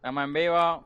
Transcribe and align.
Estamos 0.00 0.24
en 0.24 0.32
vivo. 0.32 0.84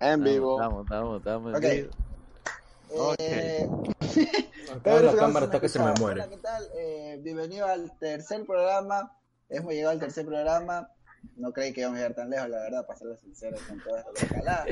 En 0.00 0.24
vivo. 0.24 0.60
Estamos, 0.60 0.82
estamos, 0.82 1.18
estamos. 1.18 1.54
Ok. 1.54 1.62
en 1.62 1.76
vivo. 1.76 3.14
Eh, 3.18 3.68
Acá 4.74 5.00
la 5.00 5.14
cámara 5.14 5.20
¿cómo 5.20 5.38
está 5.38 5.60
que 5.60 5.68
se 5.68 5.78
me 5.78 5.92
muere. 5.92 6.22
Hola, 6.22 6.28
¿qué 6.28 6.38
tal? 6.38 6.68
Eh, 6.76 7.20
bienvenido 7.22 7.66
al 7.66 7.96
tercer 8.00 8.44
programa. 8.44 9.16
Hemos 9.48 9.72
llegado 9.72 9.92
al 9.92 10.00
tercer 10.00 10.26
programa. 10.26 10.90
No 11.36 11.52
creí 11.52 11.72
que 11.72 11.82
íbamos 11.82 11.98
a 11.98 12.00
llegar 12.00 12.16
tan 12.16 12.30
lejos, 12.30 12.48
la 12.48 12.62
verdad, 12.62 12.84
para 12.84 12.98
serles 12.98 13.20
sinceros 13.20 13.60
con 13.60 13.80
todo 13.80 13.96
esto 13.96 14.10
escalada. 14.16 14.66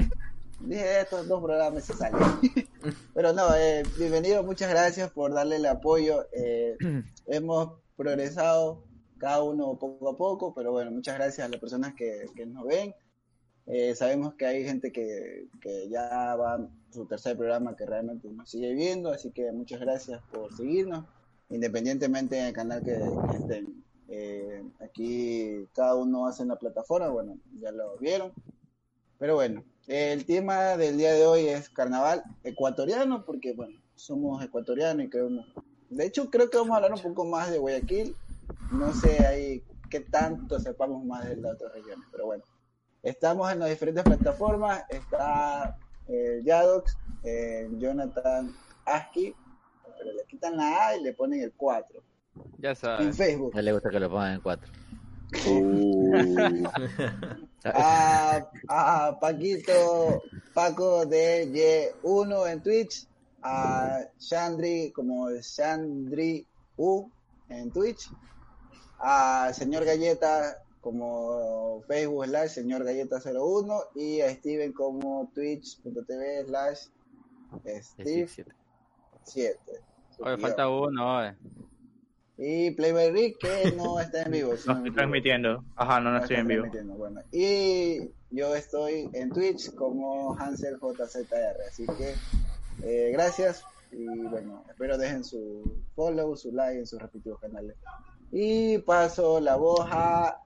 Dije, 0.58 1.00
estos 1.02 1.28
dos 1.28 1.40
programas 1.40 1.84
se 1.84 1.94
salen. 1.94 2.20
Pero 3.14 3.32
no, 3.32 3.54
eh, 3.54 3.84
bienvenido, 3.96 4.42
muchas 4.42 4.68
gracias 4.68 5.12
por 5.12 5.32
darle 5.32 5.54
el 5.56 5.66
apoyo. 5.66 6.26
Eh, 6.32 6.76
hemos 7.26 7.74
progresado 7.96 8.82
cada 9.18 9.44
uno 9.44 9.78
poco 9.78 10.08
a 10.08 10.16
poco, 10.16 10.54
pero 10.54 10.72
bueno, 10.72 10.90
muchas 10.90 11.14
gracias 11.14 11.46
a 11.46 11.50
las 11.50 11.60
personas 11.60 11.94
que, 11.94 12.26
que 12.34 12.46
nos 12.46 12.64
ven. 12.64 12.96
Eh, 13.72 13.94
sabemos 13.94 14.34
que 14.34 14.46
hay 14.46 14.64
gente 14.64 14.90
que, 14.90 15.46
que 15.60 15.88
ya 15.88 16.34
va 16.34 16.68
su 16.90 17.06
tercer 17.06 17.36
programa 17.36 17.76
que 17.76 17.86
realmente 17.86 18.28
nos 18.28 18.50
sigue 18.50 18.74
viendo, 18.74 19.10
así 19.10 19.30
que 19.30 19.52
muchas 19.52 19.78
gracias 19.78 20.20
por 20.32 20.52
seguirnos, 20.56 21.04
independientemente 21.50 22.34
del 22.34 22.52
canal 22.52 22.82
que, 22.82 22.98
que 23.30 23.36
estén. 23.36 23.84
Eh, 24.08 24.64
aquí 24.80 25.68
cada 25.72 25.94
uno 25.94 26.26
hace 26.26 26.42
en 26.42 26.48
la 26.48 26.56
plataforma, 26.56 27.10
bueno, 27.10 27.38
ya 27.60 27.70
lo 27.70 27.96
vieron. 27.98 28.32
Pero 29.20 29.36
bueno, 29.36 29.62
el 29.86 30.26
tema 30.26 30.76
del 30.76 30.96
día 30.96 31.12
de 31.12 31.24
hoy 31.26 31.46
es 31.46 31.68
carnaval 31.68 32.24
ecuatoriano, 32.42 33.24
porque 33.24 33.52
bueno, 33.52 33.78
somos 33.94 34.42
ecuatorianos 34.42 35.06
y 35.06 35.10
creemos. 35.10 35.46
De 35.90 36.06
hecho, 36.06 36.28
creo 36.28 36.50
que 36.50 36.58
vamos 36.58 36.72
a 36.72 36.76
hablar 36.76 36.94
un 36.94 37.02
poco 37.02 37.24
más 37.24 37.52
de 37.52 37.58
Guayaquil. 37.58 38.16
No 38.72 38.92
sé 38.92 39.24
ahí 39.24 39.62
qué 39.88 40.00
tanto 40.00 40.58
sepamos 40.58 41.04
más 41.04 41.28
de 41.28 41.36
las 41.36 41.54
otras 41.54 41.72
regiones, 41.72 42.08
pero 42.10 42.26
bueno. 42.26 42.42
Estamos 43.02 43.50
en 43.50 43.60
las 43.60 43.70
diferentes 43.70 44.04
plataformas. 44.04 44.84
Está 44.88 45.76
eh, 46.08 46.40
Yadox, 46.44 46.96
eh, 47.24 47.68
Jonathan 47.78 48.54
Aski, 48.84 49.34
pero 49.98 50.12
le 50.12 50.24
quitan 50.26 50.56
la 50.56 50.88
A 50.88 50.96
y 50.96 51.02
le 51.02 51.12
ponen 51.14 51.40
el 51.40 51.52
4. 51.52 52.02
Ya 52.58 52.70
En 52.70 52.76
sabes. 52.76 53.16
Facebook. 53.16 53.52
A 53.56 53.60
él 53.60 53.64
le 53.66 53.72
gusta 53.72 53.90
que 53.90 54.00
lo 54.00 54.10
pongan 54.10 54.34
en 54.34 54.40
cuatro. 54.40 54.70
A, 57.62 58.48
a 58.68 59.18
Paquito, 59.20 60.22
Paco 60.54 61.04
de 61.04 61.92
Y1 62.02 62.52
en 62.52 62.62
Twitch. 62.62 63.06
A 63.42 64.00
Chandri 64.18 64.90
como 64.92 65.28
Chandri 65.40 66.46
U 66.78 67.08
en 67.48 67.70
Twitch. 67.70 68.10
A 68.98 69.52
Señor 69.52 69.84
Galleta 69.84 70.62
como 70.80 71.82
Facebook 71.86 72.24
slash 72.26 72.50
Señor 72.50 72.84
Galleta 72.84 73.18
01 73.22 73.80
y 73.94 74.20
a 74.20 74.30
Steven 74.30 74.72
como 74.72 75.30
twitch.tv 75.34 76.46
slash 76.46 76.78
Steve 77.82 78.28
7. 79.24 79.60
Oye, 80.20 80.38
falta 80.38 80.68
uno. 80.68 81.34
Y 82.36 82.70
Playboy 82.70 83.10
Rick 83.10 83.38
que 83.38 83.72
no 83.76 84.00
está 84.00 84.22
en 84.22 84.32
vivo. 84.32 84.54
No 84.66 84.72
no 84.72 84.78
estoy 84.78 84.94
transmitiendo. 84.94 85.64
Ajá, 85.76 86.00
no, 86.00 86.10
no 86.10 86.18
estoy 86.18 86.36
está 86.36 86.40
en 86.40 86.48
vivo. 86.48 86.62
transmitiendo, 86.62 86.94
bueno. 86.94 87.22
Y 87.32 88.10
yo 88.30 88.54
estoy 88.54 89.10
en 89.12 89.30
Twitch 89.30 89.74
como 89.74 90.34
Hansel 90.38 90.78
JZR, 90.78 91.56
así 91.68 91.84
que 91.86 92.14
eh, 92.82 93.10
gracias 93.12 93.64
y 93.92 94.06
bueno, 94.06 94.64
espero 94.68 94.96
dejen 94.96 95.24
su 95.24 95.82
follow, 95.94 96.36
su 96.36 96.52
like 96.52 96.78
en 96.78 96.86
sus 96.86 97.00
respectivos 97.00 97.40
canales. 97.40 97.76
Y 98.30 98.78
paso 98.78 99.40
la 99.40 99.56
voz 99.56 99.86
a 99.90 100.40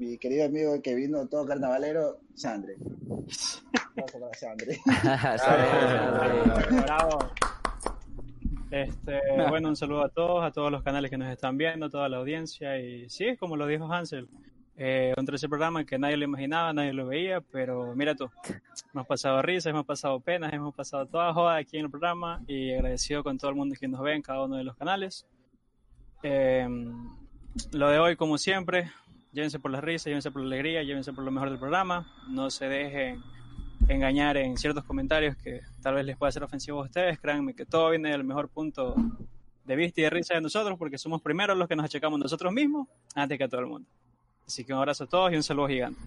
mi 0.00 0.16
querido 0.16 0.46
amigo 0.46 0.80
que 0.82 0.94
vino 0.94 1.28
todo 1.28 1.46
carnavalero, 1.46 2.20
Sandre. 2.34 2.76
Para 3.94 4.32
Sandre. 4.34 4.78
Bravo. 6.82 7.18
Este, 8.70 9.20
bueno, 9.50 9.68
un 9.68 9.76
saludo 9.76 10.04
a 10.04 10.08
todos, 10.08 10.42
a 10.42 10.52
todos 10.52 10.72
los 10.72 10.82
canales 10.82 11.10
que 11.10 11.18
nos 11.18 11.30
están 11.30 11.58
viendo, 11.58 11.86
a 11.86 11.90
toda 11.90 12.08
la 12.08 12.16
audiencia. 12.16 12.78
Y 12.78 13.10
sí, 13.10 13.36
como 13.36 13.56
lo 13.56 13.66
dijo 13.66 13.92
Hansel, 13.92 14.28
eh, 14.76 15.12
un 15.18 15.26
tercer 15.26 15.50
programa 15.50 15.84
que 15.84 15.98
nadie 15.98 16.16
lo 16.16 16.24
imaginaba, 16.24 16.72
nadie 16.72 16.94
lo 16.94 17.06
veía, 17.06 17.42
pero 17.42 17.94
mira 17.94 18.14
tú, 18.14 18.30
hemos 18.94 19.06
pasado 19.06 19.42
risas, 19.42 19.66
hemos 19.66 19.84
pasado 19.84 20.18
penas, 20.20 20.52
hemos 20.54 20.74
pasado 20.74 21.04
toda 21.06 21.34
joda 21.34 21.56
aquí 21.56 21.76
en 21.76 21.84
el 21.84 21.90
programa 21.90 22.42
y 22.46 22.72
agradecido 22.72 23.22
con 23.22 23.36
todo 23.36 23.50
el 23.50 23.56
mundo 23.56 23.76
que 23.78 23.86
nos 23.86 24.00
ve 24.00 24.14
en 24.14 24.22
cada 24.22 24.44
uno 24.44 24.56
de 24.56 24.64
los 24.64 24.76
canales. 24.76 25.26
Eh, 26.22 26.66
lo 27.72 27.88
de 27.88 27.98
hoy, 27.98 28.16
como 28.16 28.38
siempre, 28.38 28.90
llévense 29.32 29.58
por 29.58 29.70
las 29.70 29.82
risas, 29.82 30.06
llévense 30.06 30.30
por 30.30 30.42
la 30.42 30.46
alegría, 30.48 30.82
llévense 30.82 31.12
por 31.12 31.24
lo 31.24 31.30
mejor 31.30 31.50
del 31.50 31.58
programa, 31.58 32.06
no 32.28 32.50
se 32.50 32.68
dejen 32.68 33.22
engañar 33.88 34.36
en 34.36 34.56
ciertos 34.56 34.84
comentarios 34.84 35.36
que 35.36 35.62
tal 35.82 35.94
vez 35.94 36.04
les 36.04 36.16
pueda 36.16 36.30
ser 36.32 36.42
ofensivo 36.42 36.80
a 36.80 36.84
ustedes. 36.84 37.18
Créanme 37.18 37.54
que 37.54 37.66
todo 37.66 37.90
viene 37.90 38.10
del 38.10 38.24
mejor 38.24 38.48
punto 38.48 38.94
de 39.64 39.76
vista 39.76 40.00
y 40.00 40.04
de 40.04 40.10
risa 40.10 40.34
de 40.34 40.40
nosotros, 40.40 40.78
porque 40.78 40.98
somos 40.98 41.22
primero 41.22 41.54
los 41.54 41.68
que 41.68 41.76
nos 41.76 41.84
achacamos 41.86 42.18
nosotros 42.18 42.52
mismos 42.52 42.88
antes 43.14 43.38
que 43.38 43.44
a 43.44 43.48
todo 43.48 43.60
el 43.60 43.66
mundo. 43.66 43.88
Así 44.46 44.64
que 44.64 44.72
un 44.72 44.78
abrazo 44.78 45.04
a 45.04 45.06
todos 45.06 45.32
y 45.32 45.36
un 45.36 45.42
saludo 45.42 45.68
gigante. 45.68 46.00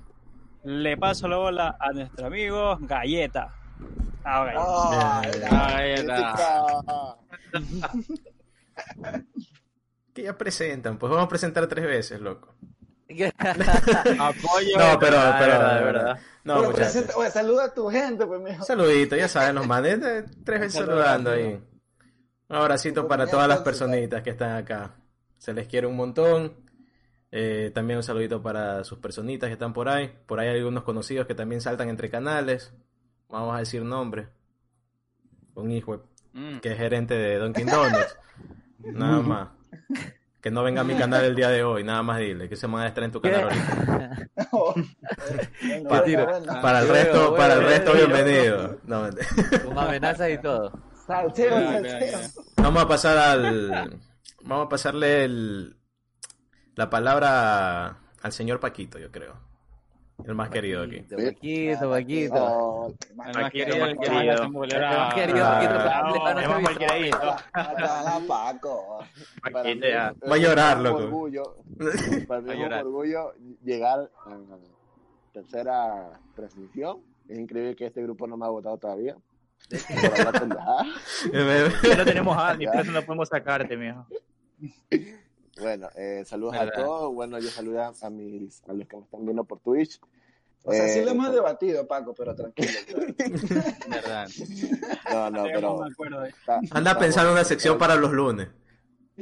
Le 0.63 0.97
paso 0.97 1.27
la 1.27 1.37
bola 1.37 1.77
a 1.79 1.91
nuestro 1.91 2.27
amigo 2.27 2.77
Galleta. 2.81 3.53
Ah, 4.23 4.45
Galleta. 4.45 5.49
Ah, 5.49 5.75
Ahí 5.77 5.91
está. 5.91 7.17
Que 10.13 10.23
ya 10.23 10.37
presentan, 10.37 10.97
pues 10.97 11.09
vamos 11.09 11.25
a 11.25 11.29
presentar 11.29 11.67
tres 11.67 11.85
veces, 11.85 12.21
loco. 12.21 12.53
Apoyo. 14.19 14.77
No, 14.77 14.99
pero, 14.99 15.17
de 15.17 15.31
pero, 15.39 15.39
verdad, 15.39 15.77
de 15.79 15.83
verdad. 15.85 16.19
No, 16.43 16.59
Pero 16.59 16.73
presenta- 16.73 17.15
oye, 17.15 17.31
saluda 17.31 17.65
a 17.65 17.73
tu 17.73 17.87
gente, 17.89 18.25
pues, 18.25 18.41
mijo. 18.41 18.63
Saludito, 18.65 19.15
ya 19.15 19.27
saben, 19.27 19.55
los 19.55 19.65
manes, 19.67 19.99
tres 20.43 20.59
veces 20.59 20.73
saludando 20.73 21.31
ahí. 21.31 21.61
Un 22.49 22.55
abracito 22.55 23.07
para 23.07 23.27
todas 23.27 23.47
las 23.47 23.59
personitas 23.59 24.21
que 24.23 24.31
están 24.31 24.55
acá. 24.57 24.95
Se 25.37 25.53
les 25.53 25.67
quiere 25.67 25.87
un 25.87 25.95
montón. 25.95 26.53
Eh, 27.31 27.71
también 27.73 27.97
un 27.97 28.03
saludito 28.03 28.43
para 28.43 28.83
sus 28.83 28.99
personitas 28.99 29.47
que 29.47 29.53
están 29.53 29.73
por 29.73 29.89
ahí. 29.89 30.13
Por 30.27 30.39
ahí 30.39 30.49
hay 30.49 30.57
algunos 30.59 30.83
conocidos 30.83 31.25
que 31.25 31.33
también 31.33 31.61
saltan 31.61 31.89
entre 31.89 32.09
canales. 32.09 32.73
Vamos 33.29 33.55
a 33.55 33.59
decir 33.59 33.81
nombre. 33.83 34.27
Un 35.55 35.71
hijo 35.71 36.03
Mm. 36.33 36.59
que 36.59 36.71
es 36.71 36.77
gerente 36.77 37.13
de 37.15 37.37
Dunkin' 37.37 37.67
Donuts. 37.67 38.17
Nada 38.79 39.19
más. 39.21 39.47
Que 40.43 40.51
no 40.51 40.61
venga 40.61 40.81
a 40.81 40.83
mi 40.83 40.93
canal 40.95 41.23
el 41.23 41.35
día 41.35 41.47
de 41.47 41.63
hoy, 41.63 41.85
nada 41.85 42.03
más 42.03 42.19
dile, 42.19 42.49
que 42.49 42.57
se 42.57 42.67
van 42.67 42.81
a 42.81 42.87
estar 42.87 43.01
en 43.01 43.13
tu 43.13 43.21
canal 43.21 43.43
ahorita. 43.43 44.29
Para 46.61 46.79
el 46.81 46.89
resto, 46.89 47.19
bueno, 47.19 47.35
para 47.37 47.53
el 47.53 47.63
resto, 47.63 47.91
bueno. 47.91 48.07
bienvenido. 48.07 48.77
No. 48.83 49.07
Con 49.63 49.79
amenazas 49.79 50.29
y 50.31 50.37
todo. 50.39 50.73
Salseo. 51.07 51.81
ya. 51.81 52.29
Vamos 52.57 52.83
a 52.83 52.87
pasar 52.89 53.17
al. 53.17 54.01
Vamos 54.41 54.65
a 54.65 54.69
pasarle 54.69 55.23
el, 55.23 55.77
la 56.75 56.89
palabra 56.89 57.99
al 58.21 58.31
señor 58.33 58.59
Paquito, 58.59 58.99
yo 58.99 59.11
creo. 59.11 59.52
El 60.25 60.35
más 60.35 60.49
querido 60.49 60.83
aquí. 60.83 60.99
Paquito, 61.01 61.89
Paquito. 61.89 62.35
Oh, 62.37 62.93
El 63.09 63.15
más 63.41 63.51
querido, 63.51 63.85
el 63.85 63.95
más 63.97 64.07
querido. 64.07 64.43
El 64.43 64.81
más 64.81 65.13
querido, 65.13 65.45
Paquito, 65.45 65.79
Paco. 68.27 68.99
Paquito, 69.51 69.87
ya. 69.87 70.13
Va 70.29 70.35
a 70.35 70.37
llorar, 70.37 70.79
loco. 70.79 71.03
orgullo, 71.03 71.57
para 72.27 72.41
mí 72.41 72.51
es 72.51 72.57
un 72.65 72.73
orgullo 72.73 73.33
llegar 73.63 74.09
a 74.25 74.29
la 74.29 74.57
tercera 75.33 76.19
transmisión. 76.35 77.01
Es 77.27 77.39
increíble 77.39 77.75
que 77.75 77.87
este 77.87 78.01
grupo 78.03 78.27
no 78.27 78.37
me 78.37 78.45
ha 78.45 78.49
votado 78.49 78.77
todavía. 78.77 79.15
Ya 81.33 81.95
no 81.97 82.05
tenemos 82.05 82.37
a 82.37 82.55
ni 82.55 82.65
por 82.67 82.75
eso 82.81 82.91
no 82.91 83.01
podemos 83.01 83.29
sacarte, 83.29 83.77
mijo. 83.77 84.05
Bueno, 85.59 85.87
eh, 85.95 86.23
saludos 86.25 86.53
Verdad. 86.53 86.79
a 86.79 86.83
todos. 86.83 87.13
Bueno, 87.13 87.39
yo 87.39 87.47
saludo 87.49 87.81
a, 87.83 87.93
a 88.01 88.09
mis, 88.09 88.63
a 88.67 88.73
los 88.73 88.87
que 88.87 88.97
me 88.97 89.03
están 89.03 89.23
viendo 89.23 89.43
por 89.43 89.59
Twitch. 89.59 89.99
O 90.63 90.71
sea, 90.71 90.87
sí 90.87 90.99
Eh, 90.99 91.05
lo 91.05 91.11
hemos 91.11 91.31
debatido, 91.33 91.85
Paco, 91.87 92.13
pero 92.13 92.33
tranquilo. 92.35 92.69
Verdad. 93.89 94.29
No, 95.11 95.29
no, 95.29 95.43
pero. 95.43 95.85
Anda 96.71 96.97
pensando 96.97 97.29
en 97.31 97.33
una 97.33 97.43
sección 97.43 97.77
para 97.77 97.95
los 97.95 98.11
lunes. 98.11 98.47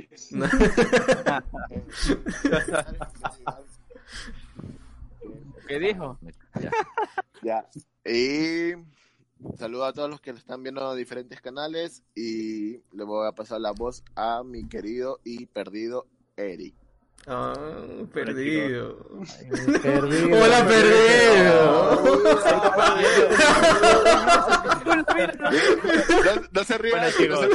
¿Qué 5.68 5.80
dijo? 5.80 6.18
Ya. 7.42 7.68
Y 8.06 8.74
saludo 9.58 9.86
a 9.86 9.94
todos 9.94 10.10
los 10.10 10.22
que 10.22 10.32
lo 10.32 10.38
están 10.38 10.64
viendo 10.64 10.92
en 10.92 10.98
diferentes 10.98 11.42
canales 11.42 12.04
y 12.16 12.78
le 12.96 13.04
voy 13.04 13.28
a 13.28 13.32
pasar 13.32 13.60
la 13.62 13.72
voz 13.72 14.04
a 14.16 14.44
mi 14.44 14.68
querido 14.68 15.20
y 15.24 15.48
perdido 15.48 16.08
Eric. 16.38 16.76
Ah, 17.28 17.54
perdido. 18.14 18.98
Perdido. 19.84 20.44
Hola, 20.44 20.66
perdido. 20.68 22.02
No, 26.26 26.42
no 26.52 26.64
se 26.64 26.78
rían, 26.78 27.00
Bueno, 27.00 27.06
no 27.06 27.12
se 27.12 27.24
chicos. 27.24 27.48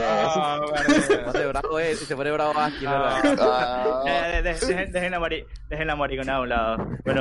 Ah, 0.00 0.60
Se 1.06 1.18
pone 1.18 1.46
bravo 1.46 1.78
eh, 1.80 1.94
se 1.96 2.16
pone 2.16 2.30
bravo 2.30 2.52
¿verdad? 2.54 3.36
Ah, 3.40 4.02
Eh, 4.06 4.42
de- 4.42 4.54
dejen, 4.54 4.92
dejen 4.92 5.10
la 5.10 5.20
mari- 5.20 5.44
dejen 5.68 5.86
la 5.86 5.96
mariconada 5.96 6.38
a 6.38 6.42
un 6.42 6.48
lado. 6.48 6.88
Bueno, 7.04 7.20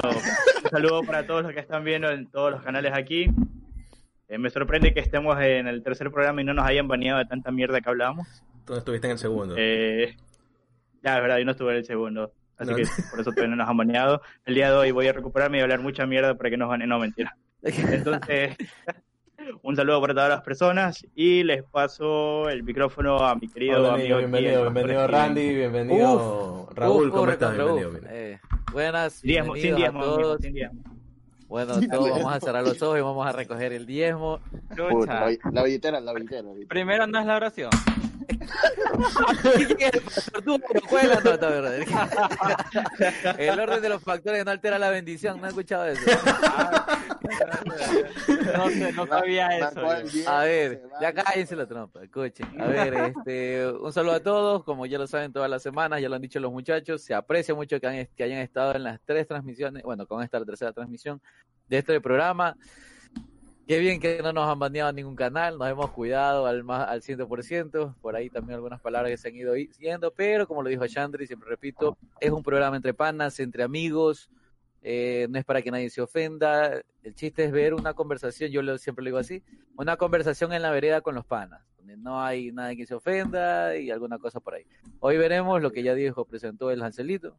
un 0.64 0.70
saludo 0.70 1.04
para 1.04 1.26
todos 1.26 1.44
los 1.44 1.54
que 1.54 1.60
están 1.60 1.84
viendo 1.84 2.10
en 2.10 2.30
todos 2.30 2.52
los 2.52 2.62
canales 2.64 2.94
aquí. 2.94 3.30
Eh, 4.28 4.38
me 4.38 4.50
sorprende 4.50 4.94
que 4.94 5.00
estemos 5.00 5.40
en 5.42 5.68
el 5.68 5.84
tercer 5.84 6.12
programa 6.12 6.42
y 6.42 6.46
no 6.46 6.54
nos 6.54 6.66
hayan 6.66 6.88
baneado 6.88 7.20
de 7.20 7.26
tanta 7.26 7.52
mierda 7.52 7.82
que 7.82 7.90
hablábamos. 7.90 8.28
Tú 8.66 8.76
estuviste 8.76 9.08
en 9.08 9.12
el 9.14 9.18
segundo. 9.20 9.56
Eh, 9.58 10.16
ya, 11.04 11.16
es 11.18 11.22
verdad, 11.22 11.38
yo 11.38 11.46
no 11.46 11.52
estuve 11.52 11.72
en 11.72 11.78
el 11.78 11.86
segundo. 11.86 12.32
Así 12.58 12.70
No. 12.72 12.76
que 12.78 12.84
por 13.12 13.20
eso 13.20 13.32
todavía 13.32 13.50
no 13.50 13.56
nos 13.58 13.70
han 13.70 13.78
baneado. 13.78 14.22
El 14.46 14.56
día 14.56 14.72
de 14.72 14.78
hoy 14.78 14.92
voy 14.92 15.08
a 15.08 15.14
recuperarme 15.14 15.58
y 15.58 15.62
hablar 15.62 15.82
mucha 15.82 16.06
mierda 16.06 16.36
para 16.36 16.50
que 16.50 16.58
nos 16.58 16.70
baneen. 16.70 16.90
No, 16.90 17.00
mentira. 17.00 17.36
Entonces, 17.64 18.56
un 19.64 19.76
saludo 19.76 20.00
para 20.02 20.14
todas 20.14 20.30
las 20.30 20.42
personas 20.42 21.06
y 21.16 21.44
les 21.44 21.64
paso 21.64 22.48
el 22.50 22.64
micrófono 22.64 23.18
a 23.26 23.36
mi 23.36 23.48
querido 23.50 23.80
Hola, 23.80 23.94
amigo. 23.96 24.16
aquí, 24.18 24.26
bienvenido, 24.26 24.62
bienvenido. 24.64 25.08
Randy, 25.08 25.56
bienvenido 25.56 26.70
Raúl, 26.76 27.06
Uf, 27.08 27.10
¿cómo 27.12 27.22
corre 27.22 27.34
estás? 27.34 27.58
Raúl. 27.58 27.74
Bienvenido, 27.80 27.92
bienvenido. 28.02 28.36
Eh, 28.36 28.40
buenas, 28.72 29.22
Diezmo, 29.22 29.54
sin 29.56 29.62
bienvenidos 29.76 29.94
diezmo, 29.94 30.00
a 30.02 30.04
todos. 30.22 30.42
sin 30.42 30.54
diezmo. 30.54 30.84
Bueno, 31.54 31.80
todos 31.88 32.10
vamos 32.10 32.34
a 32.34 32.40
cerrar 32.40 32.64
los 32.64 32.82
ojos 32.82 32.98
y 32.98 33.02
vamos 33.02 33.28
a 33.28 33.32
recoger 33.32 33.74
el 33.74 33.86
diezmo. 33.86 34.40
puta, 34.76 35.30
la, 35.30 35.38
la 35.52 35.64
billetera, 35.64 36.00
la 36.00 36.12
billetera. 36.12 36.42
la 36.42 36.50
billetera. 36.50 36.68
Primero 36.68 37.06
no 37.06 37.20
es 37.20 37.28
la 37.28 37.36
oración. 37.36 37.70
El 43.38 43.60
orden 43.60 43.82
de 43.84 43.90
los 43.90 44.02
factores 44.02 44.44
no 44.44 44.50
altera 44.50 44.80
la 44.80 44.90
bendición, 44.90 45.40
¿no 45.40 45.46
has 45.46 45.52
escuchado 45.52 45.86
eso? 45.86 46.02
No 48.58 48.70
sé, 48.70 48.92
no 48.94 49.08
sabía 49.08 49.48
eso. 49.58 50.30
A 50.30 50.44
ver, 50.44 50.84
ya 51.02 51.14
cállense 51.14 51.56
la 51.56 51.68
trompa, 51.68 52.04
escuchen. 52.04 52.46
A 52.62 52.66
ver, 52.68 52.94
este, 52.94 53.72
un 53.72 53.92
saludo 53.94 54.14
a 54.14 54.20
todos, 54.20 54.64
como 54.64 54.86
ya 54.86 54.98
lo 54.98 55.08
saben 55.08 55.32
todas 55.34 55.50
las 55.50 55.62
semanas, 55.64 56.02
ya 56.02 56.10
lo 56.10 56.16
han 56.16 56.22
dicho 56.22 56.40
los 56.40 56.52
muchachos, 56.52 57.02
se 57.02 57.14
aprecia 57.14 57.56
mucho 57.56 57.80
que, 57.80 57.88
han- 57.88 58.08
que 58.16 58.24
hayan 58.24 58.40
estado 58.40 58.76
en 58.76 58.84
las 58.84 59.00
tres 59.06 59.28
transmisiones, 59.28 59.84
bueno, 59.84 60.06
con 60.06 60.22
esta 60.24 60.40
la 60.40 60.46
tercera 60.46 60.74
transmisión 60.74 61.22
de 61.68 61.78
este 61.80 62.00
programa. 62.02 62.56
Qué 63.66 63.80
bien 63.80 64.02
que 64.02 64.22
no 64.22 64.34
nos 64.34 64.50
han 64.50 64.60
baneado 64.60 64.92
ningún 64.92 65.16
canal, 65.16 65.58
nos 65.58 65.70
hemos 65.70 65.90
cuidado 65.92 66.46
al 66.46 66.66
más 66.66 66.90
al 66.90 67.02
100%, 67.02 67.96
por 68.02 68.14
ahí 68.14 68.30
también 68.30 68.56
algunas 68.56 68.82
palabras 68.82 69.10
que 69.10 69.18
se 69.18 69.30
han 69.30 69.36
ido 69.36 69.56
yendo, 69.56 70.12
pero 70.12 70.46
como 70.46 70.62
lo 70.62 70.70
dijo 70.70 70.86
Chandri, 70.86 71.26
siempre 71.28 71.50
repito, 71.50 71.98
es 72.20 72.30
un 72.30 72.44
programa 72.44 72.76
entre 72.76 72.94
panas, 72.94 73.40
entre 73.40 73.64
amigos, 73.64 74.30
eh, 74.84 75.28
no 75.30 75.40
es 75.40 75.46
para 75.46 75.62
que 75.62 75.72
nadie 75.72 75.90
se 75.90 76.02
ofenda, 76.02 76.82
el 77.04 77.16
chiste 77.16 77.46
es 77.46 77.52
ver 77.52 77.74
una 77.74 77.94
conversación, 77.94 78.52
yo 78.52 78.62
lo- 78.62 78.78
siempre 78.78 79.04
lo 79.04 79.08
digo 79.08 79.18
así, 79.18 79.42
una 79.78 79.98
conversación 79.98 80.54
en 80.54 80.62
la 80.62 80.72
vereda 80.72 81.02
con 81.02 81.16
los 81.16 81.26
panas, 81.26 81.62
donde 81.78 81.98
no 81.98 82.22
hay 82.22 82.52
nadie 82.52 82.78
que 82.78 82.86
se 82.86 82.94
ofenda 82.94 83.76
y 83.78 83.90
alguna 83.92 84.20
cosa 84.20 84.40
por 84.40 84.56
ahí. 84.56 84.66
Hoy 85.00 85.18
veremos 85.18 85.62
lo 85.62 85.72
que 85.72 85.84
ya 85.84 85.96
dijo, 85.96 86.26
presentó 86.26 86.70
el 86.70 86.84
Ancelito, 86.84 87.38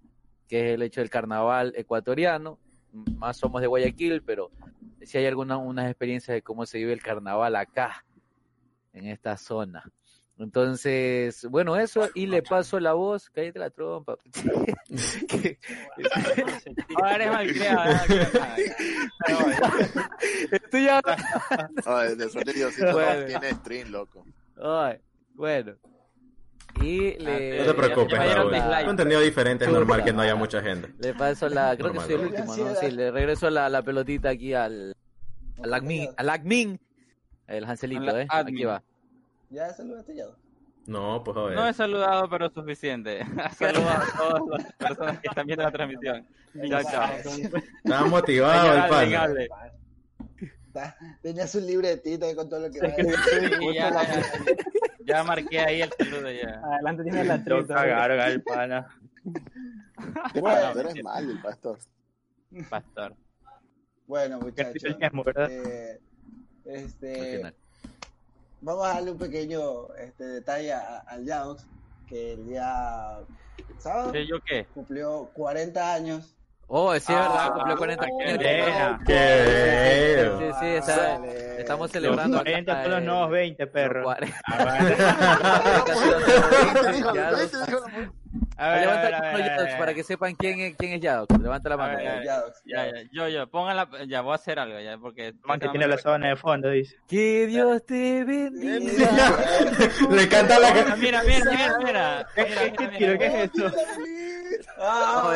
que 0.48 0.68
es 0.70 0.74
el 0.74 0.82
hecho 0.82 1.00
del 1.00 1.10
carnaval 1.10 1.72
ecuatoriano, 1.76 2.58
más 2.92 3.36
somos 3.36 3.60
de 3.60 3.66
Guayaquil, 3.66 4.22
pero 4.22 4.50
si 5.02 5.18
hay 5.18 5.26
algunas 5.26 5.58
unas 5.58 5.86
experiencias 5.90 6.34
de 6.34 6.42
cómo 6.42 6.64
se 6.64 6.78
vive 6.78 6.92
el 6.92 7.02
carnaval 7.02 7.56
acá, 7.56 8.04
en 8.92 9.06
esta 9.06 9.36
zona. 9.36 9.82
Entonces, 10.36 11.46
bueno, 11.48 11.76
eso, 11.76 12.08
y 12.14 12.26
le 12.26 12.42
paso 12.42 12.80
la 12.80 12.92
voz, 12.94 13.30
cállate 13.30 13.58
la 13.58 13.70
trompa. 13.70 14.16
Que- 15.28 15.58
Ahora 16.96 17.14
eres 17.16 17.30
malcriado. 17.32 17.94
Estoy 20.50 20.84
ya... 20.84 21.00
Ay, 21.86 22.16
de 22.16 22.28
suerte 22.28 22.52
Diosito 22.52 22.92
Bueno. 22.92 23.26
tiene 23.26 23.50
stream, 23.52 23.88
loco. 23.90 24.24
Ay, 24.62 24.98
bueno. 25.34 25.74
Y 26.82 27.12
le... 27.18 27.58
No 27.60 27.66
te 27.66 27.74
preocupes, 27.74 28.34
Raúl. 28.34 28.84
Contenido 28.84 29.20
diferente 29.20 29.64
es 29.64 29.70
normal 29.70 30.02
que 30.04 30.12
no 30.12 30.22
haya 30.22 30.34
mucha 30.34 30.60
gente. 30.60 30.92
Le 30.98 31.14
paso 31.14 31.48
la, 31.48 31.76
creo 31.76 31.92
que 31.92 31.98
Normal, 31.98 32.06
soy 32.06 32.14
el 32.14 32.20
último, 32.26 32.56
¿no? 32.56 32.74
Sí, 32.74 32.90
le 32.90 33.10
regreso 33.10 33.48
la, 33.50 33.68
la 33.68 33.82
pelotita 33.82 34.30
aquí 34.30 34.52
al, 34.54 34.94
al 35.62 35.74
admin, 35.74 36.08
al 36.16 36.30
admin, 36.30 36.80
el 37.46 37.64
Hanselito, 37.64 38.18
¿eh? 38.18 38.26
Aquí 38.28 38.64
va. 38.64 38.82
¿Ya 39.50 39.72
saludaste 39.72 40.16
ya? 40.16 40.26
No, 40.86 41.22
pues 41.24 41.34
joder. 41.34 41.56
No 41.56 41.66
he 41.66 41.72
saludado, 41.72 42.28
pero 42.28 42.50
suficiente. 42.50 43.24
Saludos 43.58 43.90
a 43.90 44.16
todas 44.16 44.42
las 44.62 44.72
personas 44.74 45.18
que 45.20 45.28
están 45.28 45.46
viendo 45.46 45.62
la 45.64 45.72
transmisión. 45.72 46.26
Chao, 46.68 46.82
chao. 46.82 47.10
Estaba 47.84 48.06
motivado 48.06 49.00
el 49.00 49.48
Tenías 51.22 51.54
un 51.54 51.66
libretito 51.66 52.26
ahí 52.26 52.34
con 52.34 52.48
todo 52.48 52.66
lo 52.66 52.70
que 52.70 52.80
va 52.80 52.88
ya, 53.72 53.90
ya, 53.90 54.22
ya 55.06 55.22
marqué 55.24 55.60
ahí 55.60 55.82
el 55.82 55.92
saludo 55.92 56.30
ya. 56.32 56.60
Adelante 56.64 57.02
tiene 57.04 57.24
la 57.24 57.36
Lo 57.36 57.58
trita. 57.58 57.74
cagaron 57.74 58.20
al 58.20 58.42
pana. 58.42 58.88
Bueno, 60.34 60.80
eres 60.80 61.02
mal, 61.02 61.30
el 61.30 61.40
pastor. 61.40 61.78
Pastor. 62.68 63.14
Bueno, 64.06 64.38
Que 64.40 64.44
muchachos. 64.44 64.96
eh, 65.48 66.00
este. 66.64 67.54
Vamos 68.64 68.86
a 68.86 68.94
darle 68.94 69.10
un 69.12 69.18
pequeño 69.18 69.94
este, 69.96 70.24
detalle 70.24 70.72
a- 70.72 71.04
al 71.06 71.24
Yaox, 71.24 71.66
que 72.08 72.32
el 72.32 72.46
día 72.46 73.18
sábado 73.78 74.12
¿Sí, 74.12 74.26
¿Yo 74.26 74.36
qué? 74.44 74.66
cumplió 74.74 75.30
40 75.34 75.94
años. 75.94 76.30
Oh, 76.66 76.92
sí, 76.94 76.98
es 77.00 77.08
verdad, 77.08 77.36
Ah, 77.38 77.52
cumplió 77.54 77.76
40 77.76 78.04
años. 78.06 78.98
Qué 79.06 80.30
Sí, 80.38 80.46
sí, 80.60 80.66
estamos 81.58 81.90
celebrando. 81.90 82.38
acá 82.38 82.44
40 82.50 82.82
son 82.82 82.90
los 82.90 82.98
el- 83.00 83.04
nuevos 83.06 83.30
20, 83.30 83.66
perro. 83.66 84.00
los 84.00 84.14
40. 84.14 84.40
Ah, 84.46 85.84
Casi 85.86 86.04
los 86.10 86.26
nuevos 86.26 86.50
20, 86.74 86.92
Dijo, 86.92 87.14
ya 87.14 87.30
¿viste? 87.32 87.56
los- 87.58 87.66
Dijo 87.66 87.80
la 87.80 87.86
mujer. 87.88 88.10
A 88.56 88.68
ver, 88.68 88.76
a 88.78 88.80
Levanta 88.82 89.02
ver, 89.02 89.10
la 89.10 89.18
mano, 89.20 89.38
Yadox, 89.38 89.74
para 89.74 89.94
que 89.94 90.04
sepan 90.04 90.34
quién 90.36 90.60
es, 90.60 90.76
quién 90.76 90.92
es 90.92 91.00
Yadox. 91.00 91.38
Levanta 91.40 91.68
la 91.68 91.76
mano. 91.76 91.96
Ver, 91.96 92.22
Ya, 92.24 92.42
ya, 92.64 92.92
yo, 93.10 93.28
yo, 93.28 93.46
pongan 93.50 93.76
la, 93.76 93.88
ya 94.06 94.20
voy 94.20 94.32
a 94.32 94.34
hacer 94.36 94.58
algo 94.60 94.78
ya, 94.78 94.96
porque... 94.98 95.34
Man 95.44 95.58
que 95.58 95.68
tiene 95.70 95.88
la 95.88 95.98
sábana 95.98 96.28
de 96.28 96.36
fondo, 96.36 96.70
dice. 96.70 96.96
Que 97.08 97.46
Dios 97.48 97.84
te 97.84 98.22
bendiga. 98.24 99.10
Le 100.10 100.28
canta 100.28 100.58
la 100.60 100.68
Ah, 100.68 100.96
Mira, 100.96 101.22
mira, 101.24 101.44
mira, 101.50 101.78
mira. 101.84 102.26
¿Qué, 102.34 102.44
Mira, 102.44 102.60
qué, 102.62 102.70
mira, 102.70 102.76
qué 102.78 102.86
mira. 102.86 102.98
tiro? 102.98 103.18
¿Qué 103.18 103.26
es 103.26 103.34
esto? 103.34 103.72
Ah, 104.78 105.34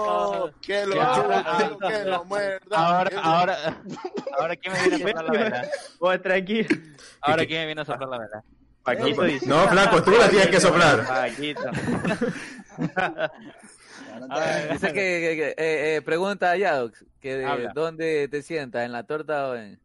Ah, 0.04 0.46
que 0.62 0.86
lo 0.86 0.96
que 1.88 2.06
lo 2.06 2.26
muerdan. 2.26 2.60
Ahora, 2.80 3.10
ahora, 3.22 3.58
ahora 4.40 4.56
quién 4.56 4.74
me 4.74 4.98
viene 4.98 5.12
a 5.12 5.14
soplar 5.14 5.26
la 5.26 5.32
vela. 5.32 5.68
Vos 6.00 6.22
tranquilo. 6.22 6.68
Ahora 7.22 7.46
quién 7.46 7.60
me 7.62 7.66
viene 7.68 7.82
a 7.82 7.86
soplar 7.86 8.10
la 8.10 8.18
vela. 8.20 8.44
Paquito 8.84 9.24
dice. 9.24 9.48
No, 9.48 9.68
flaco, 9.68 10.04
tú 10.04 10.12
la 10.12 10.30
tienes 10.30 10.48
que 10.48 10.60
soplar. 10.60 11.06
Paquito. 11.08 11.62
Dice 14.72 14.88
que, 14.94 14.94
que- 14.94 15.36
que, 15.36 15.48
eh, 15.58 15.96
eh, 15.98 16.02
pregunta 16.02 16.52
a 16.52 16.58
Yadox, 16.58 17.06
que 17.20 17.36
de 17.38 17.70
dónde 17.74 18.28
te 18.28 18.42
sientas, 18.42 18.86
en 18.86 18.92
la 18.92 19.04
torta 19.04 19.50
o 19.50 19.56
en... 19.56 19.80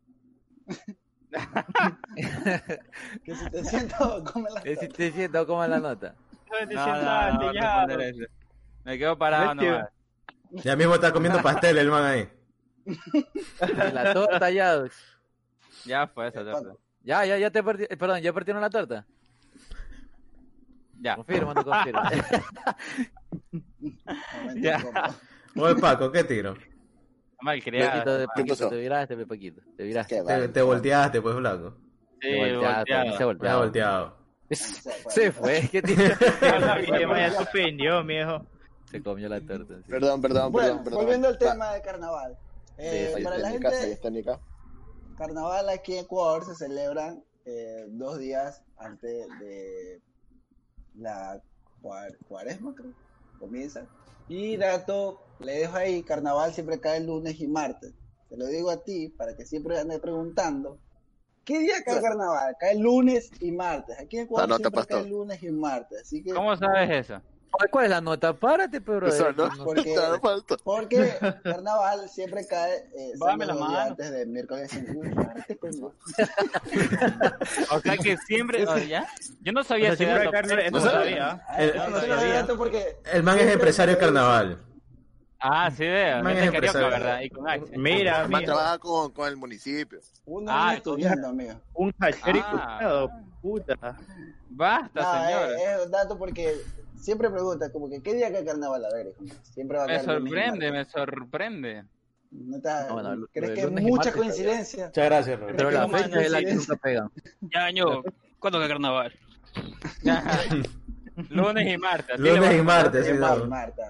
que 3.25 3.35
si 3.35 3.51
te 3.51 3.65
siento, 3.65 4.25
come 4.25 4.51
la 4.51 4.61
eh, 4.65 4.77
si 4.77 4.89
te 4.89 5.13
sientas 5.13 5.47
o 5.49 5.67
la 5.67 5.79
nota. 5.79 6.15
¿Dónde 6.51 6.67
te 6.67 6.75
No, 6.75 6.87
no, 6.87 6.93
sientaste, 6.95 7.33
no, 7.33 7.47
no 7.47 7.53
ya? 7.53 8.27
Me 8.85 8.99
quedo 8.99 9.17
parado 9.19 9.55
nomás. 9.55 9.89
Ya 10.51 10.75
mismo 10.77 10.95
está 10.95 11.13
comiendo 11.13 11.41
pastel 11.43 11.79
el 11.79 11.91
man 11.91 12.05
ahí. 12.05 12.29
En 13.61 13.95
la 13.95 14.13
torta, 14.13 14.51
Yadox. 14.51 14.95
Ya 15.85 16.07
fue 16.09 16.29
esa 16.29 16.45
torta. 16.45 16.73
Ya, 17.03 17.25
ya, 17.25 17.39
ya 17.39 17.51
te 17.51 17.63
partí, 17.63 17.85
eh, 17.89 17.97
perdón, 17.97 18.21
¿ya 18.21 18.33
partieron 18.33 18.61
la 18.61 18.71
torta? 18.71 19.07
Ya. 21.01 21.17
Confirmo, 21.17 21.55
no 21.55 21.65
confirmo. 21.65 22.01
Ya. 24.57 24.83
Oye, 25.57 25.75
Paco, 25.77 26.11
¿qué 26.13 26.25
tiro? 26.25 26.55
Hermano. 27.43 28.27
Paquito, 28.35 28.55
pasó? 28.55 28.69
te 28.69 28.77
viraste, 28.77 29.27
Paquito, 29.27 29.63
te 29.77 29.83
viraste. 29.85 30.23
Te, 30.23 30.49
te 30.49 30.63
volteaste, 30.63 31.23
pues, 31.23 31.37
flaco. 31.37 31.75
Sí, 32.21 32.29
Te 32.29 32.37
volteaste, 32.37 32.93
volteado. 32.95 33.11
se 33.13 33.19
Te 33.19 33.25
volteado. 33.25 33.59
volteado. 33.61 34.21
Se 34.51 35.33
fue, 35.33 35.69
¿qué 35.71 35.81
Maya 37.07 37.31
se 37.31 37.39
ofendió, 37.43 38.05
mijo. 38.05 38.45
Se 38.91 39.03
comió 39.03 39.29
la 39.29 39.41
torta. 39.41 39.77
sí. 39.79 39.85
Perdón, 39.91 40.21
perdón, 40.21 40.53
Bueno, 40.53 40.69
perdón, 40.69 40.85
perdón. 40.85 41.01
volviendo 41.03 41.29
al 41.29 41.39
tema 41.39 41.73
de 41.73 41.81
carnaval. 41.83 42.37
Eh, 42.79 43.13
Ahí 43.17 43.23
para 43.25 43.39
la 43.39 43.51
gente, 43.51 43.99
carnaval 45.17 45.69
aquí 45.69 45.95
en 45.97 46.05
Ecuador 46.05 46.45
se 46.45 46.55
celebran 46.55 47.23
eh, 47.45 47.85
dos 47.89 48.19
días 48.19 48.63
antes 48.79 49.27
de 49.39 50.01
la 50.97 51.41
cuar- 51.83 52.17
cuaresma, 52.27 52.75
creo. 52.75 52.93
Comienza. 53.41 53.87
Y 54.29 54.57
dato, 54.57 55.21
le 55.41 55.53
dejo 55.55 55.77
ahí, 55.77 56.05
carnaval 56.05 56.53
siempre 56.53 56.79
cae 56.79 57.01
lunes 57.01 57.41
y 57.41 57.49
martes. 57.49 57.93
Te 58.29 58.37
lo 58.37 58.47
digo 58.47 58.71
a 58.71 58.85
ti 58.85 59.09
para 59.09 59.35
que 59.35 59.45
siempre 59.45 59.77
andes 59.77 59.99
preguntando. 59.99 60.79
¿Qué 61.45 61.59
día 61.59 61.83
cae 61.85 62.01
carnaval? 62.01 62.55
Cae 62.61 62.79
lunes 62.79 63.31
y 63.41 63.51
martes. 63.51 63.99
Aquí 63.99 64.19
en 64.19 64.25
Ecuador 64.27 64.57
siempre 64.57 64.87
cae 64.87 65.05
lunes 65.07 65.43
y 65.43 65.51
martes. 65.51 66.03
Así 66.03 66.23
que, 66.23 66.33
¿Cómo 66.33 66.57
sabes 66.57 66.91
eso? 66.91 67.21
¿Cuál 67.71 67.85
es 67.85 67.91
la 67.91 68.01
nota? 68.01 68.33
Párate, 68.33 68.81
pero. 68.81 69.07
Eso 69.09 69.33
no, 69.33 69.51
porque- 69.65 69.95
no 69.95 70.19
falta. 70.21 70.57
porque 70.65 71.15
carnaval 71.43 72.09
siempre 72.09 72.47
cae 72.47 72.77
eh, 72.97 73.13
Bájame 73.19 73.47
la 73.47 73.55
mano. 73.55 73.79
antes 73.79 74.11
de 74.11 74.27
miércoles. 74.27 74.71
Párate, 75.15 75.57
pendejo. 75.57 75.93
O 77.71 77.81
sea 77.81 77.97
que 77.97 78.17
siempre, 78.19 78.67
¿oh, 78.67 78.79
¿ya? 78.79 79.07
Yo 79.43 79.53
no 79.53 79.63
sabía 79.63 79.93
O 79.93 79.97
sea. 79.97 80.31
Carlos, 80.31 80.59
eso 80.59 80.71
no 80.71 80.81
sabía. 80.81 81.43
El- 81.59 81.79
Ah, 81.79 81.87
no 81.89 81.97
lo 82.01 82.07
sabía. 82.17 82.47
porque 82.57 82.97
El 83.13 83.23
man 83.23 83.39
es 83.39 83.53
empresario 83.53 83.95
se- 83.95 84.01
carnaval. 84.01 84.59
Ah, 85.43 85.71
sí 85.71 85.85
veo. 85.85 86.23
Man, 86.23 86.33
es 86.37 86.39
carioca, 86.51 86.57
empresario. 86.57 86.89
¿verdad? 86.91 87.21
Y 87.23 87.31
con 87.31 87.49
H. 87.49 87.65
Mira, 87.79 88.29
mijo, 88.29 88.43
trabaja 88.43 88.79
con, 88.79 89.11
con 89.13 89.27
el 89.29 89.37
municipio. 89.39 89.99
Uno 90.27 90.51
Ah, 90.53 90.73
es 90.73 90.77
estudiando, 90.79 91.29
amigo. 91.29 91.55
un 91.75 91.95
hachero 91.99 92.39
y 92.39 92.43
Ah. 92.45 93.09
puta. 93.41 93.75
Basta, 94.51 95.01
No, 95.01 95.25
señor. 95.25 95.53
es, 95.59 95.63
es 95.81 95.87
un 95.87 95.91
dato 95.93 96.19
porque 96.19 96.57
siempre 97.01 97.31
pregunta, 97.31 97.71
como 97.73 97.89
que, 97.91 98.03
¿qué 98.03 98.15
día 98.15 98.31
cae 98.33 98.45
carnaval? 98.45 98.85
A 98.85 98.93
ver. 98.95 99.13
Siempre 99.43 99.79
va 99.79 99.85
a 99.85 99.87
Me 99.89 100.01
sorprende, 100.01 100.71
martes. 100.71 100.73
me 100.73 100.85
sorprende. 100.85 101.85
¿No 102.31 102.57
está- 102.59 102.87
No, 102.89 102.95
bueno, 102.95 103.27
¿Crees 103.33 103.51
que 103.53 103.61
es 103.61 103.65
lunes 103.67 103.83
y 103.83 103.87
mucha 103.89 103.97
martes 103.97 104.15
coincidencia? 104.15 104.87
Muchas 104.87 105.05
gracias, 105.05 105.41
Robert. 105.41 105.57
Pero 105.57 105.71
la 105.73 105.89
fecha 105.89 106.21
es 106.23 106.31
la 106.31 106.39
que 106.41 106.55
nunca 106.55 106.77
pega. 106.77 107.11
Ya, 107.41 107.65
año, 107.65 107.87
¿cuándo 108.39 108.61
que 108.61 108.69
carnaval? 108.69 109.13
Lunes 111.29 111.69
y 111.75 111.79
martes. 111.79 112.19
Lunes 112.19 112.59
y 112.59 112.63
martes, 112.63 113.07
sí, 113.07 113.13
Mar- 113.15 113.39
no. 113.39 113.47
Marta. 113.47 113.83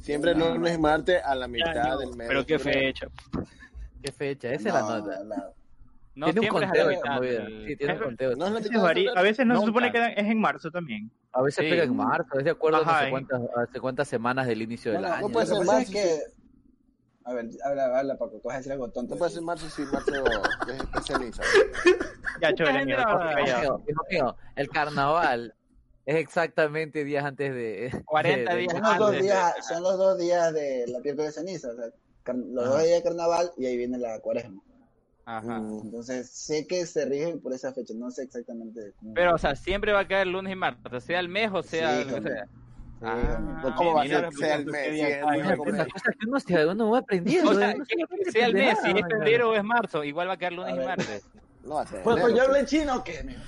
Siempre 0.00 0.34
No, 0.34 0.54
lunes 0.54 0.74
y 0.74 0.78
martes 0.78 1.20
a 1.24 1.34
la 1.34 1.46
Ya, 1.46 1.48
mitad 1.52 1.76
año, 1.76 1.98
del 1.98 2.16
mes. 2.16 2.28
pero 2.28 2.46
qué 2.46 2.58
fecha. 2.58 3.08
¿Qué 4.02 4.12
fecha? 4.12 4.52
Esa 4.52 4.68
es 4.68 4.74
la 4.74 4.80
no, 4.80 4.98
nota. 4.98 5.52
No 6.18 6.26
tiene 6.26 6.40
un 6.40 6.44
siempre 6.46 6.64
es 6.64 6.70
conteo 6.70 6.84
la 6.84 6.96
mitad 6.96 7.20
Sí, 7.66 7.76
tiene 7.76 7.92
un 7.94 7.98
conteo. 8.00 8.36
No 8.36 8.50
la 8.50 8.60
A 9.14 9.22
veces 9.22 9.38
de 9.38 9.44
no 9.44 9.54
se 9.54 9.60
Nunca. 9.60 9.66
supone 9.66 9.92
que 9.92 10.20
es 10.20 10.26
en 10.26 10.40
marzo 10.40 10.70
también. 10.70 11.10
A 11.32 11.42
veces 11.42 11.64
Sí. 11.64 11.70
pega 11.70 11.84
en 11.84 11.94
marzo, 11.96 12.38
es 12.38 12.44
de 12.44 12.50
acuerdo 12.50 12.78
a 12.78 12.84
no 12.84 12.90
Ajá, 12.90 13.00
sé 13.02 13.06
eh. 13.06 13.10
cuántas, 13.10 13.40
a 13.56 13.66
sé 13.72 13.80
cuántas 13.80 14.08
semanas 14.08 14.46
del 14.48 14.62
inicio 14.62 14.90
del 14.92 15.04
año. 15.04 15.28
no 15.28 15.32
puede 15.32 15.46
ser 15.46 15.64
marzo, 15.64 15.92
que... 15.92 16.18
A 17.24 17.34
ver, 17.34 17.46
habla, 17.64 17.98
habla 17.98 18.16
Paco, 18.16 18.38
tú 18.40 18.48
vas 18.48 18.54
a 18.54 18.58
decir 18.58 18.72
algo 18.72 18.88
tonto. 18.90 19.14
No 19.14 19.18
puede 19.18 19.30
ser 19.30 19.42
marzo 19.42 19.68
si 19.68 19.82
marzo 19.82 20.10
es 20.68 20.80
especialista. 20.80 21.42
Ya, 22.40 22.54
chévere, 22.54 22.84
mío, 22.84 24.36
el 24.56 24.68
carnaval 24.70 25.54
es 26.06 26.16
exactamente 26.16 27.02
días 27.04 27.24
antes 27.24 27.52
de... 27.52 28.02
40 28.06 28.54
de- 28.54 28.56
de- 28.56 28.62
días 28.62 28.72
Son 28.72 28.82
los 28.82 28.98
dos 28.98 29.08
antes. 29.08 29.22
días, 29.22 29.54
son 29.68 29.82
los 29.82 29.98
dos 29.98 30.18
días 30.18 30.52
de 30.54 30.84
la 30.88 31.00
miércoles 31.00 31.34
de 31.34 31.40
ceniza, 31.42 31.68
o 31.70 31.74
sea, 31.74 31.86
los 32.34 32.64
Ajá. 32.64 32.74
dos 32.76 32.82
días 32.84 32.96
de 32.98 33.02
carnaval 33.02 33.50
y 33.56 33.66
ahí 33.66 33.76
viene 33.76 33.98
la 33.98 34.20
cuaresma. 34.20 34.62
Ajá. 35.30 35.58
Entonces 35.58 36.30
sé 36.30 36.66
que 36.66 36.86
se 36.86 37.04
rigen 37.04 37.38
por 37.42 37.52
esa 37.52 37.70
fecha, 37.74 37.92
no 37.94 38.10
sé 38.10 38.22
exactamente 38.22 38.94
cómo. 38.98 39.12
Pero, 39.12 39.34
o 39.34 39.38
sea, 39.38 39.54
siempre 39.54 39.92
va 39.92 40.00
a 40.00 40.08
caer 40.08 40.26
lunes 40.26 40.54
y 40.54 40.56
martes, 40.56 41.04
sea 41.04 41.20
el 41.20 41.28
mes 41.28 41.50
o 41.52 41.62
sea 41.62 42.02
Sí, 42.02 42.08
lo 42.08 42.14
que 42.14 42.22
sea. 42.22 42.46
Ah. 43.02 43.74
¿Cómo 43.76 43.92
va 43.92 44.04
a 44.04 44.06
ser? 44.06 44.32
Sea 44.32 44.54
el 44.56 44.64
mes, 44.64 45.20
va 46.90 46.98
aprendiendo. 46.98 47.50
O 47.50 47.54
sea, 47.54 47.74
que 47.74 48.30
sea 48.32 48.46
el 48.46 48.54
mes, 48.54 48.78
si 48.82 48.90
es 48.90 49.02
febrero 49.06 49.50
o 49.50 49.54
es 49.54 49.62
marzo, 49.62 50.02
igual 50.02 50.30
va 50.30 50.32
a 50.32 50.38
caer 50.38 50.54
lunes 50.54 50.78
A 50.78 50.82
y 50.82 50.86
martes. 50.86 51.22
No 51.62 51.74
va 51.74 51.82
a 51.82 51.86
ser. 51.86 52.02
Pues, 52.02 52.20
pues 52.22 52.34
yo 52.34 52.42
hablo 52.44 52.56
en 52.56 52.64
chino 52.64 52.96
o 52.96 53.04
qué, 53.04 53.18
amigo? 53.18 53.40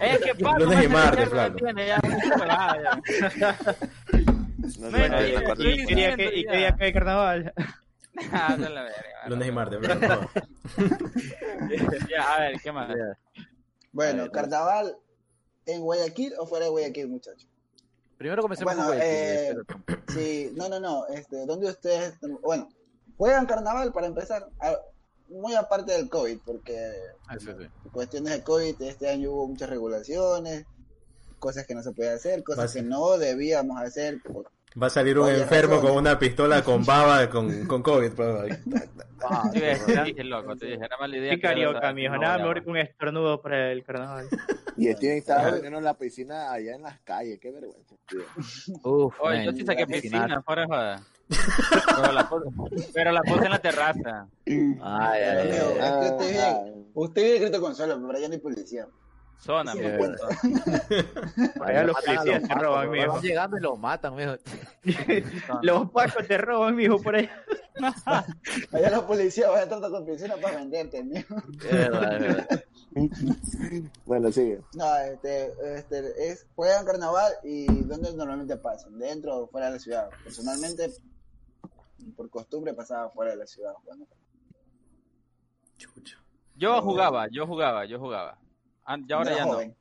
Es 0.00 0.18
que 0.20 0.34
Paco 0.42 0.60
Lunes 0.60 0.82
y 0.82 0.88
martes. 0.88 1.30
No, 1.30 1.36
no, 4.90 4.98
y- 4.98 5.08
no, 5.10 5.26
y- 5.26 5.32
no, 5.34 5.40
¿Y 5.62 5.86
qué 5.86 5.96
día, 6.56 6.74
cae 6.74 6.90
carnaval? 6.94 7.52
Ah, 8.32 8.56
no 8.58 8.68
la 8.68 8.82
verga, 8.82 9.28
Lunes 9.28 9.46
y 9.46 9.52
martes. 9.52 9.78
Ya, 12.10 12.34
a 12.34 12.40
ver, 12.40 12.60
¿qué 12.62 12.72
más? 12.72 12.88
Bueno, 13.92 14.22
ver, 14.22 14.30
carnaval 14.30 14.96
en 15.66 15.80
Guayaquil 15.82 16.34
o 16.38 16.46
fuera 16.46 16.66
de 16.66 16.70
Guayaquil, 16.70 17.08
muchachos. 17.08 17.46
Primero 18.16 18.42
comencemos 18.42 18.74
Bueno, 18.74 18.88
con 18.88 18.96
Guayaquil, 18.98 19.60
eh. 19.60 20.02
Sí, 20.08 20.52
no, 20.56 20.68
no, 20.68 20.80
no. 20.80 21.06
Este, 21.08 21.46
¿Dónde 21.46 21.68
ustedes? 21.70 22.14
Bueno, 22.42 22.68
juegan 23.16 23.46
carnaval 23.46 23.92
para 23.92 24.06
empezar. 24.06 24.48
A- 24.60 24.78
muy 25.30 25.54
aparte 25.54 25.92
del 25.92 26.08
COVID, 26.08 26.38
porque 26.44 26.90
Ah, 27.26 27.36
sí, 27.38 27.46
sí. 27.58 27.68
por 27.82 27.92
cuestiones 27.92 28.32
de 28.32 28.42
COVID 28.42 28.80
este 28.80 29.10
año 29.10 29.30
hubo 29.32 29.46
muchas 29.48 29.68
regulaciones, 29.68 30.64
cosas 31.38 31.66
que 31.66 31.74
no 31.74 31.82
se 31.82 31.92
podía 31.92 32.14
hacer, 32.14 32.42
cosas 32.42 32.70
Basi- 32.70 32.76
que 32.76 32.82
no 32.82 33.18
debíamos 33.18 33.78
hacer. 33.78 34.22
por- 34.22 34.50
Va 34.80 34.86
a 34.88 34.90
salir 34.90 35.18
un 35.18 35.24
Oye, 35.26 35.40
enfermo 35.42 35.76
razón. 35.76 35.88
con 35.88 35.96
una 35.98 36.18
pistola 36.18 36.62
con 36.62 36.84
baba 36.84 37.28
con, 37.30 37.66
con 37.66 37.82
COVID. 37.82 38.12
Ah, 38.20 39.50
Sí, 39.52 40.22
loco, 40.22 40.56
te 40.56 40.66
dije, 40.66 40.84
era 40.84 40.96
mala 40.98 41.16
idea. 41.16 41.30
Qué 41.34 41.40
carioca, 41.40 41.92
mijo. 41.92 42.14
no 42.14 42.20
Nada 42.20 42.38
mejor 42.38 42.62
que 42.62 42.70
un 42.70 42.76
estornudo 42.76 43.40
para 43.42 43.72
el 43.72 43.82
carnaval. 43.82 44.28
Y 44.76 44.92
Steven 44.92 45.18
estaba 45.18 45.50
durmiendo 45.50 45.78
en 45.78 45.84
la 45.84 45.94
piscina 45.94 46.52
allá 46.52 46.74
en 46.76 46.82
las 46.82 47.00
calles. 47.00 47.38
Qué 47.40 47.50
vergüenza. 47.50 47.96
tío. 48.08 48.20
Uf, 48.84 49.14
Oye, 49.20 49.44
yo 49.46 49.52
sí 49.52 49.64
saqué 49.64 49.86
piscina, 49.86 50.40
fuera 50.42 50.66
joda. 50.66 51.02
Pero 51.96 52.12
la 52.12 52.28
puse, 52.28 52.46
pero 52.94 53.12
la 53.12 53.20
puse 53.22 53.44
en 53.46 53.50
la 53.50 53.58
terraza. 53.58 54.28
Ay, 54.46 55.22
ay, 55.22 55.46
Dios 55.46 55.46
ay, 55.46 55.50
mío, 55.50 55.82
ay. 55.82 56.10
usted 56.10 56.40
Ah, 56.40 56.60
usted 56.94 57.22
vive 57.22 57.34
escrito 57.36 57.60
consuelo, 57.60 58.00
pero 58.06 58.18
allá 58.18 58.28
no 58.28 58.34
hay 58.34 58.40
policía. 58.40 58.86
Mi 59.46 59.96
bueno. 59.96 60.16
Allá 61.60 61.84
los 61.84 61.96
policías 62.04 62.42
te 62.42 62.54
roban, 62.54 62.90
mijo. 62.90 63.12
Van 63.12 63.22
llegando 63.22 63.56
y 63.56 63.60
los 63.60 63.78
matan, 63.78 64.14
mijo. 64.16 64.32
Los 65.62 65.90
pacos 65.90 66.26
te 66.26 66.36
roban, 66.38 66.74
mijo, 66.74 67.00
por 67.00 67.14
ahí. 67.14 67.30
Allá 68.72 68.90
los 68.90 69.04
policías 69.04 69.48
van 69.50 69.62
a 69.62 69.68
tratar 69.68 69.90
con 69.90 70.04
piscina 70.04 70.34
para 70.36 70.56
venderte, 70.56 71.02
mijo. 71.04 71.36
Bueno, 74.06 74.32
sigue. 74.32 74.60
No, 74.74 74.96
este, 74.96 75.52
este, 75.76 76.30
es, 76.30 76.46
juegan 76.56 76.84
carnaval 76.84 77.32
y 77.44 77.66
¿dónde 77.84 78.12
normalmente 78.14 78.56
pasan? 78.56 78.98
¿Dentro 78.98 79.36
o 79.36 79.46
fuera 79.46 79.66
de 79.66 79.74
la 79.74 79.78
ciudad? 79.78 80.08
Personalmente, 80.24 80.90
por 82.16 82.28
costumbre 82.28 82.74
pasaba 82.74 83.10
fuera 83.10 83.32
de 83.32 83.36
la 83.36 83.46
ciudad 83.46 83.72
jugando. 83.74 84.06
Chucha. 85.76 86.16
Yo 86.56 86.82
jugaba, 86.82 87.28
yo 87.30 87.46
jugaba, 87.46 87.84
yo 87.84 88.00
jugaba. 88.00 88.38
An- 88.88 89.04
Y 89.08 89.12
ahora 89.12 89.36
ya 89.36 89.44
no. 89.44 89.52
joven. 89.52 89.76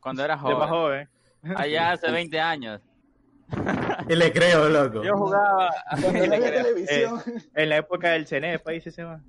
Cuando 0.00 0.24
era 0.24 0.36
De 0.36 0.42
más 0.42 0.68
joven. 0.68 1.08
joven. 1.42 1.56
Allá 1.56 1.92
hace 1.92 2.10
20 2.10 2.38
años. 2.40 2.80
Y 4.08 4.14
le 4.14 4.32
creo, 4.32 4.68
loco. 4.68 5.02
Yo 5.02 5.16
jugaba. 5.16 5.70
Cuando 6.00 6.26
no 6.26 6.34
había 6.34 6.52
televisión. 6.54 7.22
En 7.54 7.68
la 7.68 7.76
época 7.78 8.10
del 8.10 8.26
CNE, 8.26 8.58
país 8.60 8.84
se 8.84 9.02
va. 9.02 9.20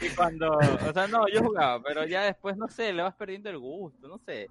Y 0.00 0.08
cuando, 0.10 0.58
o 0.58 0.92
sea, 0.92 1.06
no, 1.06 1.26
yo 1.28 1.42
jugaba, 1.42 1.82
pero 1.82 2.04
ya 2.06 2.22
después, 2.22 2.56
no 2.56 2.68
sé, 2.68 2.92
le 2.92 3.02
vas 3.02 3.14
perdiendo 3.14 3.48
el 3.50 3.58
gusto, 3.58 4.08
no 4.08 4.18
sé. 4.18 4.48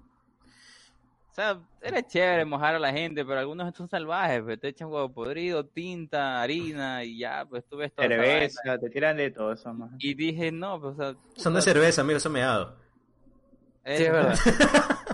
O 1.34 1.36
sea, 1.36 1.58
era 1.82 2.00
chévere 2.06 2.44
mojar 2.44 2.76
a 2.76 2.78
la 2.78 2.92
gente, 2.92 3.24
pero 3.24 3.40
algunos 3.40 3.74
son 3.74 3.88
salvajes, 3.88 4.40
pues, 4.44 4.60
te 4.60 4.68
echan 4.68 4.86
huevo 4.88 5.08
podrido, 5.08 5.66
tinta, 5.66 6.40
harina 6.40 7.02
y 7.02 7.18
ya, 7.18 7.44
pues 7.44 7.64
tú 7.68 7.76
ves 7.76 7.92
todo. 7.92 8.06
Cerveza, 8.06 8.78
te 8.78 8.88
tiran 8.88 9.16
de 9.16 9.32
todo 9.32 9.52
eso, 9.52 9.74
más. 9.74 9.90
Y 9.98 10.14
dije, 10.14 10.52
no, 10.52 10.80
pues, 10.80 10.94
o 10.94 10.96
sea, 10.96 11.16
Son 11.36 11.54
de 11.54 11.62
cerveza, 11.62 12.02
amigo, 12.02 12.20
son 12.20 12.34
meados. 12.34 12.72
Sí, 13.84 14.04
es 14.04 14.12
verdad. 14.12 14.38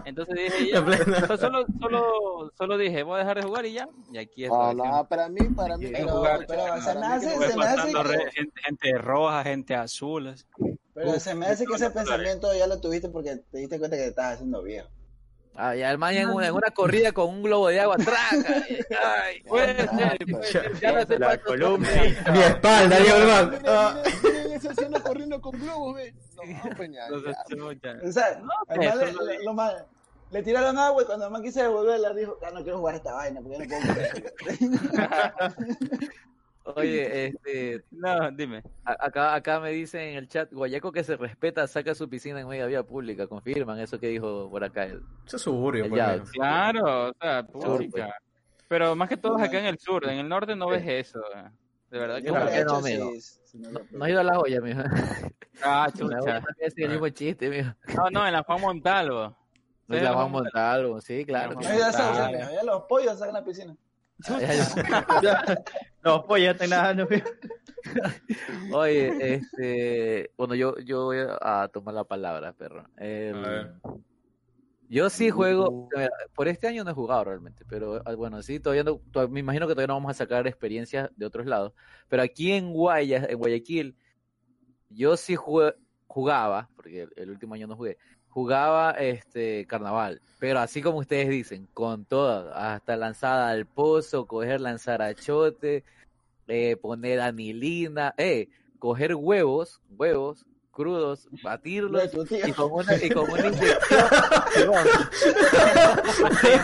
Entonces 0.05 0.35
dije, 0.37 0.71
ya, 1.31 1.37
solo, 1.39 1.65
solo, 1.81 2.53
solo 2.57 2.77
dije, 2.77 3.03
voy 3.03 3.17
a 3.17 3.19
dejar 3.21 3.37
de 3.41 3.43
jugar 3.47 3.65
y 3.65 3.73
ya, 3.73 3.89
y 4.13 4.19
aquí 4.19 4.47
No, 4.47 4.73
estoy. 4.73 4.89
no, 4.91 5.09
para 5.09 5.27
mí, 5.31 5.41
para 5.57 5.79
mí. 5.79 5.87
Pero- 5.91 6.09
jugar, 6.19 6.47
se 6.47 6.95
me 6.99 7.07
hace- 7.07 7.31
se 7.49 7.57
me 7.57 7.65
hace 7.65 7.93
que- 7.93 8.31
gente, 8.33 8.61
gente 8.63 8.99
roja, 8.99 9.43
gente 9.43 9.75
azul. 9.75 10.29
así. 10.29 10.45
Pero 10.93 11.19
se 11.19 11.35
me 11.35 11.47
hace 11.47 11.65
que 11.65 11.73
ese 11.77 11.89
pensamiento 11.91 12.53
ya 12.55 12.67
lo 12.67 12.79
tuviste 12.79 13.09
porque 13.09 13.37
te 13.51 13.57
diste 13.57 13.79
cuenta 13.79 13.97
que 13.97 14.03
te 14.03 14.09
estabas 14.11 14.35
haciendo 14.35 14.63
viejo. 14.63 14.87
Ah, 15.63 15.75
ya 15.75 15.91
el 15.91 15.99
man 15.99 16.15
en 16.15 16.31
una, 16.31 16.47
en 16.47 16.55
una 16.55 16.71
corrida 16.71 17.13
con 17.13 17.29
un 17.29 17.43
globo 17.43 17.69
de 17.69 17.81
agua, 17.81 17.97
traca. 17.99 18.65
Ay, 19.25 19.43
Puede 19.43 19.77
ser, 19.77 20.19
puede 20.31 20.47
ser, 20.47 20.81
ya 20.81 20.93
no 20.93 21.07
sé 21.07 21.19
La 21.19 21.37
columna. 21.39 21.89
Mi 22.33 22.39
espalda, 22.41 22.97
digo 22.99 23.17
el 23.17 23.27
man. 23.27 23.51
Miren, 23.51 23.65
Ah. 23.67 24.03
esa 24.55 24.71
escena 24.73 25.01
corriendo 25.01 25.39
con 25.41 25.53
globos, 25.61 25.97
ve. 25.97 26.15
No, 26.37 26.43
pues 26.77 26.91
ya. 26.93 27.09
chucha. 27.49 27.97
O 28.09 28.11
sea, 28.13 28.41
al 28.69 28.99
le- 29.27 29.45
lo 29.45 29.53
man- 29.53 29.75
le 30.31 30.43
tiraron 30.43 30.79
agua 30.79 31.03
y 31.03 31.07
cuando 31.07 31.27
el 31.27 31.31
man 31.33 31.43
quiso 31.43 31.61
devolverla 31.61 32.15
dijo, 32.15 32.39
ya 32.41 32.51
no 32.53 32.63
quiero 32.63 32.79
jugar 32.79 32.95
esta 32.95 33.13
vaina 33.13 33.41
porque 33.43 33.59
ya 33.69 33.79
no 33.79 33.85
puedo 33.85 33.91
correr. 33.91 34.35
Oye, 36.65 37.27
este, 37.45 37.85
No, 37.91 38.31
dime. 38.31 38.63
acá, 38.85 39.35
acá 39.35 39.61
me 39.61 39.71
dicen 39.71 40.01
en 40.01 40.17
el 40.17 40.29
chat, 40.29 40.53
Guayaco 40.53 40.93
que 40.93 41.03
se 41.05 41.17
respeta 41.17 41.67
saca 41.67 41.95
su 41.95 42.09
piscina 42.09 42.41
en 42.41 42.49
media 42.49 42.67
vía 42.67 42.83
pública. 42.83 43.27
Confirman 43.27 43.79
eso 43.81 43.99
que 43.99 44.09
dijo 44.09 44.49
por 44.51 44.63
acá. 44.65 44.85
el- 44.85 45.03
Eso 45.27 45.37
es 45.37 45.43
suburbio, 45.43 45.85
El 45.85 45.91
pues, 45.91 46.21
mijo. 46.21 46.25
Claro, 46.33 47.09
o 47.09 47.13
sea, 47.21 47.47
Sur, 47.47 47.77
puchica. 47.79 48.15
Pero 48.69 48.95
más 48.95 49.09
que 49.09 49.17
todo 49.17 49.37
es 49.39 49.45
acá 49.45 49.59
en 49.59 49.67
el 49.67 49.79
sur, 49.79 50.09
en 50.09 50.19
el 50.19 50.29
norte 50.29 50.55
no 50.55 50.69
ves 50.69 50.85
eso. 50.87 51.21
eh. 51.35 51.49
De 51.91 51.99
verdad 51.99 52.17
que 52.19 52.25
Yo 52.29 52.35
no. 52.35 52.47
he 52.47 52.51
que 52.53 52.61
hecho 52.61 52.69
no, 52.71 54.05
has 54.05 54.11
ido 54.11 54.21
a 54.21 54.23
la 54.23 54.35
joya, 54.37 54.61
mijo. 54.61 54.81
Ah, 55.63 55.89
La 55.93 55.99
chucha. 55.99 56.19
también 56.21 56.45
es 56.61 56.79
el 56.79 56.91
mismo 56.91 57.09
chiste, 57.09 57.49
mijo. 57.51 57.71
No, 57.97 58.11
no, 58.11 58.27
en 58.27 58.33
la 58.33 58.43
Juan 58.45 58.61
Montalvo. 58.61 59.37
No 59.89 59.97
Sí, 59.97 60.03
la 60.05 60.11
vamos 60.13 60.15
a 60.15 60.31
Juan 60.31 60.31
montar 60.45 60.65
algo, 60.77 61.01
sí, 61.01 61.25
claro. 61.25 61.55
No, 61.55 61.63
ya 61.63 61.91
saben, 61.91 62.39
ya 62.55 62.63
los 62.63 62.83
pollos 62.85 63.19
sacan 63.19 63.35
la 63.35 63.45
piscina. 63.45 63.75
Ya, 64.41 64.55
ya. 65.23 65.65
Los 66.03 66.25
pollos 66.25 66.45
ya 66.45 66.51
están 66.53 66.71
nadando. 66.71 67.09
Oye, 68.73 69.35
este, 69.35 70.31
bueno, 70.37 70.55
yo, 70.55 70.79
yo 70.79 71.05
voy 71.05 71.19
a 71.41 71.69
tomar 71.69 71.95
la 71.95 72.05
palabra, 72.05 72.53
perro. 72.53 72.85
El- 72.97 73.41
ver. 73.41 73.73
yo 74.89 75.11
sí 75.11 75.31
juego, 75.31 75.89
mira, 75.95 76.11
por 76.35 76.49
este 76.49 76.69
año 76.69 76.85
no 76.85 76.91
he 76.91 76.95
jugado 76.95 77.25
realmente, 77.25 77.65
pero 77.69 78.03
ah, 78.05 78.15
bueno, 78.15 78.43
sí, 78.43 78.61
todavía 78.61 78.85
no, 78.85 79.01
me 79.29 79.41
imagino 79.41 79.67
que 79.67 79.75
todavía 79.75 79.89
no 79.89 79.95
vamos 79.95 80.11
a 80.11 80.15
sacar 80.15 80.47
experiencias 80.47 81.11
de 81.17 81.27
otros 81.27 81.47
lados, 81.47 81.73
pero 82.09 82.23
aquí 82.23 82.53
en 82.53 82.73
Guaya, 82.73 83.27
en 83.29 83.39
Guayaquil, 83.39 83.97
yo 84.89 85.17
sí 85.17 85.37
jugaba, 85.37 86.69
porque 86.75 87.03
el, 87.03 87.13
el 87.17 87.31
último 87.31 87.55
año 87.55 87.67
no 87.67 87.77
jugué, 87.77 87.99
jugaba 88.31 88.93
este 88.93 89.67
carnaval, 89.67 90.21
pero 90.39 90.61
así 90.61 90.81
como 90.83 90.99
ustedes 90.99 91.29
dicen, 91.29 91.69
con 91.75 92.05
todo, 92.05 92.55
hasta 92.55 92.97
lanzada 92.97 93.51
al 93.51 93.67
pozo, 93.67 94.27
coger 94.27 94.61
lanzar 94.61 95.03
achote, 95.03 95.85
eh, 96.49 96.77
poner 96.77 97.21
anilina, 97.21 98.15
eh, 98.17 98.49
coger 98.79 99.15
huevos, 99.15 99.81
huevos 99.97 100.47
crudos, 100.71 101.29
batirlos 101.43 102.11
y 102.31 102.53
con 102.53 102.73
una, 102.73 102.97
y 102.97 103.11
con 103.11 103.31
una 103.31 103.47
inyección, 103.49 104.75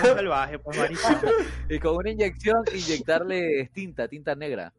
salvaje, 0.03 0.59
pues, 0.59 0.79
y 1.69 1.79
con 1.79 1.97
una 1.97 2.11
inyección 2.11 2.65
inyectarle 2.73 3.69
tinta, 3.75 4.09
tinta 4.09 4.35
negra. 4.35 4.73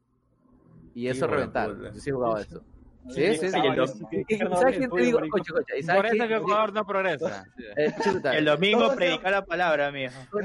Y 0.96 1.08
eso 1.08 1.28
reventar. 1.28 1.76
Yo 1.94 2.00
sí 2.00 2.10
jugaba 2.10 2.42
eso. 2.42 2.64
Sí, 3.10 3.38
Sí, 3.38 3.38
sí, 3.38 3.50
¿Sabes 3.50 4.78
quién 4.78 4.90
te 4.90 5.02
digo? 5.02 5.20
Escucha, 5.20 5.54
escucha, 5.54 5.78
¿y 5.78 5.84
sabes 5.84 6.02
Por 6.02 6.16
eso 6.16 6.28
que 6.28 6.34
el 6.34 6.40
jugador 6.42 6.74
no 6.74 6.86
progresa. 6.86 7.46
eh, 7.78 7.94
chuta, 8.04 8.38
El 8.38 8.46
domingo 8.46 8.88
Todo 8.88 8.96
predicar 8.96 9.32
la 9.32 9.46
palabra, 9.46 9.92
mijo. 9.92 10.14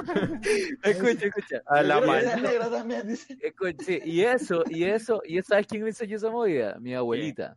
escucha, 0.82 1.26
escucha. 1.26 1.62
A 1.66 1.82
la. 1.82 1.98
Escucha, 3.40 3.84
sí, 3.84 4.00
y 4.04 4.22
eso, 4.22 4.64
y 4.68 4.84
eso, 4.84 5.22
y 5.24 5.40
¿sabes 5.42 5.66
quién 5.66 5.82
me 5.82 5.90
hizo 5.90 6.04
yo 6.04 6.16
esa 6.16 6.30
movida? 6.30 6.76
Mi 6.80 6.94
abuelita. 6.94 7.56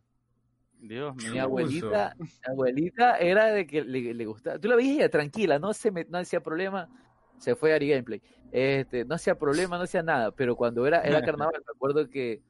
Dios 0.78 1.16
mío. 1.16 1.32
Mi 1.32 1.38
abuelita, 1.38 2.14
mi 2.18 2.28
abuelita 2.46 3.16
era 3.16 3.46
de 3.46 3.66
que 3.66 3.82
le, 3.82 4.12
le 4.12 4.26
gustaba. 4.26 4.58
Tú 4.58 4.68
la 4.68 4.76
veías 4.76 4.96
ella 4.98 5.08
tranquila, 5.08 5.58
no 5.58 5.72
se 5.72 5.90
me, 5.90 6.04
no 6.04 6.18
hacía 6.18 6.40
problema. 6.40 6.88
Se 7.38 7.56
fue 7.56 7.72
a 7.72 7.76
Ari 7.76 7.88
Gameplay. 7.88 8.22
Este, 8.52 9.04
no 9.04 9.14
hacía 9.14 9.36
problema, 9.36 9.78
no 9.78 9.84
hacía 9.84 10.02
nada. 10.02 10.30
Pero 10.30 10.56
cuando 10.56 10.86
era, 10.86 11.00
era 11.00 11.22
carnaval, 11.22 11.54
me 11.66 11.72
acuerdo 11.74 12.08
que, 12.08 12.42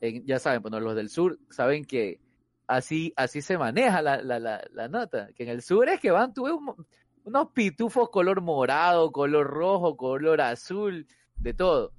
ya 0.00 0.38
saben, 0.38 0.62
bueno, 0.62 0.80
los 0.80 0.94
del 0.96 1.08
sur 1.10 1.38
saben 1.50 1.84
que 1.84 2.20
así, 2.66 3.12
así 3.16 3.42
se 3.42 3.58
maneja 3.58 4.00
la, 4.02 4.22
la, 4.22 4.38
la, 4.38 4.64
la 4.72 4.88
nota. 4.88 5.28
Que 5.34 5.42
en 5.44 5.48
el 5.50 5.62
sur 5.62 5.88
es 5.88 6.00
que 6.00 6.10
van, 6.10 6.32
mo- 6.36 6.76
unos 7.24 7.48
pitufos 7.52 8.08
color 8.10 8.40
morado, 8.40 9.12
color 9.12 9.46
rojo, 9.46 9.96
color 9.96 10.40
azul, 10.40 11.06
de 11.36 11.54
todo. 11.54 11.92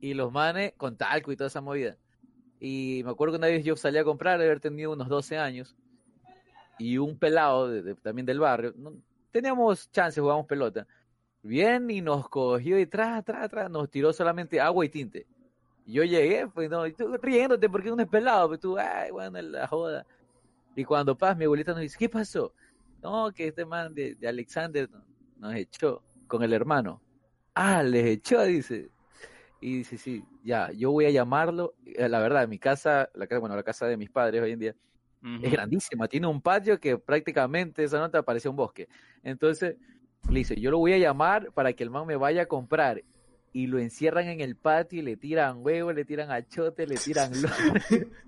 Y 0.00 0.14
los 0.14 0.30
manes 0.32 0.74
con 0.76 0.96
talco 0.96 1.32
y 1.32 1.36
toda 1.36 1.48
esa 1.48 1.60
movida. 1.60 1.96
Y 2.60 3.02
me 3.04 3.10
acuerdo 3.10 3.32
que 3.32 3.38
una 3.38 3.46
vez 3.48 3.64
yo 3.64 3.76
salí 3.76 3.98
a 3.98 4.04
comprar, 4.04 4.38
de 4.38 4.44
haber 4.44 4.60
tenido 4.60 4.92
unos 4.92 5.08
12 5.08 5.36
años, 5.38 5.76
y 6.78 6.98
un 6.98 7.18
pelado 7.18 7.70
también 8.02 8.26
del 8.26 8.38
barrio, 8.40 8.72
no- 8.76 8.94
teníamos 9.30 9.90
chance, 9.90 10.20
jugábamos 10.20 10.46
pelota, 10.46 10.86
bien 11.42 11.90
y 11.90 12.00
nos 12.00 12.28
cogió 12.28 12.78
y 12.78 12.86
tras, 12.86 13.24
tras, 13.24 13.50
tras, 13.50 13.70
nos 13.70 13.90
tiró 13.90 14.12
solamente 14.12 14.60
agua 14.60 14.84
y 14.84 14.88
tinte. 14.88 15.26
Y 15.84 15.94
yo 15.94 16.04
llegué, 16.04 16.46
pues 16.48 16.70
no, 16.70 16.86
y 16.86 16.92
tú 16.94 17.16
riéndote 17.20 17.68
porque 17.68 17.92
uno 17.92 18.02
es 18.02 18.08
pelado, 18.08 18.48
pues 18.48 18.60
tú, 18.60 18.78
ay, 18.78 19.10
bueno, 19.10 19.40
la 19.42 19.66
joda. 19.66 20.06
Y 20.74 20.84
cuando 20.84 21.16
pasa, 21.16 21.34
mi 21.34 21.44
abuelita 21.44 21.72
nos 21.72 21.82
dice, 21.82 21.96
¿qué 21.98 22.08
pasó? 22.08 22.54
No, 23.02 23.32
que 23.32 23.48
este 23.48 23.64
man 23.66 23.94
de, 23.94 24.14
de 24.14 24.28
Alexander 24.28 24.88
nos 25.36 25.54
echó 25.54 26.02
con 26.26 26.42
el 26.42 26.52
hermano. 26.52 27.02
Ah, 27.54 27.82
les 27.82 28.06
echó, 28.06 28.42
dice. 28.44 28.90
Y 29.60 29.78
dice, 29.78 29.98
sí, 29.98 30.24
ya, 30.42 30.70
yo 30.72 30.90
voy 30.90 31.06
a 31.06 31.10
llamarlo. 31.10 31.74
Eh, 31.84 32.08
La 32.08 32.20
verdad, 32.20 32.48
mi 32.48 32.58
casa, 32.58 33.10
la 33.14 33.26
casa, 33.26 33.40
bueno, 33.40 33.56
la 33.56 33.62
casa 33.62 33.86
de 33.86 33.96
mis 33.96 34.10
padres 34.10 34.42
hoy 34.42 34.52
en 34.52 34.58
día, 34.58 34.76
es 35.40 35.50
grandísima, 35.52 36.06
tiene 36.08 36.26
un 36.26 36.40
patio 36.42 36.78
que 36.78 36.98
prácticamente 36.98 37.82
esa 37.84 37.98
nota 37.98 38.22
parecía 38.22 38.50
un 38.50 38.56
bosque. 38.56 38.88
Entonces, 39.22 39.76
le 40.28 40.38
dice, 40.40 40.60
yo 40.60 40.70
lo 40.70 40.78
voy 40.78 40.92
a 40.92 40.98
llamar 40.98 41.52
para 41.52 41.72
que 41.72 41.82
el 41.82 41.90
man 41.90 42.06
me 42.06 42.16
vaya 42.16 42.42
a 42.42 42.46
comprar. 42.46 43.02
Y 43.54 43.68
lo 43.68 43.78
encierran 43.78 44.26
en 44.26 44.40
el 44.40 44.56
patio 44.56 44.98
y 44.98 45.02
le 45.02 45.16
tiran 45.16 45.64
huevos, 45.64 45.94
le 45.94 46.04
tiran 46.04 46.30
achote, 46.30 46.86
le 46.86 46.96
tiran. 46.96 47.32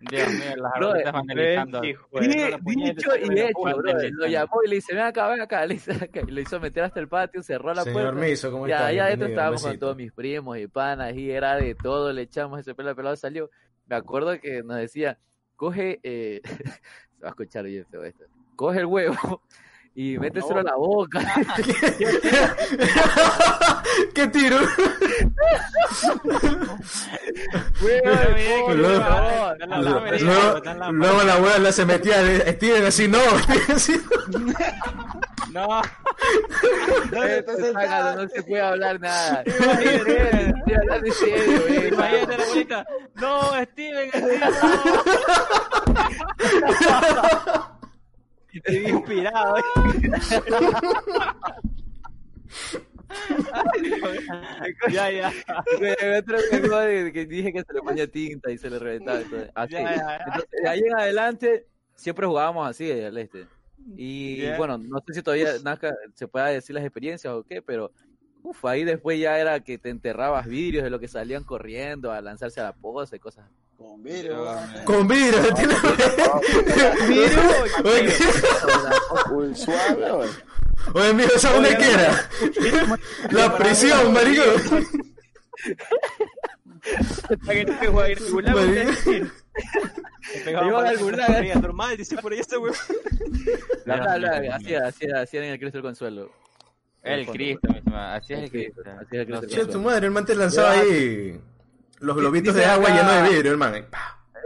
Dios 0.00 0.32
mío, 0.32 0.56
las 0.56 0.72
Bro, 0.78 0.94
la 0.94 1.12
puñeta, 1.12 1.80
dicho 1.82 3.10
y 3.16 3.38
hecho, 3.38 3.60
bro. 3.60 3.92
Lo 4.12 4.26
llamó 4.26 4.62
y 4.64 4.68
le 4.68 4.76
dice, 4.76 4.94
ven 4.94 5.04
acá, 5.04 5.28
ven 5.28 5.42
acá. 5.42 5.66
Le, 5.66 5.74
hizo 5.74 5.92
acá, 5.92 6.20
y 6.26 6.30
lo 6.30 6.40
hizo 6.40 6.58
meter 6.58 6.84
hasta 6.84 7.00
el 7.00 7.08
patio, 7.08 7.42
cerró 7.42 7.74
la 7.74 7.82
Señor 7.84 8.02
puerta. 8.02 8.20
Miso, 8.20 8.50
¿cómo 8.50 8.66
Y 8.66 8.72
está? 8.72 8.86
allá 8.86 9.04
adentro 9.04 9.28
estábamos 9.28 9.62
con 9.62 9.78
todos 9.78 9.96
mis 9.96 10.10
primos 10.10 10.56
y 10.56 10.66
panas 10.68 11.14
y 11.14 11.30
era 11.30 11.56
de 11.56 11.74
todo, 11.74 12.10
le 12.14 12.22
echamos 12.22 12.60
ese 12.60 12.74
pelo, 12.74 12.88
el 12.88 12.96
pelado 12.96 13.14
salió. 13.16 13.50
Me 13.88 13.96
acuerdo 13.96 14.40
que 14.40 14.62
nos 14.62 14.78
decía, 14.78 15.18
coge, 15.54 16.00
eh, 16.02 16.40
se 17.18 17.22
va 17.22 17.28
a 17.28 17.30
escuchar 17.30 17.66
bien 17.66 17.84
feo 17.84 18.02
esto, 18.02 18.24
coge 18.56 18.78
el 18.78 18.86
huevo 18.86 19.42
y 19.94 20.18
méteselo 20.18 20.60
a 20.60 20.62
la 20.62 20.76
boca. 20.76 21.20
¿Qué 24.14 24.26
tiro? 24.28 24.56
Luego- 27.80 28.10
la- 31.24 31.34
abuela 31.34 31.72
se 31.72 31.84
metía, 31.84 32.16
Steven 32.52 32.86
así, 32.86 33.08
no, 33.08 33.18
Steven 33.42 33.76
así. 33.76 34.00
No, 35.52 35.82
¿Dónde 37.10 37.28
te 37.28 37.38
Esto 37.38 37.52
es 37.52 37.72
sácalo, 37.72 38.10
sentaste? 38.10 38.22
no 38.22 38.28
se 38.28 38.42
puede 38.44 38.62
hablar 38.62 39.00
nada. 39.00 39.42
Estoy 39.46 40.74
hablando 40.74 41.06
en 41.06 41.12
serio, 41.12 41.88
imagínate 41.88 42.38
la 42.38 42.44
abuelita. 42.44 42.86
No, 43.16 43.40
Steven, 43.64 44.08
Steven, 44.10 44.40
no. 47.50 47.69
Estoy 48.52 48.76
inspirado. 48.86 49.56
ya, 54.92 55.10
ya. 55.10 55.32
Otro 56.18 56.38
juego 56.50 56.78
de 56.80 57.12
que 57.12 57.26
dije 57.26 57.52
que 57.52 57.62
se 57.62 57.72
le 57.72 57.80
ponía 57.80 58.06
tinta 58.06 58.50
y 58.50 58.58
se 58.58 58.70
le 58.70 58.78
reventaba. 58.78 59.20
todo. 59.22 59.46
Así. 59.54 59.72
Ya, 59.74 59.82
ya, 59.82 59.96
ya. 59.96 60.16
Entonces, 60.26 60.50
de 60.62 60.68
ahí 60.68 60.80
en 60.80 60.98
adelante 60.98 61.66
siempre 61.94 62.26
jugábamos 62.26 62.68
así 62.68 62.90
al 62.90 63.16
este. 63.18 63.46
Y 63.96 64.42
Ya. 64.42 64.56
bueno, 64.58 64.78
no 64.78 64.98
sé 65.06 65.14
si 65.14 65.22
todavía 65.22 65.52
Nazca 65.64 65.94
se 66.14 66.28
pueda 66.28 66.46
decir 66.48 66.74
las 66.74 66.84
experiencias 66.84 67.32
o 67.32 67.42
qué, 67.42 67.62
pero 67.62 67.92
uf, 68.42 68.64
ahí 68.64 68.84
después 68.84 69.18
ya 69.18 69.38
era 69.38 69.60
que 69.60 69.78
te 69.78 69.90
enterrabas 69.90 70.46
vidrios 70.46 70.84
de 70.84 70.90
lo 70.90 70.98
que 71.00 71.08
salían 71.08 71.44
corriendo 71.44 72.12
a 72.12 72.20
lanzarse 72.20 72.60
a 72.60 72.64
la 72.64 72.72
y 73.16 73.18
cosas. 73.20 73.46
Con 73.76 74.02
vidrio, 74.02 74.42
weón. 74.42 74.84
Con 74.84 75.08
vidrio, 75.08 75.54
tiene 75.54 75.74
Uy, 79.32 79.54
suave, 79.54 80.10
oye. 80.10 80.30
mijo, 81.14 81.38
¿sabes 81.38 81.62
dónde 81.62 81.76
que 81.78 81.90
era? 81.92 82.28
La 83.30 83.56
prisión, 83.56 84.12
marico. 84.12 84.42
Para 87.46 87.58
que 87.58 87.64
no 87.64 87.72
Marico. 88.54 88.90
usted- 88.90 89.26
Iban 90.46 90.86
al 90.86 90.98
gulag, 90.98 91.44
¿eh? 91.44 91.54
normal, 91.56 91.96
dice 91.96 92.16
por 92.16 92.32
ahí 92.32 92.38
este 92.38 92.56
huevo. 92.56 92.74
La, 93.84 93.96
la, 93.96 94.18
la, 94.18 94.56
así, 94.56 94.74
así 95.06 95.36
era 95.36 95.46
en 95.46 95.52
el 95.52 95.58
Cristo 95.58 95.78
del 95.78 95.82
Consuelo. 95.82 96.30
El 97.02 97.26
Cristo. 97.26 97.68
Así 97.94 98.34
es 98.34 98.40
el 98.40 98.50
Cristo. 98.50 98.82
Así 98.86 99.16
es 99.16 99.20
el 99.20 99.26
Cristo. 99.26 99.46
Che, 99.46 99.66
tu 99.66 99.80
madre, 99.80 100.06
el 100.06 100.12
man 100.12 100.24
te 100.26 100.34
lanzaba 100.34 100.72
ahí 100.72 101.40
los 102.00 102.16
globitos 102.16 102.54
de 102.54 102.64
agua 102.64 102.88
llenos 102.90 103.14
de 103.14 103.28
vidrio, 103.34 103.52
hermano. 103.52 103.76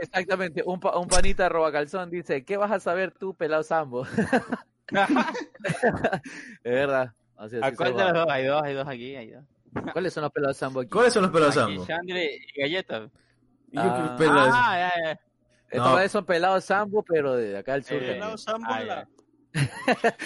Exactamente, 0.00 0.62
un, 0.66 0.80
pa- 0.80 0.98
un 0.98 1.08
panita 1.08 1.48
roba 1.48 1.70
calzón 1.72 2.10
dice, 2.10 2.44
¿qué 2.44 2.56
vas 2.56 2.70
a 2.72 2.80
saber 2.80 3.12
tú, 3.12 3.34
pelado 3.34 3.62
sambo? 3.62 4.06
es 5.64 6.62
verdad. 6.64 7.12
Así, 7.36 7.56
así 7.56 7.64
¿A 7.64 7.70
se 7.70 7.76
cuál 7.76 7.96
de 7.96 8.02
va. 8.04 8.12
los 8.12 8.24
dos? 8.24 8.26
Hay 8.30 8.44
dos, 8.46 8.62
hay 8.62 8.74
dos 8.74 8.88
aquí, 8.88 9.16
hay 9.16 9.30
dos. 9.30 9.44
¿Cuáles 9.92 10.12
son 10.12 10.22
los 10.22 10.32
pelados 10.32 10.56
sambo 10.56 10.80
aquí? 10.80 10.90
¿Cuáles 10.90 11.12
son 11.12 11.22
los 11.22 11.32
pelos 11.32 11.56
Aquí, 11.56 11.72
ambos? 11.72 11.86
Chandre 11.88 12.36
y 12.54 12.60
Galleta. 12.60 13.10
Ah. 13.76 14.16
Ah, 14.20 14.76
ya, 14.78 14.92
ya. 15.04 15.20
Estos 15.70 16.00
No. 16.02 16.08
son 16.08 16.24
pelados 16.26 16.64
sambo, 16.64 17.02
pero 17.02 17.34
de 17.34 17.58
acá 17.58 17.72
del 17.72 17.84
sur. 17.84 17.96
Eh, 18.00 18.20
también. 18.44 18.70
ah, 18.70 18.84
ya. 18.84 19.08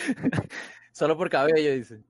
Solo 0.92 1.16
por 1.16 1.30
cabello, 1.30 1.72
dice. 1.72 2.00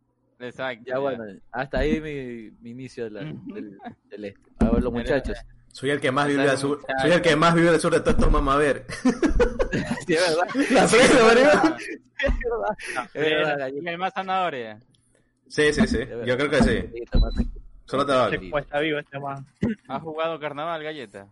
Exacto. 0.40 0.84
Ya 0.86 0.98
bueno, 0.98 1.24
hasta 1.52 1.78
ahí 1.80 2.00
mi, 2.00 2.50
mi 2.60 2.70
inicio 2.70 3.04
de 3.04 3.10
la- 3.10 3.20
del, 3.24 3.78
del 4.10 4.24
este. 4.24 4.40
A 4.60 4.70
ver, 4.70 4.82
los 4.82 4.92
muchachos. 4.92 5.36
Soy 5.72 5.90
el 5.90 6.00
que 6.00 6.10
más 6.10 6.26
vive 6.26 6.48
al 6.48 6.58
sur. 6.58 6.80
Soy 7.02 7.10
el 7.12 7.20
que 7.22 7.36
más 7.36 7.54
vive 7.54 7.68
al 7.68 7.80
sur 7.80 7.92
de 7.92 8.00
todos 8.00 8.14
estos 8.16 8.30
mamá 8.32 8.54
a 8.54 8.58
ver. 8.58 8.86
Sí, 10.06 10.14
es 10.14 10.20
verdad. 10.36 10.48
La 10.70 10.86
presa, 10.86 11.24
marico. 11.24 11.76
Es 13.14 13.24
verdad. 13.24 13.68
Y 13.68 13.88
el 13.88 13.98
más 13.98 14.12
zanahoria. 14.14 14.80
Sí, 15.46 15.72
sí, 15.72 15.86
sí. 15.86 15.98
Es 15.98 16.08
verdad. 16.08 16.24
Yo 16.24 16.36
creo 16.36 16.50
que 16.50 16.62
sí. 16.62 17.04
Solo 17.84 18.04
tabaco. 18.06 18.30
Se 18.32 18.50
cuesta 18.50 18.80
vivo 18.80 18.98
este 18.98 19.18
man. 19.18 19.46
¿Has 19.88 20.02
jugado 20.02 20.38
carnaval, 20.40 20.82
galleta? 20.82 21.26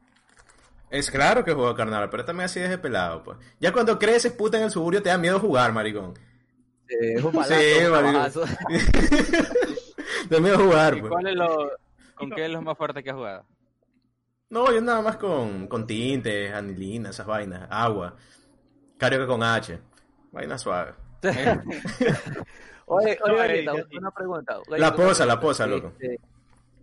Es 0.91 1.11
claro 1.11 1.45
que 1.45 1.53
juego 1.53 1.75
carnaval, 1.75 2.09
pero 2.11 2.25
también 2.25 2.45
así 2.45 2.61
desde 2.61 2.79
pelado, 2.79 3.23
pues. 3.25 3.39
Ya 3.59 3.73
cuando 3.73 3.99
creces, 3.99 4.33
puta, 4.33 4.57
en 4.59 4.65
el 4.65 4.71
suburbio 4.71 5.03
te 5.03 5.09
da 5.09 5.19
miedo 5.19 5.41
jugar, 5.41 5.73
maricón. 5.73 6.15
Eh, 6.89 7.15
es 7.17 7.25
un 7.25 7.35
malazo, 7.35 8.47
Sí, 8.47 8.61
marico. 10.31 10.41
miedo 10.41 10.59
jugar, 10.59 10.97
¿Y 10.97 11.01
pues. 11.01 11.11
cuál 11.13 11.27
es 11.27 11.35
lo, 11.35 11.71
con 12.15 12.31
qué 12.31 12.45
es 12.45 12.51
lo 12.51 12.63
más 12.63 12.77
fuerte 12.77 13.03
que 13.03 13.11
has 13.11 13.17
jugado? 13.17 13.45
No, 14.51 14.73
yo 14.73 14.81
nada 14.81 15.03
más 15.03 15.17
con, 15.17 15.67
con 15.67 15.87
tintes, 15.87 16.53
anilina, 16.53 17.11
esas 17.11 17.27
vainas, 17.27 17.67
agua. 17.71 18.15
Carioca 18.97 19.27
con 19.27 19.43
H. 19.43 19.79
Vaina 20.33 20.57
suave. 20.57 20.93
Oye, 22.89 23.19
oye, 23.25 23.67
una 23.99 24.13
pregunta. 24.13 24.59
La 24.69 24.95
posa, 24.95 25.27
la 25.27 25.41
posa, 25.41 25.65
pregunta. 25.65 25.89
loco. 25.89 25.97
Este, 26.01 26.21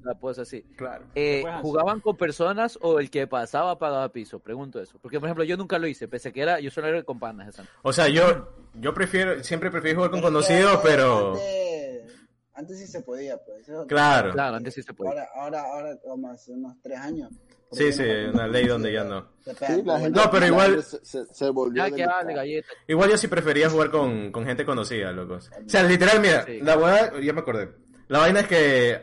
La 0.04 0.16
posa, 0.16 0.44
sí. 0.46 0.62
Claro. 0.76 1.06
Eh? 1.16 1.44
¿Jugaban 1.62 2.00
con 2.02 2.18
personas 2.18 2.78
o 2.82 3.00
el 3.00 3.10
que 3.10 3.26
pasaba 3.28 3.78
pagaba 3.80 4.10
piso? 4.10 4.40
Pregunto 4.40 4.82
eso. 4.82 4.98
Porque, 5.02 5.20
por 5.20 5.28
ejemplo, 5.28 5.44
yo 5.46 5.56
nunca 5.58 5.80
lo 5.80 5.88
hice, 5.88 6.08
pese 6.08 6.30
a 6.30 6.32
que 6.32 6.42
era, 6.42 6.60
yo 6.60 6.70
solo 6.72 6.88
era 6.88 7.04
con 7.04 7.20
panas. 7.20 7.48
esa. 7.50 7.66
O 7.84 7.94
sea, 7.94 8.08
yo, 8.10 8.50
yo 8.74 8.94
prefiero, 8.94 9.42
siempre 9.44 9.72
prefiero 9.72 9.98
jugar 10.00 10.12
con 10.12 10.20
Pero 10.20 10.34
conocidos, 10.34 10.80
pero... 10.84 11.30
Antes, 11.34 12.14
antes 12.54 12.80
sí 12.80 12.88
se 12.88 13.02
podía, 13.02 13.38
pues. 13.38 13.62
eso 13.68 13.88
Claro. 13.88 14.32
Claro, 14.34 14.58
antes 14.58 14.74
sí 14.74 14.84
se 14.84 14.94
podía. 14.94 15.12
Ahora, 15.12 15.30
ahora, 15.36 15.62
ahora, 15.62 15.98
como 16.04 16.30
hace 16.30 16.52
unos 16.52 16.76
tres 16.82 17.00
años. 17.00 17.32
Sí, 17.72 17.92
sí, 17.92 18.04
una 18.32 18.46
ley 18.48 18.68
donde 18.68 18.94
ya 18.94 19.04
no. 19.04 19.30
Sí, 19.44 19.82
la 19.84 19.98
gente, 20.00 20.20
No, 20.20 20.30
pero 20.30 20.46
igual- 20.46 20.84
Se, 20.84 21.04
se, 21.04 21.26
se 21.26 21.50
volvió 21.50 21.82
Ya 21.82 21.86
que 21.90 21.96
delicada. 21.96 22.20
hable, 22.20 22.34
galleta. 22.36 22.68
Igual 22.88 23.10
yo 23.10 23.18
sí 23.18 23.28
prefería 23.28 23.68
jugar 23.70 23.90
con, 23.90 24.32
con 24.32 24.46
gente 24.46 24.64
conocida, 24.64 25.12
locos. 25.12 25.50
O 25.66 25.70
sea, 25.70 25.82
literal, 25.84 26.20
mira, 26.20 26.44
Sí. 26.46 26.60
la 26.62 26.78
hueá, 26.78 27.20
ya 27.20 27.34
me 27.34 27.40
acordé. 27.40 27.72
La 28.10 28.20
vaina 28.20 28.42
es 28.42 28.48
que 28.48 29.02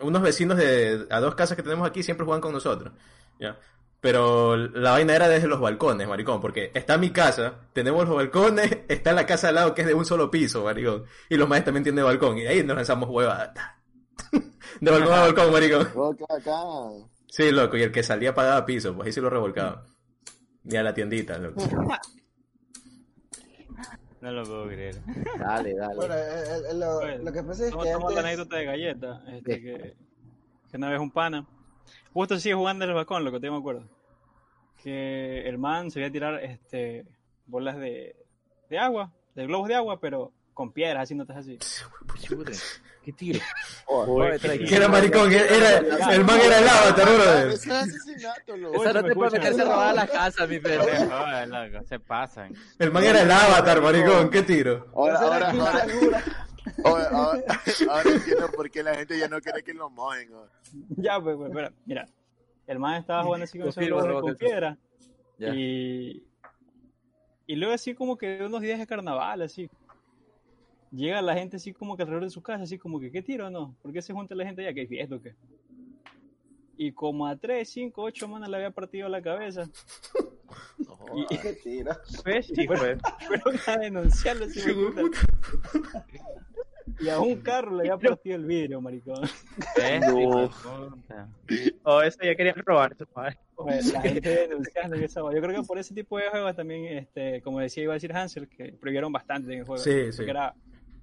unos 0.00 0.22
vecinos 0.22 0.56
de 0.56 1.06
a 1.10 1.20
dos 1.20 1.34
casas 1.34 1.56
que 1.56 1.62
tenemos 1.62 1.88
aquí 1.88 2.02
siempre 2.02 2.24
juegan 2.24 2.40
con 2.40 2.52
nosotros, 2.52 2.92
¿ya? 3.38 3.58
Pero 4.00 4.56
la 4.56 4.92
vaina 4.92 5.16
era 5.16 5.28
desde 5.28 5.48
los 5.48 5.60
balcones, 5.60 6.06
maricón, 6.06 6.40
porque 6.40 6.70
está 6.74 6.98
mi 6.98 7.10
casa, 7.10 7.54
tenemos 7.72 8.06
los 8.06 8.16
balcones, 8.16 8.80
está 8.88 9.12
la 9.12 9.26
casa 9.26 9.48
al 9.48 9.54
lado 9.54 9.74
que 9.74 9.82
es 9.82 9.86
de 9.86 9.94
un 9.94 10.04
solo 10.04 10.30
piso, 10.30 10.64
maricón, 10.64 11.04
y 11.28 11.36
los 11.36 11.48
maestros 11.48 11.66
también 11.66 11.84
tienen 11.84 12.04
balcón, 12.04 12.38
y 12.38 12.46
ahí 12.46 12.62
nos 12.62 12.76
lanzamos 12.76 13.08
huevadas. 13.08 13.54
De 14.80 14.90
balcón 14.90 15.12
a 15.12 15.20
balcón, 15.20 15.52
maricón. 15.52 15.88
Sí, 17.28 17.50
loco, 17.50 17.76
y 17.76 17.82
el 17.82 17.92
que 17.92 18.02
salía 18.02 18.34
pagaba 18.34 18.64
piso, 18.66 18.94
pues 18.94 19.06
ahí 19.06 19.12
sí 19.12 19.20
lo 19.20 19.30
revolcaba. 19.30 19.86
Ni 20.64 20.76
a 20.76 20.82
la 20.82 20.94
tiendita, 20.94 21.38
loco. 21.38 21.62
No 24.24 24.32
lo 24.32 24.42
puedo 24.42 24.66
creer. 24.68 24.96
Dale, 25.38 25.74
dale. 25.74 25.96
Bueno, 25.96 26.14
eh, 26.14 26.70
eh, 26.70 26.74
lo, 26.74 26.94
Bueno, 26.94 27.24
lo 27.24 27.32
que 27.32 27.42
pasa 27.42 27.66
es 27.66 27.76
que 27.76 27.84
la 27.84 27.96
antes... 27.96 28.16
anécdota 28.16 28.56
de 28.56 28.64
galleta, 28.64 29.22
este, 29.28 29.60
que, 29.60 29.96
que 30.70 30.76
una 30.78 30.88
vez 30.88 30.98
un 30.98 31.10
pana, 31.10 31.46
justo 32.14 32.38
sigue 32.38 32.54
jugando 32.54 32.86
en 32.86 32.92
el 32.92 32.96
balcón, 32.96 33.22
lo 33.22 33.30
que 33.30 33.38
te 33.38 33.50
me 33.50 33.58
acuerdo, 33.58 33.86
que 34.82 35.46
el 35.46 35.58
man 35.58 35.90
se 35.90 35.98
iba 35.98 36.08
a 36.08 36.10
tirar 36.10 36.42
este, 36.42 37.04
bolas 37.44 37.76
de, 37.76 38.16
de 38.70 38.78
agua, 38.78 39.12
de 39.34 39.46
globos 39.46 39.68
de 39.68 39.74
agua, 39.74 40.00
pero 40.00 40.32
con 40.54 40.72
piedras, 40.72 41.02
así 41.02 41.14
notas 41.14 41.36
así. 41.36 41.58
¿Qué 43.04 43.12
tiro? 43.12 43.40
Oh. 43.86 44.06
Que 44.40 44.76
era 44.76 44.88
maricón, 44.88 45.30
era, 45.30 45.76
el 46.14 46.24
man 46.24 46.40
era 46.40 46.58
el 46.58 46.66
avatar. 46.68 47.08
Eso 47.48 47.52
es 47.52 47.68
asesinato, 47.70 48.56
loco. 48.56 48.82
Esa 48.82 48.92
no 48.94 49.04
te 49.04 49.14
puede 49.14 49.30
meterse 49.32 49.60
a 49.60 49.64
robar 49.66 49.94
la 49.94 50.06
casa, 50.06 50.46
mi 50.46 50.58
perro. 50.60 50.84
Se 50.84 51.46
loco, 51.46 51.86
se 51.86 52.00
pasan. 52.00 52.54
El 52.78 52.90
man 52.90 53.04
era 53.04 53.20
el 53.20 53.30
avatar, 53.30 53.82
maricón, 53.82 54.30
qué 54.30 54.42
tiro. 54.42 54.90
Ahora, 54.94 55.18
ahora, 55.18 55.50
ahora, 55.50 55.86
ahora, 56.82 57.08
ahora, 57.08 57.42
ahora 57.90 58.10
entiendo 58.10 58.50
por 58.52 58.70
qué 58.70 58.82
la 58.82 58.94
gente 58.94 59.18
ya 59.18 59.28
no 59.28 59.38
quiere 59.42 59.62
que 59.62 59.74
lo 59.74 59.90
mojen. 59.90 60.30
ya, 60.96 61.20
pues, 61.20 61.36
pues, 61.36 61.70
mira, 61.84 62.08
el 62.66 62.78
man 62.78 62.94
estaba 62.94 63.22
jugando 63.22 63.44
así 63.44 63.58
con 63.58 63.68
esos 63.68 63.86
Robo, 63.86 64.22
con 64.22 64.34
piedra, 64.34 64.78
y, 65.38 66.22
y 67.46 67.56
luego 67.56 67.74
así 67.74 67.94
como 67.94 68.16
que 68.16 68.42
unos 68.42 68.62
días 68.62 68.78
de 68.78 68.86
carnaval, 68.86 69.42
así. 69.42 69.68
Llega 70.94 71.22
la 71.22 71.34
gente 71.34 71.56
así 71.56 71.72
como 71.72 71.96
que 71.96 72.02
alrededor 72.02 72.24
de 72.24 72.30
su 72.30 72.42
casa, 72.42 72.62
así 72.62 72.78
como 72.78 73.00
que, 73.00 73.10
¿qué 73.10 73.22
tiro 73.22 73.48
o 73.48 73.50
no? 73.50 73.74
¿Por 73.82 73.92
qué 73.92 74.00
se 74.00 74.12
junta 74.12 74.34
la 74.34 74.44
gente 74.44 74.62
allá? 74.62 74.74
¿Qué 74.74 74.86
fiesta 74.86 75.16
o 75.16 75.20
qué? 75.20 75.34
Y 76.76 76.92
como 76.92 77.26
a 77.26 77.36
3, 77.36 77.68
5, 77.68 78.02
8 78.02 78.28
manas 78.28 78.48
le 78.48 78.56
había 78.56 78.70
partido 78.70 79.08
la 79.08 79.22
cabeza. 79.22 79.68
Y, 81.30 81.38
Qué 81.38 81.52
tiro. 81.54 81.92
Pues, 82.22 82.46
sí, 82.46 82.66
pues. 82.66 82.98
fueron 83.26 83.60
a 83.66 83.76
denunciarlo 83.78 84.44
así, 84.46 84.60
puta. 84.72 85.18
Y 87.00 87.08
a 87.08 87.18
un 87.18 87.40
carro 87.40 87.76
le 87.76 87.90
había 87.90 87.96
partido 87.96 88.36
el 88.36 88.44
vidrio, 88.44 88.80
maricón. 88.80 89.22
¿Ves? 89.76 90.00
No. 90.00 90.20
Hijo 90.20 90.40
de 90.40 90.48
puta. 90.48 91.28
O 91.82 92.02
eso 92.02 92.18
ya 92.22 92.34
quería 92.34 92.52
robar, 92.54 92.94
padre. 93.12 93.38
Pues, 93.56 93.92
la 93.92 94.00
gente 94.00 94.28
denunciando 94.48 94.96
y 94.96 95.04
esa 95.04 95.20
Yo 95.20 95.40
creo 95.40 95.62
que 95.62 95.66
por 95.66 95.78
ese 95.78 95.94
tipo 95.94 96.18
de 96.18 96.28
juegos 96.30 96.54
también, 96.56 96.98
este, 96.98 97.40
como 97.42 97.60
decía, 97.60 97.84
iba 97.84 97.92
a 97.92 97.94
decir 97.94 98.12
Hansel, 98.12 98.48
que 98.48 98.72
prohibieron 98.72 99.12
bastante 99.12 99.52
en 99.52 99.60
el 99.60 99.64
juego. 99.64 99.82
Sí, 99.82 100.12
sí. 100.12 100.22
era 100.24 100.54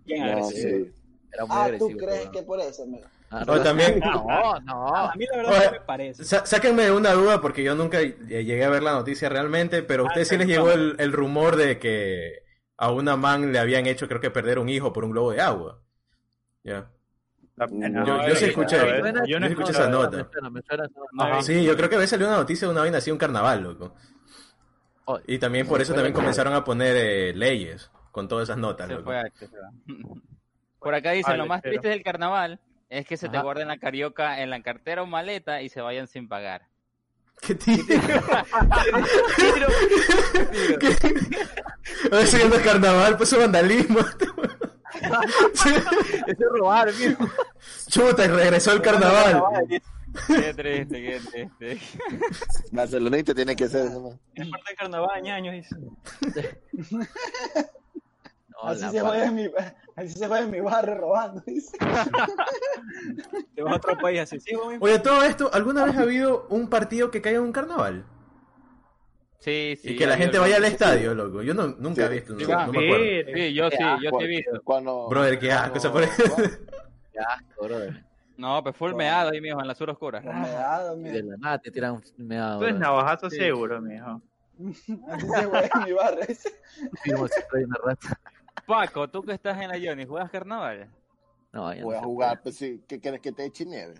bien 0.05 0.25
No, 0.25 0.31
agresivo. 0.31 0.85
sí. 0.85 0.91
Era 1.33 1.45
muy 1.45 1.55
Ah, 1.57 1.71
¿tú 1.79 1.87
crees 1.97 2.19
pero- 2.19 2.31
que 2.31 2.43
por 2.43 2.59
eso, 2.59 2.83
amigo? 2.83 3.05
Ah, 3.33 3.45
O 3.47 3.61
también, 3.61 3.97
No, 3.99 4.59
no. 4.59 4.87
A 4.93 5.15
mí 5.15 5.25
la 5.31 5.37
verdad 5.37 5.53
Oye, 5.55 5.65
no 5.67 5.71
me 5.71 5.79
parece. 5.81 6.25
Sá- 6.25 6.45
Sáquenme 6.45 6.91
una 6.91 7.13
duda 7.13 7.39
porque 7.39 7.63
yo 7.63 7.75
nunca 7.75 8.01
llegué 8.01 8.65
a 8.65 8.69
ver 8.69 8.83
la 8.83 8.91
noticia 8.91 9.29
realmente, 9.29 9.83
pero 9.83 10.03
a 10.03 10.07
ustedes 10.07 10.27
sí 10.27 10.37
les 10.37 10.47
llegó 10.47 10.69
el, 10.71 10.95
el 10.99 11.13
rumor 11.13 11.55
de 11.55 11.79
que 11.79 12.43
a 12.75 12.91
una 12.91 13.15
man 13.15 13.53
le 13.53 13.59
habían 13.59 13.85
hecho, 13.85 14.09
creo 14.09 14.19
que 14.19 14.31
perder 14.31 14.59
un 14.59 14.67
hijo 14.67 14.91
por 14.91 15.05
un 15.05 15.11
globo 15.11 15.31
de 15.31 15.39
agua. 15.39 15.79
Ya. 16.63 16.89
No, 17.55 18.05
Yo- 18.05 18.27
yo 18.27 18.35
sí 18.35 18.45
escuché. 18.45 18.77
A 18.77 18.83
ver, 18.85 19.13
Yo 19.27 19.39
no 19.39 19.45
escuché 19.45 19.71
escuché 19.71 19.71
esa 19.71 19.87
nota. 19.89 20.17
Me 20.17 20.25
suena, 20.31 20.49
me 20.49 20.61
suena 20.63 20.83
esa 20.85 20.99
nota. 20.99 21.09
No, 21.13 21.23
Ajá. 21.23 21.41
Sí, 21.43 21.63
yo 21.63 21.77
creo 21.77 21.87
que 21.89 21.95
a 21.95 21.99
veces 21.99 22.09
salió 22.09 22.27
una 22.27 22.37
noticia 22.37 22.67
de 22.67 22.71
una 22.73 22.81
vaina 22.81 22.97
así, 22.97 23.11
un 23.11 23.17
carnaval, 23.17 23.61
loco. 23.63 23.95
Y 25.27 25.37
también 25.39 25.67
por 25.67 25.79
eso 25.81 25.93
también 25.93 26.13
comenzaron 26.13 26.53
a 26.53 26.63
poner 26.65 26.95
eh, 26.97 27.33
leyes 27.33 27.89
con 28.12 28.28
todas 28.28 28.50
esas 28.50 28.58
notas, 28.58 28.88
Se 28.88 28.97
fue 28.97 29.17
H. 29.19 29.50
Por 30.80 30.95
acá 30.95 31.12
Vale, 31.24 31.38
lo 31.38 31.45
más 31.45 31.62
triste 31.62 31.89
del 31.89 32.04
carnaval 32.04 32.60
es 32.89 33.06
que 33.06 33.15
se 33.15 33.30
te 33.30 33.38
Ajá. 33.38 33.43
guarden 33.43 33.67
la 33.67 33.78
carioca 33.78 34.41
en 34.41 34.50
la 34.50 34.62
cartera 34.62 35.04
o 35.04 35.06
maleta 35.06 35.62
y 35.62 35.69
se 35.69 35.80
vayan 35.80 36.08
sin 36.08 36.28
pagar. 36.28 36.67
¿Qué 37.41 37.56
tiro? 37.56 37.86
Eso 42.12 42.38
ya 42.38 42.47
no 42.47 42.56
es 42.56 42.62
carnaval, 42.62 43.17
pues 43.17 43.34
es 43.34 43.39
vandalismo. 43.39 44.00
Eso 45.54 45.69
es 46.28 46.38
robar, 46.39 46.93
mijo. 46.93 47.26
Chuta, 47.88 48.26
y 48.26 48.28
regresó 48.28 48.74
el 48.74 48.82
carnaval. 48.82 49.43
Qué 50.28 50.54
triste, 50.54 51.02
qué 51.02 51.47
triste. 51.58 51.80
Barcelonita 52.74 53.34
tiene 53.34 53.56
que 53.56 53.69
ser. 53.69 53.86
Es 53.86 54.50
parte 54.50 54.67
del 54.67 54.78
carnaval, 54.78 55.21
ñaños, 55.21 55.54
dice. 55.54 55.78
Así, 58.67 58.89
se 58.89 59.00
juega 59.02 59.26
en 59.26 59.36
mi, 59.36 59.50
así 59.95 60.10
se 60.10 60.28
juega 60.28 60.43
en 60.43 60.52
mi 60.52 60.60
barrio 60.60 60.95
robando, 60.95 61.41
dice. 61.45 61.78
Te 63.56 63.62
vas 63.63 63.74
a 63.74 63.76
otro 63.78 63.97
país 63.97 64.19
así. 64.21 64.39
Sí. 64.39 64.56
Oye, 64.80 65.00
todo 65.00 65.24
esto, 65.24 65.50
¿alguna 65.54 65.86
vez 65.86 65.97
ha 65.97 66.02
habido 66.02 66.47
un 66.50 66.69
partido 66.69 67.12
que 67.12 67.21
caiga 67.21 67.39
en 67.39 67.45
un 67.45 67.52
carnaval? 67.52 68.06
Sí, 69.39 69.76
sí. 69.82 69.93
y 69.93 69.95
que 69.95 70.06
la 70.06 70.17
gente 70.17 70.38
vaya 70.38 70.58
al 70.58 70.65
estadio, 70.65 71.15
loco. 71.15 71.41
Yo 71.41 71.54
no, 71.56 71.67
nunca 71.80 72.06
he 72.06 72.10
visto, 72.10 72.34
no, 72.34 72.39
Sí, 72.39 72.45
no 72.45 72.71
me 72.71 72.86
acuerdo. 72.86 73.32
Sí, 73.34 73.54
yo 73.56 73.69
sí, 73.71 73.78
yo 74.04 74.10
sí 74.19 74.24
he 74.24 74.28
visto. 74.28 74.62
Cuando, 74.63 75.08
Brother, 75.10 75.39
qué 75.39 75.52
asco, 75.52 75.80
se 75.80 75.89
cuando- 75.89 76.10
parece. 76.15 76.60
Qué 77.12 77.19
asco, 77.19 77.65
brother. 77.65 78.06
No, 78.38 78.63
pues 78.63 78.76
full 78.76 78.93
meado 78.93 79.32
ahí, 79.32 79.41
mijo, 79.41 79.60
en 79.60 79.67
la 79.67 79.76
sur 79.76 79.89
oscura. 79.89 80.21
Meado, 80.21 80.95
Y 80.95 81.00
mira. 81.00 81.13
de 81.15 81.24
la 81.24 81.38
nada 81.38 81.58
te 81.60 81.69
tiran 81.71 81.93
un 81.93 82.04
meado. 82.26 82.60
Tú 82.60 82.65
eres 82.65 82.80
navajazo 82.80 83.30
Sí. 83.30 83.36
seguro, 83.38 83.82
mijo. 83.82 84.21
Así 85.10 85.28
se 85.28 85.45
juega 85.45 85.69
en 85.76 85.84
mi 85.84 85.91
barrio, 85.91 86.26
si 86.28 87.10
soy 87.52 87.63
una 87.65 87.78
rata. 87.84 88.19
Paco, 88.65 89.09
tú 89.09 89.21
que 89.23 89.33
estás 89.33 89.59
en 89.61 89.69
la 89.69 89.79
Johnny, 89.81 90.05
¿juegas 90.05 90.29
carnaval? 90.29 90.89
No, 91.51 91.73
ya 91.73 91.83
Voy 91.83 91.93
no 91.93 91.97
a 91.97 92.01
sé. 92.01 92.05
jugar, 92.05 92.41
pues 92.43 92.55
sí, 92.57 92.81
¿qué 92.87 92.99
quieres 92.99 93.19
que 93.21 93.31
te 93.31 93.45
eche 93.45 93.65
nieve? 93.65 93.95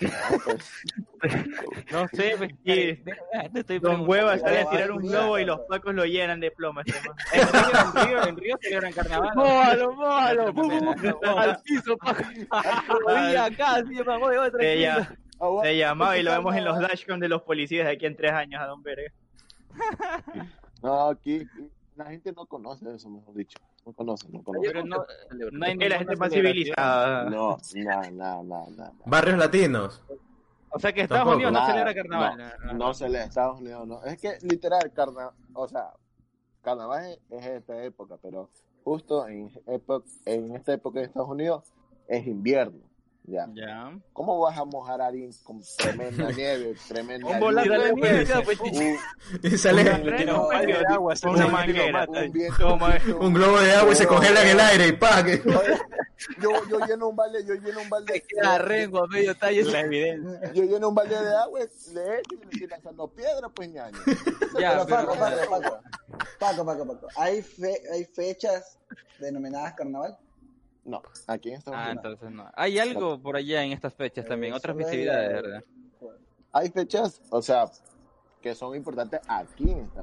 No, 0.00 0.08
pues, 0.44 0.72
No 1.92 2.08
sé, 2.08 2.34
pues, 2.38 2.50
Sí. 2.64 3.02
te 3.52 3.60
estoy 3.60 3.78
Don 3.80 4.04
preguntando. 4.04 4.04
Hueva 4.10 4.38
sale 4.38 4.60
a 4.60 4.70
tirar 4.70 4.90
un 4.92 5.02
globo 5.02 5.38
y 5.38 5.44
los 5.44 5.60
pacos 5.68 5.94
lo 5.94 6.04
llenan 6.06 6.40
de 6.40 6.50
plomo. 6.50 6.80
man. 6.80 6.84
En 7.32 7.48
Río, 7.48 7.68
en 7.82 8.06
Río, 8.08 8.28
en 8.28 8.36
Río 8.36 8.56
celebran 8.62 8.92
carnaval. 8.92 9.30
¡Mójalo, 9.34 9.92
mójalo! 10.54 11.38
Al 11.38 11.60
piso, 11.62 11.96
Paco. 11.98 12.22
Rodilla 12.88 13.50
tranquilo. 14.50 14.60
Ella 14.60 15.16
agua- 15.38 15.64
se 15.64 15.76
llamaba 15.76 16.16
y 16.18 16.22
lo 16.22 16.30
vemos 16.32 16.56
en 16.56 16.64
los 16.64 16.78
dashcam 16.78 17.20
de 17.20 17.28
los 17.28 17.42
policías 17.42 17.86
de 17.86 17.92
aquí 17.92 18.06
en 18.06 18.16
tres 18.16 18.32
años 18.32 18.60
a 18.62 18.66
Don 18.66 18.82
Verga. 18.82 19.12
No, 20.82 21.08
aquí 21.10 21.46
la 22.04 22.10
gente 22.10 22.32
no 22.32 22.46
conoce 22.46 22.94
eso, 22.94 23.10
mejor 23.10 23.34
dicho. 23.34 23.58
No 23.84 23.92
conocen, 23.92 24.32
no 24.32 24.42
conocen. 24.42 24.72
Pero 24.72 24.84
no, 24.86 25.04
no 25.52 25.66
hay 25.66 25.76
la 25.76 25.98
gente 25.98 26.16
más 26.16 26.32
civilizada. 26.32 27.24
No, 27.28 27.58
no, 27.74 28.10
no, 28.10 28.42
no, 28.42 28.70
no. 28.70 28.92
Barrios 29.04 29.38
latinos. 29.38 30.02
O 30.70 30.78
sea 30.78 30.92
que 30.92 31.02
Estados 31.02 31.24
Tampoco. 31.24 31.36
Unidos 31.36 31.52
no 31.52 31.58
Nada, 31.58 31.72
celebra 31.72 31.94
carnaval. 31.94 32.78
No, 32.78 33.08
le 33.08 33.22
Estados 33.22 33.60
Unidos, 33.60 33.86
no. 33.86 34.04
Es 34.04 34.18
que 34.18 34.38
literal, 34.42 34.92
carnaval, 34.92 35.34
o 35.52 35.68
sea, 35.68 35.92
carnaval 36.62 37.04
es, 37.04 37.18
es 37.30 37.46
esta 37.46 37.84
época, 37.84 38.16
pero 38.22 38.48
justo 38.82 39.28
en, 39.28 39.50
en 40.24 40.56
esta 40.56 40.72
época 40.72 41.00
de 41.00 41.06
Estados 41.06 41.28
Unidos 41.28 41.72
es 42.08 42.26
invierno. 42.26 42.89
Ya. 43.24 43.46
Ya. 43.54 43.92
¿Cómo 44.12 44.40
vas 44.40 44.58
a 44.58 44.64
mojar 44.64 45.00
a 45.00 45.06
alguien 45.06 45.30
con 45.44 45.62
tremenda 45.78 46.30
nieve, 46.36 46.74
tremenda 46.88 47.26
Un 47.28 47.38
volante 47.38 47.70
de 47.78 47.92
nieve. 47.92 48.58
Un- 48.60 49.40
Y 49.42 49.56
sale 49.56 49.82
un 53.20 53.32
globo 53.34 53.60
de 53.60 53.72
agua 53.74 53.92
y 53.92 53.96
se 53.96 54.06
congela 54.06 54.42
en 54.42 54.48
el 54.48 54.60
aire 54.60 54.88
y 54.88 54.92
pa 54.92 55.22
que 55.24 55.42
yo, 56.38 56.50
yo 56.68 56.86
lleno 56.86 57.08
un 57.08 57.16
balde, 57.16 57.44
yo 57.46 57.54
lleno 57.54 57.80
un 57.82 57.88
balde, 57.88 58.22
Queda 58.26 58.58
rengo 58.58 59.04
a 59.04 59.06
medio 59.06 59.34
tallo. 59.36 59.70
La 59.70 59.80
evidencia. 59.80 60.52
yo 60.52 60.64
lleno 60.64 60.88
un 60.90 60.94
balde 60.94 61.18
de 61.18 61.34
agua, 61.36 61.60
le 61.60 61.66
echo 61.66 62.34
y 62.34 62.36
le 62.36 62.44
estoy 62.52 62.66
lanzando 62.66 63.08
piedra, 63.08 63.48
pues 63.48 63.68
ñaño. 63.70 63.98
Ya, 64.58 64.84
Pero 64.84 64.86
pero, 64.86 64.86
Paco, 64.86 65.14
Paco, 65.18 65.50
Paco, 65.50 65.80
Paco, 66.38 66.64
Paco, 66.66 66.86
Paco. 66.86 67.06
¿Hay, 67.16 67.40
fe- 67.40 67.82
¿Hay 67.92 68.04
fechas 68.04 68.78
denominadas 69.20 69.74
carnaval? 69.74 70.18
No, 70.90 71.02
aquí 71.28 71.50
en 71.50 71.56
Estados 71.56 71.78
Ah, 71.80 71.90
Unidos. 71.90 72.04
entonces 72.04 72.30
no. 72.36 72.50
Hay 72.54 72.78
algo 72.78 73.20
por 73.20 73.36
allá 73.36 73.62
en 73.62 73.72
estas 73.72 73.94
fechas 73.94 74.26
también, 74.26 74.52
Eh, 74.52 74.56
otras 74.56 74.76
festividades, 74.76 75.42
¿verdad? 75.42 75.64
Hay 76.52 76.68
fechas, 76.70 77.20
o 77.30 77.40
sea, 77.40 77.66
que 78.42 78.54
son 78.54 78.74
importantes 78.74 79.20
aquí 79.28 79.70
en 79.70 79.80
esta 79.80 80.02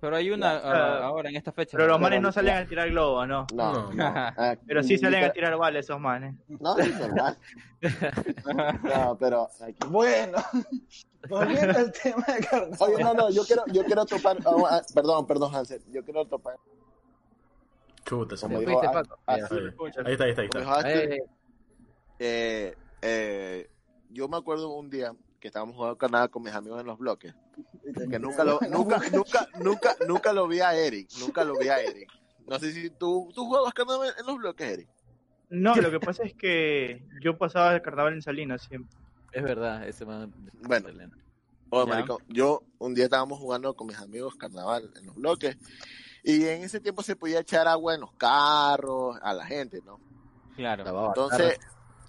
Pero 0.00 0.16
hay 0.16 0.30
una 0.30 0.56
ah, 0.56 1.04
ahora 1.04 1.28
en 1.30 1.36
estas 1.36 1.54
fechas. 1.54 1.72
Pero 1.76 1.86
los 1.86 2.00
manes 2.00 2.20
no 2.20 2.32
salen 2.32 2.56
a 2.56 2.66
tirar 2.66 2.88
globos, 2.90 3.26
¿no? 3.28 3.46
No, 3.54 3.72
No. 3.72 3.92
no. 3.92 4.04
Aquí 4.36 4.62
Pero 4.66 4.82
sí 4.82 4.98
salen 4.98 5.24
a 5.24 5.30
tirar 5.32 5.56
balas 5.56 5.84
esos 5.86 6.00
manes. 6.00 6.34
No, 6.48 6.76
es. 6.78 6.90
No, 8.84 9.16
pero 9.18 9.48
aquí. 9.60 9.76
Bueno, 9.88 10.38
volviendo 11.28 11.78
al 11.78 11.92
tema 11.92 12.24
de 12.26 12.46
carnaval. 12.46 12.76
Oye, 12.80 13.02
no, 13.04 13.14
no, 13.14 13.30
yo 13.30 13.42
quiero, 13.44 13.62
yo 13.68 13.84
quiero 13.84 14.04
topar. 14.04 14.36
ah, 14.44 14.52
ah, 14.70 14.82
perdón, 14.94 15.26
perdón, 15.26 15.54
Hansel. 15.54 15.82
Yo 15.90 16.04
quiero 16.04 16.24
topar. 16.26 16.56
Chuta, 18.10 18.36
se 18.36 18.42
Como 18.46 18.58
me- 18.58 18.66
dijo, 18.66 18.80
fuiste, 18.80 18.86
ah, 18.88 18.92
Paco. 19.02 19.18
ah, 19.26 19.38
Ya. 19.38 19.46
sí, 19.48 19.54
Ahí 20.04 20.12
está, 20.12 20.24
ahí 20.24 20.30
está, 20.30 20.42
ahí 20.42 20.48
está. 20.48 20.90
Eh, 20.90 21.22
eh, 22.18 22.74
eh, 23.02 23.70
yo 24.10 24.28
me 24.28 24.36
acuerdo 24.36 24.70
un 24.70 24.90
día 24.90 25.12
que 25.38 25.48
estábamos 25.48 25.76
jugando 25.76 25.96
carnaval 25.96 26.30
con 26.30 26.42
mis 26.42 26.52
amigos 26.52 26.80
en 26.80 26.86
los 26.86 26.98
bloques. 26.98 27.34
Que 28.10 28.18
nunca 28.18 28.44
lo, 28.44 28.58
nunca, 28.70 29.00
nunca, 29.12 29.48
nunca, 29.60 29.96
nunca 30.06 30.32
lo 30.32 30.48
vi 30.48 30.60
a 30.60 30.74
Eric. 30.74 31.08
Nunca 31.20 31.44
lo 31.44 31.56
vi 31.58 31.68
a 31.68 31.80
Eric. 31.80 32.10
No 32.46 32.58
sé 32.58 32.72
si 32.72 32.90
tú, 32.90 33.30
tú 33.34 33.44
jugabas 33.46 33.72
carnaval 33.72 34.12
en 34.18 34.26
los 34.26 34.36
bloques, 34.36 34.68
Eric. 34.68 34.88
No, 35.48 35.74
lo 35.76 35.90
que 35.90 36.00
pasa 36.00 36.24
es 36.24 36.34
que 36.34 37.02
yo 37.22 37.38
pasaba 37.38 37.74
el 37.74 37.82
carnaval 37.82 38.14
en 38.14 38.22
Salinas 38.22 38.62
siempre. 38.62 38.96
es 39.32 39.42
verdad, 39.42 39.86
ese 39.88 40.04
man. 40.04 40.32
Bueno. 40.62 40.88
Oh, 41.72 41.86
marico, 41.86 42.20
yo 42.28 42.64
un 42.78 42.94
día 42.94 43.04
estábamos 43.04 43.38
jugando 43.38 43.74
con 43.74 43.86
mis 43.86 43.98
amigos 43.98 44.34
carnaval 44.34 44.90
en 44.96 45.06
los 45.06 45.14
bloques 45.14 45.56
y 46.22 46.44
en 46.46 46.62
ese 46.62 46.80
tiempo 46.80 47.02
se 47.02 47.16
podía 47.16 47.40
echar 47.40 47.66
agua 47.68 47.94
en 47.94 48.00
los 48.02 48.12
carros 48.14 49.18
a 49.22 49.32
la 49.34 49.44
gente, 49.46 49.80
¿no? 49.84 49.98
Claro. 50.56 51.06
Entonces, 51.08 51.58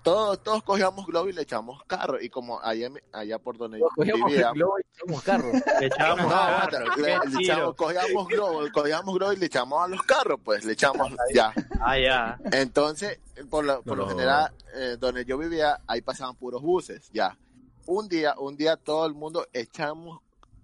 todos, 0.03 0.41
todos 0.41 0.63
cogíamos 0.63 1.05
globo 1.05 1.29
y 1.29 1.33
le 1.33 1.43
echamos 1.43 1.83
carro 1.85 2.19
y 2.19 2.27
como 2.29 2.59
allá, 2.59 2.89
allá 3.13 3.37
por 3.37 3.55
donde 3.57 3.79
yo 3.79 3.87
vivía, 3.97 4.51
globo 4.51 4.73
y 4.79 4.83
echamos 4.95 5.21
carro. 5.23 5.51
Le 5.79 5.85
echábamos 5.85 6.25
no, 6.25 6.29
carro, 6.31 6.95
le- 6.97 7.03
le 7.29 7.37
echamos- 7.43 7.75
cogíamos 7.75 8.27
globo, 8.27 8.61
cogíamos 8.73 9.13
globo 9.15 9.33
y 9.33 9.37
le 9.37 9.45
echamos 9.45 9.83
a 9.83 9.87
los 9.87 10.01
carros, 10.01 10.39
pues 10.43 10.65
le 10.65 10.73
echamos 10.73 11.11
ya. 11.33 11.53
Ah, 11.79 11.97
ya. 11.99 12.39
Entonces, 12.51 13.19
por, 13.49 13.63
lo- 13.63 13.83
por 13.83 13.95
No 13.97 14.03
lo 14.03 14.09
lo 14.09 14.09
general, 14.09 14.51
eh, 14.73 14.97
donde 14.99 15.23
yo 15.23 15.37
vivía, 15.37 15.79
ahí 15.87 16.01
pasaban 16.01 16.35
puros 16.35 16.61
buses, 16.63 17.09
ya. 17.13 17.37
Un 17.85 18.07
día, 18.09 18.33
un 18.39 18.57
día 18.57 18.77
todo 18.77 19.05
el 19.05 19.13
mundo 19.13 19.47
echamos 19.53 20.19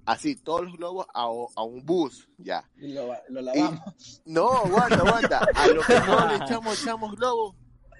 así, 0.07 0.35
todos 0.35 0.63
los 0.63 0.73
globos 0.77 1.05
a, 1.13 1.21
a 1.23 1.63
un 1.63 1.85
bus, 1.85 2.27
ya. 2.39 2.67
Y 2.77 2.93
lo, 2.93 3.13
lo 3.29 3.41
lavamos. 3.41 4.21
No, 4.25 4.49
aguanta, 4.49 4.95
aguanta. 4.95 5.47
A 5.53 5.67
lo 5.67 5.81
que 5.83 5.99
no 5.99 6.27
le 6.29 6.35
echamos, 6.43 6.81
echamos 6.81 7.15
globos, 7.15 7.55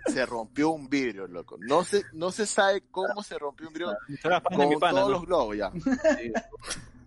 se 0.07 0.25
rompió 0.25 0.69
un 0.71 0.89
vidrio, 0.89 1.27
loco. 1.27 1.57
No 1.59 1.83
se, 1.83 2.03
no 2.13 2.31
se 2.31 2.45
sabe 2.47 2.81
cómo 2.89 3.21
se 3.23 3.37
rompió 3.37 3.67
un 3.67 3.73
vidrio 3.73 3.95
con 4.55 4.79
pana, 4.79 4.91
todos 5.01 5.09
¿no? 5.09 5.09
los 5.09 5.25
globos, 5.25 5.57
ya. 5.57 5.71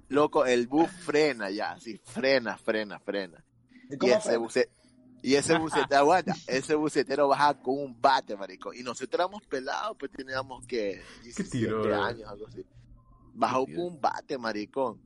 Loco, 0.08 0.44
el 0.44 0.66
bus 0.66 0.90
frena 0.90 1.50
ya, 1.50 1.72
así, 1.72 2.00
frena, 2.04 2.58
frena, 2.58 2.98
frena. 2.98 3.42
¿Y 3.88 4.10
ese, 4.10 4.38
buce- 4.38 4.68
y 5.22 5.34
ese 5.34 5.56
bucetero, 5.58 6.00
aguanta, 6.00 6.34
ese 6.46 6.74
bucetero 6.74 7.28
baja 7.28 7.54
con 7.54 7.78
un 7.78 8.00
bate, 8.00 8.36
marico. 8.36 8.72
Y 8.74 8.82
nosotros 8.82 9.14
éramos 9.20 9.42
pelados, 9.46 9.96
pues 9.98 10.10
teníamos 10.12 10.66
que 10.66 11.00
17 11.22 11.50
tiró, 11.50 11.88
eh. 11.88 11.94
años, 11.94 12.28
algo 12.28 12.46
así. 12.48 12.64
Bajó 13.40 13.64
con 13.64 13.78
un 13.78 14.00
bate, 14.00 14.36
maricón. 14.36 15.00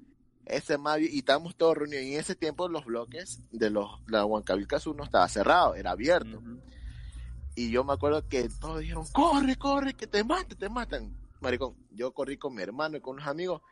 Ese 0.45 0.77
más, 0.77 1.01
y 1.01 1.19
estábamos 1.19 1.57
todos 1.57 1.79
reunidos. 1.79 2.05
Y 2.05 2.15
en 2.15 2.21
ese 2.21 2.35
tiempo 2.35 2.69
los 2.69 2.85
bloques 2.85 3.41
de 3.53 3.71
los, 3.71 3.89
la 4.09 4.25
Huancavilca 4.25 4.81
Sur 4.81 4.97
no 4.97 5.05
estaba 5.05 5.29
cerrado, 5.29 5.75
era 5.75 5.93
abierto. 5.93 6.43
Y 7.55 7.71
yo 7.71 7.85
me 7.85 7.93
acuerdo 7.93 8.29
que 8.29 8.49
todos 8.61 8.81
dijeron, 8.81 9.07
corre, 9.13 9.57
corre, 9.57 9.95
que 9.95 10.09
te 10.09 10.25
matan, 10.25 10.59
te 10.59 10.69
matan. 10.69 11.17
Maricón, 11.41 11.77
yo 11.93 12.13
corrí 12.13 12.37
con 12.37 12.55
mi 12.55 12.63
hermano 12.63 12.97
y 12.97 13.01
con 13.01 13.15
unos 13.15 13.29
amigos. 13.29 13.63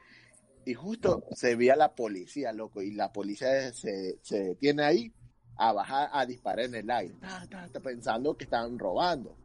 Y 0.65 0.75
justo 0.75 1.25
se 1.33 1.57
veía 1.57 1.75
la 1.75 1.95
policía, 1.95 2.53
loco. 2.53 2.83
Y 2.83 2.93
la 2.93 3.13
policía 3.13 3.73
se, 3.73 4.19
se 4.23 4.45
detiene 4.45 4.85
ahí 4.85 5.13
a 5.57 5.73
bajar 5.73 6.09
a 6.13 6.25
disparar 6.25 6.67
en 6.67 6.77
el 6.77 6.91
aire. 6.91 7.15
Ta, 7.21 7.47
ta, 7.51 7.69
ta, 7.69 7.81
pensando 7.81 8.37
que 8.37 8.45
estaban 8.45 8.79
robando. 8.79 9.37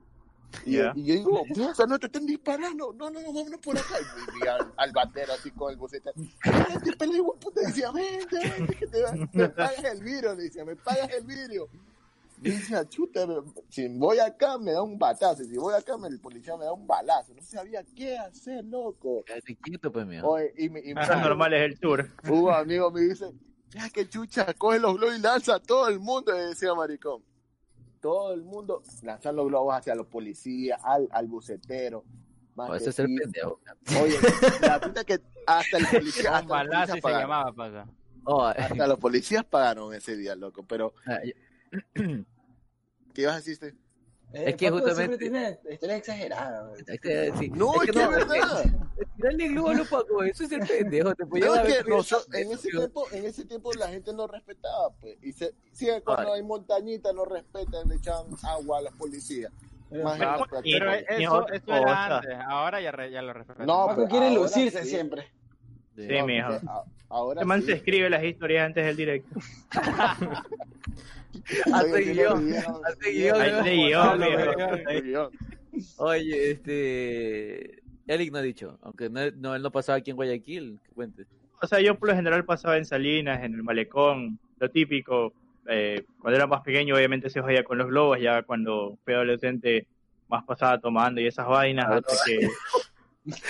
Y, 0.66 0.78
Ya. 0.78 0.94
y 0.96 1.04
yo 1.06 1.14
digo, 1.16 1.44
"Puta, 1.54 1.86
no 1.86 2.00
te 2.00 2.06
estén 2.08 2.26
disparando. 2.26 2.94
No, 2.94 3.10
no, 3.10 3.20
no, 3.22 3.34
vámonos 3.34 3.60
por 3.60 3.78
acá. 3.78 3.96
Y 4.44 4.48
al, 4.48 4.74
al 4.78 4.92
batero 4.92 5.34
así 5.34 5.52
con 5.52 5.72
el 5.72 5.78
bocete. 5.78 6.12
Vente, 6.16 6.94
pelea, 6.98 7.18
hijo 7.18 7.34
de 7.34 7.40
puta. 7.46 7.62
Decía, 7.62 7.92
vente, 7.92 8.38
vente, 8.40 8.76
que 8.76 8.88
te, 8.88 9.04
me 9.34 9.50
pagas 9.50 9.84
el 9.84 10.04
vidrio. 10.04 10.36
Decía, 10.36 10.66
me 10.66 10.76
pagas 10.76 11.12
el 11.14 11.26
vidrio. 11.26 11.68
Y 12.42 12.52
decía, 12.52 12.88
chuta, 12.88 13.26
si 13.70 13.88
voy 13.98 14.20
acá 14.20 14.58
me 14.60 14.72
da 14.72 14.84
un 14.84 15.00
batazo, 15.00 15.44
si 15.44 15.58
voy 15.58 15.74
acá 15.74 15.98
me, 15.98 16.08
el 16.08 16.20
policía 16.20 16.56
me 16.56 16.66
da 16.66 16.72
un 16.74 16.86
balazo. 16.86 17.34
No 17.34 17.42
sabía 17.42 17.84
qué 17.96 18.18
hacer, 18.18 18.64
loco. 18.66 19.24
Quédate 19.26 19.56
quieto, 19.56 19.92
pues, 19.92 20.06
mío. 20.06 20.26
Oye, 20.28 20.54
y, 20.58 20.70
mi- 20.70 20.82
y 20.82 20.94
Cosas 20.94 21.22
normales 21.24 21.62
del 21.62 21.80
tour. 21.80 22.10
un 22.30 22.52
amigo 22.54 22.92
me 22.92 23.02
dice, 23.02 23.32
ya 23.72 23.90
que 23.90 24.08
chucha, 24.08 24.54
coge 24.54 24.80
los 24.80 24.96
globos 24.98 25.18
y 25.18 25.22
lanza 25.22 25.56
a 25.56 25.60
todo 25.60 25.88
el 25.88 26.00
mundo, 26.00 26.32
y 26.38 26.50
decía 26.50 26.74
maricón. 26.76 27.24
Todo 28.08 28.34
el 28.34 28.42
mundo 28.42 28.84
lanzan 29.04 29.36
los 29.36 29.48
globos 29.48 29.76
hacia 29.76 29.94
los 29.94 30.08
policías, 30.08 30.80
al, 30.82 31.10
al 31.12 31.28
bucetero. 31.28 32.06
Más 32.56 32.70
O 32.70 32.72
que 32.72 32.78
ese 32.78 32.90
es 32.92 33.00
el 33.00 33.14
pendejo. 33.14 33.60
Oye, 34.02 34.16
la 34.62 34.80
puta 34.80 35.04
que 35.04 35.20
hasta 35.46 35.78
el 35.78 35.88
policía, 35.88 36.38
hasta 36.38 36.64
los 36.64 36.68
policías 36.70 36.90
se 36.92 37.02
pagaron. 37.02 37.30
llamaba. 37.30 37.86
Oh, 38.24 38.50
eh, 38.50 38.54
Hasta 38.60 38.88
los 38.88 38.98
policías 38.98 39.44
pagaron 39.44 39.94
ese 39.94 40.16
día, 40.16 40.38
loco. 40.38 40.64
Pero, 40.64 40.94
ah, 41.06 41.20
¿qué 43.14 43.22
ibas 43.24 43.34
a 43.34 43.38
decirte? 43.40 43.76
Eh, 44.34 44.44
Es 44.50 44.56
que 44.58 44.70
justamente- 44.70 45.18
tiene 45.18 45.58
exageradas. 45.82 46.70
güey. 46.70 46.84
es 46.86 47.00
que, 47.00 47.34
sí, 47.40 47.50
No, 47.50 47.74
es 47.82 47.92
que 47.92 48.00
es 48.02 48.10
verdad. 48.10 48.66
Dale 49.18 49.46
el 49.46 49.52
globo 49.54 49.70
a 49.70 49.74
los 49.74 49.88
Paco, 49.88 50.22
eso 50.24 50.44
es 50.44 50.52
el 50.52 50.60
pendejo. 50.68 51.16
Te 51.16 51.24
No, 51.26 51.56
es 51.56 51.84
que 51.84 52.40
en 52.42 52.52
ese 52.52 52.68
Pero- 52.70 52.80
tiempo, 52.82 53.06
en 53.12 53.26
ese 53.26 53.46
tiempo 53.46 53.74
la 53.74 53.88
gente 53.88 54.14
no 54.14 54.28
respetaba, 54.28 54.90
pues. 55.00 55.18
Y 55.22 55.32
se, 55.32 55.54
sí, 55.72 55.88
cuando 56.04 56.24
Vale. 56.30 56.42
hay 56.42 56.44
montañitas 56.44 57.14
no 57.16 57.24
respetan, 57.26 57.88
le 57.88 57.96
echan 57.96 58.26
agua 58.44 58.80
a 58.80 58.82
la 58.82 58.92
policía. 58.92 59.50
Más 60.04 60.20
Ah, 60.22 60.38
gente, 60.50 60.70
y- 60.70 60.74
Pero 60.78 60.92
pues. 60.92 61.06
y 61.20 61.24
eso, 61.24 61.48
eso 61.48 61.74
era 61.74 62.18
antes, 62.18 62.38
ahora 62.48 62.82
ya, 62.82 62.92
re- 62.92 63.10
ya 63.12 63.22
lo 63.22 63.32
respetan. 63.32 63.66
No, 63.66 63.88
pero 63.96 64.08
quiere 64.10 64.28
ahora 64.28 64.42
lucirse 64.42 64.84
sí. 64.84 64.90
siempre. 64.90 65.32
Sí, 65.98 66.08
No, 66.20 66.28
mijo. 66.28 66.60
Ahora 67.10 67.42
Este 67.42 67.46
man 67.46 67.62
sí. 67.62 67.68
se 67.68 67.74
escribe 67.74 68.10
las 68.10 68.24
historias 68.24 68.66
antes 68.66 68.86
del 68.86 68.96
directo. 68.96 69.40
Hace 71.74 72.04
sí 72.04 72.12
guion, 72.12 72.54
hace 72.54 73.04
sí, 73.04 73.12
guion, 73.14 73.42
ahí 73.42 73.52
Hace 73.52 73.64
sí, 73.64 75.02
guion, 75.02 75.32
sí. 75.32 75.94
Oye, 75.98 76.52
este. 76.52 77.82
Eric 78.08 78.32
no 78.32 78.40
ha 78.40 78.42
dicho, 78.42 78.80
aunque 78.82 79.10
no, 79.10 79.20
no, 79.32 79.56
él 79.56 79.62
no 79.62 79.72
pasaba 79.72 79.98
aquí 79.98 80.12
en 80.12 80.16
Guayaquil, 80.18 80.80
que 80.84 80.94
cuente. 80.94 81.26
O 81.62 81.68
sea, 81.68 81.80
yo 81.80 81.96
por 81.96 82.10
lo 82.10 82.16
general 82.16 82.46
pasaba 82.46 82.78
en 82.78 82.86
Salinas, 82.86 83.44
en 83.44 83.54
el 83.54 83.64
malecón, 83.64 84.40
lo 84.60 84.70
típico. 84.70 85.34
Eh, 85.68 86.04
cuando 86.20 86.38
era 86.38 86.48
más 86.48 86.62
pequeño, 86.62 86.96
obviamente 86.96 87.30
se 87.30 87.42
jodía 87.42 87.64
con 87.64 87.78
los 87.78 87.88
globos, 87.88 88.20
ya 88.20 88.44
cuando 88.44 88.98
fui 89.04 89.14
adolescente, 89.14 89.86
más 90.30 90.44
pasaba 90.46 90.80
tomando 90.80 91.22
y 91.22 91.28
esas 91.28 91.48
vainas, 91.48 91.88
hasta 91.90 92.14
que. 92.26 92.48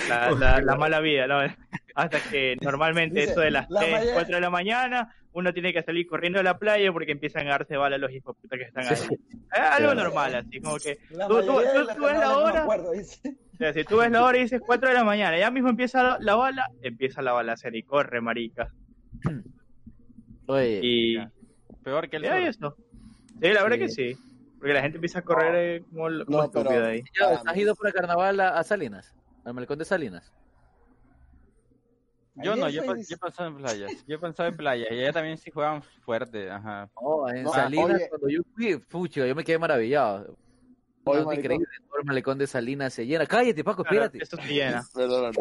La, 0.08 0.30
la- 0.32 0.60
la 0.60 0.76
mala 0.76 1.00
vida, 1.00 1.26
¿no? 1.26 1.38
Hasta 1.94 2.20
que 2.30 2.56
normalmente 2.60 3.20
Dice, 3.20 3.32
eso 3.32 3.40
de 3.40 3.50
las 3.50 3.68
la 3.70 3.80
3, 3.80 3.92
malla- 3.92 4.12
4 4.14 4.34
de 4.36 4.40
la 4.40 4.50
mañana, 4.50 5.14
uno 5.32 5.52
tiene 5.52 5.72
que 5.72 5.82
salir 5.82 6.06
corriendo 6.06 6.38
a 6.40 6.42
la 6.42 6.58
playa 6.58 6.92
porque 6.92 7.12
empiezan 7.12 7.46
a 7.48 7.50
darse 7.50 7.76
balas 7.76 7.98
los 8.00 8.10
hijos 8.12 8.36
que 8.50 8.62
están 8.62 8.84
ahí. 8.86 8.92
Es 8.92 9.60
algo 9.60 9.94
normal, 9.94 10.34
así 10.34 10.60
como 10.60 10.76
que 10.78 10.98
La 11.10 11.26
Tú- 11.28 11.40
tú- 11.40 11.46
tú- 11.46 11.94
tú 11.96 12.04
ves 12.04 12.18
la 12.18 12.36
hora. 12.38 12.62
acuerdo, 12.62 12.92
dice. 12.92 13.20
O 13.54 13.56
sea, 13.56 13.72
si 13.72 13.82
tú 13.84 13.96
ves 13.96 14.10
la 14.12 14.22
hora 14.24 14.38
y 14.38 14.42
dices 14.42 14.60
4 14.64 14.88
de 14.88 14.94
la 14.94 15.02
mañana, 15.04 15.36
ya 15.38 15.50
mismo 15.50 15.68
empieza 15.70 16.02
la, 16.02 16.18
la 16.20 16.34
bala, 16.36 16.66
empieza 16.82 17.20
la 17.22 17.32
balacera 17.32 17.76
y 17.76 17.82
corre, 17.82 18.20
marica. 18.20 18.72
Oye, 20.46 20.80
Y 20.82 21.16
Peor 21.82 22.08
que 22.08 22.16
el 22.16 22.24
sur. 22.24 22.32
eso. 22.36 22.76
Sí, 23.40 23.48
la 23.52 23.62
verdad 23.62 23.76
Sí. 23.76 23.80
que 23.82 23.88
sí. 23.88 24.16
Porque 24.58 24.72
la 24.74 24.80
gente 24.82 24.96
empieza 24.96 25.20
a 25.20 25.22
correr 25.22 25.54
eh, 25.54 25.84
como, 25.88 26.08
como 26.24 26.42
No, 26.42 26.50
pero- 26.50 26.86
ahí. 26.86 27.02
¿Has 27.46 27.56
ido 27.56 27.74
para 27.76 27.92
carnaval 27.92 28.40
a, 28.40 28.48
a 28.58 28.64
Salinas? 28.64 29.14
¿Al 29.48 29.54
malecón 29.54 29.78
de 29.78 29.84
Salinas? 29.86 30.32
Yo 32.36 32.54
no, 32.54 32.68
yo, 32.68 32.82
pe- 32.82 33.02
yo 33.02 33.16
he 33.16 33.18
pensado 33.18 33.48
en 33.48 33.56
playas. 33.56 33.90
Yo 34.06 34.14
he 34.16 34.18
pensado 34.18 34.48
en 34.48 34.56
playas. 34.56 34.88
Y 34.92 34.94
allá 35.00 35.12
también 35.12 35.38
sí 35.38 35.50
juegan 35.50 35.82
fuerte. 35.82 36.48
Ajá. 36.50 36.88
No, 37.02 37.28
en 37.28 37.42
No, 37.42 37.52
Salinas, 37.52 37.96
oye. 37.96 38.08
cuando 38.08 38.28
yo 38.28 38.40
fui, 38.54 38.76
pucho, 38.76 39.26
yo 39.26 39.34
me 39.34 39.42
quedé 39.42 39.58
maravillado. 39.58 40.36
Oye, 41.04 41.22
No, 41.24 41.32
increíble, 41.32 41.66
todo 41.88 41.98
el 42.00 42.04
malecón 42.04 42.38
de 42.38 42.46
Salinas 42.46 42.92
se 42.92 43.06
llena. 43.06 43.26
Cállate, 43.26 43.64
Paco, 43.64 43.82
Claro, 43.82 44.04
espérate. 44.04 44.22
esto 44.22 44.36
se 44.36 44.52
llena. 44.52 44.84
Perdón. 44.94 45.32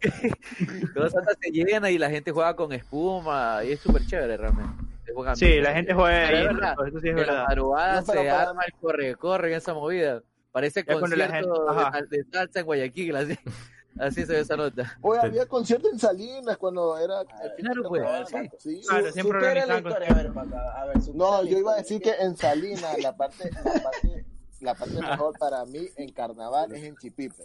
Todo 0.94 1.08
Santa 1.08 1.32
se 1.40 1.50
llena 1.50 1.90
y 1.90 1.96
la 1.98 2.10
gente 2.10 2.30
juega 2.32 2.54
con 2.56 2.72
espuma 2.72 3.60
y 3.64 3.72
es 3.72 3.80
súper 3.80 4.04
chévere 4.04 4.36
realmente. 4.36 4.84
Es 5.06 5.38
Sí, 5.38 5.60
la 5.60 5.72
gente 5.72 5.94
juega 5.94 6.28
ahí. 6.28 6.34
es 6.36 6.44
verdad, 6.44 6.74
Eso 6.88 7.00
sí 7.00 7.08
es 7.08 7.10
En 7.12 7.16
la 7.16 7.22
verdad. 7.22 7.44
madrugada 7.48 7.94
No, 8.00 8.02
se 8.06 8.12
para- 8.14 8.42
arma 8.42 8.62
el 8.66 8.72
corre-corre 8.74 9.48
en 9.50 9.54
esa 9.58 9.72
movida. 9.72 10.22
Parece 10.54 10.84
Ya 10.86 10.94
concierto 11.00 11.32
gente- 11.34 12.08
de, 12.10 12.16
de 12.16 12.24
salsa 12.30 12.60
en 12.60 12.66
Guayaquil, 12.66 13.16
así, 13.16 13.36
así 13.98 14.24
se 14.24 14.34
ve 14.34 14.38
esa 14.38 14.56
nota. 14.56 14.96
Oye, 15.02 15.18
había 15.20 15.46
concierto 15.46 15.90
en 15.90 15.98
Salinas 15.98 16.56
cuando 16.58 16.96
era. 16.96 17.22
el 17.22 17.26
de 17.26 17.56
Claro, 17.56 17.82
pues, 17.88 18.04
sí. 18.28 18.36
sí. 18.60 18.82
Claro, 18.88 19.06
Su- 19.08 19.12
siempre 19.14 19.40
supera 19.40 19.66
la 19.66 19.76
historia, 19.78 20.08
a 20.08 20.14
ver, 20.14 20.26
a 20.38 20.84
ver, 20.86 20.96
No, 21.12 21.42
yo 21.44 21.58
iba 21.58 21.72
a 21.72 21.76
decir 21.78 22.00
que 22.00 22.12
en 22.20 22.36
Salinas 22.36 22.96
la 23.02 23.16
parte, 23.16 23.50
la 23.64 23.82
parte, 23.82 24.24
la 24.60 24.74
parte 24.76 24.94
mejor 25.00 25.36
para 25.40 25.64
mí 25.64 25.88
en 25.96 26.12
carnaval 26.12 26.72
es 26.72 26.84
en 26.84 26.96
Chipipe. 26.98 27.42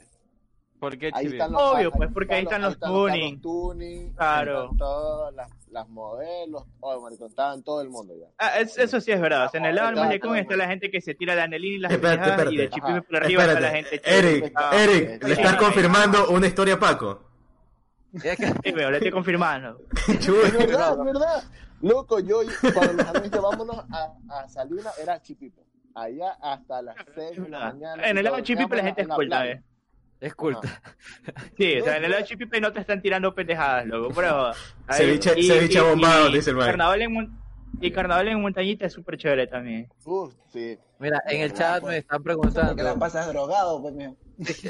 ¿Por 0.80 0.98
qué, 0.98 1.12
Ahí 1.14 1.26
están 1.26 1.52
los, 1.52 1.62
Obvio, 1.62 1.92
pues, 1.92 2.10
porque 2.14 2.36
ahí 2.36 2.44
están 2.44 2.62
los 2.62 2.80
tuning. 2.80 3.42
tuning, 3.42 4.14
Claro. 4.14 4.70
todas 4.78 5.34
las, 5.36 5.50
las 5.70 5.90
modelos, 5.90 6.64
oh, 6.80 7.02
maricón, 7.02 7.28
estaban 7.30 7.62
todo 7.64 7.82
el 7.82 7.90
mundo 7.90 8.14
ya. 8.18 8.28
Ah, 8.38 8.60
es- 8.60 8.78
eso 8.78 9.02
sí 9.02 9.12
es 9.12 9.20
verdad. 9.20 9.48
O 9.48 9.50
sea, 9.50 9.60
en 9.60 9.66
el 9.66 9.76
lado 9.76 9.88
del 9.90 9.98
malecón 9.98 10.38
está 10.38 10.56
la 10.56 10.68
gente 10.68 10.90
que 10.90 11.02
se 11.02 11.16
tira 11.16 11.36
la 11.36 11.44
anelina 11.44 11.76
y 11.76 11.80
las 11.80 11.92
Espérate, 11.92 12.54
y 12.54 12.58
de. 12.58 12.70
Chipipe 12.70 13.02
por 13.02 13.16
arriba 13.18 13.46
está 13.46 13.60
la 13.60 13.70
gente. 13.72 14.02
Eric, 14.06 14.54
Ah, 14.56 14.72
Eric, 14.74 15.24
le 15.24 15.34
estás 15.34 15.56
confirmando 15.58 16.30
una 16.30 16.48
historia 16.48 16.76
a 16.76 16.80
Paco. 16.80 17.24
Es 18.14 18.38
que- 18.38 18.48
Sí, 18.64 18.72
veo, 18.72 18.90
le 18.90 18.98
estoy 18.98 19.12
confirmando. 19.12 19.82
Chuy. 20.20 20.40
Es 20.46 20.54
verdad, 20.58 20.94
es 20.98 21.04
verdad. 21.06 21.44
Loco, 21.82 22.20
yo 22.20 22.40
cuando 22.74 22.94
mis 22.94 23.06
amigos 23.06 23.24
dije, 23.24 23.40
vámonos 23.40 23.86
a, 23.92 24.14
a 24.30 24.48
Salinas, 24.48 24.98
era 24.98 25.22
Chipipe. 25.22 25.62
Allá 25.94 26.38
hasta 26.42 26.82
las 26.82 26.96
6 27.16 27.42
de 27.44 27.50
la 27.50 27.60
mañana. 27.74 28.08
En 28.08 28.18
el 28.18 28.24
lado 28.24 28.38
de 28.38 28.42
Nos 28.44 28.48
Chipipe 28.48 28.76
la 28.78 28.84
gente 28.84 29.02
es 29.02 29.08
culta, 29.10 29.46
eh. 29.48 29.62
Es 30.20 30.36
culta. 30.36 30.82
Sí, 31.58 31.80
o 31.80 31.84
sea, 31.84 31.98
en 31.98 32.04
el 32.06 32.12
lado 32.12 32.24
de 32.24 32.28
Chipipe 32.30 32.60
no 32.62 32.72
te 32.72 32.80
están 32.80 33.02
tirando 33.02 33.34
pendejadas, 33.36 33.86
loco, 33.86 34.14
pero... 34.16 34.48
ahí- 34.88 35.00
Ceviche- 35.20 35.38
y- 35.38 35.48
ceviche 35.48 35.80
y- 35.80 35.82
bombado, 35.82 36.30
y 36.30 36.34
dice 36.36 36.50
el 36.52 36.56
man. 36.56 36.66
Carnaval 36.68 37.02
en, 37.02 37.40
y 37.82 37.92
carnaval 37.92 38.28
en 38.30 38.42
montañita 38.42 38.86
es 38.86 38.94
súper 38.94 39.18
chévere 39.18 39.48
también. 39.48 39.90
Uf, 40.06 40.34
sí. 40.52 40.78
Mira, 41.00 41.22
en 41.28 41.42
el 41.42 41.54
chat 41.54 41.84
me 41.84 41.98
están 41.98 42.22
Porque 42.24 42.36
la 42.38 42.52
preguntando. 42.66 43.00
pasas 43.00 43.28
drogado, 43.28 43.82
pues. 43.82 43.96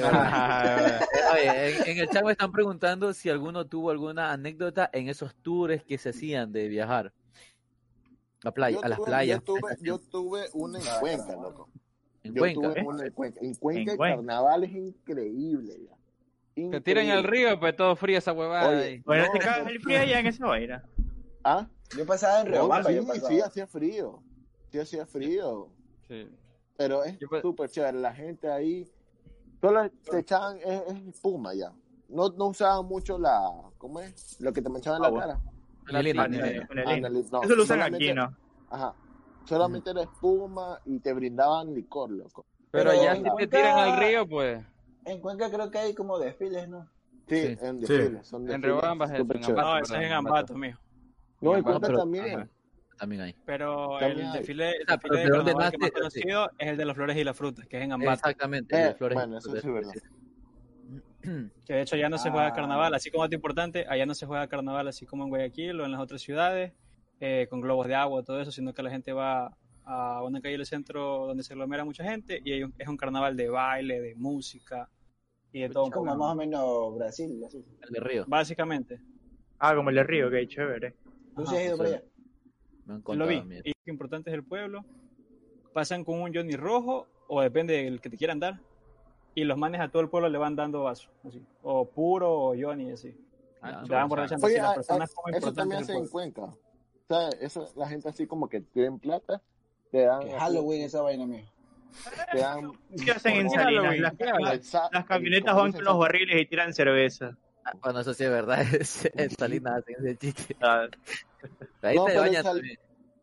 Ajá. 0.03 0.99
Oye, 1.33 1.77
en, 1.81 1.89
en 1.89 1.97
el 1.99 2.09
chat 2.09 2.23
me 2.23 2.31
están 2.31 2.51
preguntando 2.51 3.13
si 3.13 3.29
alguno 3.29 3.65
tuvo 3.65 3.89
alguna 3.91 4.31
anécdota 4.31 4.89
en 4.93 5.09
esos 5.09 5.35
tours 5.35 5.83
que 5.83 5.97
se 5.97 6.09
hacían 6.09 6.51
de 6.51 6.67
viajar 6.67 7.13
a, 8.43 8.51
playa, 8.51 8.77
Yo 8.79 8.85
a 8.85 8.89
las 8.89 8.99
tuve- 8.99 9.05
playas. 9.05 9.37
Yo 9.39 9.43
tuve, 9.43 9.75
yo 9.81 9.99
tuve 9.99 10.45
una 10.53 10.79
en 10.79 10.85
Cuenca, 10.99 11.33
loco. 11.33 11.69
En 12.23 12.33
Yo 12.33 12.39
Cuenca. 12.41 12.73
tuve 12.73 12.85
una 12.87 13.05
en 13.05 13.13
Cuenca. 13.13 13.39
En 13.41 13.55
Cuenca 13.55 13.81
En 13.81 13.89
el 13.89 13.97
Cuenca. 13.97 14.15
carnaval 14.17 14.63
es 14.63 14.71
increíble 14.71 15.73
ya. 15.87 15.95
Te 16.71 16.81
tiran 16.81 17.09
al 17.09 17.19
Increíble. 17.19 17.47
río, 17.49 17.59
pues 17.59 17.75
todo 17.75 17.95
frío 17.95 18.17
esa 18.17 18.33
huevada. 18.33 18.69
Oye, 18.69 18.83
ahí. 18.83 19.01
Bueno, 19.05 19.25
No, 19.27 19.31
te 19.31 19.39
cagas 19.39 19.63
no. 19.63 19.69
el 19.69 19.79
frío 19.79 19.99
allá 19.99 20.19
en 20.19 20.27
esa 20.27 20.45
vaina. 20.45 20.83
¿Ah? 21.43 21.67
Yo 21.97 22.05
pasaba 22.05 22.41
en 22.41 22.47
No, 22.47 22.51
Riobamba, 22.51 22.89
sí, 22.89 23.21
sí, 23.27 23.39
hacía 23.41 23.65
frío. 23.67 24.21
Sí, 24.71 24.79
hacía 24.79 25.05
frío. 25.05 25.69
Sí. 26.07 26.27
Pero 26.77 27.03
es 27.05 27.17
súper 27.41 27.69
chévere. 27.69 27.97
La 27.99 28.13
gente 28.13 28.51
ahí. 28.51 28.85
Solo 29.61 29.89
te 29.89 30.19
echaban. 30.19 30.57
Es, 30.57 30.81
es 30.87 31.07
espuma 31.07 31.53
ya. 31.53 31.71
No, 32.09 32.29
no 32.29 32.47
usaban 32.47 32.85
mucho 32.85 33.17
la. 33.17 33.41
¿Cómo 33.77 34.01
es? 34.01 34.35
Lo 34.41 34.51
que 34.51 34.61
te 34.61 34.67
manchaban 34.69 35.03
en 35.03 35.13
la 35.13 35.19
cara. 35.19 35.39
Eso 37.43 37.55
lo 37.55 37.63
usan 37.63 37.81
aquí, 37.81 38.13
¿no? 38.13 38.35
Ajá. 38.69 38.93
Solamente 39.49 39.89
era 39.91 40.03
espuma 40.03 40.79
y 40.85 40.99
te 40.99 41.11
brindaban 41.13 41.73
licor, 41.73 42.11
loco. 42.11 42.45
Pero 42.71 42.91
Pero 42.91 43.03
ya 43.03 43.11
en 43.15 43.23
si 43.23 43.29
te 43.37 43.47
tiran 43.47 43.77
al 43.79 43.99
río, 43.99 44.27
pues. 44.27 44.63
En 45.05 45.19
Cuenca 45.21 45.49
creo 45.49 45.71
que 45.71 45.77
hay 45.79 45.93
como 45.95 46.19
desfiles, 46.19 46.67
¿no? 46.69 46.87
Sí, 47.27 47.35
Sí. 47.41 47.57
en 47.61 47.79
Sí. 47.85 47.93
desfiles. 47.93 48.27
Son 48.27 48.41
En 48.41 48.47
desfiles 48.47 48.65
Riobamba 48.71 49.05
es 49.05 49.11
en 49.11 49.17
chéveres. 49.17 49.49
No, 49.49 49.59
Ambato, 49.59 49.83
ese 49.83 49.95
es 49.97 50.01
en 50.03 50.11
Ambato, 50.13 50.53
mijo. 50.55 50.79
No, 51.41 51.51
en 51.51 51.57
Ambato, 51.57 51.63
Cuenca 51.79 51.87
pero- 51.87 51.99
también. 51.99 52.35
Ajá. 52.39 52.47
También 52.97 53.21
hay. 53.21 53.35
Pero 53.45 53.97
También 53.99 54.19
el 54.19 54.25
hay. 54.33 54.37
desfile, 54.39 54.69
el 54.71 54.75
Ah, 54.89 54.97
pero 55.01 55.15
desfile 55.15 55.17
de 55.17 55.23
¿de 55.23 55.29
dónde 55.37 55.51
carnaval 55.53 55.71
que 55.71 55.77
más 55.77 55.89
nace? 55.89 55.99
conocido 56.01 56.49
es 56.57 56.67
el 56.67 56.77
de 56.77 56.85
las 56.85 56.95
flores 56.95 57.17
y 57.17 57.23
las 57.23 57.37
frutas, 57.37 57.65
que 57.67 57.77
es 57.77 57.83
en 57.83 57.91
Ambato. 57.93 58.13
Exactamente. 58.13 58.75
Eh, 58.75 58.83
de 58.87 58.93
flores. 58.95 59.15
bueno, 59.15 59.37
eso 59.37 59.51
sí 59.51 59.57
es 59.57 59.65
verdad. 59.65 59.93
Que 61.65 61.73
de 61.73 61.81
hecho 61.81 61.95
allá 61.95 62.09
no 62.09 62.17
se 62.17 62.29
juega 62.29 62.47
Ah. 62.47 62.53
carnaval, 62.53 62.93
así 62.93 63.09
como 63.11 63.25
es 63.25 63.31
importante, 63.31 63.85
allá 63.89 64.05
no 64.05 64.13
se 64.15 64.25
juega 64.25 64.47
carnaval 64.47 64.87
así 64.87 65.05
como 65.05 65.23
en 65.23 65.29
Guayaquil 65.29 65.79
o 65.81 65.85
en 65.85 65.91
las 65.91 66.01
otras 66.01 66.21
ciudades, 66.21 66.73
eh, 67.19 67.47
con 67.49 67.61
globos 67.61 67.87
de 67.87 67.95
agua, 67.95 68.23
todo 68.23 68.39
eso, 68.39 68.51
sino 68.51 68.73
que 68.73 68.81
la 68.83 68.89
gente 68.89 69.11
va 69.13 69.55
a 69.85 70.23
una 70.23 70.39
calle 70.41 70.57
del 70.57 70.65
centro 70.65 71.25
donde 71.27 71.43
se 71.43 71.53
aglomera 71.53 71.83
mucha 71.83 72.03
gente 72.03 72.39
y 72.43 72.51
hay 72.53 72.63
un- 72.63 72.73
es 72.77 72.87
un 72.87 72.95
carnaval 72.95 73.35
de 73.35 73.49
baile, 73.49 73.99
de 73.99 74.15
música 74.15 74.87
y 75.51 75.61
de 75.61 75.69
todo 75.69 75.85
un 75.85 75.91
Como 75.91 76.15
más 76.15 76.31
o 76.33 76.35
menos 76.35 76.95
Brasil, 76.95 77.43
así. 77.45 77.65
El 77.81 77.89
de 77.93 77.99
Río. 77.99 78.25
Básicamente, 78.27 79.01
Ah, 79.61 79.75
como 79.75 79.89
el 79.89 79.95
de 79.97 80.03
Río, 80.03 80.29
que 80.29 80.47
chévere. 80.47 80.95
¿Tú 81.35 81.45
sí 81.45 81.55
has 81.57 81.65
ido 81.65 81.77
para 81.77 81.89
allá? 81.89 82.03
Me 82.85 83.15
lo 83.15 83.27
vi. 83.27 83.35
Y 83.65 83.71
lo 83.85 83.91
importante 83.93 84.29
es 84.29 84.33
el 84.35 84.43
pueblo. 84.45 84.85
Pasan 85.73 86.03
con 86.05 86.21
un 86.21 86.33
Johnny 86.33 86.53
rojo, 86.55 87.07
o 87.27 87.41
depende 87.41 87.73
del 87.83 87.99
que 87.99 88.09
te 88.09 88.15
quieran 88.17 88.39
dar, 88.39 88.59
y 89.35 89.43
los 89.43 89.57
manes 89.57 89.81
a 89.81 89.89
todo 89.89 90.01
el 90.01 90.09
pueblo 90.09 90.29
le 90.29 90.37
van 90.37 90.55
dando 90.55 90.83
vasos, 90.83 91.11
así. 91.25 91.43
O 91.61 91.89
puro 91.89 92.31
o 92.31 92.55
Johnny, 92.57 92.91
así. 92.91 93.13
Ah, 93.61 93.67
Le 93.71 93.75
van 93.75 93.83
chucha. 93.85 94.05
borrachando 94.05 94.45
Oye, 94.47 94.55
así 94.55 94.61
las 94.61 94.71
a- 94.71 94.75
personas 94.75 95.11
a- 95.11 95.13
como 95.15 95.35
eso 95.37 95.53
también 95.53 95.81
hacen 95.81 95.97
en. 95.97 96.07
Cuenca. 96.07 96.55
O 97.09 97.15
sea, 97.15 97.29
eso, 97.41 97.67
la 97.75 97.87
gente 97.87 98.07
así 98.07 98.27
como 98.27 98.47
que 98.47 98.61
tienen 98.61 98.99
plata, 98.99 99.41
te 99.91 100.01
dan, 100.01 100.21
Que 100.21 100.31
Halloween 100.31 100.83
esa 100.83 101.01
vaina, 101.01 101.25
mijo. 101.25 101.47
te 102.31 102.37
dan 102.37 102.71
¿Qué 103.03 103.11
hacen 103.11 103.35
en 103.35 103.47
¿Por 103.47 103.57
qué 103.57 103.63
Salinas? 103.63 103.97
Las, 104.91 105.05
camionetas 105.05 105.55
van 105.55 105.71
con 105.71 105.83
los 105.83 105.97
barriles 105.97 106.39
y 106.39 106.45
tiran 106.45 106.71
cerveza. 106.71 107.35
Ah, 107.65 107.71
Bueno, 107.81 108.01
eso 108.01 108.13
sí 108.13 108.25
es 108.25 108.29
verdad. 108.29 108.63
En 109.15 109.31
Salinas 109.31 109.79
hacen 109.79 109.95
ese 109.99 110.17
chiste. 110.17 110.55
Ah, 110.61 110.85
Ahí 111.81 111.95
No, 111.95 112.05
te 112.05 112.17
bañan 112.17 112.43
Sal-. 112.43 112.79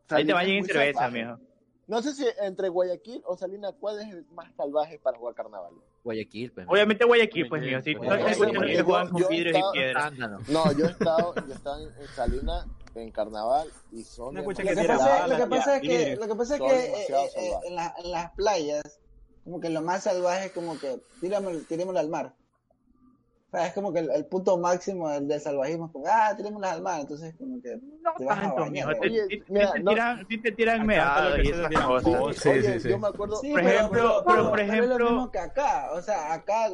Ahí 0.09 0.25
te 0.25 0.33
bañan 0.33 0.55
en 0.57 0.65
cerveza, 0.65 1.09
mijo. 1.09 1.39
No 1.87 2.01
sé 2.01 2.13
si 2.13 2.25
entre 2.41 2.67
Guayaquil 2.67 3.21
o 3.25 3.37
Salinas, 3.37 3.73
¿cuál 3.79 3.99
es 4.01 4.09
el 4.09 4.25
más 4.31 4.53
salvaje 4.55 4.99
para 4.99 5.17
jugar 5.17 5.35
carnaval? 5.35 5.73
Guayaquil, 6.03 6.51
pues. 6.51 6.67
Obviamente 6.69 7.05
Guayaquil, 7.05 7.47
pues, 7.47 7.61
que 7.61 7.69
Guayaquil. 7.69 8.83
juegan 8.83 9.09
con 9.09 9.27
vidrios 9.29 9.57
y 9.57 9.71
piedras. 9.71 10.13
No, 10.49 10.71
yo 10.73 10.85
he 10.85 10.89
estado, 10.91 11.33
yo 11.35 11.53
he 11.53 11.55
estado 11.55 11.87
en, 11.87 12.07
Salinas 12.13 12.67
en 12.95 13.11
carnaval 13.11 13.69
y 13.93 14.03
son 14.03 14.33
No 14.33 14.41
escucha 14.41 14.63
Lo 14.63 14.69
que 14.81 14.87
pasa, 14.87 15.27
lo 15.27 15.37
que 15.37 15.47
pasa 15.47 15.75
es 15.77 15.81
que, 15.81 16.15
lo 16.17 16.27
que, 16.27 16.35
pasa 16.35 16.55
es 16.55 16.61
que 16.61 16.67
eh, 16.67 17.05
eh, 17.09 17.29
eh, 17.37 17.51
en, 17.67 17.75
la- 17.75 17.95
en 18.03 18.11
las 18.11 18.31
playas, 18.31 18.99
como 19.45 19.59
que 19.61 19.69
lo 19.69 19.81
más 19.81 20.03
salvaje 20.03 20.47
es 20.47 20.51
como 20.51 20.77
que 20.77 20.99
tirémoslo 21.21 21.99
al 21.99 22.09
mar. 22.09 22.33
O 23.47 23.49
sea, 23.57 23.67
es 23.67 23.73
como 23.73 23.93
que 23.93 23.99
el, 23.99 24.11
el 24.11 24.25
punto 24.25 24.57
máximo 24.57 25.09
del, 25.09 25.25
del 25.27 25.39
salvajismo 25.39 25.85
es 25.85 25.91
como, 25.93 26.05
ah, 26.07 26.33
tirémoslas 26.35 26.73
al 26.73 26.81
mar. 26.81 26.99
Entonces, 26.99 27.33
como 27.37 27.61
que 27.61 27.77
No 28.01 28.11
te 28.17 28.25
vas 28.25 28.37
a 28.37 28.41
tanto, 28.41 28.55
bañar. 28.61 28.87
mijo. 28.89 28.99
Oye, 29.01 29.27
te- 29.27 29.43
mira, 29.47 29.71
te 29.71 29.79
no- 29.79 29.91
tiran, 29.91 30.27
te 30.27 30.51
tiran 30.51 30.87
que 30.87 30.93
y 31.43 31.49
esas 31.51 31.69
cosas. 31.85 32.35
Sí, 32.43 32.49
Oye, 32.49 32.73
sí, 32.73 32.79
sí. 32.81 32.89
yo 32.89 32.99
me 32.99 33.07
acuerdo, 33.07 33.37
Sí, 33.37 33.51
Por 33.51 33.61
pero- 33.63 33.69
ejemplo- 33.73 33.89
pero, 33.91 34.23
pero 34.25 34.43
por 34.49 34.51
pero 34.51 34.63
es 34.63 34.69
ejemplo- 34.69 34.97
lo 34.99 35.05
mismo 35.11 35.31
que 35.31 35.39
acá. 35.39 35.89
O 35.93 36.01
sea, 36.01 36.33
acá 36.33 36.69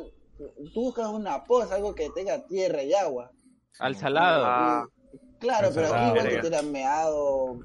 tú 0.74 0.82
buscas 0.82 1.08
una 1.10 1.44
poza, 1.44 1.76
algo 1.76 1.94
que 1.94 2.10
tenga 2.10 2.44
tierra 2.48 2.82
y 2.82 2.94
agua. 2.96 3.32
Al 3.80 3.96
salado. 3.96 4.44
Ah. 4.46 4.88
Y- 5.14 5.20
claro, 5.38 5.70
pero 5.76 5.88
aquí 5.88 5.96
Ah, 5.96 6.08
igual 6.10 6.28
te 6.30 6.40
tiran 6.42 6.72
meado, 6.72 7.60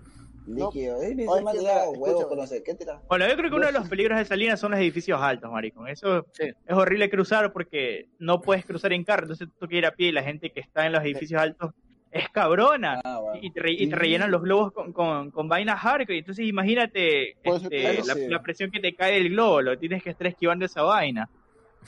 líquido. 0.48 1.02
Eh, 1.02 1.08
que 1.08 1.14
tirado 1.16 1.40
mira, 1.52 1.88
huevos, 1.90 2.08
escúchame. 2.22 2.40
no 2.40 2.46
sé 2.46 2.62
qué. 2.62 2.76
Bueno, 3.08 3.28
yo 3.28 3.36
creo 3.36 3.50
que 3.50 3.56
uno 3.56 3.66
de 3.66 3.72
los 3.72 3.88
peligros 3.88 4.18
de 4.18 4.24
Salinas 4.24 4.58
son 4.60 4.72
los 4.72 4.80
edificios 4.80 5.20
altos, 5.20 5.50
maricón. 5.50 5.88
Eso 5.88 6.26
Sí. 6.32 6.44
es 6.66 6.74
horrible 6.76 7.10
cruzar 7.10 7.52
porque 7.52 8.06
no 8.18 8.40
puedes 8.40 8.64
cruzar 8.64 8.92
en 8.92 9.04
carro, 9.04 9.22
entonces 9.24 9.48
tú 9.58 9.68
que 9.68 9.76
ir 9.76 9.86
a 9.86 9.92
pie 9.92 10.08
y 10.08 10.12
la 10.12 10.22
gente 10.22 10.50
que 10.50 10.60
está 10.60 10.86
en 10.86 10.92
los 10.92 11.02
edificios 11.02 11.40
altos 11.40 11.72
es 12.10 12.28
cabrona. 12.30 13.00
Ah, 13.04 13.18
bueno. 13.20 13.38
Y 13.42 13.50
te, 13.50 13.60
re- 13.60 13.72
y 13.72 13.86
te 13.88 13.94
rellenan 13.96 14.30
los 14.30 14.40
globos 14.42 14.72
con, 14.72 14.92
con, 14.94 15.30
con 15.30 15.46
vainas 15.48 15.78
hardcore. 15.80 16.18
Entonces 16.18 16.46
imagínate 16.46 17.36
este, 17.42 18.02
la, 18.06 18.14
sí. 18.14 18.28
la 18.28 18.40
presión 18.42 18.70
que 18.70 18.80
te 18.80 18.94
cae 18.94 19.14
del 19.14 19.28
globo, 19.30 19.60
lo 19.60 19.78
tienes 19.78 20.02
que 20.02 20.10
estar 20.10 20.26
esquivando 20.26 20.64
esa 20.64 20.82
vaina. 20.82 21.28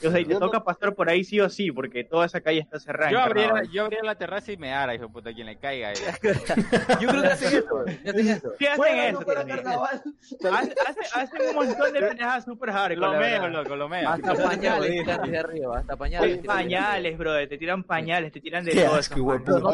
O 0.03 0.09
sea, 0.09 0.19
y 0.19 0.25
te 0.25 0.35
toca 0.35 0.63
pasar 0.63 0.95
por 0.95 1.09
ahí 1.09 1.23
sí 1.23 1.39
o 1.39 1.47
sí, 1.49 1.71
porque 1.71 2.03
toda 2.03 2.25
esa 2.25 2.41
calle 2.41 2.59
está 2.59 2.79
cerrada. 2.79 3.11
Yo 3.11 3.19
abría, 3.19 3.45
carnaval. 3.49 3.71
yo 3.71 3.83
abría 3.83 3.99
la 4.03 4.15
terraza 4.15 4.51
y 4.51 4.57
me 4.57 4.73
ara, 4.73 4.95
hijo 4.95 5.09
puta, 5.09 5.31
quien 5.31 5.45
le 5.45 5.57
caiga 5.57 5.89
ahí. 5.89 5.95
Yo 7.01 7.07
creo 7.09 7.21
que 7.21 7.27
hacen 7.27 7.57
eso. 7.59 7.79
hacen 8.09 8.27
eso. 8.29 8.53
Sí 8.57 8.65
hacen 8.65 8.77
Bueno, 8.77 9.19
eso. 9.19 9.63
no. 9.63 9.83
Hacen, 9.83 10.73
hacen- 11.13 11.49
un 11.49 11.55
montón 11.55 11.93
de 11.93 11.99
pendejadas 11.99 12.45
super 12.45 12.71
hardcore. 12.71 12.95
Lo 13.13 13.19
meo, 13.19 13.47
loco, 13.49 13.75
lo 13.75 13.89
meo. 13.89 14.09
Hasta 14.09 14.33
pañales 14.43 14.89
tiran 14.91 15.21
desde 15.21 15.37
arriba. 15.37 15.79
Hasta 15.79 15.95
pañales. 15.95 16.29
Oye, 16.31 16.37
tiran 16.41 16.57
pañales, 16.57 17.17
brother, 17.17 17.49
te 17.49 17.57
tiran 17.59 17.83
pañales, 17.83 18.31
te 18.31 18.41
tiran 18.41 18.65
de 18.65 18.71
todo. 18.71 18.97
la 18.97 19.01
que- 19.01 19.21
verdad. 19.21 19.65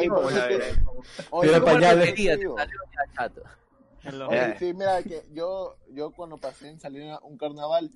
oye, 1.29 1.47
Tira 1.47 1.59
yo- 1.59 1.65
pañales. 1.65 2.15
chato. 3.15 3.41
Eh. 4.31 4.55
sí, 4.57 4.73
mira, 4.73 5.03
que 5.03 5.21
yo, 5.33 5.75
yo 5.91 6.11
cuando 6.11 6.37
pasé 6.37 6.69
en 6.69 6.79
salir 6.79 7.09
a 7.11 7.19
un 7.19 7.37
carnaval, 7.37 7.91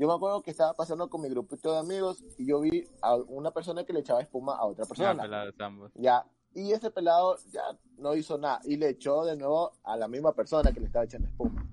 yo 0.00 0.08
me 0.08 0.14
acuerdo 0.14 0.40
que 0.42 0.50
estaba 0.50 0.72
pasando 0.72 1.10
con 1.10 1.20
mi 1.20 1.28
grupito 1.28 1.72
de 1.72 1.78
amigos 1.78 2.24
y 2.38 2.46
yo 2.46 2.60
vi 2.60 2.88
a 3.02 3.16
una 3.16 3.50
persona 3.50 3.84
que 3.84 3.92
le 3.92 4.00
echaba 4.00 4.22
espuma 4.22 4.54
a 4.56 4.64
otra 4.64 4.84
Ah, 4.84 4.88
persona. 4.88 5.22
pelado 5.22 5.44
de 5.46 5.52
Zambos. 5.52 5.92
Ya. 5.94 6.24
Y 6.54 6.72
ese 6.72 6.90
pelado 6.90 7.36
ya 7.52 7.62
no 7.98 8.14
hizo 8.14 8.38
nada 8.38 8.60
y 8.64 8.76
le 8.76 8.88
echó 8.88 9.26
de 9.26 9.36
nuevo 9.36 9.72
a 9.84 9.98
la 9.98 10.08
misma 10.08 10.32
persona 10.32 10.72
que 10.72 10.80
le 10.80 10.86
estaba 10.86 11.04
echando 11.04 11.28
espuma. 11.28 11.66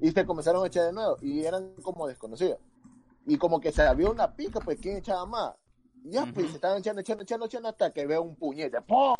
Y 0.00 0.10
se 0.12 0.24
comenzaron 0.24 0.64
a 0.64 0.66
echar 0.68 0.86
de 0.86 0.92
nuevo 0.94 1.18
y 1.20 1.44
eran 1.44 1.74
como 1.82 2.06
desconocidos. 2.06 2.58
Y 3.26 3.36
como 3.36 3.60
que 3.60 3.70
se 3.70 3.82
había 3.82 4.08
una 4.08 4.34
pica, 4.34 4.60
pues 4.60 4.78
quién 4.80 4.96
echaba 4.96 5.26
más. 5.26 5.54
Ya, 6.04 6.24
pues 6.32 6.48
se 6.48 6.54
estaban 6.54 6.78
echando, 6.78 7.02
echando, 7.02 7.22
echando, 7.24 7.44
echando 7.46 7.68
hasta 7.68 7.92
que 7.92 8.06
veo 8.06 8.22
un 8.22 8.34
puñete. 8.34 8.80
¡Pum! 8.80 9.14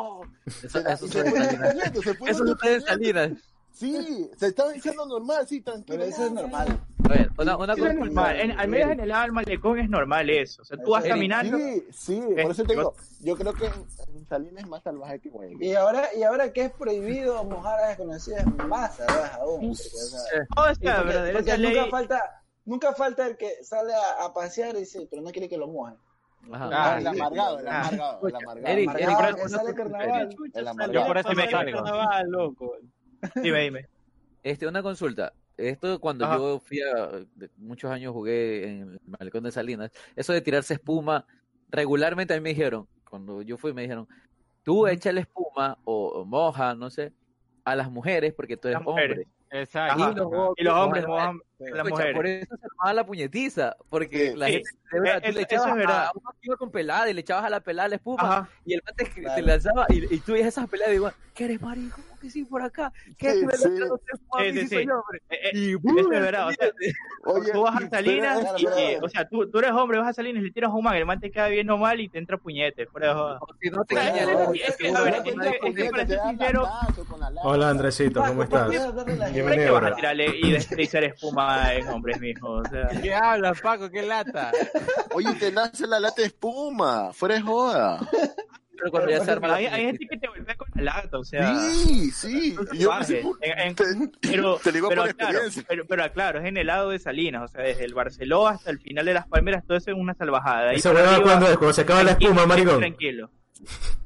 Eso, 0.46 0.68
Se, 0.70 0.78
eso 0.90 1.06
se 1.06 1.22
puñete, 1.22 2.00
se 2.02 2.10
Eso 2.30 2.56
puñete. 2.56 3.36
Sí, 3.72 4.30
se 4.36 4.46
estaban 4.46 4.74
echando 4.74 5.04
normal, 5.06 5.46
sí, 5.46 5.60
tranquilo. 5.60 5.98
Pero 5.98 6.04
eso 6.04 6.24
es 6.24 6.32
normal. 6.32 6.80
A 7.10 7.14
ver, 7.14 7.30
una, 7.38 7.56
una 7.56 7.72
es 7.72 7.78
cosa. 7.78 7.92
normal. 7.94 8.40
En- 8.40 8.58
al 8.58 8.68
menos 8.68 8.90
en 8.92 9.00
el 9.00 9.08
lado 9.08 9.22
del 9.22 9.32
malecón 9.32 9.78
es 9.78 9.88
normal 9.88 10.28
eso. 10.30 10.62
O 10.62 10.64
sea, 10.64 10.76
tú 10.78 10.90
vas 10.90 11.04
Eric, 11.04 11.14
caminando. 11.14 11.56
Sí, 11.58 11.86
sí, 11.90 12.20
por 12.42 12.50
eso 12.50 12.64
te 12.64 12.74
digo, 12.74 12.94
yo 13.20 13.36
creo 13.36 13.52
que 13.54 13.70
Salinas 14.28 14.64
es 14.64 14.68
más 14.68 14.82
salvaje 14.82 15.20
que 15.20 15.30
Guayaquil. 15.30 15.62
Y 15.62 15.74
ahora, 15.74 16.08
y 16.16 16.22
ahora 16.22 16.52
que 16.52 16.62
es 16.62 16.72
prohibido 16.72 17.42
mojar 17.44 17.80
a 17.80 17.88
desconocidas, 17.88 18.44
más 18.68 18.96
salvaje 18.96 19.40
aún. 19.40 19.60
porque, 19.60 19.70
o 19.72 20.74
sea, 20.74 21.02
porque- 21.04 21.32
porque 21.32 21.58
nunca 21.58 21.82
ley- 21.82 21.90
falta, 21.90 22.42
nunca 22.64 22.92
falta 22.92 23.26
el 23.26 23.36
que 23.36 23.64
sale 23.64 23.92
a, 23.94 24.24
a 24.26 24.32
pasear 24.34 24.74
y 24.76 24.80
dice, 24.80 25.06
pero 25.10 25.22
no 25.22 25.30
quiere 25.30 25.48
que 25.48 25.56
lo 25.56 25.66
mojen. 25.68 25.96
Ajá. 26.52 26.68
Ah, 26.72 26.96
el 26.98 27.02
sí. 27.02 27.08
amargado, 27.08 27.58
el 27.58 27.68
Ah. 27.68 27.80
amargado, 27.80 28.28
el 28.28 28.36
amargado. 28.36 28.66
Eric, 28.68 28.88
Amargado, 28.90 29.24
Eric, 29.28 29.42
que 29.42 29.48
sale 29.48 29.74
carnaval. 29.74 30.36
El 30.54 30.68
amargado. 30.68 30.92
Yo 30.92 31.06
por 31.06 31.18
eso 31.18 31.32
me 31.32 31.44
el 31.44 31.50
carnaval, 31.50 32.26
loco. 32.30 32.76
Dime, 33.36 33.60
dime. 33.62 33.86
Este, 34.42 34.66
una 34.66 34.82
consulta. 34.82 35.32
Esto 35.58 35.98
cuando 36.00 36.24
Ajá. 36.24 36.36
yo 36.38 36.60
fui 36.60 36.80
a 36.80 37.10
muchos 37.56 37.90
años 37.90 38.12
jugué 38.12 38.64
en 38.68 38.80
el 38.92 39.00
malecón 39.06 39.42
de 39.42 39.50
Salinas, 39.50 39.90
eso 40.16 40.32
de 40.32 40.40
tirarse 40.40 40.74
espuma, 40.74 41.26
regularmente 41.68 42.32
a 42.32 42.36
mí 42.36 42.42
me 42.42 42.50
dijeron, 42.50 42.86
cuando 43.10 43.42
yo 43.42 43.56
fui 43.58 43.72
me 43.74 43.82
dijeron, 43.82 44.06
tú 44.62 44.86
échale 44.86 45.20
espuma 45.22 45.76
o, 45.84 46.08
o 46.20 46.24
moja, 46.24 46.74
no 46.74 46.90
sé, 46.90 47.12
a 47.64 47.74
las 47.74 47.90
mujeres 47.90 48.32
porque 48.34 48.56
tú 48.56 48.68
eres 48.68 48.80
hombre. 48.84 49.26
Exacto. 49.50 50.02
Ajá. 50.02 50.12
Y 50.12 50.14
los, 50.14 50.28
Y 50.58 50.62
los 50.64 50.74
hombres 50.74 51.06
mojan- 51.06 51.40
a 51.72 51.76
las 51.76 51.88
mujeres. 51.88 52.14
por 52.14 52.26
eso 52.26 52.56
se 52.56 52.66
armaba 52.66 52.92
la 52.94 53.06
puñetiza, 53.06 53.76
porque 53.88 54.30
Sí. 54.32 54.36
la 54.36 54.46
Sí. 54.46 54.52
gente, 54.52 54.70
de 54.92 55.00
verdad, 55.00 55.16
Eh, 55.16 55.20
tú 55.20 55.26
le 55.26 55.30
eso- 55.32 55.40
echabas 55.40 55.66
eso 55.66 55.70
es 55.74 55.76
verdad. 55.86 56.04
a 56.06 56.10
uno 56.14 56.30
que 56.32 56.38
iba 56.42 56.56
con 56.56 56.70
pelada 56.70 57.10
y 57.10 57.14
le 57.14 57.20
echabas 57.22 57.44
a 57.46 57.50
la 57.50 57.60
pelada 57.60 57.88
la 57.88 57.94
espuma 57.96 58.22
Ajá. 58.22 58.48
y 58.64 58.74
el 58.74 58.82
mate 58.86 59.04
te 59.34 59.42
lanzaba 59.42 59.86
y, 59.88 60.14
y 60.14 60.20
tú 60.20 60.32
veías 60.32 60.48
esas 60.48 60.68
peleas 60.68 60.90
y 60.90 60.92
digo, 60.92 61.10
¿qué 61.34 61.44
eres 61.46 61.60
marico? 61.62 62.00
¿Cómo 62.18 62.20
que 62.20 62.30
sí 62.30 62.44
por 62.44 62.62
acá? 62.62 62.92
¿Qué 63.16 63.32
Sí, 63.32 63.40
sí. 63.40 63.46
Sí, 63.58 63.68
¿Qué 64.38 64.52
sí, 64.52 64.66
sí. 64.68 64.76
hombre? 64.90 65.22
Eh, 65.30 65.36
eh, 65.44 65.50
Y 65.54 65.74
¡boom! 65.74 65.98
es 66.12 66.20
verdad. 66.20 66.48
O 66.48 66.52
sea, 66.52 66.70
Oye, 67.24 67.52
tú 67.52 67.62
vas 67.62 67.76
a 67.82 67.88
Salinas 67.88 68.38
pero- 68.42 68.58
y, 68.58 68.64
pero- 68.66 69.06
o 69.06 69.08
sea, 69.08 69.28
tú, 69.28 69.48
tú 69.50 69.58
eres 69.58 69.70
hombre, 69.72 69.98
vas 69.98 70.08
a 70.08 70.12
Salinas 70.14 70.42
y 70.42 70.46
le 70.46 70.50
tiras 70.52 70.70
un 70.72 70.82
man, 70.82 70.96
el 70.96 71.06
man 71.06 71.20
te 71.20 71.30
queda 71.30 71.46
viendo 71.48 71.76
mal 71.78 72.00
y 72.00 72.08
te 72.08 72.18
entra 72.18 72.36
puñete, 72.38 72.86
fuera 72.86 73.08
de 73.08 73.14
joda. 73.14 73.38
No 73.72 73.84
te 73.84 73.94
Pues, 73.94 74.06
es 74.06 74.12
que- 74.12 74.18
que, 74.18 74.96
a 74.96 75.00
ver, 75.02 75.14
es 75.14 75.22
que- 75.22 75.74
que- 75.74 75.90
para 75.90 76.06
ser 76.06 76.20
sincero-. 76.28 76.68
Hola 77.44 77.70
Andresito, 77.70 78.20
¿cómo 78.24 78.42
estás? 78.42 78.62
¿Por 78.62 78.70
qué 78.72 78.78
darle 78.78 79.12
la 79.14 79.18
¿Para 79.18 79.30
Bienvenido, 79.32 79.74
qué 79.74 79.80
vas 79.80 79.92
a 79.92 79.94
tirarle 79.94 80.26
y 80.42 80.52
deslizar 80.52 81.04
espuma 81.04 81.74
en 81.74 81.88
hombres 81.88 82.20
mismos? 82.20 82.66
O 82.66 82.70
sea, 82.70 82.88
¿Qué 83.00 83.14
hablas, 83.14 83.60
Paco? 83.60 83.88
¿Qué 83.90 84.02
lata? 84.02 84.50
Oye, 85.14 85.32
te 85.34 85.52
nace 85.52 85.86
la 85.86 86.00
lata 86.00 86.22
de 86.22 86.28
espuma, 86.28 87.12
fuera 87.12 87.36
de 87.36 87.42
joda. 87.42 88.00
Pero 88.78 88.90
cuando 88.90 89.10
ya 89.10 89.20
se 89.24 89.30
arma 89.32 89.48
la 89.48 89.56
hay, 89.56 89.68
gente 89.68 90.06
que 90.06 90.16
te 90.18 90.26
golpea 90.28 90.54
con 90.56 90.68
la 90.76 90.82
lata, 90.82 91.18
o 91.18 91.24
sea. 91.24 91.54
Sí, 91.58 92.10
sí. 92.10 92.54
Yo 92.54 92.62
no 92.62 92.66
salvajes. 92.94 93.06
sé 93.08 93.22
por- 93.22 93.38
En- 93.42 93.58
en- 93.58 93.74
te, 93.74 93.84
pero, 94.30 94.56
te 94.64 94.72
digo 94.72 94.88
pero 94.88 95.02
por 95.04 95.16
claro, 95.16 95.38
pero, 95.68 95.86
pero 95.86 96.12
claro, 96.12 96.38
es 96.40 96.46
en 96.46 96.56
el 96.56 96.66
lado 96.68 96.90
de 96.90 96.98
Salinas, 96.98 97.42
o 97.42 97.48
sea, 97.48 97.62
desde 97.62 97.84
el 97.84 97.94
Barceló 97.94 98.48
hasta 98.48 98.70
el 98.70 98.78
final 98.78 99.04
de 99.04 99.14
las 99.14 99.26
Palmeras, 99.26 99.64
todo 99.66 99.76
eso 99.76 99.90
es 99.90 99.96
una 99.96 100.14
salvajada. 100.14 100.72
Huevada 100.72 101.10
arriba, 101.16 101.22
cuando 101.22 101.46
es, 101.48 101.56
cuando 101.58 101.72
se 101.72 101.80
acaba 101.82 102.02
la 102.04 102.12
espuma, 102.12 102.46
maricón. 102.46 102.78
Tranquilo. 102.78 103.30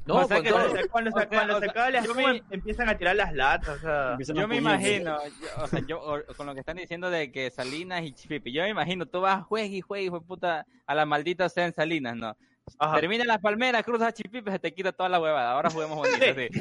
No, 0.05 0.15
O 0.15 0.27
sea 0.27 0.41
que 0.41 0.49
todo- 0.49 0.59
Cuando, 0.59 0.75
se- 0.81 0.87
cuando, 0.89 1.11
se- 1.11 1.15
o 1.15 1.19
sea, 1.19 1.29
cuando 1.29 1.59
se 1.59 1.65
acaba 1.69 1.89
la 1.91 2.03
yo 2.03 2.11
espuma, 2.11 2.33
me- 2.33 2.43
empiezan 2.51 2.89
a 2.89 2.97
tirar 2.97 3.15
las 3.15 3.33
latas, 3.33 3.77
o 3.77 3.79
sea. 3.79 4.11
Empiezan 4.11 4.35
Yo 4.35 4.47
me 4.49 4.57
imagino, 4.57 5.17
yo- 5.23 5.63
o 5.63 5.67
sea, 5.67 5.79
yo 5.87 6.01
o- 6.01 6.23
con 6.35 6.45
lo 6.47 6.53
que 6.53 6.59
están 6.59 6.75
diciendo 6.77 7.09
de 7.09 7.31
que 7.31 7.49
Salinas 7.51 8.03
y 8.03 8.11
Chipipi, 8.11 8.51
yo 8.51 8.63
me 8.63 8.69
imagino, 8.69 9.05
tú 9.05 9.21
vas, 9.21 9.43
juegue 9.45 9.77
y 9.77 9.81
juegue, 9.81 10.05
hijo 10.05 10.19
de 10.19 10.25
puta, 10.25 10.65
a 10.87 10.95
la 10.95 11.05
maldita 11.05 11.47
sea 11.47 11.65
en 11.67 11.73
Salinas, 11.73 12.15
¿no? 12.17 12.35
Ajá. 12.79 12.99
Termina 12.99 13.23
las 13.25 13.39
palmeras, 13.39 13.83
cruzas 13.83 14.07
a 14.09 14.11
Chipipi, 14.13 14.49
se 14.51 14.59
te 14.59 14.73
quita 14.73 14.91
toda 14.91 15.09
la 15.09 15.19
huevada. 15.19 15.51
Ahora 15.51 15.69
juguemos 15.69 15.97
bonito, 15.97 16.17
sí. 16.17 16.47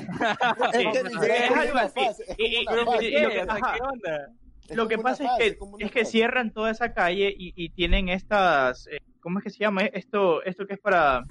Es 0.73 1.51
algo 1.51 1.79
así. 1.79 3.13
lo 4.71 4.89
que- 4.89 4.99
pasa 4.99 5.25
es 5.25 5.57
que, 5.57 5.59
es 5.85 5.91
que 5.91 6.05
cierran 6.05 6.51
toda 6.53 6.71
esa 6.71 6.93
calle 6.93 7.33
y, 7.37 7.53
y 7.57 7.69
tienen 7.71 8.09
estas, 8.09 8.87
eh, 8.89 8.99
¿cómo 9.21 9.39
es 9.39 9.45
que 9.45 9.51
se 9.51 9.59
llama? 9.59 9.83
Esto, 9.83 10.43
esto 10.45 10.67
que 10.67 10.75
es 10.75 10.81
para, 10.81 11.25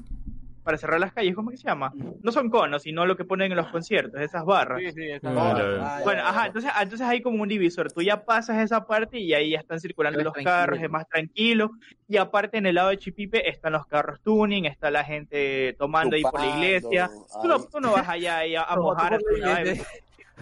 para 0.63 0.77
cerrar 0.77 0.99
las 0.99 1.11
calles, 1.13 1.35
¿cómo 1.35 1.49
es 1.51 1.55
que 1.59 1.61
se 1.63 1.67
llama? 1.67 1.91
No 2.21 2.31
son 2.31 2.49
conos, 2.49 2.83
sino 2.83 3.05
lo 3.05 3.17
que 3.17 3.25
ponen 3.25 3.51
en 3.51 3.57
los 3.57 3.67
conciertos, 3.67 4.21
esas 4.21 4.45
barras. 4.45 4.79
Sí, 4.79 4.91
sí, 4.91 5.09
esa 5.09 5.29
Ah, 5.29 5.31
huevada. 5.33 5.57
ya 5.57 5.63
veo. 5.65 5.83
Ah, 5.83 5.99
Bueno, 6.03 6.21
ajá, 6.23 6.45
entonces, 6.47 6.71
entonces 6.81 7.07
hay 7.07 7.21
como 7.21 7.41
un 7.41 7.49
divisor. 7.49 7.91
Tú 7.91 8.01
ya 8.01 8.23
pasas 8.23 8.57
esa 8.59 8.85
parte 8.85 9.19
y 9.19 9.33
ahí 9.33 9.51
ya 9.51 9.59
están 9.59 9.79
circulando 9.79 10.19
Es 10.19 10.25
los 10.25 10.33
tranquilo. 10.33 10.51
carros, 10.55 10.79
es 10.81 10.89
más 10.89 11.07
tranquilo. 11.07 11.71
Y 12.07 12.17
aparte, 12.17 12.57
en 12.57 12.65
el 12.65 12.75
lado 12.75 12.89
de 12.89 12.97
Chipipe 12.97 13.49
están 13.49 13.73
los 13.73 13.85
carros 13.87 14.19
tuning, 14.21 14.65
está 14.65 14.91
la 14.91 15.03
gente 15.03 15.75
tomando 15.79 16.15
ahí 16.15 16.23
por 16.23 16.39
la 16.39 16.47
iglesia. 16.47 17.09
Tú 17.41 17.47
no, 17.47 17.59
tú 17.65 17.79
no 17.79 17.91
vas 17.93 18.07
allá 18.07 18.37
ahí 18.39 18.55
a, 18.55 18.63
a 18.63 18.75
mojar 18.75 19.13
a 19.15 19.17
tu-. 19.17 19.25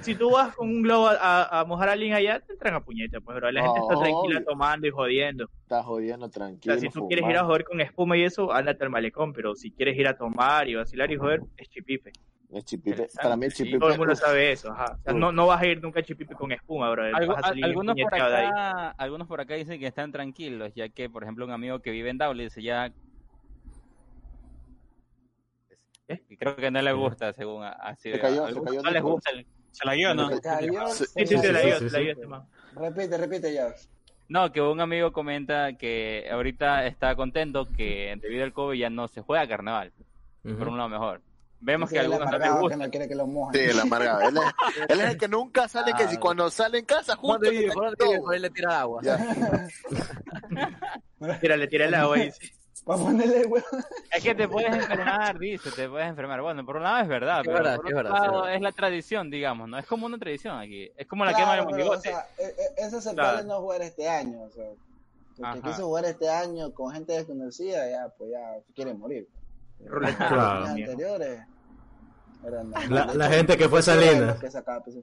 Si 0.01 0.15
tú 0.15 0.31
vas 0.31 0.55
con 0.55 0.69
un 0.69 0.81
globo 0.81 1.07
a, 1.07 1.59
a- 1.59 1.65
mojar 1.65 1.89
a 1.89 1.91
alguien 1.93 2.13
allá, 2.13 2.39
te 2.39 2.53
entran 2.53 2.73
a 2.75 2.79
puñeta, 2.81 3.19
pues, 3.19 3.35
bro. 3.35 3.51
La 3.51 3.61
gente 3.63 3.79
está 3.81 3.95
tranquila 3.99 4.37
obvio. 4.39 4.45
tomando 4.45 4.87
y 4.87 4.91
jodiendo. 4.91 5.49
Estás 5.63 5.85
jodiendo 5.85 6.25
O 6.25 6.29
tranquilo. 6.29 6.73
sea, 6.75 6.81
si 6.81 6.89
tú 6.89 7.07
quieres 7.07 7.29
ir 7.29 7.37
a 7.37 7.43
joder 7.43 7.63
con 7.65 7.81
espuma 7.81 8.17
y 8.17 8.23
eso, 8.23 8.51
ándate 8.53 8.83
al 8.83 8.89
malecón. 8.89 9.33
Pero 9.33 9.55
si 9.55 9.71
quieres 9.71 9.97
ir 9.97 10.07
a 10.07 10.17
tomar 10.17 10.67
y 10.69 10.75
vacilar 10.75 11.11
y 11.11 11.17
joder, 11.17 11.41
es 11.57 11.69
Chipipe. 11.69 12.11
Es 12.51 12.65
chipipe. 12.65 13.07
Para 13.21 13.35
mí 13.37 13.45
el 13.45 13.51
sí. 13.51 13.57
chipipe. 13.63 13.77
Todo 13.79 13.91
el 13.91 13.97
mundo 13.99 14.15
sabe 14.15 14.51
eso, 14.51 14.71
ajá. 14.71 14.95
O 14.99 15.01
sea, 15.03 15.13
no, 15.13 15.31
no 15.31 15.45
vas 15.45 15.61
a 15.61 15.67
ir 15.67 15.79
nunca 15.83 15.99
a 15.99 16.03
Chipipe 16.03 16.33
con 16.33 16.51
espuma, 16.51 16.89
bro. 16.89 17.03
A 17.03 17.07
algunos 17.17 17.95
por 17.95 18.13
acá, 18.15 18.89
algunos 18.97 19.27
por 19.27 19.41
acá 19.41 19.53
dicen 19.53 19.79
que 19.79 19.85
están 19.85 20.11
tranquilos, 20.11 20.73
ya 20.73 20.89
que, 20.89 21.11
por 21.11 21.21
ejemplo, 21.21 21.45
un 21.45 21.51
amigo 21.51 21.79
que 21.79 21.91
vive 21.91 22.09
en 22.09 22.17
Dublín 22.17 22.47
dice 22.47 22.63
ya 22.63 22.91
¿Eh? 26.07 26.23
y 26.27 26.37
creo 26.37 26.55
que 26.55 26.71
no 26.71 26.81
le 26.81 26.91
gusta, 26.93 27.33
según 27.33 27.63
a- 27.63 27.69
así. 27.73 28.11
Se 28.11 28.19
cayó, 28.19 28.47
se 28.47 28.59
cayó 28.63 28.81
no 28.81 28.89
les 28.89 29.03
gusta. 29.03 29.29
el- 29.31 29.45
¿Se 29.71 29.85
la 29.85 29.95
guió 29.95 30.13
no? 30.13 30.29
Se 30.29 31.05
Sí, 31.05 31.05
Sí, 31.15 31.25
sí, 31.27 31.37
se 31.37 31.51
la 31.53 31.59
sí, 31.61 31.65
dio, 31.67 31.79
sí, 31.79 31.85
te 31.85 31.91
la 31.91 31.97
sí. 31.97 32.03
dio 32.03 32.11
este 32.13 32.27
man. 32.27 32.43
Repite, 32.75 33.17
repite 33.17 33.53
ya. 33.53 33.67
No, 34.27 34.51
que 34.51 34.61
un 34.61 34.79
amigo 34.79 35.11
comenta 35.11 35.73
que 35.73 36.27
ahorita 36.31 36.85
está 36.85 37.15
contento 37.15 37.65
que 37.75 38.15
debido 38.21 38.43
al 38.43 38.53
COVID 38.53 38.77
ya 38.79 38.89
no 38.89 39.07
se 39.07 39.21
juega 39.21 39.47
carnaval, 39.47 39.91
por 40.43 40.51
Ujú. 40.53 40.69
un 40.69 40.77
lado 40.77 40.89
mejor. 40.89 41.21
Vemos 41.61 41.89
Ese 41.89 41.95
que 41.95 41.99
algunos 42.01 42.19
no 42.19 42.25
les 42.25 42.33
amargado 42.35 42.55
que 42.55 42.61
gusta. 42.61 42.85
no 42.85 42.89
quiere 42.91 43.07
que 43.09 43.15
lo 43.15 43.27
mojen. 43.27 43.61
Sí, 43.61 43.69
el 43.71 43.79
amargado. 43.81 44.21
Él 44.21 44.37
es, 44.37 44.43
él 44.89 45.01
es 45.01 45.09
el 45.09 45.17
que 45.17 45.27
nunca 45.27 45.67
sale, 45.67 45.91
que 45.93 46.07
si 46.07 46.15
Ah. 46.15 46.19
cuando 46.19 46.49
sale 46.49 46.77
en 46.79 46.85
casa, 46.85 47.15
justo. 47.15 47.27
¿Cuándo 47.27 47.51
le 47.51 47.59
vive? 47.59 47.73
Por 47.73 48.39
le 48.39 48.49
tira 48.51 48.79
agua. 48.79 49.01
Ya. 49.03 49.17
Mira, 51.41 51.57
le 51.57 51.67
tiré 51.67 51.85
el 51.85 51.95
agua 51.95 52.15
ahí. 52.17 52.31
sí. 52.31 52.49
Para 52.85 52.99
ponerle 53.03 53.45
huevo. 53.45 53.65
Es 54.11 54.23
que 54.23 54.33
te 54.35 54.47
puedes 54.47 54.73
enfermar, 54.73 55.37
dice, 55.37 55.69
te 55.71 55.87
puedes 55.89 56.07
enfermar. 56.07 56.41
Bueno, 56.41 56.65
por 56.65 56.77
un 56.77 56.83
lado 56.83 57.01
es 57.01 57.07
verdad, 57.07 57.39
Es 57.41 57.45
pero 57.45 57.57
verdad, 57.57 57.75
por 57.77 57.85
es 57.85 57.93
otro 57.93 57.95
verdad, 58.03 58.11
sí, 58.11 58.15
es 58.17 58.21
lado 58.31 58.41
verdad. 58.41 58.55
es 58.55 58.61
la 58.61 58.71
tradición, 58.71 59.29
digamos, 59.29 59.69
¿no? 59.69 59.77
Es 59.77 59.85
como 59.85 60.05
una 60.05 60.17
tradición 60.17 60.57
aquí. 60.57 60.89
Es 60.97 61.07
como 61.07 61.25
la 61.25 61.33
quema 61.33 61.53
Claro, 61.53 61.65
del 61.67 61.75
pero, 61.75 61.91
o 61.91 61.97
sea, 62.01 62.27
e- 62.37 62.43
e- 62.43 62.73
es 62.85 62.93
aceptable 62.93 63.13
Claro. 63.43 63.47
no 63.47 63.59
jugar 63.61 63.81
este 63.81 64.09
año. 64.09 64.41
O 64.41 64.49
sea, 64.49 64.65
Ajá. 64.65 65.53
porque 65.53 65.61
quiso 65.69 65.85
jugar 65.85 66.05
este 66.05 66.29
año 66.29 66.73
con 66.73 66.91
gente 66.93 67.13
desconocida, 67.13 67.89
ya, 67.89 68.07
pues 68.17 68.31
ya 68.31 68.59
se 68.65 68.73
quiere 68.73 68.93
morir. 68.93 69.27
Los 69.79 70.15
Claro. 70.15 70.65
anteriores. 70.65 71.41
eran 72.45 72.71
La, 73.17 73.29
gente 73.29 73.57
que 73.57 73.67
fue 73.67 73.81
Salinas. 73.81 74.37
Pues, 74.39 74.97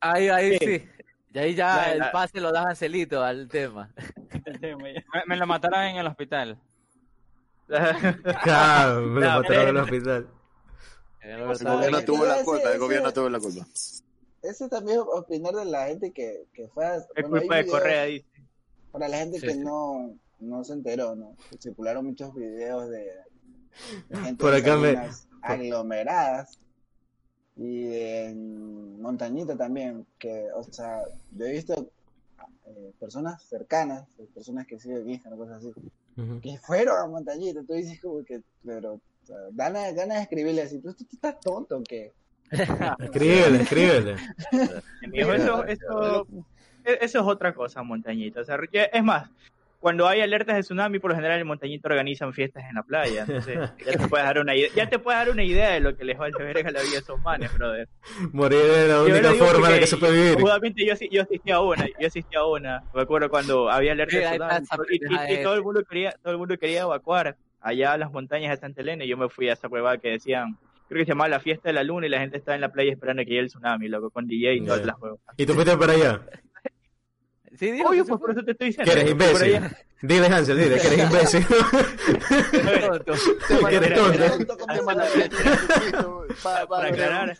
Ahí, 0.00 0.28
ahí 0.28 0.56
Sí. 0.58 0.66
sí. 0.66 0.88
Y 1.34 1.38
ahí 1.38 1.54
ya 1.54 1.76
La- 1.76 1.92
el 1.92 1.98
la- 1.98 2.10
pase 2.12 2.40
lo 2.40 2.50
das 2.50 2.64
Ancelito 2.66 3.22
al 3.22 3.46
tema. 3.48 3.90
El 4.46 4.58
tema 4.58 4.88
ya. 4.90 5.02
Me, 5.12 5.22
me 5.26 5.36
lo 5.36 5.46
mataron 5.46 5.82
en 5.82 5.96
el 5.98 6.06
hospital. 6.06 6.58
Claro, 8.44 9.02
me 9.02 9.20
lo 9.20 9.26
No, 9.26 9.36
mataron 9.42 9.52
en 9.52 9.68
el 9.68 9.72
pero- 9.74 9.82
hospital. 9.82 10.28
El 11.20 11.44
gobierno 11.44 11.98
Ese- 11.98 12.06
tuvo 12.06 12.24
la 12.24 12.44
culpa, 12.44 12.62
el 12.62 12.68
ese- 12.70 12.78
gobierno 12.78 13.12
tuvo 13.12 13.28
la 13.28 13.40
culpa. 13.40 13.66
Ese 14.42 14.68
también 14.68 14.98
es 14.98 15.04
opinar 15.06 15.54
de 15.54 15.64
la 15.64 15.86
gente 15.88 16.12
que, 16.12 16.44
que 16.54 16.68
fue 16.68 16.86
a... 16.86 16.96
Es 16.96 17.06
bueno, 17.28 17.40
culpa 17.40 17.56
de 17.56 17.66
Correa, 17.66 18.04
dice. 18.04 18.26
Para 18.92 19.08
la 19.08 19.18
gente 19.18 19.40
Sí, 19.40 19.46
que 19.46 19.52
sí. 19.54 19.58
no, 19.60 20.14
no 20.38 20.64
se 20.64 20.72
enteró, 20.72 21.14
¿no? 21.16 21.36
Circularon 21.60 22.06
muchos 22.06 22.34
videos 22.34 22.88
de, 22.88 23.10
de 24.08 24.16
gente 24.16 24.40
Por 24.42 24.54
acá 24.54 24.76
me- 24.76 24.96
aglomeradas 25.42 26.58
y 27.56 27.92
en 27.94 29.02
Montañita 29.02 29.56
también, 29.56 30.06
que, 30.18 30.46
o 30.54 30.62
sea, 30.62 31.02
yo 31.32 31.44
he 31.44 31.52
visto 31.52 31.90
eh, 32.66 32.92
personas 33.00 33.42
cercanas, 33.42 34.06
personas 34.34 34.66
que 34.66 34.78
siguen 34.78 34.98
en 34.98 35.10
Instagram, 35.10 35.38
cosas 35.40 35.56
así, 35.58 35.72
Que 36.42 36.58
fueron 36.58 36.98
a 36.98 37.06
Montañita, 37.06 37.62
tú 37.66 37.74
dices 37.74 38.00
como 38.00 38.24
que, 38.24 38.42
pero, 38.64 38.94
o 38.94 39.00
sea, 39.22 39.36
ganas 39.52 39.94
de 39.94 40.22
escribirle 40.22 40.62
así, 40.62 40.80
tú, 40.80 40.92
tú, 40.92 41.04
tú 41.04 41.16
estás 41.16 41.38
tonto, 41.40 41.80
que 41.82 42.12
Escríbele, 42.98 43.62
escríbele. 43.62 44.16
Eso, 45.12 45.64
eso, 45.64 46.26
eso 46.84 47.18
es 47.20 47.24
otra 47.26 47.54
cosa, 47.54 47.82
montañita. 47.82 48.40
O 48.40 48.44
sea, 48.44 48.58
es 48.72 49.04
más, 49.04 49.30
cuando 49.80 50.08
hay 50.08 50.20
alertas 50.20 50.56
de 50.56 50.62
tsunami, 50.62 50.98
por 50.98 51.10
lo 51.10 51.16
general 51.16 51.40
en 51.40 51.46
montañita 51.46 51.88
organizan 51.88 52.32
fiestas 52.32 52.64
en 52.68 52.74
la 52.74 52.82
playa. 52.82 53.24
Entonces, 53.26 53.58
ya 53.86 53.92
te 53.96 54.08
puedes 54.08 54.26
dar 54.26 54.38
una 54.40 54.54
idea, 54.56 54.68
ya 54.74 54.88
te 54.88 54.98
puedes 54.98 55.18
dar 55.20 55.30
una 55.30 55.44
idea 55.44 55.70
de 55.70 55.80
lo 55.80 55.96
que 55.96 56.04
les 56.04 56.18
vale 56.18 56.32
verga 56.38 56.70
la 56.70 56.82
vida 56.82 56.96
a 56.96 56.98
esos 56.98 57.20
manes, 57.22 57.52
brother. 57.54 57.88
Morir 58.32 58.58
es 58.60 58.88
la 58.88 58.94
Yo 58.94 59.04
única 59.04 59.32
forma 59.34 59.66
en 59.68 59.72
la 59.74 59.78
que 59.80 59.86
se 59.86 59.96
puede 59.96 60.12
vivir. 60.20 60.40
Justamente 60.40 60.84
yo, 60.86 60.96
sí- 60.96 61.08
yo 61.12 61.22
asistí 61.22 61.50
a 61.50 61.60
una, 61.60 61.86
yo 61.98 62.06
asistí 62.08 62.36
a 62.36 62.44
una. 62.44 62.82
Me 62.94 63.02
acuerdo 63.02 63.28
cuando 63.30 63.70
había 63.70 63.92
alerta 63.92 64.16
de 64.16 64.22
tsunami 64.24 64.66
y, 64.90 64.94
y- 64.94 64.98
pendeja 64.98 65.32
y 65.32 65.42
todo 65.42 65.54
el 65.54 65.62
mundo 65.62 65.82
quería, 65.88 66.12
todo 66.22 66.32
el 66.32 66.38
mundo 66.38 66.56
quería 66.58 66.82
evacuar 66.82 67.36
allá 67.60 67.92
a 67.92 67.98
las 67.98 68.10
montañas 68.12 68.50
de 68.50 68.56
Santa 68.56 68.80
Elena 68.82 69.04
y 69.04 69.08
yo 69.08 69.16
me 69.16 69.28
fui 69.28 69.48
a 69.48 69.52
esa 69.52 69.68
huevada 69.68 69.98
que 69.98 70.10
decían, 70.10 70.56
creo 70.88 71.00
que 71.00 71.04
se 71.04 71.10
llamaba 71.10 71.28
la 71.28 71.40
fiesta 71.40 71.68
de 71.68 71.72
la 71.74 71.82
luna 71.84 72.06
y 72.06 72.10
la 72.10 72.18
gente 72.20 72.36
estaba 72.38 72.54
en 72.54 72.60
la 72.62 72.70
playa 72.72 72.92
esperando 72.92 73.22
que 73.22 73.28
llegue 73.30 73.40
el 73.40 73.46
tsunami, 73.48 73.88
loco, 73.88 74.10
con 74.10 74.26
DJ 74.26 74.54
y 74.54 74.64
todas 74.64 74.80
Ya. 74.80 74.86
las 74.86 74.98
huevas. 75.00 75.18
Y 75.36 75.46
tú 75.46 75.54
fuiste 75.54 75.76
para 75.76 75.92
allá. 75.92 76.20
Sí, 77.56 77.76
se 77.78 77.84
pues 78.04 78.20
por 78.20 78.30
eso 78.30 78.42
te 78.44 78.50
estoy 78.52 78.66
diciendo. 78.68 78.92
Que 78.92 78.98
eres 79.00 79.10
imbécil. 79.12 79.56
allá- 79.56 79.76
Dile, 80.02 80.26
Hansel, 80.26 80.58
dile 80.58 80.80
que 80.80 80.86
eres 80.86 80.98
imbécil. 80.98 81.46
Tonto. 82.86 83.14
Que 83.68 83.76
eres 83.76 83.94
tonto. 83.94 84.56
Para 86.42 86.88
aclarar. 86.88 87.36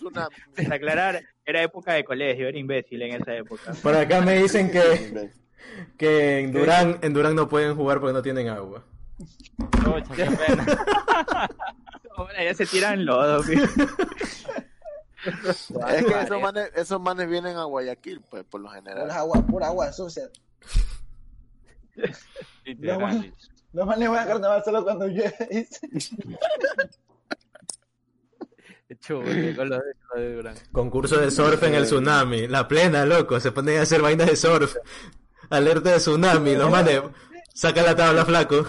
Para 0.56 0.74
aclarar, 0.74 1.22
era 1.44 1.62
época 1.62 1.92
de 1.94 2.04
colegio, 2.04 2.48
era 2.48 2.58
imbécil 2.58 3.02
en 3.02 3.20
esa 3.20 3.34
época. 3.34 3.72
Por 3.82 3.94
acá 3.96 4.20
me 4.20 4.36
dicen 4.42 4.70
que, 4.70 5.30
que 5.96 6.40
en 6.40 6.52
Durán, 6.52 6.98
en 7.02 7.12
Durán 7.12 7.34
no 7.36 7.48
pueden 7.48 7.74
jugar 7.76 8.00
porque 8.00 8.12
no 8.14 8.22
tienen 8.22 8.48
agua. 8.48 8.84
Pucha, 9.56 10.14
qué 10.14 10.24
pena. 10.24 10.66
Hombre, 12.16 12.44
ya 12.44 12.54
se 12.54 12.66
tiran 12.66 13.04
lodo. 13.04 13.42
Es 15.28 16.04
que 16.04 16.20
esos 16.22 16.40
manes, 16.40 16.70
esos 16.74 17.00
manes 17.00 17.28
vienen 17.28 17.56
a 17.56 17.64
Guayaquil, 17.64 18.20
pues, 18.22 18.44
por 18.44 18.60
lo 18.60 18.68
general. 18.70 19.10
agua, 19.10 19.44
pura 19.46 19.68
agua 19.68 19.92
sucia. 19.92 20.28
Literal. 22.64 23.32
Los 23.72 23.86
manes 23.86 24.08
van 24.08 24.24
a 24.24 24.26
carnaval 24.26 24.64
solo 24.64 24.82
cuando 24.82 25.06
llueve. 25.06 25.68
con 29.54 29.70
de 30.16 30.34
Durán. 30.34 30.54
Concurso 30.72 31.20
de 31.20 31.30
surf 31.30 31.62
en 31.62 31.74
el 31.74 31.84
tsunami. 31.84 32.48
La 32.48 32.66
plena, 32.66 33.04
loco. 33.04 33.38
Se 33.40 33.52
ponen 33.52 33.78
a 33.78 33.82
hacer 33.82 34.00
vainas 34.00 34.28
de 34.28 34.36
surf. 34.36 34.76
Alerta 35.50 35.92
de 35.92 35.98
tsunami. 35.98 36.56
Los 36.56 36.70
manes. 36.70 37.02
Saca 37.54 37.82
la 37.82 37.94
tabla, 37.94 38.24
flaco. 38.24 38.66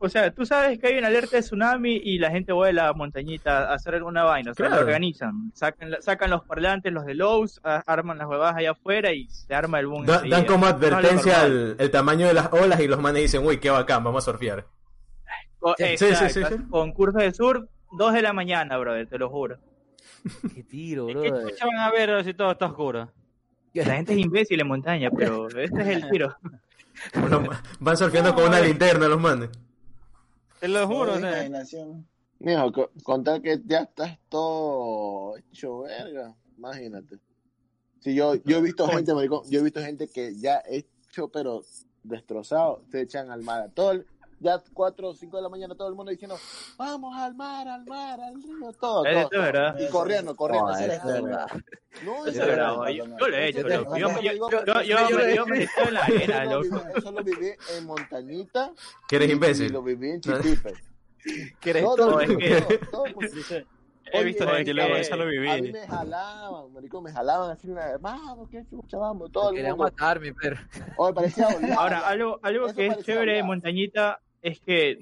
O 0.00 0.08
sea, 0.08 0.30
tú 0.32 0.46
sabes 0.46 0.78
que 0.78 0.86
hay 0.86 0.98
una 0.98 1.08
alerta 1.08 1.36
de 1.36 1.42
tsunami 1.42 1.96
y 1.96 2.18
la 2.18 2.30
gente 2.30 2.52
vuela 2.52 2.84
a 2.84 2.86
la 2.88 2.92
montañita 2.92 3.68
a 3.70 3.74
hacer 3.74 3.94
alguna 3.96 4.22
vaina. 4.24 4.52
O 4.52 4.54
sea, 4.54 4.66
Claro. 4.68 4.82
lo 4.82 4.86
organizan. 4.86 5.50
Sacan, 5.54 6.30
los 6.30 6.44
parlantes, 6.44 6.92
los 6.92 7.04
de 7.04 7.14
Lowe's, 7.14 7.60
a- 7.64 7.82
arman 7.86 8.16
las 8.18 8.28
huevadas 8.28 8.56
allá 8.56 8.70
afuera 8.72 9.12
y 9.12 9.26
se 9.28 9.54
arma 9.54 9.80
el 9.80 9.88
boom. 9.88 10.06
Da- 10.06 10.22
dan 10.28 10.44
como 10.44 10.66
No 10.66 10.72
advertencia 10.72 11.38
normal. 11.42 11.52
el, 11.52 11.76
el 11.78 11.90
tamaño 11.90 12.26
de 12.28 12.34
las 12.34 12.52
olas 12.52 12.78
y 12.80 12.86
los 12.86 13.00
manes 13.00 13.22
dicen, 13.22 13.44
uy, 13.44 13.58
qué 13.58 13.70
bacán, 13.70 14.04
vamos 14.04 14.22
a 14.26 14.30
surfear. 14.30 14.66
Co- 15.58 15.74
Sí, 15.76 15.84
sí, 15.96 16.04
exacto, 16.06 16.48
sí, 16.48 16.56
sí. 16.56 16.62
Concurso 16.70 17.18
de 17.18 17.32
surf, 17.34 17.64
2 17.92 18.12
de 18.12 18.22
la 18.22 18.32
mañana, 18.32 18.76
brother, 18.78 19.08
te 19.08 19.18
lo 19.18 19.28
juro. 19.28 19.58
Qué 20.54 20.62
tiro, 20.62 21.08
¿Y 21.10 21.14
¿Qué 21.14 21.30
brother. 21.30 21.50
chucha 21.50 21.66
van 21.66 21.76
a 21.78 21.90
ver 21.90 22.24
si 22.24 22.34
todo 22.34 22.52
está 22.52 22.66
oscuro? 22.66 23.10
La 23.74 23.94
gente 23.96 24.12
es 24.12 24.18
imbécil 24.18 24.60
en 24.60 24.66
montaña, 24.68 25.10
pero 25.10 25.46
este 25.58 25.80
es 25.82 25.88
el 25.88 26.08
tiro. 26.10 26.36
Bueno, 27.14 27.44
van 27.80 27.96
surfeando 27.96 28.34
con 28.34 28.44
una 28.48 28.60
linterna 28.60 29.06
los 29.08 29.20
manes. 29.20 29.50
Te 30.60 30.68
lo 30.68 30.86
juro, 30.86 31.12
o 31.14 31.18
sea. 31.20 31.42
Mijo, 32.40 32.72
co- 32.72 32.90
contar 33.02 33.42
que 33.42 33.60
ya 33.66 33.80
estás 33.80 34.18
todo 34.28 35.36
hecho 35.36 35.80
verga, 35.80 36.34
imagínate. 36.56 37.18
Si 38.00 38.14
yo, 38.14 38.34
yo 38.36 38.58
he 38.58 38.62
visto 38.62 38.86
gente, 38.86 39.12
maricón, 39.12 39.42
yo 39.50 39.58
he 39.60 39.62
visto 39.62 39.80
gente 39.80 40.08
que 40.08 40.36
ya 40.38 40.62
hecho, 40.68 41.28
pero 41.28 41.62
destrozado, 42.04 42.82
se 42.90 43.00
echan 43.02 43.30
al 43.30 43.42
mar. 43.42 43.70
Ya 44.40 44.60
4 44.72 45.08
o 45.08 45.14
5 45.14 45.36
de 45.36 45.42
la 45.42 45.48
mañana 45.48 45.74
todo 45.74 45.88
el 45.88 45.94
mundo 45.96 46.10
diciendo, 46.12 46.38
vamos 46.76 47.16
al 47.16 47.34
mar, 47.34 47.66
al 47.66 47.84
mar, 47.86 48.20
al 48.20 48.34
río, 48.40 48.72
todo, 48.80 49.04
Es 49.04 49.14
todo, 49.14 49.28
todo. 49.30 49.42
¿verdad? 49.42 49.76
Y 49.80 49.88
corriendo, 49.88 50.36
corriendo. 50.36 50.68
No, 50.68 50.74
así. 50.74 50.84
es 50.84 51.04
verdad. 51.04 51.46
No, 52.04 52.12
Eso 52.18 52.28
es 52.28 52.36
es 52.36 52.46
verdad, 52.46 52.86
yo, 52.88 53.04
yo 53.06 53.28
lo 53.28 53.36
he 53.36 53.48
hecho, 53.48 53.58
Eso 53.58 53.68
es 53.68 53.78
verdad. 53.80 53.96
Yo, 53.98 54.20
yo, 54.20 54.32
yo, 54.64 54.82
yo, 54.84 55.34
yo, 55.34 55.46
me- 55.46 55.58
metí 55.58 55.72
en 55.86 55.94
la 55.94 56.04
arena, 56.04 56.42
Eso 56.44 56.50
lo 56.50 56.62
loco. 56.62 56.76
viví- 56.76 56.98
Eso 56.98 57.10
lo 57.12 57.24
viví 57.24 57.50
en 57.76 57.86
Montañita 57.86 58.72
Que 59.08 59.16
eres 59.16 59.28
y 59.28 59.32
imbécil. 59.32 59.72
lo 59.72 59.82
viví 59.82 60.10
en 60.10 60.20
Chitipe. 60.20 60.72
Que 61.60 61.70
eres 61.70 61.82
Todo, 61.82 61.96
tonto, 61.96 62.12
todo, 62.12 62.20
es 62.20 62.36
que- 62.36 62.60
todo, 62.62 62.78
todo, 62.90 63.04
pues, 63.14 63.34
Dice, 63.34 63.66
He 64.10 64.24
visto 64.24 64.44
Oye, 64.44 64.54
gente 64.54 64.68
yo 64.70 64.74
luego 64.74 64.94
que- 64.94 65.00
eso 65.00 65.16
lo 65.16 65.24
A 65.24 65.26
mí 65.26 65.36
viví. 65.36 65.72
me 65.72 65.86
jalaban, 65.86 66.72
marico, 66.72 67.02
me 67.02 67.12
jalaban 67.12 67.50
así, 67.50 67.68
una- 67.68 67.98
vamos, 67.98 68.48
qué 68.50 68.64
chucha, 68.70 68.96
vamos, 68.96 69.30
todo 69.30 69.50
el 69.50 69.56
Querían 69.56 69.72
mundo. 69.76 69.84
matarme, 69.84 70.32
pero. 70.32 70.56
Oye, 70.96 71.12
parecía. 71.12 71.46
Ahora, 71.78 72.08
algo, 72.08 72.38
algo 72.42 72.66
Eso 72.68 72.74
que 72.74 72.86
es 72.86 72.98
chévere 73.04 73.34
de 73.34 73.42
montañita 73.42 74.18
es 74.42 74.60
que 74.60 74.98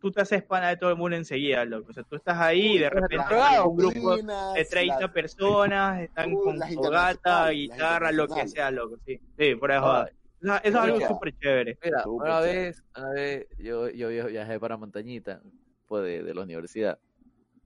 tú 0.00 0.10
te 0.10 0.22
haces 0.22 0.42
pana 0.42 0.68
de 0.70 0.76
todo 0.76 0.90
el 0.90 0.96
mundo 0.96 1.16
enseguida, 1.16 1.64
loco. 1.64 1.90
O 1.90 1.92
sea, 1.92 2.02
tú 2.04 2.16
estás 2.16 2.38
ahí 2.38 2.76
y 2.76 2.78
de 2.78 2.88
repente 2.90 3.34
hay 3.34 3.58
un 3.58 3.76
grupo 3.76 4.16
de 4.16 4.64
30 4.64 5.00
las- 5.00 5.10
personas, 5.10 6.00
están 6.02 6.34
con 6.34 6.58
fogata, 6.58 7.50
guitarra, 7.50 8.10
lo 8.12 8.26
que 8.26 8.48
sea, 8.48 8.70
loco. 8.70 8.96
Sí, 9.04 9.20
sí 9.38 9.54
por 9.56 9.70
eso. 9.70 9.86
Ah. 9.86 10.08
Eso, 10.42 10.54
eso 10.54 10.68
es 10.68 10.74
algo 10.74 11.00
súper 11.06 11.36
chévere. 11.38 11.78
Mira, 11.84 12.02
una 12.06 12.40
chévere. 12.40 12.58
vez, 12.62 12.82
una 12.96 13.10
vez 13.10 13.46
yo, 13.58 13.90
yo 13.90 14.08
viajé 14.08 14.58
para 14.58 14.76
Montañita, 14.78 15.42
pues 15.86 16.02
de, 16.04 16.22
de 16.22 16.34
la 16.34 16.42
universidad. 16.42 16.98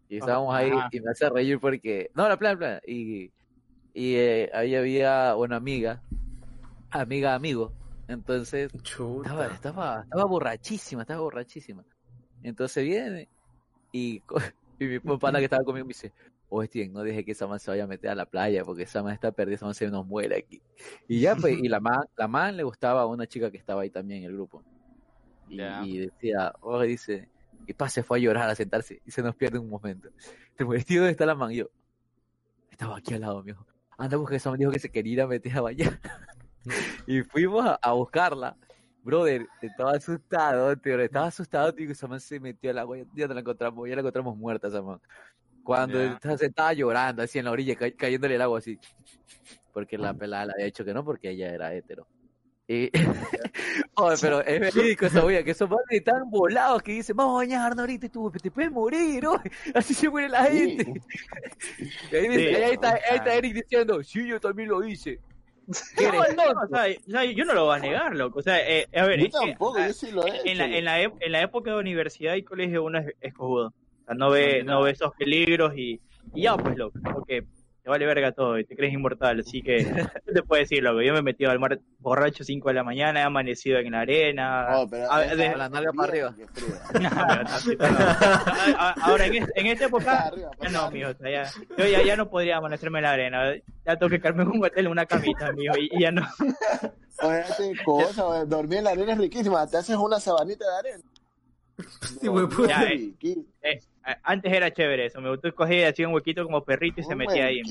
Y 0.09 0.17
estábamos 0.19 0.53
ahí 0.55 0.71
Ajá. 0.71 0.89
y 0.91 1.01
me 1.01 1.11
hace 1.13 1.31
reír 1.31 1.61
porque. 1.61 2.11
No, 2.15 2.29
la 2.29 2.37
playa, 2.37 2.57
playa. 2.59 2.81
Y, 2.87 3.31
y 3.95 4.17
eh, 4.17 4.51
ahí 4.53 4.75
había 4.75 5.37
una 5.37 5.55
amiga, 5.57 6.03
amiga, 6.91 7.35
amigo. 7.35 7.73
Entonces, 8.09 8.71
estaba, 8.75 9.47
estaba, 9.47 10.01
estaba 10.03 10.25
borrachísima, 10.25 11.03
estaba 11.03 11.21
borrachísima. 11.21 11.85
Entonces 12.43 12.85
viene 12.85 13.29
y, 13.93 14.23
y 14.79 14.85
mi 14.85 14.99
pana 15.01 15.39
que 15.39 15.45
estaba 15.45 15.65
conmigo 15.65 15.87
me 15.87 15.91
dice, 15.91 16.13
oye, 16.49 16.69
Stien, 16.69 16.93
no 16.93 17.03
deje 17.03 17.25
que 17.25 17.33
esa 17.33 17.47
man 17.47 17.59
se 17.59 17.71
vaya 17.71 17.85
a 17.85 17.87
meter 17.87 18.11
a 18.11 18.15
la 18.15 18.27
playa 18.27 18.63
porque 18.65 18.83
esa 18.83 19.03
man 19.03 19.15
está 19.15 19.33
perdida, 19.33 19.57
esa 19.57 19.65
man 19.67 19.75
se 19.75 19.89
nos 19.91 20.07
muere 20.07 20.37
aquí. 20.37 20.61
Y 21.09 21.21
ya, 21.21 21.35
pues, 21.37 21.59
y 21.59 21.69
la 21.69 21.81
man, 21.81 22.01
la 22.17 22.29
man 22.29 22.57
le 22.57 22.63
gustaba 22.63 23.03
a 23.03 23.07
una 23.07 23.27
chica 23.27 23.51
que 23.51 23.57
estaba 23.57 23.83
ahí 23.83 23.91
también 23.91 24.21
en 24.23 24.31
el 24.31 24.35
grupo. 24.35 24.63
Y, 25.49 25.57
Ya. 25.57 25.83
y 25.85 25.99
decía, 25.99 26.53
oye, 26.61 26.89
dice, 26.89 27.29
y 27.67 27.73
pa, 27.73 27.89
se 27.89 28.03
fue 28.03 28.19
a 28.19 28.21
llorar, 28.21 28.51
a 28.51 28.55
sentarse, 28.55 29.01
y 29.07 29.11
se 29.11 29.23
nos 29.23 29.35
pierde 29.35 29.59
un 29.59 29.71
momento. 29.71 30.11
Te 30.57 30.65
mueres, 30.65 30.85
tío, 30.85 31.01
¿dónde 31.01 31.13
está 31.13 31.25
la 31.25 31.35
man? 31.35 31.51
Y 31.53 31.57
yo, 31.57 31.71
estaba 32.71 32.99
aquí 32.99 33.15
al 33.15 33.23
lado, 33.23 33.43
mijo. 33.43 33.67
Anda, 33.97 34.17
busca 34.17 34.37
esa 34.37 34.51
man, 34.51 34.59
dijo 34.59 34.71
que 34.71 34.79
se 34.79 34.91
quería 34.91 35.13
ir 35.15 35.21
a 35.23 35.27
meter 35.27 35.57
a 35.57 35.61
bañar. 35.63 35.99
y 37.07 37.23
fuimos 37.23 37.65
a, 37.67 37.79
a 37.83 37.93
buscarla. 37.93 38.57
Brother, 39.03 39.47
estaba 39.61 39.93
asustado, 39.93 40.75
tío, 40.77 40.99
estaba 40.99 41.27
asustado, 41.27 41.75
tío, 41.75 41.87
que 41.87 41.93
esa 41.93 42.07
man 42.07 42.21
se 42.21 42.41
metió 42.41 42.71
al 42.71 42.79
agua, 42.79 42.97
ya 43.15 43.29
no 43.29 43.35
la 43.35 43.41
encontramos, 43.41 43.87
ya 43.89 43.95
la 43.95 44.01
encontramos 44.01 44.37
muerta 44.37 44.69
esa 44.69 44.81
man. 44.81 44.99
Cuando 45.63 45.99
Ya. 46.03 46.13
estaba 46.15 46.39
sentada 46.39 46.73
llorando 46.73 47.23
así 47.23 47.39
en 47.39 47.45
la 47.47 47.51
orilla, 47.51 47.75
ca- 47.77 47.91
cayéndole 47.91 48.35
el 48.37 48.43
agua 48.43 48.59
así. 48.59 48.79
Porque 49.73 49.99
la 49.99 50.15
pelada 50.15 50.47
le 50.47 50.53
había 50.53 50.65
dicho 50.67 50.85
que 50.85 50.95
no, 50.95 51.05
porque 51.05 51.31
ella 51.31 51.51
era 51.53 51.75
hetero. 51.75 52.07
Y... 52.67 52.91
Joder, 53.95 54.19
pero 54.23 54.41
es 54.41 54.61
verídico 54.61 55.05
esa 55.05 55.21
que 55.43 55.51
esos 55.51 55.69
manes 55.69 55.85
están 55.91 56.31
volados 56.31 56.83
que 56.83 56.93
dicen, 56.93 57.15
vamos 57.17 57.35
a 57.35 57.37
bañarnos 57.45 57.81
ahorita 57.81 58.07
y 58.07 58.09
tú, 58.09 58.31
te 58.31 58.51
puedes 58.51 58.71
morir, 58.73 59.23
¿no? 59.23 59.39
Así 59.75 59.93
se 59.93 60.09
muere 60.09 60.31
la 60.31 60.45
gente. 60.45 60.95
Y 62.11 62.17
ahí, 62.17 62.29
dice- 62.29 62.55
Sí. 62.57 62.63
ahí 62.63 62.73
está, 62.73 62.91
ahí 62.95 63.17
está 63.17 63.35
Eric 63.35 63.55
diciendo, 63.55 64.03
sí, 64.03 64.27
yo 64.27 64.41
también 64.41 64.71
lo 64.71 64.83
hice. 64.83 65.21
Yo 67.35 67.45
no 67.45 67.55
lo 67.55 67.65
voy 67.67 67.77
a 67.77 67.81
negar, 67.81 68.15
loco. 68.15 68.39
O 68.39 68.43
sea, 68.43 68.61
eh, 68.69 68.87
a 68.95 69.05
ver, 69.07 69.21
Yo 69.21 69.29
tampoco, 69.31 69.79
ah, 69.79 69.87
yo 69.89 69.93
sí 69.95 70.11
lo 70.11 70.27
he 70.27 70.31
hecho. 70.37 70.43
en 70.45 70.59
la, 70.59 70.65
en, 70.67 70.85
la, 70.85 71.03
ep- 71.03 71.17
en 71.21 71.33
la 71.33 71.43
época 71.43 71.71
de 71.73 71.79
universidad 71.79 72.35
y 72.35 72.43
colegio 72.43 72.83
uno 72.85 72.99
es, 72.99 73.15
es 73.21 73.33
cojudo. 73.35 73.69
O 73.69 74.05
sea, 74.07 74.15
no 74.15 74.31
ve, 74.31 74.63
no 74.65 74.83
ve 74.83 74.91
esos 74.91 75.13
peligros 75.19 75.73
y, 75.77 76.01
y 76.35 76.43
ya, 76.43 76.57
pues, 76.57 76.77
loco, 76.77 76.99
porque 77.13 77.45
te 77.85 77.91
vale 77.91 78.07
verga 78.07 78.33
todo 78.33 78.59
y 78.59 78.65
te 78.65 78.75
crees 78.75 78.95
inmortal. 78.95 79.41
Así 79.41 79.61
que, 79.63 79.77
¿qué 80.27 80.33
te 80.33 80.43
puedo 80.43 80.59
decir, 80.61 80.83
loco? 80.83 81.03
Yo 81.03 81.13
me 81.13 81.19
he 81.19 81.23
metido 81.23 81.51
al 81.51 81.59
mar 81.61 81.79
borracho 81.99 82.43
5 82.43 82.71
de 82.71 82.75
la 82.75 82.83
mañana, 82.83 83.21
he 83.21 83.23
amanecido 83.23 83.79
en 83.79 83.93
la 83.93 84.01
arena. 84.01 84.69
Oh, 84.79 84.89
pero 84.89 85.13
A- 85.13 85.21
de- 85.21 85.55
la 85.55 85.69
nalga 85.69 85.93
para 85.93 86.09
arriba. 86.09 86.35
Ahora, 89.03 89.27
en, 89.27 89.47
en 89.55 89.67
esta 89.67 89.85
época, 89.85 90.29
Arriba, 90.29 90.51
ya 90.63 90.69
no, 90.71 90.91
mijo. 90.91 91.11
o 91.11 91.15
sea, 91.15 91.31
ya, 91.31 91.51
yo 91.77 91.87
ya, 91.87 92.03
ya 92.03 92.17
no 92.17 92.31
podría 92.31 92.57
amanecerme 92.57 93.01
en 93.01 93.03
la 93.03 93.13
arena. 93.13 93.53
Ya 93.85 93.97
tengo 93.99 94.09
que 94.09 94.19
quedarme 94.19 94.45
en 94.45 94.49
un 94.49 94.65
hotel, 94.65 94.87
en 94.87 94.93
una 94.93 95.05
camita, 95.05 95.53
mijo, 95.53 95.77
y, 95.79 95.91
y 95.93 96.01
ya 96.01 96.11
no. 96.11 96.27
Oye, 97.21 97.43
qué 97.59 97.85
cosa, 97.85 98.27
oye, 98.27 98.47
dormir 98.47 98.79
en 98.79 98.85
la 98.85 98.91
arena 98.93 99.13
es 99.13 99.19
riquísima. 99.19 99.67
Te 99.67 99.77
haces 99.77 99.97
una 99.97 100.19
sabanita 100.19 100.65
de 100.65 100.79
arena. 100.79 101.05
Sí, 102.21 102.29
puta. 102.31 102.67
Ya, 102.67 102.89
eh. 103.63 103.79
Eh, 104.07 104.17
antes 104.23 104.53
era 104.53 104.71
chévere 104.73 105.07
eso, 105.07 105.21
me 105.21 105.31
gustó 105.31 105.55
coger 105.55 105.87
así 105.87 106.05
un 106.05 106.13
huequito 106.15 106.45
como 106.45 106.63
perrito 106.65 107.01
y 107.01 107.05
se 107.05 107.15
metía 107.15 107.47
ahí. 107.47 107.63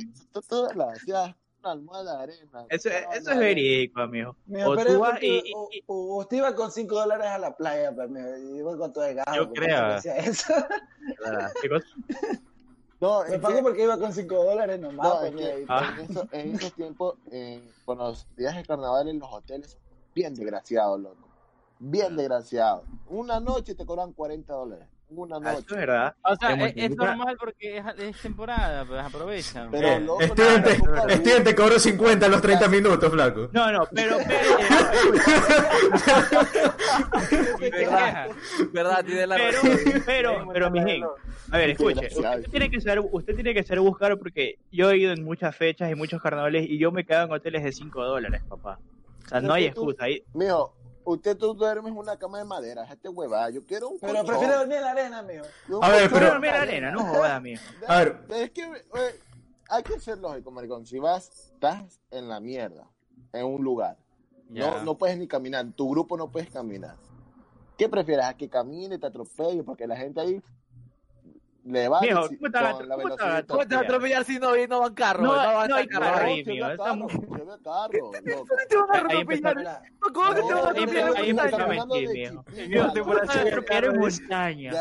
Todas 0.50 0.76
las 0.76 0.98
hacías 0.98 1.36
una 1.62 1.72
almohada 1.72 2.18
de 2.18 2.24
arena. 2.24 2.66
Eso, 2.70 2.90
eso 2.90 3.32
es 3.32 3.38
verídico, 3.38 4.02
amigo. 4.02 4.36
O 4.66 4.76
tú 4.78 5.00
vas 5.00 5.22
y, 5.24 5.54
usted 5.88 6.38
iba 6.38 6.54
con 6.56 6.72
5 6.72 6.94
dólares 6.94 7.28
a 7.28 7.38
la 7.38 7.56
playa, 7.56 7.94
pues, 7.96 8.10
mira, 8.10 8.38
y 8.38 8.58
iba 8.58 8.76
con 8.78 8.92
todo 8.92 9.06
el 9.06 9.16
gasto. 9.16 9.34
Yo 9.36 9.46
porque 9.48 9.62
creo. 9.62 9.94
decía 9.94 10.18
eso. 10.18 10.54
No, 13.00 13.22
Me 13.26 13.36
es 13.36 13.42
pago 13.42 13.56
que, 13.58 13.62
porque 13.64 13.84
iba 13.84 13.98
con 13.98 14.14
5 14.14 14.34
dólares 14.46 14.80
nomás. 14.80 15.06
no, 15.10 15.20
pues, 15.20 15.34
es 15.34 15.36
que 15.36 15.58
mira, 15.62 15.96
en, 16.00 16.10
eso- 16.10 16.28
en 16.32 16.56
esos 16.56 16.74
tiempos, 16.74 17.16
en- 17.32 17.70
con 17.84 17.98
los 17.98 18.26
días 18.38 18.56
de 18.56 18.64
carnaval 18.64 19.10
en 19.10 19.20
los 19.20 19.30
hoteles, 19.32 19.78
bien 20.16 20.34
desgraciado, 20.34 20.98
loco. 20.98 21.28
Bien 21.80 22.16
desgraciado. 22.16 22.84
Una 23.10 23.42
noche 23.42 23.76
te 23.76 23.86
cobran 23.86 24.14
40 24.14 24.54
dólares. 24.54 24.88
Una 25.10 25.36
Ah, 25.36 25.40
Eso 25.40 25.52
noche. 25.52 25.66
es 25.70 25.76
verdad. 25.78 26.16
O 26.24 26.36
sea, 26.36 26.50
Como 26.52 26.66
es, 26.66 26.74
es 26.76 26.96
normal 26.96 27.36
porque 27.40 27.78
es, 27.78 27.86
es 28.00 28.22
temporada, 28.22 28.84
pues 28.86 29.02
aprovechan. 29.04 29.70
Pero, 29.70 29.88
Eh, 29.88 30.00
loco, 30.00 30.22
estudiante, 30.22 30.78
no, 30.80 31.08
estudiante 31.08 31.56
cobró 31.56 31.78
50 31.80 32.26
a 32.26 32.30
los 32.30 32.42
30 32.42 32.68
minutos, 32.68 33.12
flaco. 33.12 33.50
No, 33.52 33.72
no, 33.72 33.88
pero, 33.94 34.18
pero, 34.28 34.58
te 37.60 37.72
quejas. 37.72 38.30
¿Verdad? 38.72 39.06
Tiene 39.06 39.28
la 39.28 39.36
pero, 39.36 39.62
razón. 39.62 40.04
pero, 40.06 40.48
pero, 40.52 40.72
mijín, 40.72 41.04
a 41.52 41.58
ver, 41.58 41.70
escuche, 41.72 42.08
usted 42.08 42.50
tiene 42.50 42.70
que 42.72 42.82
ser, 42.82 43.00
usted 43.12 43.36
tiene 43.36 43.54
que 43.54 43.64
ser 43.64 43.80
buscaro 43.80 44.18
porque 44.18 44.58
yo 44.72 44.92
he 44.92 44.98
ido 44.98 45.14
en 45.14 45.24
muchas 45.24 45.56
fechas 45.56 45.92
y 45.92 45.96
muchos 45.96 46.22
carnavales 46.22 46.68
y 46.70 46.78
yo 46.78 46.92
me 46.92 47.06
quedo 47.06 47.24
en 47.24 47.32
hoteles 47.32 47.64
de 47.64 47.72
5 47.72 48.04
dólares, 48.04 48.42
papá. 48.50 48.80
O 49.26 49.30
sea, 49.30 49.42
no 49.42 49.54
hay 49.54 49.66
excusa 49.66 50.06
ahí. 50.06 50.24
Mijo, 50.34 50.74
usted 51.06 51.38
tú 51.38 51.54
duermes 51.54 51.92
en 51.92 51.98
una 51.98 52.18
cama 52.18 52.38
de 52.40 52.46
madera. 52.46 52.84
Este 52.92 53.10
huevada. 53.10 53.50
Yo 53.50 53.66
quiero 53.66 53.90
un 53.90 54.00
Pero 54.00 54.14
colchón. 54.14 54.28
prefiero 54.28 54.58
dormir 54.60 54.78
en 54.78 54.84
la 54.84 54.92
arena, 54.92 55.20
amigo. 55.20 55.44
Un 55.70 55.84
A 55.84 55.90
ver, 55.90 56.10
pero- 56.12 56.28
dormir 56.28 56.50
en 56.50 56.56
la 56.56 56.62
arena, 56.62 56.92
no 56.92 57.06
jodas, 57.06 57.42
mijo. 57.42 57.64
A 57.88 57.98
ver. 58.00 58.26
Es 58.30 58.52
que 58.52 58.62
eh, 58.64 59.20
hay 59.70 59.84
que 59.84 60.00
ser 60.00 60.18
lógico, 60.20 60.52
maricón. 60.52 60.86
Si 60.86 61.00
vas, 61.00 61.52
estás 61.54 62.00
en 62.12 62.28
la 62.30 62.40
mierda, 62.40 62.88
en 63.32 63.46
un 63.46 63.64
lugar. 63.64 63.98
No, 64.50 64.84
no 64.84 64.98
puedes 64.98 65.18
ni 65.18 65.28
caminar. 65.28 65.66
Tu 65.76 65.90
grupo 65.90 66.16
no 66.18 66.30
puedes 66.30 66.50
caminar. 66.50 66.96
¿Qué 67.78 67.90
prefieres? 67.90 68.26
¿A 68.26 68.36
que 68.38 68.48
camine, 68.50 69.00
te 69.00 69.08
atropelle? 69.08 69.64
Porque 69.64 69.88
la 69.88 69.96
gente 69.98 70.22
ahí 70.22 70.42
le 71.66 71.88
va 71.88 72.02
Mijo, 72.02 72.22
¿cómo 72.22 72.30
te 72.30 72.60
cómo 72.60 73.16
¿Cómo 73.48 73.64
vas 73.66 73.72
a 73.72 73.80
atropellar 73.80 74.26
si 74.26 74.38
no, 74.40 74.56
no 74.68 74.80
van 74.82 74.94
carros? 74.94 75.24
No, 75.24 75.36
No, 75.36 75.68
no 75.68 75.76
hay 75.76 75.88
carros. 75.88 76.10
carro 76.10 76.22
No, 76.26 76.32
ahí, 76.32 76.44
se 76.44 76.52
mijo, 76.52 76.68
ve 76.68 76.74
estamos- 76.74 77.12
carro, 77.64 78.12
loco. 78.26 78.46
te 78.68 78.76
van 78.76 78.90
a 78.92 78.98
atropellar? 78.98 79.82
¿Cómo 80.14 80.30
que 80.34 80.42
te 80.42 80.42
van 80.42 80.52
a 80.52 80.62
No, 80.62 80.70
atropellar 80.70 81.10
en 81.10 81.18
ahí 81.18 81.30
en 81.30 81.36
montaña. 83.98 84.74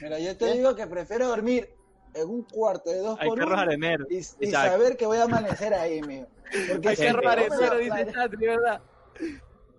Mira, 0.00 0.18
yo 0.18 0.36
te 0.36 0.52
digo 0.52 0.74
que 0.74 0.86
prefiero 0.86 1.28
dormir 1.28 1.68
en 2.14 2.28
un 2.28 2.42
cuarto 2.44 2.90
de 2.90 2.98
dos 2.98 3.18
Hay 3.20 3.28
por 3.28 3.38
carros 3.38 3.52
uno 3.52 4.06
y, 4.08 4.22
saber 4.50 4.96
que 4.96 5.06
voy 5.06 5.18
a 5.18 5.24
amanecer 5.24 5.74
ahí, 5.74 6.00
mijo. 6.02 6.26
Porque 6.72 6.88
Hay 6.88 6.96
cero, 6.96 7.76
dice 7.78 8.12
Chatri, 8.12 8.46
¿verdad? 8.46 8.80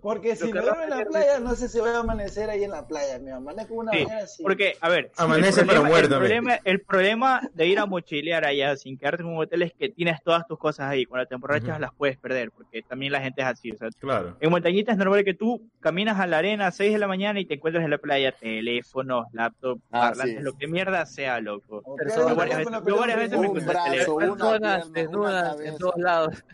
Porque 0.02 0.34
si 0.34 0.52
me 0.52 0.60
duermo 0.60 0.82
en 0.82 0.90
la 0.90 1.04
playa, 1.04 1.38
no 1.38 1.54
sé 1.54 1.68
si 1.68 1.78
voy 1.78 1.90
a 1.90 1.98
amanecer 2.00 2.50
ahí 2.50 2.64
en 2.64 2.72
la 2.72 2.84
playa, 2.88 3.20
mijo. 3.20 3.36
Amanezco 3.36 3.74
una 3.74 3.92
Sí, 3.92 4.02
mañana 4.02 4.24
así. 4.24 4.42
Porque, 4.42 4.76
a 4.80 4.88
ver, 4.88 5.12
Amanece, 5.16 5.60
el, 5.60 5.66
pero 5.68 5.82
problema, 5.82 5.88
muerto, 5.88 6.14
el, 6.14 6.20
problema, 6.20 6.58
el 6.64 6.80
problema 6.80 7.40
de 7.54 7.66
ir 7.68 7.78
a 7.78 7.86
mochilear 7.86 8.44
allá 8.44 8.74
sin 8.76 8.98
quedarte 8.98 9.22
en 9.22 9.28
un 9.28 9.38
hotel 9.38 9.62
es 9.62 9.72
que 9.72 9.88
tienes 9.90 10.20
todas 10.24 10.44
tus 10.48 10.58
cosas 10.58 10.88
ahí. 10.90 11.06
Cuando 11.06 11.28
te 11.28 11.36
emborrachas 11.36 11.70
Ujú. 11.70 11.80
las 11.80 11.94
puedes 11.94 12.18
perder, 12.18 12.50
porque 12.50 12.82
también 12.82 13.12
la 13.12 13.20
gente 13.20 13.42
es 13.42 13.46
así. 13.46 13.70
O 13.70 13.76
sea, 13.76 13.90
Claro. 14.00 14.36
en 14.40 14.50
montañita 14.50 14.90
es 14.90 14.98
normal 14.98 15.22
que 15.24 15.34
tú 15.34 15.70
caminas 15.78 16.18
a 16.18 16.26
la 16.26 16.38
arena 16.38 16.66
a 16.66 16.72
6 16.72 16.92
de 16.92 16.98
la 16.98 17.06
mañana 17.06 17.38
y 17.38 17.44
te 17.46 17.54
encuentras 17.54 17.84
en 17.84 17.90
la 17.90 17.98
playa 17.98 18.32
teléfonos, 18.32 19.26
laptop, 19.32 19.78
Ah, 19.92 20.08
parlantes, 20.08 20.38
sí. 20.38 20.42
lo 20.42 20.54
que 20.54 20.66
mierda 20.66 21.06
sea, 21.06 21.40
loco. 21.40 21.80
O 21.84 21.94
Pero 21.94 22.08
que 22.10 22.16
son 22.16 22.28
hay 22.28 22.34
varias 22.34 22.58
veces- 22.58 22.72
pero 22.84 22.96
yo 22.96 23.00
varias 23.00 23.18
veces 23.18 23.38
me 23.38 23.48
una 23.48 23.60
Personas 24.18 24.92
desnudas 24.92 25.60
en 25.60 25.78
todos 25.78 25.96
lados. 25.96 26.44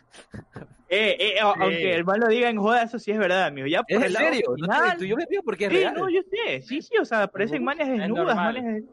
Eh, 0.90 1.16
eh, 1.20 1.40
a- 1.40 1.44
aunque 1.52 1.94
el 1.94 2.04
mal 2.04 2.18
lo 2.20 2.28
diga 2.28 2.48
en 2.48 2.56
joda, 2.58 2.82
eso 2.82 2.98
sí 2.98 3.10
es 3.10 3.18
verdad, 3.18 3.44
amigo. 3.44 3.66
Ya 3.66 3.82
por 3.82 3.90
¿Es 3.92 3.96
en 3.98 4.04
el 4.04 4.16
serio? 4.16 4.42
No 4.48 4.54
final- 4.54 4.92
estoy- 4.92 5.08
yo 5.08 5.16
me 5.16 5.26
pido 5.26 5.42
porque 5.42 5.66
es 5.66 5.70
Sí, 5.70 5.76
real. 5.76 5.94
no, 5.94 6.08
yo 6.08 6.20
sé. 6.22 6.62
Sí, 6.62 6.80
sí, 6.82 6.96
o 7.00 7.04
sea, 7.04 7.24
aparecen 7.24 7.62
manes 7.62 7.88
desnudas, 7.88 8.34
manes 8.36 8.64
de- 8.64 8.84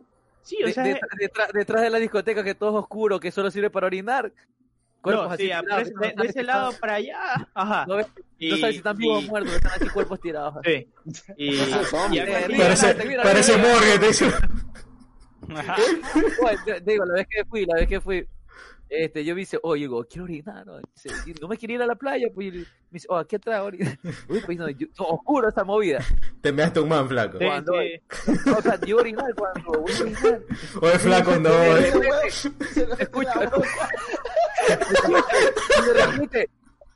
Sí, 0.41 0.57
o 0.61 0.67
De- 0.67 0.73
sea, 0.73 0.83
de- 0.83 0.99
detrás, 1.17 1.49
detrás 1.53 1.81
de 1.81 1.89
la 1.89 1.97
discoteca 1.97 2.43
que 2.43 2.53
todo 2.53 2.69
es 2.71 2.75
oscuro, 2.83 3.19
que 3.19 3.31
solo 3.31 3.49
sirve 3.49 3.69
para 3.69 3.87
orinar. 3.87 4.31
Cuerpos 5.01 5.25
no, 5.25 5.31
así 5.31 5.43
sí, 5.43 5.47
tirados, 5.47 5.67
no 5.69 5.77
de, 5.77 5.85
sabes 5.85 5.99
de 6.15 6.21
si 6.23 6.27
ese 6.27 6.39
están- 6.41 6.45
lado 6.47 6.71
para 6.79 6.93
allá, 6.95 7.47
ajá. 7.53 7.85
No, 7.87 7.99
Y, 8.39 8.49
no 8.51 8.57
sabes 8.57 8.73
si 8.73 8.77
están 8.77 8.97
vivos 8.97 9.23
o 9.23 9.27
muertos, 9.27 9.53
están 9.55 9.71
aquí 9.73 9.87
cuerpos 9.89 10.19
tirados. 10.19 10.55
Sí. 10.65 10.87
Y, 11.37 11.45
y 11.55 11.59
algo 11.61 11.75
así, 11.75 12.19
Parece, 12.57 13.05
mira, 13.07 13.23
parece 13.23 13.57
mira. 13.57 13.69
morgue, 13.69 13.99
te 13.99 14.07
dice. 14.07 14.25
Oye, 16.43 16.57
te- 16.65 16.81
te 16.81 16.91
digo, 16.91 17.05
la 17.05 17.13
vez 17.13 17.27
que 17.29 17.45
fui, 17.45 17.65
la 17.65 17.75
vez 17.75 17.87
que 17.87 18.01
fui, 18.01 18.25
este, 18.89 19.25
yo 19.25 19.33
me 19.33 19.39
dice, 19.41 19.59
oye, 19.63 19.81
digo, 19.81 20.03
quiero 20.05 20.25
orinar, 20.25 20.65
¿no? 20.65 20.77
Dice, 20.79 21.09
"Y 21.25 21.33
no 21.41 21.47
me 21.47 21.57
quiero 21.57 21.73
ir 21.73 21.81
a 21.81 21.87
la 21.87 21.95
playa, 21.95 22.27
pues, 22.33 22.47
y 22.47 22.51
me 22.51 22.65
dice, 22.91 23.07
oh, 23.09 23.17
aquí 23.17 23.35
atrás, 23.35 23.59
ahorita. 23.59 23.97
Uy, 24.29 24.41
pues, 24.45 24.57
no, 24.57 24.69
yo- 24.69 24.87
oscuro 24.99 25.49
esa 25.49 25.63
movida. 25.63 25.99
Te 26.41 26.51
measte 26.51 26.79
un 26.79 26.89
man, 26.89 27.07
flaco. 27.07 27.37
Sí, 27.39 27.45
Cuando- 27.45 27.73
sí. 27.81 28.01
O 28.57 28.61
sea, 28.61 28.79
yo 28.81 28.97
orinar 28.97 29.33
cuando 29.35 29.81
voy 29.81 29.91
a 29.91 30.01
orinar. 30.01 30.41
Oye, 30.81 30.99
flaco, 30.99 31.35
no. 31.37 31.49
De 31.49 31.79
eh. 31.79 31.91
repente, 31.91 33.03
escucha, 33.03 33.51
y 34.67 35.85
de 35.85 35.93
repente, 35.93 36.49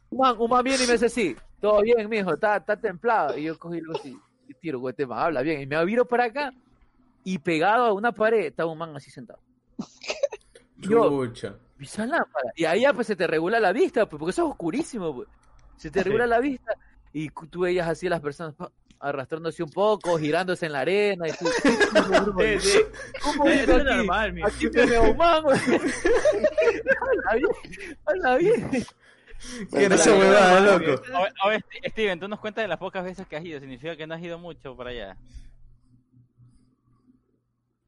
un 0.10 0.20
man, 0.20 0.36
un 0.40 0.50
man 0.50 0.64
viene 0.64 0.84
y 0.84 0.88
me 0.88 0.94
dice 0.94 1.08
así, 1.08 1.36
todo 1.60 1.82
bien, 1.82 2.08
mijo, 2.10 2.34
está, 2.34 2.58
está 2.58 2.78
templado. 2.80 3.38
Y 3.38 3.44
yo 3.44 3.58
cogí 3.58 3.78
y 3.78 3.82
lo 3.82 3.96
así, 3.98 4.18
y 4.48 4.54
tiro, 4.54 4.80
güey, 4.80 4.94
te 4.94 5.06
me 5.06 5.16
habla 5.16 5.42
bien. 5.42 5.62
Y 5.62 5.66
me 5.66 5.84
viro 5.86 6.06
para 6.06 6.26
acá, 6.26 6.54
y 7.24 7.38
pegado 7.40 7.86
a 7.86 7.94
una 7.94 8.12
pared, 8.12 8.46
estaba 8.46 8.72
un 8.72 8.78
man 8.78 8.96
así 8.96 9.12
sentado. 9.12 9.40
Y 10.82 10.90
yo, 10.90 11.26
Chucha. 11.28 11.56
esa 11.80 12.06
lámpara. 12.06 12.52
Y 12.56 12.66
ahí 12.66 12.82
ya 12.82 12.94
pues 12.94 13.08
se 13.08 13.16
te 13.16 13.28
regula 13.28 13.60
la 13.60 13.72
vista, 13.74 14.08
pues, 14.08 14.20
porque 14.20 14.32
eso 14.32 14.46
es 14.46 14.52
oscurísimo, 14.52 15.14
pues. 15.16 15.28
Se 15.78 15.90
te 15.92 16.04
regula 16.04 16.28
la 16.28 16.40
vista 16.40 16.74
y 17.14 17.30
tú 17.50 17.62
veías 17.62 17.88
así 17.88 18.08
a 18.08 18.12
las 18.12 18.22
personas 18.22 18.54
arrastrándose 19.02 19.64
un 19.64 19.70
poco, 19.70 20.18
girándose 20.20 20.66
en 20.66 20.74
la 20.74 20.82
arena 20.82 21.26
y 21.28 21.32
tú, 21.32 21.46
Sí, 22.60 22.60
sí. 22.60 22.80
¿cómo 23.24 23.48
es 23.48 23.68
aquí? 23.70 23.84
normal, 23.84 24.34
mijo. 24.34 24.48
Aquí 24.48 24.70
me 24.70 24.86
veo 24.86 25.12
un 25.12 25.18
man, 25.18 25.42
güey. 25.44 25.58
Habla 27.02 27.36
bien, 27.36 27.98
habla 28.06 28.36
bien. 28.38 28.70
¿Qué 29.72 29.86
era 29.86 29.96
esa 29.96 30.12
huevada, 30.12 30.60
loco? 30.78 31.02
O- 31.14 31.48
Oye, 31.48 31.64
Steven, 31.88 32.20
tú 32.20 32.28
nos 32.28 32.40
cuentas 32.42 32.64
de 32.64 32.68
las 32.68 32.78
pocas 32.78 33.04
veces 33.06 33.26
que 33.26 33.38
has 33.38 33.46
ido. 33.46 33.60
Significa 33.62 33.96
que 33.96 34.06
no 34.06 34.16
has 34.16 34.22
ido 34.22 34.38
mucho 34.38 34.76
para 34.76 34.90
allá. 34.90 35.18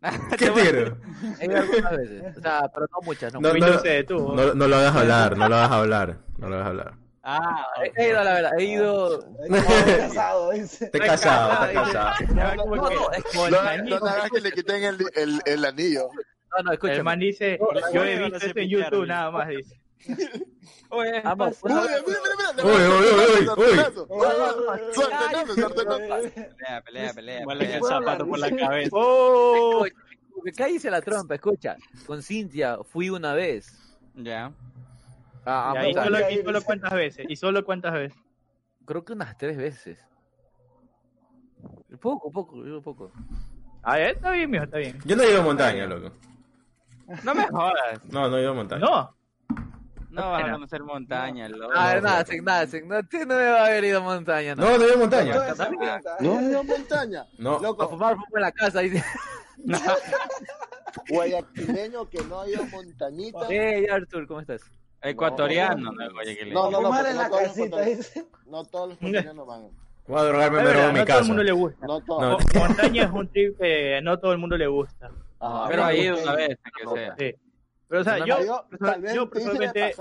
¿Qué 0.37 0.49
tiro? 0.49 0.97
He 1.39 1.45
ido 1.45 1.57
algunas 1.57 1.91
veces, 1.97 2.37
o 2.37 2.41
sea, 2.41 2.61
pero 2.73 2.87
no 2.91 2.97
muchas, 3.03 3.33
no. 3.33 3.39
No, 3.41 3.53
no, 3.53 3.67
no 3.67 3.79
sé, 3.79 4.03
tú. 4.03 4.33
no, 4.35 4.53
no 4.53 4.67
lo 4.67 4.75
hagas 4.77 4.95
hablar, 4.95 5.37
no 5.37 5.47
lo 5.47 5.55
hagas 5.55 5.71
hablar. 5.71 6.17
No 6.37 6.49
lo 6.49 6.55
hagas 6.55 6.67
hablar. 6.67 6.93
Ah, 7.23 7.67
He, 7.95 8.07
ido, 8.09 8.23
la 8.23 8.33
verdad, 8.33 8.51
he 8.57 8.63
ido... 8.63 9.23
Casado, 9.97 10.51
dice. 10.51 10.89
Te 10.89 10.99
casado, 10.99 11.67
te 11.67 11.73
casado. 11.75 12.11
No, 12.33 12.49
que- 12.51 12.55
no, 12.95 13.11
es 13.11 13.23
como 13.25 13.45
el 13.45 13.51
No, 13.89 13.99
no 13.99 14.05
hagas 14.07 14.31
que 14.31 14.41
le 14.41 14.51
quiten 14.51 14.83
el, 14.83 14.97
el, 15.15 15.39
el 15.45 15.65
anillo. 15.65 16.09
No, 16.57 16.63
no, 16.63 16.71
El 16.71 16.73
escúchame. 16.73 17.03
man 17.03 17.19
dice, 17.19 17.59
yo 17.93 18.03
he 18.03 18.17
visto 18.17 18.37
esto 18.47 18.59
en. 18.59 18.69
YouTube 18.69 19.05
nada 19.05 19.29
más, 19.29 19.47
dice. 19.49 19.79
Oye, 20.89 21.21
Amor, 21.23 21.49
pasa- 21.49 21.61
pues, 21.61 21.73
Uy, 21.73 21.79
mira, 22.07 22.19
mira, 22.37 22.53
mira. 22.53 22.65
Uy, 22.65 22.81
uy, 22.81 23.07
uy, 23.17 23.47
uy, 23.57 23.75
Sartenazo, 24.93 25.55
sartenazo, 25.55 25.99
pelea, 25.99 26.81
pelea, 26.83 27.13
pelea. 27.13 27.45
Vale, 27.45 27.59
pelea. 27.65 27.77
el 27.77 27.83
zapato 27.83 28.27
por 28.27 28.39
la 28.39 28.55
cabeza. 28.55 28.89
¡Oh! 28.93 29.85
Cállese 30.57 30.89
la 30.89 31.01
trompa, 31.01 31.35
escucha. 31.35 31.75
Con 32.07 32.21
Cintia 32.23 32.77
fui 32.83 33.09
una 33.09 33.33
vez. 33.33 33.77
Ya. 34.15 34.51
A, 35.45 35.71
a 35.71 35.87
Y 35.89 35.93
solo, 35.93 36.29
y 36.29 36.43
solo 36.43 36.61
cuántas 36.61 36.93
veces, 36.93 37.25
y 37.29 37.35
solo 37.35 37.65
cuántas 37.65 37.93
veces. 37.93 38.17
Creo 38.85 39.03
que 39.05 39.13
unas 39.13 39.37
tres 39.37 39.57
veces. 39.57 39.99
Poco, 41.99 42.31
poco, 42.31 42.55
poco. 42.83 43.11
Ah, 43.83 43.97
ya 43.99 44.09
está 44.09 44.31
bien, 44.31 44.49
mijo, 44.49 44.63
está 44.63 44.77
bien. 44.77 44.97
Yo 45.05 45.15
no 45.15 45.23
he 45.23 45.31
ido 45.31 45.41
a 45.41 45.43
montaña, 45.43 45.85
loco. 45.85 46.11
No 47.23 47.35
me 47.35 47.47
jodas. 47.47 48.03
No, 48.09 48.29
no 48.29 48.37
he 48.37 48.41
ido 48.41 48.51
a 48.51 48.55
montaña. 48.55 48.81
No, 48.81 49.15
No 50.11 50.31
vas 50.31 50.43
a 50.43 50.51
conocer 50.51 50.83
montañas, 50.83 51.49
loco. 51.51 51.73
A 51.75 51.93
ver, 51.93 52.03
nada, 52.03 52.25
sin 52.25 52.43
nada, 52.43 52.67
sin 52.67 52.87
no, 52.87 53.01
tú 53.03 53.17
no 53.19 53.25
me 53.35 53.49
va 53.49 53.61
a 53.61 53.65
haber 53.67 53.83
ido 53.85 53.99
a 53.99 54.01
montaña, 54.03 54.55
no. 54.55 54.63
No, 54.63 54.77
no 54.77 54.85
ido 54.85 54.93
a 54.93 54.97
montaña. 54.97 55.33
No, 56.19 56.41
no, 56.41 56.63
montaña. 56.63 57.25
No. 57.37 57.57
A 57.57 57.61
Loco, 57.61 57.89
fumar 57.89 58.15
fumo 58.15 58.27
en 58.35 58.41
la 58.41 58.51
casa, 58.51 58.79
dice. 58.81 59.03
guayaquileño 61.09 62.09
que 62.09 62.23
no 62.25 62.41
ha 62.41 62.49
ido 62.49 62.61
a 62.63 62.65
montañita. 62.65 63.39
Hey, 63.49 63.85
Arthur, 63.91 64.27
¿cómo 64.27 64.39
estás? 64.41 64.61
Ecuatoriano, 65.01 65.91
no, 65.91 66.21
le- 66.23 66.51
No, 66.53 66.69
no, 66.69 66.81
no, 66.81 66.87
Fumar 66.87 67.05
en 67.07 67.15
no 67.15 67.21
la 67.23 67.29
todos 67.29 67.41
los 67.57 67.69
casita. 67.69 68.21
No 68.45 68.63
todos 68.65 68.89
los 68.89 68.97
ecuatorianos 68.97 69.47
van. 69.47 69.69
Voy 70.07 70.19
a 70.19 70.23
drogarme 70.23 70.57
mero 70.57 70.69
verdad, 70.69 70.87
en 70.89 70.93
mi 70.93 70.99
no 70.99 71.05
todo 71.05 71.13
el 71.15 71.19
casa. 71.19 71.27
mundo 71.27 71.43
le 71.43 71.51
gusta. 71.51 71.87
No 71.87 72.01
todos. 72.01 72.21
No. 72.21 72.29
Mo- 72.59 72.67
Montaña 72.67 73.03
es 73.03 73.11
un 73.11 73.27
trip 73.29 73.57
que 73.59 73.99
no 74.03 74.19
todo 74.19 74.31
el 74.33 74.37
mundo 74.39 74.57
le 74.57 74.67
gusta. 74.67 75.09
Ajá. 75.39 75.67
Pero 75.69 75.83
Ok. 75.83 76.21
una 76.23 76.35
vez, 76.35 76.59
que 76.77 76.89
sea. 76.93 77.15
Sí. 77.17 77.35
Pero, 77.91 78.01
o 78.01 78.03
sea, 78.05 78.25
yo, 78.25 78.41
Yo, 78.45 78.65
tal 78.79 79.01
vez 79.01 79.13
yo 79.13 79.29
personalmente. 79.29 79.93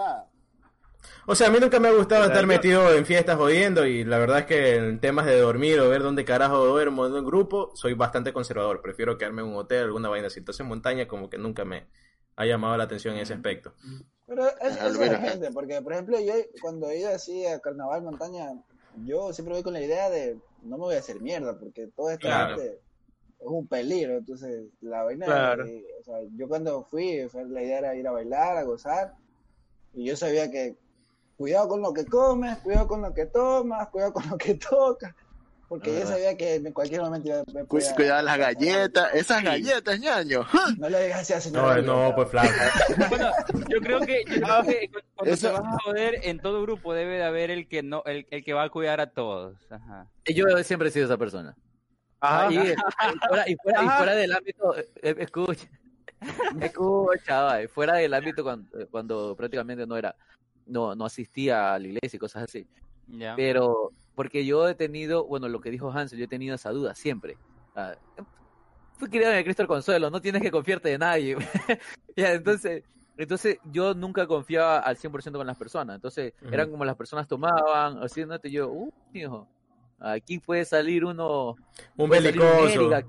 O 1.26 1.34
sea, 1.34 1.48
a 1.48 1.50
mí 1.50 1.58
nunca 1.58 1.80
me 1.80 1.88
ha 1.88 1.92
gustado 1.92 2.24
estar 2.26 2.42
yo- 2.42 2.46
metido 2.46 2.94
en 2.94 3.04
fiestas 3.04 3.36
jodiendo 3.36 3.84
y 3.84 4.04
la 4.04 4.18
verdad 4.18 4.40
es 4.40 4.44
que 4.46 4.76
en 4.76 5.00
temas 5.00 5.26
de 5.26 5.40
dormir 5.40 5.80
o 5.80 5.88
ver 5.88 6.02
dónde 6.02 6.24
carajo 6.24 6.64
duermo 6.64 7.04
en 7.06 7.14
un 7.14 7.24
grupo, 7.24 7.72
soy 7.74 7.94
bastante 7.94 8.32
conservador. 8.32 8.80
Prefiero 8.80 9.18
quedarme 9.18 9.42
en 9.42 9.48
un 9.48 9.56
hotel, 9.56 9.84
alguna 9.84 10.08
vaina 10.08 10.28
así. 10.28 10.38
Entonces, 10.38 10.64
montaña 10.64 11.08
como 11.08 11.28
que 11.28 11.36
nunca 11.36 11.64
me 11.64 11.88
ha 12.36 12.46
llamado 12.46 12.76
la 12.76 12.84
atención 12.84 13.14
en 13.16 13.22
ese 13.22 13.34
aspecto. 13.34 13.74
Pero 14.26 14.46
es, 14.60 14.76
es 14.80 14.96
la 15.10 15.18
gente, 15.18 15.50
porque 15.52 15.82
por 15.82 15.92
ejemplo 15.94 16.20
yo 16.20 16.34
cuando 16.60 16.88
he 16.88 17.00
ido 17.00 17.08
así 17.12 17.44
a 17.44 17.58
carnaval, 17.58 18.02
montaña, 18.02 18.52
yo 19.04 19.32
siempre 19.32 19.54
voy 19.54 19.64
con 19.64 19.72
la 19.72 19.80
idea 19.80 20.08
de 20.10 20.38
no 20.62 20.76
me 20.76 20.84
voy 20.84 20.94
a 20.94 21.00
hacer 21.00 21.20
mierda, 21.20 21.58
porque 21.58 21.88
toda 21.96 22.12
esta 22.12 22.28
Claro. 22.28 22.56
gente 22.56 22.78
es 23.40 23.46
un 23.46 23.66
peligro, 23.66 24.18
entonces 24.18 24.64
la 24.80 25.02
vaina, 25.02 25.26
Claro. 25.26 25.66
eh, 25.66 25.84
o 26.00 26.04
sea, 26.04 26.16
yo 26.36 26.46
cuando 26.48 26.84
fui, 26.84 27.26
la 27.48 27.62
idea 27.62 27.78
era 27.78 27.94
ir 27.96 28.06
a 28.06 28.12
bailar, 28.12 28.56
a 28.58 28.62
gozar, 28.64 29.14
y 29.94 30.04
yo 30.04 30.16
sabía 30.16 30.50
que 30.50 30.76
cuidado 31.36 31.68
con 31.68 31.80
lo 31.80 31.92
que 31.94 32.04
comes, 32.04 32.58
cuidado 32.58 32.86
con 32.86 33.00
lo 33.02 33.14
que 33.14 33.26
tomas, 33.26 33.88
cuidado 33.88 34.12
con 34.12 34.28
lo 34.28 34.36
que 34.36 34.54
tocas, 34.70 35.14
porque 35.70 35.94
yo 35.94 36.02
Ah. 36.02 36.06
sabía 36.06 36.36
que 36.36 36.56
en 36.56 36.72
cualquier 36.72 37.00
momento 37.00 37.28
iba- 37.28 37.44
me 37.54 37.64
podía- 37.64 37.94
Cuidado 37.94 38.22
las 38.22 38.36
galletas, 38.38 39.14
esas 39.14 39.42
galletas, 39.42 39.98
ñaño. 40.00 40.44
No 40.78 40.88
le 40.90 41.04
digas 41.04 41.20
así 41.20 41.32
al 41.32 41.40
señor. 41.40 41.82
No, 41.84 42.08
no, 42.10 42.14
pues 42.14 42.28
flaco. 42.28 42.48
Bueno, 43.08 43.30
yo 43.70 43.80
creo 43.80 44.00
que, 44.00 44.22
yo 44.26 44.34
creo 44.42 44.62
que 44.64 44.90
cu- 44.92 44.98
cuando 45.16 45.32
Eso- 45.34 45.46
te 45.48 45.52
vas 45.54 45.64
a 45.64 45.78
joder, 45.84 46.20
en 46.24 46.40
todo 46.40 46.60
grupo 46.62 46.92
debe 46.92 47.16
de 47.16 47.24
haber 47.24 47.50
el 47.50 47.68
que 47.68 47.82
no, 47.82 48.02
el, 48.04 48.26
el 48.30 48.44
que 48.44 48.52
va 48.52 48.64
a 48.64 48.68
cuidar 48.68 49.00
a 49.00 49.10
todos. 49.12 49.56
Ajá. 49.70 50.08
Y 50.26 50.34
Yo 50.34 50.44
siempre 50.62 50.88
he 50.88 50.92
sido 50.92 51.06
esa 51.06 51.16
persona. 51.16 51.56
Ajá. 52.20 52.52
Y, 52.52 52.56
y 52.56 52.74
fuera, 53.28 53.48
y, 53.48 53.56
fuera, 53.56 53.84
y 53.84 53.88
fuera 53.88 54.14
del 54.14 54.32
ámbito, 54.32 54.76
eh, 54.76 54.88
eh, 55.02 55.14
escucha, 55.18 55.68
escucha, 56.60 57.42
va, 57.42 57.68
fuera 57.68 57.94
del 57.94 58.12
ámbito 58.12 58.42
cuando, 58.42 58.78
eh, 58.78 58.86
cuando 58.90 59.34
prácticamente 59.34 59.86
no 59.86 59.96
era, 59.96 60.14
no, 60.66 60.94
no 60.94 61.06
asistía 61.06 61.74
a 61.74 61.78
la 61.78 61.86
iglesia 61.86 62.16
y 62.16 62.20
cosas 62.20 62.44
así. 62.44 62.66
Ya. 63.06 63.34
Pero, 63.36 63.92
porque 64.14 64.44
yo 64.44 64.68
he 64.68 64.74
tenido, 64.74 65.26
bueno, 65.26 65.48
lo 65.48 65.60
que 65.60 65.70
dijo 65.70 65.90
Hansel, 65.90 66.18
yo 66.18 66.26
he 66.26 66.28
tenido 66.28 66.54
esa 66.54 66.70
duda 66.70 66.94
siempre. 66.94 67.38
Ah, 67.74 67.94
fui 68.98 69.08
criado 69.08 69.32
en 69.32 69.38
el 69.38 69.44
Cristo 69.44 69.62
del 69.62 69.68
Consuelo, 69.68 70.10
no 70.10 70.20
tienes 70.20 70.42
que 70.42 70.50
confiarte 70.50 70.90
de 70.90 70.98
nadie. 70.98 71.36
ya, 72.16 72.34
entonces, 72.34 72.84
entonces 73.16 73.58
yo 73.64 73.94
nunca 73.94 74.26
confiaba 74.26 74.80
al 74.80 74.96
100% 74.98 75.38
con 75.38 75.46
las 75.46 75.56
personas. 75.56 75.96
Entonces, 75.96 76.34
Ujú. 76.42 76.54
eran 76.54 76.70
como 76.70 76.84
las 76.84 76.96
personas 76.96 77.26
tomaban, 77.26 78.02
así, 78.02 78.26
¿no? 78.26 78.38
Y 78.42 78.50
yo, 78.50 78.68
uh, 78.68 78.90
hijo, 79.14 79.48
aquí 80.00 80.38
puede 80.38 80.64
salir 80.64 81.04
uno... 81.04 81.56
Un 81.96 82.10
belicoso. 82.10 82.92
Eric, 82.92 83.06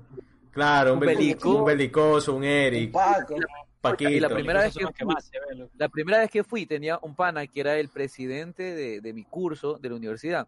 Claro, 0.52 0.92
un, 0.92 0.98
Un 0.98 1.06
belico- 1.06 1.18
belico. 1.18 1.54
un 1.56 1.64
belicoso, 1.64 2.34
un 2.36 2.44
Eric, 2.44 2.86
Un 2.88 2.92
Paco. 2.92 3.34
Paquito. 3.80 4.10
Y 4.10 4.20
la 4.20 4.28
primera 4.28 4.60
vez 4.60 4.74
que 4.76 4.86
fui-. 4.86 5.68
La 5.78 5.88
primera 5.88 6.18
vez 6.18 6.30
que 6.30 6.44
fui 6.44 6.66
tenía 6.66 6.98
un 7.02 7.14
pana 7.16 7.46
que 7.46 7.60
era 7.60 7.76
el 7.78 7.88
presidente 7.88 8.62
de, 8.74 9.00
de 9.00 9.12
mi 9.12 9.24
curso 9.24 9.78
de 9.78 9.88
la 9.88 9.96
universidad. 9.96 10.46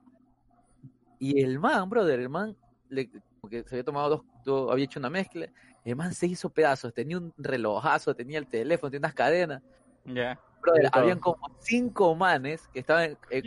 Y 1.19 1.41
el 1.43 1.59
man, 1.59 1.89
brother, 1.89 2.21
el 2.21 2.29
man, 2.29 2.55
le, 2.91 3.09
como 3.41 3.51
que 3.51 3.63
se 3.65 3.75
había 3.77 3.85
tomado 3.85 4.09
dos, 4.11 4.23
dos- 4.45 4.71
había 4.73 4.85
hecho 4.85 5.01
una 5.01 5.11
mezcla. 5.11 5.49
El 5.85 5.97
man 5.97 6.13
se 6.15 6.27
hizo 6.27 6.49
pedazos, 6.51 6.93
tenía 6.95 7.19
un 7.19 7.33
relojazo, 7.39 8.15
tenía 8.15 8.39
el 8.39 8.47
teléfono, 8.47 8.91
tenía 8.91 9.07
unas 9.07 9.15
cadenas. 9.15 9.63
Ya. 10.05 10.39
Todo. 10.65 10.75
habían 10.93 11.19
como 11.19 11.39
cinco 11.61 12.15
manes 12.15 12.69
que 12.69 12.81
estaban 12.81 13.19
en- 13.31 13.45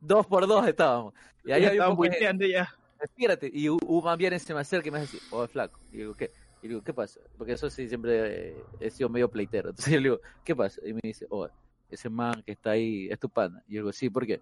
dos 0.00 0.26
por 0.26 0.46
dos 0.46 0.66
estábamos. 0.66 1.14
Y 1.44 1.52
ahí 1.52 1.64
había 1.64 1.88
un 1.88 1.96
poco 1.96 2.08
de 2.08 2.50
ya. 2.50 2.74
Espérate, 3.00 3.50
y 3.52 3.68
un 3.68 3.78
un 3.86 4.04
man 4.04 4.18
viene, 4.18 4.38
se 4.38 4.52
me 4.52 4.60
acerca 4.60 4.88
y 4.88 4.90
me 4.90 5.00
dice, 5.00 5.18
oh, 5.30 5.46
flaco. 5.46 5.80
Y 5.92 5.98
digo, 5.98 6.14
¿qué? 6.14 6.30
Y 6.62 6.68
digo, 6.68 6.82
¿qué 6.82 6.92
pasa? 6.92 7.20
Porque 7.38 7.52
eso 7.52 7.70
sí, 7.70 7.88
siempre 7.88 8.50
eh, 8.50 8.64
he 8.80 8.90
sido 8.90 9.08
medio 9.08 9.30
pleitero. 9.30 9.70
Entonces 9.70 9.92
yo 9.94 10.00
le 10.00 10.04
digo, 10.04 10.20
¿qué 10.44 10.54
pasa? 10.54 10.80
Y 10.84 10.92
me 10.92 11.00
dice, 11.02 11.26
oh, 11.30 11.48
ese 11.90 12.10
man 12.10 12.42
que 12.44 12.52
está 12.52 12.70
ahí 12.70 13.08
es 13.10 13.18
tu 13.18 13.28
pana. 13.28 13.62
Y 13.66 13.74
yo 13.74 13.80
digo, 13.82 13.92
sí, 13.92 14.10
¿por 14.10 14.26
qué? 14.26 14.40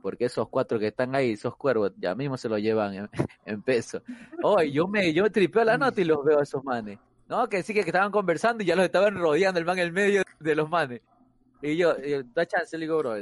Porque 0.00 0.24
esos 0.24 0.48
cuatro 0.48 0.78
que 0.78 0.86
están 0.86 1.14
ahí, 1.14 1.32
esos 1.32 1.56
cuervos, 1.56 1.92
ya 1.98 2.14
mismo 2.14 2.36
se 2.38 2.48
lo 2.48 2.56
llevan 2.58 2.94
en, 2.94 3.10
en 3.44 3.62
peso. 3.62 4.02
Oh, 4.42 4.62
y 4.62 4.72
yo 4.72 4.86
me, 4.86 5.12
yo 5.12 5.22
me 5.24 5.30
tripeo 5.30 5.64
la 5.64 5.76
nota 5.76 6.00
y 6.00 6.04
los 6.04 6.24
veo 6.24 6.38
a 6.38 6.42
esos 6.42 6.64
manes. 6.64 6.98
No, 7.28 7.46
que 7.46 7.62
sí 7.62 7.74
que 7.74 7.80
estaban 7.80 8.10
conversando 8.10 8.62
y 8.62 8.66
ya 8.66 8.74
los 8.74 8.86
estaban 8.86 9.16
rodeando 9.16 9.60
el 9.60 9.66
man 9.66 9.78
en 9.78 9.84
el 9.84 9.92
medio 9.92 10.22
de 10.40 10.54
los 10.54 10.70
manes. 10.70 11.02
Y 11.62 11.76
yo, 11.76 11.96
y 12.04 12.10
yo, 12.10 12.22
da 12.34 12.46
chance, 12.46 12.76
le 12.78 12.84
digo, 12.84 12.98
bro, 12.98 13.14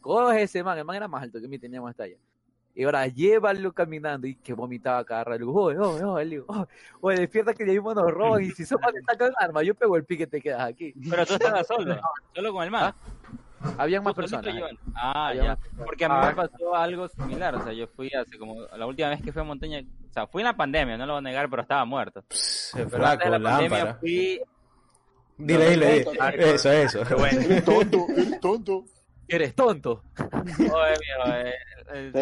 coge 0.00 0.42
ese 0.42 0.62
man, 0.64 0.76
el 0.78 0.84
man 0.84 0.96
era 0.96 1.08
más 1.08 1.22
alto 1.22 1.40
que 1.40 1.46
mí, 1.48 1.58
teníamos 1.58 1.90
hasta 1.90 2.04
allá. 2.04 2.16
Y 2.76 2.82
ahora 2.82 3.06
llévalo 3.06 3.72
caminando 3.72 4.26
y 4.26 4.34
que 4.34 4.52
vomitaba 4.52 5.04
cada 5.04 5.22
rato. 5.22 5.38
Le 5.38 5.46
digo, 5.46 5.62
oye, 5.62 5.78
oye, 5.78 6.02
oye, 6.04 6.24
le 6.24 6.30
digo, 6.32 6.44
oye, 6.48 6.66
oye, 7.02 7.18
despierta 7.20 7.54
que 7.54 7.64
ya 7.64 7.72
mismo 7.72 7.94
nos 7.94 8.10
roban 8.10 8.42
y 8.42 8.50
si 8.50 8.64
somos 8.64 8.92
te 8.92 9.00
sacan 9.02 9.32
arma, 9.38 9.62
yo 9.62 9.74
pego 9.76 9.96
el 9.96 10.04
pique 10.04 10.24
y 10.24 10.26
te 10.26 10.40
quedas 10.40 10.62
aquí. 10.62 10.92
Pero 11.08 11.24
tú 11.24 11.34
estabas 11.34 11.66
solo, 11.68 12.00
solo 12.34 12.52
con 12.52 12.64
el 12.64 12.70
man. 12.72 12.92
Habían 13.78 14.02
más 14.02 14.12
personas. 14.14 14.44
Joan. 14.58 14.76
Ah, 14.94 15.28
Había 15.28 15.42
ya. 15.42 15.48
más 15.50 15.58
personas. 15.58 15.86
Porque 15.86 16.04
a 16.04 16.08
mí 16.08 16.26
me 16.26 16.34
pasó 16.34 16.74
algo 16.74 17.08
similar. 17.08 17.54
O 17.54 17.62
sea, 17.64 17.72
yo 17.72 17.86
fui 17.86 18.10
hace 18.12 18.36
como. 18.38 18.60
La 18.76 18.86
última 18.86 19.08
vez 19.08 19.22
que 19.22 19.32
fui 19.32 19.40
a 19.40 19.44
montaña. 19.44 19.80
O 20.10 20.12
sea, 20.12 20.26
fui 20.26 20.42
en 20.42 20.46
la 20.46 20.56
pandemia, 20.56 20.98
no 20.98 21.06
lo 21.06 21.12
voy 21.14 21.20
a 21.20 21.22
negar, 21.22 21.48
pero 21.48 21.62
estaba 21.62 21.84
muerto. 21.84 22.22
Pss, 22.28 22.72
Pero 22.74 22.84
antes 22.86 22.98
flaco, 22.98 23.24
de 23.24 23.38
la 23.38 23.50
pandemia 23.50 23.78
lámpara. 23.78 23.94
fui. 24.00 24.40
Dile, 25.36 25.70
dile, 25.70 25.86
dile. 25.98 26.04
Claro. 26.12 26.42
Eso, 26.42 26.70
eso. 26.72 27.00
Bueno, 27.18 27.40
Eres 27.40 27.64
tonto, 27.64 28.06
eres 28.16 28.40
tonto. 28.40 28.84
Eres 29.26 29.54
tonto. 29.54 30.02
Viejo, 30.56 30.86
eh, 30.86 30.94
eh, 31.94 32.12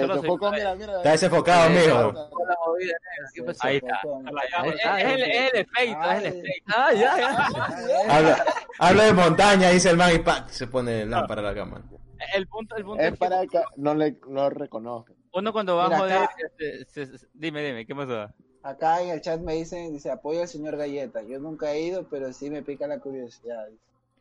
mira. 0.79 0.97
Está 0.97 1.11
desenfocado, 1.11 1.71
mijo. 1.71 1.99
Hola, 2.31 2.57
movida, 2.67 2.95
¿qué 3.35 3.43
pasó? 3.43 3.67
Ahí 3.67 3.77
está. 3.77 4.01
Es, 4.99 5.05
el, 5.05 5.23
es 5.23 5.53
el 5.53 5.61
efecto, 5.61 6.11
es 6.11 6.19
el 6.19 6.27
efecto. 6.27 6.73
Ah, 6.77 6.93
ya, 6.93 7.19
ya. 7.19 8.17
Habla, 8.17 8.45
habla 8.79 9.05
de 9.05 9.13
montaña, 9.13 9.71
dice 9.71 9.91
el 9.91 9.97
man 9.97 10.15
y 10.15 10.19
¡pac! 10.21 10.49
se 10.49 10.67
pone 10.69 11.05
lámpara 11.05 11.41
a 11.41 11.45
la 11.45 11.55
cama. 11.55 11.83
El 12.35 12.47
punto, 12.47 12.77
el 12.77 12.85
punto 12.85 13.03
Es 13.03 13.17
para 13.19 13.45
que 13.47 13.61
no 13.77 13.95
le 13.95 14.17
no 14.29 14.49
reconozca. 14.49 15.13
uno 15.35 15.53
cuando 15.53 15.77
va 15.77 15.85
Mira, 15.87 15.97
a 15.97 16.01
joder. 16.01 16.17
acá- 16.19 16.37
se- 16.89 17.19
se- 17.19 17.27
dime, 17.35 17.63
dime, 17.65 17.85
¿qué 17.85 17.95
pasó? 17.97 18.29
Acá 18.63 19.03
en 19.03 19.09
el 19.11 19.21
chat 19.21 19.41
me 19.41 19.55
dicen, 19.55 19.93
dice, 19.93 20.11
apoyo 20.11 20.43
al 20.43 20.49
señor 20.49 20.77
Galleta. 20.77 21.23
Yo 21.23 21.39
nunca 21.41 21.73
he 21.73 21.81
ido, 21.83 22.07
pero 22.09 22.33
sí 22.33 22.49
me 22.51 22.63
pica 22.63 22.87
la 22.87 23.01
curiosidad. 23.01 23.67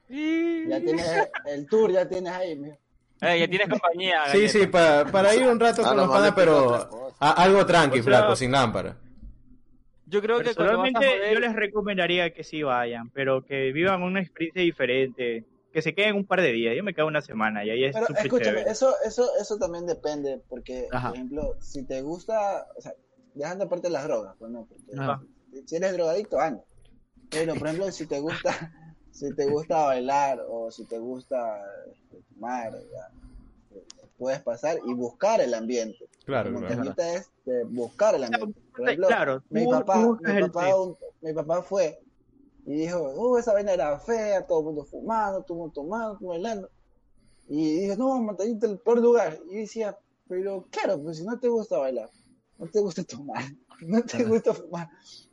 Ya 0.09 0.79
tienes 0.81 1.29
el 1.45 1.67
tour, 1.67 1.91
ya 1.91 2.07
tienes 2.07 2.33
ahí, 2.33 2.57
mijo. 2.57 2.77
Eh, 3.21 3.39
ya 3.39 3.47
tienes 3.47 3.69
compañía. 3.69 4.23
Sí, 4.31 4.37
Galleta. 4.39 4.53
sí, 4.59 4.67
para, 4.67 5.05
para 5.11 5.35
ir 5.35 5.45
un 5.47 5.59
rato 5.59 5.83
Ah, 5.85 5.89
con 5.89 5.97
los 5.97 6.09
panas, 6.09 6.33
pero 6.35 7.13
a- 7.19 7.43
algo 7.43 7.65
tranqui, 7.65 7.99
Otra- 7.99 8.17
flaco, 8.19 8.35
sin 8.35 8.51
lámpara. 8.51 8.97
Yo 10.07 10.21
creo 10.21 10.39
que 10.41 10.53
joder. 10.53 11.33
yo 11.33 11.39
les 11.39 11.55
recomendaría 11.55 12.33
que 12.33 12.43
sí 12.43 12.63
vayan, 12.63 13.09
pero 13.11 13.45
que 13.45 13.71
vivan 13.71 14.01
una 14.03 14.19
experiencia 14.21 14.61
diferente, 14.61 15.45
que 15.71 15.81
se 15.81 15.93
queden 15.95 16.15
un 16.17 16.25
par 16.25 16.41
de 16.41 16.51
días. 16.51 16.75
Yo 16.75 16.83
me 16.83 16.93
quedo 16.93 17.07
una 17.07 17.21
semana 17.21 17.63
y 17.63 17.69
ahí 17.69 17.85
es 17.85 17.93
Pero 17.95 18.07
escúchame, 18.19 18.57
chévere. 18.57 18.71
eso, 18.71 18.93
eso, 19.05 19.29
eso 19.39 19.57
también 19.57 19.85
depende, 19.85 20.41
porque, 20.49 20.87
Ajá. 20.91 21.09
por 21.09 21.15
ejemplo, 21.17 21.55
si 21.61 21.83
te 21.85 22.01
gusta, 22.01 22.67
o 22.75 22.81
sea, 22.81 22.91
dejando 23.33 23.65
aparte 23.65 23.89
las 23.89 24.03
drogas, 24.03 24.35
pues 24.37 24.51
no, 24.51 24.65
porque 24.65 24.99
Ajá. 24.99 25.21
si 25.65 25.75
eres 25.75 25.93
drogadicto, 25.93 26.39
anda. 26.39 26.63
Pero, 27.29 27.55
por 27.55 27.67
ejemplo, 27.67 27.91
si 27.91 28.05
te 28.07 28.19
gusta, 28.19 28.49
si 29.11 29.33
te 29.33 29.45
gusta 29.45 29.85
bailar 29.85 30.43
o 30.49 30.69
si 30.71 30.85
te 30.85 30.97
gusta 30.99 31.61
este, 31.91 32.21
fumar, 32.33 32.73
ya, 32.73 33.77
puedes 34.17 34.41
pasar 34.41 34.77
y 34.85 34.93
buscar 34.93 35.41
el 35.41 35.53
ambiente. 35.53 36.07
Claro, 36.25 36.51
La 36.51 36.59
claro. 36.59 36.75
montañita 36.75 37.13
es 37.15 37.29
de 37.45 37.63
buscar 37.63 38.15
el 38.15 38.23
ambiente. 38.25 38.61
Por 38.75 38.85
ejemplo, 38.87 39.07
claro, 39.07 39.43
mi 39.49 39.67
papá, 39.67 40.17
mi 40.21 40.39
papá, 40.41 40.75
un- 40.77 40.97
mi 41.21 41.33
papá 41.33 41.61
fue 41.63 41.99
y 42.65 42.73
dijo, 42.75 42.99
uh, 43.01 43.37
esa 43.37 43.53
vaina 43.53 43.73
era 43.73 43.99
fea, 43.99 44.45
todo 44.45 44.59
el 44.59 44.65
mundo 44.65 44.85
fumando, 44.85 45.41
todo 45.43 45.55
el 45.55 45.59
mundo 45.59 45.73
tomando, 45.73 46.05
todo 46.05 46.13
el 46.13 46.19
mundo 46.21 46.29
bailando. 46.33 46.69
Y 47.47 47.79
dijo, 47.81 47.95
no, 47.95 48.19
montañita 48.21 48.67
el 48.67 48.77
peor 48.79 48.99
lugar. 48.99 49.39
Y 49.49 49.53
yo 49.55 49.59
decía, 49.61 49.97
pero 50.27 50.67
claro, 50.69 51.01
pues 51.01 51.17
si 51.17 51.25
no 51.25 51.39
te 51.39 51.47
gusta 51.47 51.77
bailar, 51.79 52.09
no 52.61 52.67
te 52.69 52.79
gusta 52.79 53.03
tomar, 53.03 53.43
no 53.81 54.03
te 54.03 54.23
gusta 54.23 54.53
fumar, 54.53 54.89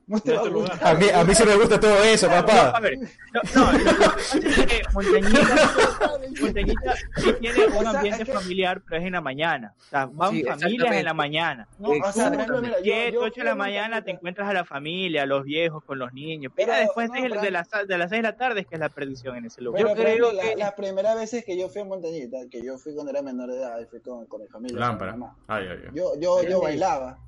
no 0.08 0.20
te 0.20 0.32
No 0.32 0.36
va 0.36 0.40
a 0.40 0.44
es 0.44 0.48
tu 0.48 0.54
lugar. 0.54 0.70
gustar. 0.72 0.96
A 0.96 0.98
mí, 0.98 1.06
a 1.14 1.24
mí 1.24 1.34
sí 1.34 1.44
me 1.44 1.54
gusta 1.56 1.80
todo 1.80 2.02
eso, 2.04 2.26
A 2.30 2.44
papá. 2.46 2.80
ver, 2.80 2.98
no, 2.98 3.40
no, 3.54 3.72
lo 3.72 3.78
que 3.78 3.94
pasa 3.94 4.38
es 4.38 4.66
que 4.66 4.82
Montañita, 4.92 5.40
Montañita 6.40 6.94
sí 7.16 7.32
tiene 7.40 7.66
un 7.66 7.86
ambiente 7.86 8.24
familiar, 8.24 8.82
pero 8.88 9.00
es 9.00 9.06
en 9.06 9.12
la 9.12 9.20
mañana. 9.20 9.74
O 9.78 9.84
sea, 9.84 10.06
van 10.06 10.30
Sí, 10.32 10.42
familias 10.44 10.94
en 10.94 11.04
la 11.04 11.14
mañana. 11.14 11.68
No, 11.78 11.90
o 11.90 12.12
sea, 12.12 12.30
mira, 12.30 12.46
yo- 12.46 12.60
7, 12.82 13.12
yo 13.12 13.20
8 13.20 13.32
fui 13.34 13.40
de 13.42 13.44
la 13.44 13.52
a 13.52 13.54
mañana 13.54 14.02
te 14.02 14.10
encuentras 14.10 14.48
a 14.48 14.52
la 14.52 14.64
familia, 14.64 15.22
a 15.22 15.26
los 15.26 15.44
viejos 15.44 15.84
con 15.84 15.98
los 15.98 16.12
niños. 16.12 16.52
Pero 16.56 16.72
Pero, 16.72 16.80
después 16.80 17.08
no, 17.08 17.14
de, 17.14 17.20
de 17.40 17.50
las, 17.50 17.68
de 17.86 17.98
las 17.98 18.10
6 18.10 18.18
de 18.18 18.22
la 18.22 18.36
tarde 18.36 18.60
es 18.60 18.66
que 18.66 18.74
es 18.76 18.80
la 18.80 18.88
perdición 18.88 19.36
en 19.36 19.46
ese 19.46 19.60
lugar. 19.62 19.82
Pero, 19.82 19.94
Yo 19.96 20.02
creo 20.02 20.32
la- 20.32 20.42
que- 20.42 20.56
las 20.56 20.72
primeras 20.74 21.16
veces 21.16 21.44
que 21.44 21.58
yo 21.58 21.68
fui 21.68 21.82
a 21.82 21.84
Montañita, 21.84 22.38
que 22.50 22.64
yo 22.64 22.78
fui 22.78 22.94
cuando 22.94 23.10
era 23.10 23.22
menor 23.22 23.50
de 23.50 23.58
edad, 23.58 23.78
y 23.80 23.86
fui 23.86 24.00
con, 24.00 24.26
con 24.26 24.40
mi 24.40 24.48
familia, 24.48 24.76
con 24.76 24.84
mi 24.84 24.88
Lámpara. 24.88 25.12
mamá. 25.12 25.36
Ay, 25.48 25.66
ay, 25.70 25.78
ay. 25.84 25.90
yo, 25.94 26.12
yo, 26.20 26.42
yo 26.42 26.60
bailaba. 26.60 27.18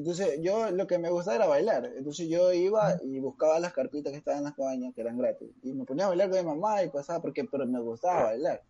Entonces, 0.00 0.40
yo 0.40 0.70
lo 0.70 0.86
que 0.86 0.98
me 0.98 1.10
gustaba 1.10 1.36
era 1.36 1.46
bailar. 1.46 1.92
Entonces, 1.94 2.26
yo 2.26 2.54
iba 2.54 2.96
y 3.04 3.20
buscaba 3.20 3.60
las 3.60 3.74
carpitas 3.74 4.10
que 4.12 4.16
estaban 4.18 4.38
en 4.38 4.44
las 4.44 4.54
cabañas, 4.54 4.94
que 4.94 5.02
eran 5.02 5.18
gratis. 5.18 5.50
Y 5.62 5.74
me 5.74 5.84
ponía 5.84 6.06
a 6.06 6.08
bailar 6.08 6.30
con 6.30 6.38
mi 6.38 6.46
mamá 6.46 6.82
y 6.82 6.88
pasaba, 6.88 7.20
porque, 7.20 7.44
pero 7.44 7.66
me 7.66 7.80
gustaba 7.80 8.22
bailar. 8.24 8.62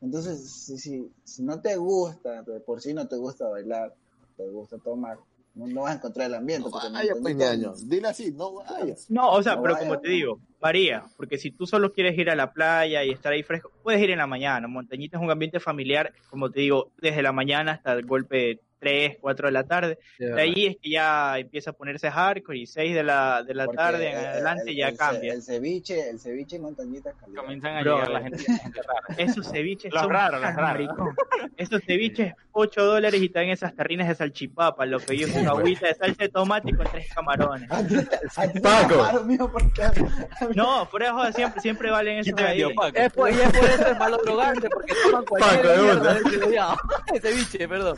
Entonces, 0.00 0.48
si, 0.48 0.78
si, 0.78 1.10
si 1.24 1.42
no 1.42 1.60
te 1.60 1.74
gusta, 1.76 2.42
de 2.44 2.60
por 2.60 2.80
sí 2.80 2.94
no 2.94 3.08
te 3.08 3.16
gusta 3.16 3.48
bailar, 3.48 3.92
te 4.36 4.48
gusta 4.48 4.78
tomar, 4.78 5.18
no, 5.56 5.66
no 5.66 5.82
vas 5.82 5.92
a 5.92 5.96
encontrar 5.96 6.28
el 6.28 6.34
ambiente. 6.34 6.68
No 6.70 6.76
vaya, 6.92 7.14
pues, 7.20 7.34
Montañita- 7.34 7.56
ñaño. 7.56 7.72
Dile 7.84 8.06
así, 8.06 8.30
no 8.30 8.54
vayas. 8.54 9.10
No, 9.10 9.32
o 9.32 9.42
sea, 9.42 9.56
No 9.56 9.62
pero 9.62 9.74
vaya. 9.74 9.88
como 9.88 10.00
te 10.00 10.08
digo, 10.10 10.38
varía, 10.60 11.04
porque 11.16 11.36
si 11.36 11.50
tú 11.50 11.66
solo 11.66 11.92
quieres 11.92 12.16
ir 12.16 12.30
a 12.30 12.36
la 12.36 12.52
playa 12.52 13.02
y 13.02 13.10
estar 13.10 13.32
ahí 13.32 13.42
fresco, 13.42 13.72
puedes 13.82 14.00
ir 14.00 14.10
en 14.10 14.18
la 14.18 14.28
mañana. 14.28 14.68
Montañita 14.68 15.16
es 15.16 15.22
un 15.24 15.32
ambiente 15.32 15.58
familiar, 15.58 16.12
como 16.30 16.48
te 16.48 16.60
digo, 16.60 16.92
desde 17.00 17.22
la 17.22 17.32
mañana 17.32 17.72
hasta 17.72 17.92
el 17.94 18.06
golpe 18.06 18.60
3, 18.78 19.16
4 19.20 19.48
de 19.48 19.52
la 19.52 19.64
tarde. 19.64 19.98
De 20.18 20.40
ahí 20.40 20.66
es 20.66 20.76
que 20.80 20.90
ya 20.90 21.38
empieza 21.38 21.70
a 21.70 21.72
ponerse 21.72 22.10
hardcore 22.10 22.58
y 22.58 22.66
6 22.66 22.94
de 22.94 23.02
la, 23.02 23.42
de 23.42 23.54
la 23.54 23.64
porque 23.64 23.76
tarde 23.76 24.10
en 24.10 24.18
el- 24.18 24.26
adelante 24.26 24.70
el- 24.70 24.76
ya 24.76 24.88
el 24.88 24.96
cambia. 24.96 25.32
El 25.32 25.42
ceviche, 25.42 26.10
el 26.10 26.20
ceviche 26.20 26.56
en 26.56 26.62
Montañita 26.62 27.10
es 27.10 27.16
calidad. 27.16 27.42
Comienzan 27.42 27.76
a 27.76 27.80
Bro, 27.82 27.94
llegar 27.96 28.10
la 28.10 28.20
gente, 28.22 28.44
la 28.48 28.58
gente 28.58 28.80
rara. 28.82 29.00
Esos 29.18 29.50
ceviches 29.50 29.92
Los 29.92 30.02
son 30.02 30.10
raros, 30.12 30.40
los 30.40 30.54
raros. 30.54 30.88
Esos 31.56 31.82
ceviches, 31.84 32.34
8 32.52 32.84
dólares 32.84 33.20
y 33.22 33.28
dan 33.28 33.48
esas 33.48 33.74
terrinas 33.74 34.08
de 34.08 34.14
salchipapa, 34.14 34.84
lo 34.86 34.98
que 35.00 35.16
yo 35.16 35.26
es 35.26 35.34
una 35.36 35.50
agüita 35.50 35.86
de 35.88 35.94
salsa 35.94 36.22
de 36.24 36.28
tomate 36.28 36.72
con 36.74 36.86
tres 36.90 37.06
camarones. 37.14 37.70
A 37.70 37.86
ti 37.86 37.94
te- 37.96 38.16
a 38.36 38.46
ti 38.48 38.52
te 38.54 38.60
Paco. 38.60 38.94
llamaron, 38.96 39.26
mijo, 39.26 39.50
porque 39.52 39.82
a 39.84 39.90
mí- 39.92 40.08
No, 40.54 40.88
por 40.90 41.02
eso 41.02 41.32
siempre, 41.32 41.60
siempre 41.60 41.90
valen 41.90 42.18
esos 42.18 42.34
¿Quién 42.34 42.36
te 42.36 42.44
ahí. 42.44 42.62
Es 42.94 43.12
por, 43.12 43.30
y 43.30 43.34
es 43.40 43.52
por 43.52 43.68
eso 43.68 43.86
el 43.88 43.98
malo 43.98 44.18
drogante, 44.24 44.68
porque 44.70 44.92
toman 45.04 45.24
cualquier 45.24 45.62
Paco, 45.62 45.82
mierda 45.82 46.14
de 46.14 47.32
biche, 47.32 47.68
perdón. 47.68 47.96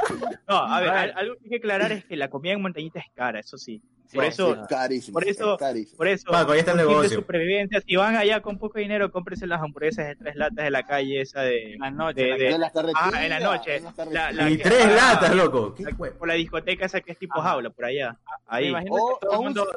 No, 0.48 0.56
a 0.56 0.80
ver, 0.80 0.88
A 0.90 1.02
algo 1.18 1.34
que 1.36 1.44
hay 1.44 1.50
que 1.50 1.56
aclarar 1.56 1.92
es 1.92 2.04
que 2.04 2.16
la 2.16 2.28
comida 2.28 2.52
en 2.54 2.62
montañita 2.62 2.98
es 2.98 3.06
cara, 3.14 3.38
eso 3.40 3.56
sí. 3.58 3.80
Por 4.12 4.24
Sí, 4.24 4.28
eso, 4.30 4.54
sí. 4.56 4.60
Carísimo. 4.68 5.12
Por 5.14 5.28
eso- 5.28 5.52
es 5.54 5.58
carísimo. 5.60 5.96
por 5.96 6.08
eso, 6.08 6.30
Paco, 6.32 6.50
ahí 6.52 6.58
está 6.58 6.72
el 6.72 6.78
negocio. 6.78 7.18
supervivencia, 7.20 7.80
si 7.80 7.94
van 7.94 8.16
allá 8.16 8.40
con 8.42 8.58
poco 8.58 8.80
dinero, 8.80 9.12
cómprense 9.12 9.46
las 9.46 9.62
hamburguesas 9.62 10.08
de 10.08 10.16
tres 10.16 10.34
latas 10.34 10.64
de 10.64 10.70
la 10.70 10.82
calle 10.84 11.20
esa 11.20 11.42
de... 11.42 11.74
En 11.74 11.78
la 11.80 11.90
noche. 11.92 12.22
de- 12.22 12.30
de- 12.36 12.44
De 12.50 12.58
las. 12.58 12.72
Ah, 12.96 13.10
en 13.24 13.30
la 13.30 13.38
noche. 13.38 13.76
en 13.76 13.84
las 13.84 13.96
La- 14.10 14.32
la- 14.32 14.50
Y 14.50 14.56
que- 14.56 14.64
tres 14.64 14.84
ah, 14.86 15.12
latas, 15.14 15.34
loco. 15.36 15.74
¿Qué 15.76 15.84
la- 15.84 15.90
hue- 15.92 16.12
por 16.12 16.26
la 16.26 16.34
discoteca 16.34 16.86
esa 16.86 17.00
que 17.00 17.12
es 17.12 17.18
tipo 17.18 17.38
Ajá. 17.38 17.50
jaula, 17.50 17.70
por 17.70 17.84
allá. 17.84 18.10
Me 18.10 18.16
Ahí. 18.48 18.66
imagino 18.70 18.96
que 19.20 19.26
todo 19.26 19.32
el 19.38 19.44
mundo, 19.44 19.68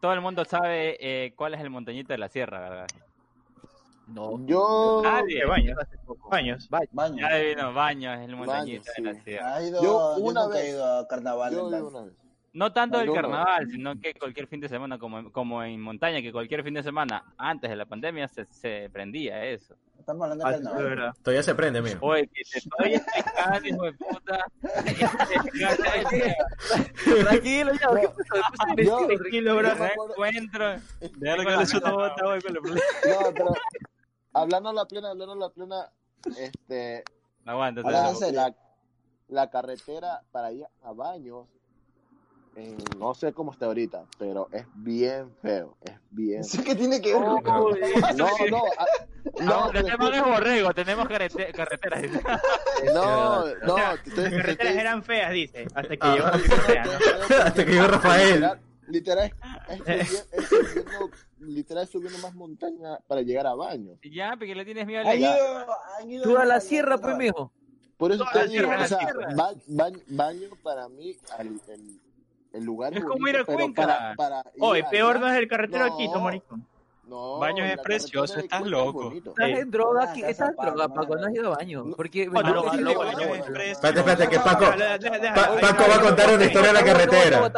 todo 0.00 0.12
el 0.12 0.20
mundo 0.20 0.44
sabe 0.44 0.96
eh, 0.98 1.32
cuál 1.36 1.54
es 1.54 1.60
el 1.60 1.70
montañito 1.70 2.12
de 2.12 2.18
la 2.18 2.28
sierra, 2.28 2.58
¿verdad? 2.58 2.86
No. 4.06 4.38
Yo. 4.46 5.00
Nadie. 5.02 5.40
¿Qué 5.40 5.44
baños? 5.46 5.78
Baños. 6.30 6.68
Baño. 6.92 7.16
Ya 7.28 7.38
vino 7.38 7.74
baños, 7.74 8.20
el 8.20 8.36
montañito 8.36 8.84
Baños, 8.96 8.96
de 8.96 9.02
la 9.02 9.14
sí. 9.24 9.44
Ha 9.44 9.62
ido, 9.62 9.82
Yo 9.82 10.16
yo 10.16 10.22
una 10.24 10.44
he 10.44 10.48
vez- 10.48 10.68
ido 10.70 10.98
a 10.98 11.08
carnaval. 11.08 11.52
Yo 11.52 11.66
una 11.66 12.02
vez. 12.02 12.12
No 12.52 12.72
tanto 12.72 12.98
del 12.98 13.12
carnaval, 13.12 13.68
sino 13.70 14.00
que 14.00 14.14
cualquier 14.14 14.46
fin 14.46 14.60
de 14.60 14.68
semana, 14.70 14.98
como, 14.98 15.30
como 15.30 15.62
en 15.62 15.78
montaña, 15.78 16.22
que 16.22 16.32
cualquier 16.32 16.64
fin 16.64 16.72
de 16.72 16.82
semana 16.82 17.22
antes 17.36 17.68
de 17.68 17.76
la 17.76 17.84
pandemia 17.84 18.28
se, 18.28 18.46
se 18.46 18.88
prendía 18.90 19.44
eso. 19.44 19.74
Estamos 19.98 20.22
hablando 20.22 20.44
de 20.46 20.54
Ah, 20.54 20.58
sí, 20.58 20.64
carnaval. 20.64 21.12
Todavía 21.22 21.42
se 21.42 21.54
prende, 21.54 21.82
mío. 21.82 21.98
Oye, 22.00 22.26
que 22.28 22.42
te 22.50 22.58
estoy 22.58 22.94
explicando, 22.94 23.68
hijo 23.68 23.82
de 23.84 23.92
puta. 23.92 24.44
Tranquilo, 27.24 27.72
ya. 27.74 28.82
Yo-. 28.84 29.06
Tranquilo, 29.06 29.56
bro. 29.56 29.68
Yo 29.68 29.74
me 29.78 29.90
encuentro. 30.12 30.76
Déjalo 31.18 31.44
que 31.44 31.56
le 31.58 31.66
suelta 31.66 31.92
bota, 31.92 32.24
güey, 32.24 32.40
con 32.40 32.56
el 32.56 32.62
problema. 32.62 32.80
No, 33.04 33.32
pero. 33.34 33.54
Hablando 34.36 34.68
a 34.68 34.72
la 34.72 34.84
plena, 34.86 35.10
hablando 35.10 35.32
a 35.34 35.36
la 35.36 35.48
plena. 35.50 35.90
Este. 36.38 37.04
Aguanta, 37.44 37.82
La, 37.82 38.10
en 38.10 38.34
la, 39.28 39.50
carretera 39.50 40.22
para 40.32 40.52
ir 40.52 40.66
a 40.82 40.92
baños. 40.92 41.46
eh, 42.56 42.76
no 42.98 43.14
sé 43.14 43.32
cómo 43.32 43.52
está 43.52 43.66
ahorita, 43.66 44.04
pero 44.18 44.48
es 44.52 44.64
bien 44.74 45.30
feo. 45.42 45.76
Es 45.82 45.94
bien. 46.10 46.40
¿Eso 46.40 46.62
qué 46.64 46.74
tiene 46.74 47.00
que 47.00 47.12
ver 47.14 47.22
con 47.22 47.44
No, 47.44 47.70
no, 48.16 48.28
no. 48.50 48.62
ah, 48.78 48.86
No, 49.40 49.66
No, 49.66 49.70
tenemos 49.72 50.12
de 50.12 50.20
borrego, 50.22 50.74
tenemos 50.74 51.06
carrete- 51.08 51.52
carreteras. 51.52 52.02
no, 52.94 53.44
no, 53.46 53.74
O 53.74 53.76
sea, 53.76 53.96
te 54.02 54.10
te 54.10 54.22
carreteras 54.22 54.48
estoy- 54.48 54.78
eran 54.80 55.02
feas, 55.02 55.32
dice, 55.32 55.66
hasta 55.74 55.88
que 55.88 55.98
Ah. 56.00 56.14
llegó 56.14 56.26
No, 56.28 56.34
el 56.34 56.42
te- 56.42 56.48
te- 56.48 56.56
fea, 56.56 56.84
¿no? 56.84 56.90
te- 56.98 57.26
te- 57.28 57.34
Hasta 57.42 57.64
que 57.64 57.70
llegó 57.72 57.86
Rafael. 57.88 58.34
Literal, 58.34 58.60
literal, 58.88 59.32
es, 59.68 60.28
es 60.32 60.48
subiendo, 60.48 61.10
literal 61.40 61.86
subiendo 61.86 62.18
más 62.18 62.34
montaña 62.34 62.98
para 63.06 63.22
llegar 63.22 63.46
a 63.46 63.54
baños. 63.54 63.98
Ya, 64.02 64.30
porque 64.36 64.54
le 64.54 64.64
tienes 64.64 64.86
miedo 64.86 65.00
al 65.00 65.06
Han 65.08 65.12
legal. 65.20 65.36
ido, 65.38 65.66
han 66.00 66.10
ido 66.10 66.22
Tú 66.24 66.36
a 66.38 66.44
la 66.44 66.60
sierra, 66.60 66.98
pues, 66.98 67.16
mijo. 67.16 67.52
Por 67.96 68.12
eso 68.12 68.24
te 68.32 68.38
la 68.40 68.44
digo, 68.46 68.68
o 68.68 68.72
la 68.72 68.86
sea, 68.88 68.98
ba- 69.34 69.52
ba- 69.68 69.90
baño 70.08 70.48
para 70.62 70.88
mí, 70.88 71.16
al- 71.38 71.60
el, 71.68 72.00
el 72.52 72.64
lugar 72.64 72.92
Es 72.92 72.98
es 72.98 73.04
como 73.04 73.18
bonito, 73.20 73.30
ir 73.30 73.42
a 73.42 73.44
pero 73.46 73.58
Cuenca. 73.58 73.82
para, 73.86 74.14
para 74.14 74.38
ir 74.54 74.62
Oye, 74.62 74.84
peor 74.90 75.16
allá- 75.16 75.26
no 75.26 75.32
es 75.32 75.38
el 75.38 75.48
carretero 75.48 75.86
No. 75.86 75.94
aquí, 75.94 76.06
Tomarico. 76.12 76.58
No, 77.06 77.38
baños 77.38 77.70
es 77.70 77.78
precioso, 77.78 78.40
estás 78.40 78.62
loco. 78.62 79.12
Estás 79.12 79.48
en 79.48 79.70
droga, 79.70 80.10
aquí, 80.10 80.22
estás 80.22 80.50
en 80.50 80.56
Paco, 80.56 81.16
no 81.16 81.26
has 81.26 81.32
ido 81.32 81.52
a 81.52 81.56
baño. 81.56 81.84
Porque. 81.96 82.22
Espérate, 82.22 84.00
espérate, 84.00 84.28
que 84.28 84.38
Paco, 84.40 84.64
Paco 85.60 85.84
va 85.88 85.94
a 85.94 86.00
contar 86.00 86.34
una 86.34 86.44
historia 86.44 86.68
en 86.70 86.74
la 86.74 86.84
carretera. 86.84 87.52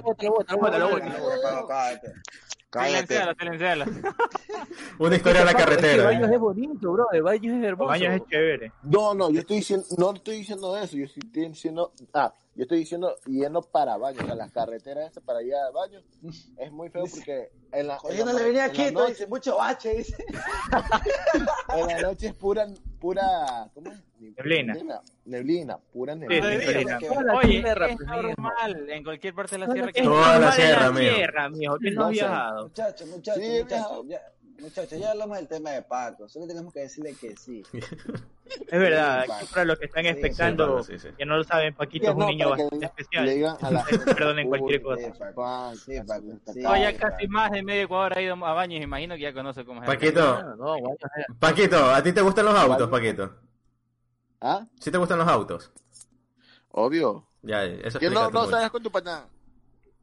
Cállate. 2.71 3.15
Silenciala, 3.15 3.35
silenciala. 3.39 3.87
Una 4.99 5.17
historia 5.17 5.41
de 5.41 5.45
la 5.45 5.51
Es 5.53 5.57
que 5.57 5.63
carretera. 5.65 6.05
Baños 6.05 6.31
es 6.31 6.39
bonito, 6.39 6.93
bro. 6.93 7.11
El 7.13 7.23
baño 7.23 7.57
es 7.57 7.65
hermoso. 7.65 7.89
Baños 7.89 8.15
es 8.15 8.27
chévere. 8.29 8.73
No, 8.83 9.15
no, 9.15 9.31
yo 9.31 9.41
estoy 9.41 9.57
diciendo, 9.57 9.87
no 9.97 10.15
estoy 10.15 10.37
diciendo 10.37 10.77
eso, 10.77 10.97
yo 10.97 11.05
estoy 11.05 11.49
diciendo, 11.49 11.93
ah, 12.13 12.35
yo 12.55 12.63
estoy 12.63 12.79
diciendo 12.81 13.15
yendo 13.25 13.63
para 13.63 13.97
baños, 13.97 14.25
o 14.25 14.27
sea, 14.27 14.35
las 14.35 14.51
carreteras 14.51 15.13
esas 15.13 15.23
para 15.23 15.43
ir 15.43 15.55
a 15.55 15.71
baños 15.71 16.05
es 16.57 16.73
muy 16.73 16.91
feo 16.91 17.05
porque 17.09 17.51
en 17.71 17.87
la, 17.87 17.99
Oye, 18.03 18.25
no 18.25 18.33
le 18.33 18.45
venía 18.45 18.67
noche, 18.67 19.11
dice, 19.11 19.27
mucho 19.29 19.57
bache, 19.57 19.95
dice. 19.95 20.25
en 21.77 21.87
la 21.87 22.01
noche 22.01 22.27
es 22.27 22.35
pura, 22.35 22.67
pura, 22.99 23.71
¿cómo 23.73 23.93
es? 23.93 24.08
Neblina. 24.21 24.73
Neblina, 24.75 25.01
neblina, 25.27 25.79
pura 25.93 26.15
neblina. 26.15 26.99
sí. 27.01 27.07
Hola, 27.17 27.35
Oye, 27.35 27.61
tierra, 27.63 27.87
es 27.89 27.97
pues, 27.97 28.09
mijo. 28.09 28.23
normal 28.23 28.91
en 28.91 29.05
cualquier 29.05 29.35
parte 29.35 29.57
de 29.59 29.67
la 29.67 29.73
sierra 29.73 29.93
que 29.93 30.01
Es 30.01 30.05
Toda 30.07 30.39
la 30.39 30.53
sierra, 30.53 30.83
la 30.83 30.91
mijo. 30.93 31.15
sierra, 31.15 31.49
mijo, 31.49 31.79
que 31.79 31.91
no 31.93 32.07
sé. 32.07 32.13
viajado. 32.13 32.63
Muchachos, 32.65 33.09
muchachos, 33.09 33.43
Sí, 33.43 33.51
muchachos, 33.63 34.05
ya, 34.09 34.21
muchachos, 34.61 34.99
ya 34.99 35.11
hablamos 35.13 35.37
del 35.39 35.49
tema 35.49 35.71
de 35.71 35.83
Paco, 35.83 36.29
solo 36.29 36.47
tenemos 36.47 36.73
que 36.73 36.81
decirle 36.81 37.15
que 37.21 37.37
sí. 37.37 37.63
Es 38.49 38.81
verdad, 38.81 39.25
Sí, 39.27 39.33
aquí 39.33 39.47
para 39.53 39.65
los 39.67 39.79
que 39.79 39.85
están 39.85 40.05
Sí, 40.05 40.09
expectando, 40.09 40.83
sí, 40.83 40.99
sí. 40.99 41.09
que 41.19 41.27
no 41.27 41.37
lo 41.37 41.45
saben, 41.45 41.75
Paquito 41.75 42.07
es 42.07 42.13
un 42.15 42.19
no, 42.21 42.29
niño 42.29 42.49
bastante 42.49 42.77
le 42.79 42.87
especial. 42.87 43.27
digan 43.29 43.57
a 43.61 43.71
la 43.71 43.85
Perdonen 43.85 44.49
cualquier 44.49 44.81
cosa. 44.81 45.03
Sí, 45.05 45.11
Paco. 45.19 45.35
Paco, 45.43 45.75
Sí, 45.77 45.93
Paco, 46.07 46.25
sí. 46.55 46.61
No, 46.61 46.77
ya 46.79 46.97
casi 46.97 47.29
más 47.29 47.51
de 47.51 47.63
medio 47.63 47.83
Ecuador 47.83 48.17
ha 48.17 48.23
ido 48.23 48.33
a 48.47 48.53
baños, 48.55 48.81
imagino 48.83 49.17
que 49.17 49.21
ya 49.21 49.35
conoce 49.35 49.67
cómo 49.67 49.83
es. 49.83 49.89
el 49.91 49.95
Paquito, 49.95 50.57
no, 50.57 50.77
es- 50.77 50.83
Paquito, 51.39 51.91
¿a 51.91 52.03
ti 52.03 52.13
te 52.15 52.23
gustan 52.23 52.47
los 52.47 52.55
autos, 52.59 52.89
Paquito? 52.89 53.35
¿Ah? 54.41 54.67
¿Sí 54.81 54.91
te 54.91 54.99
gustan 54.99 55.19
los 55.19 55.29
autos? 55.29 55.73
Obvio. 56.71 57.27
Ya, 57.43 57.65
eso 57.65 57.99
Que 57.99 58.11
no, 58.11 58.31
no 58.31 58.47
mucho. 58.47 58.73
con 58.73 58.83
tu 58.83 58.91
paná. 58.91 59.27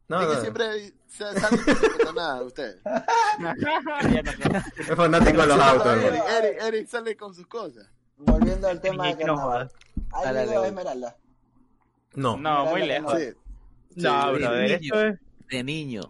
No, 0.08 0.22
es 0.22 0.28
que 0.28 0.34
no, 0.36 0.42
siempre 0.42 0.94
se- 1.08 1.40
salen 1.40 1.60
con 2.06 2.16
no 2.16 2.50
sé. 2.50 2.76
es 4.80 4.96
fanático 4.96 5.42
de 5.42 5.48
los 5.48 5.60
autos. 5.60 5.98
Eric. 5.98 6.24
Eric, 6.30 6.62
Eric 6.62 6.88
sale 6.88 7.18
con 7.18 7.34
sus 7.34 7.48
cosas. 7.48 7.90
Volviendo 8.18 8.68
al 8.68 8.80
tema 8.82 9.04
de 9.06 9.10
Niño, 9.10 9.18
que 9.20 9.26
no 9.26 9.36
carnaval. 9.36 9.68
jodas. 9.70 9.74
¿Has 10.12 10.24
Dale, 10.24 10.44
ido 10.44 10.52
a 10.52 10.56
dale. 10.56 10.68
Esmeralda? 10.68 11.18
No. 12.14 12.38
No, 12.38 12.66
muy 12.68 12.86
lejos. 12.86 13.20
Sí. 13.20 13.28
No, 13.96 14.22
Sí, 14.36 14.42
brother, 14.42 14.64
niño. 14.82 14.96
esto 14.96 15.02
es... 15.02 15.20
De 15.50 15.64
niño. 15.64 16.02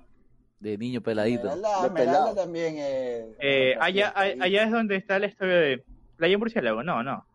De 0.59 0.77
niño 0.77 1.01
peladito. 1.01 1.47
Esmeralda, 1.49 1.81
De 1.81 1.87
Esmeralda 1.87 2.11
pelado. 2.19 2.35
también 2.35 2.77
es... 2.77 3.25
Eh, 3.39 3.73
otra 3.75 3.85
allá, 3.85 4.13
allá 4.15 4.63
es 4.63 4.71
donde 4.71 4.95
está 4.95 5.19
la 5.19 5.27
historia 5.27 5.55
de 5.55 5.83
Playa 6.17 6.33
en 6.33 6.39
Murciélago, 6.39 6.83
no, 6.83 7.01
no. 7.03 7.25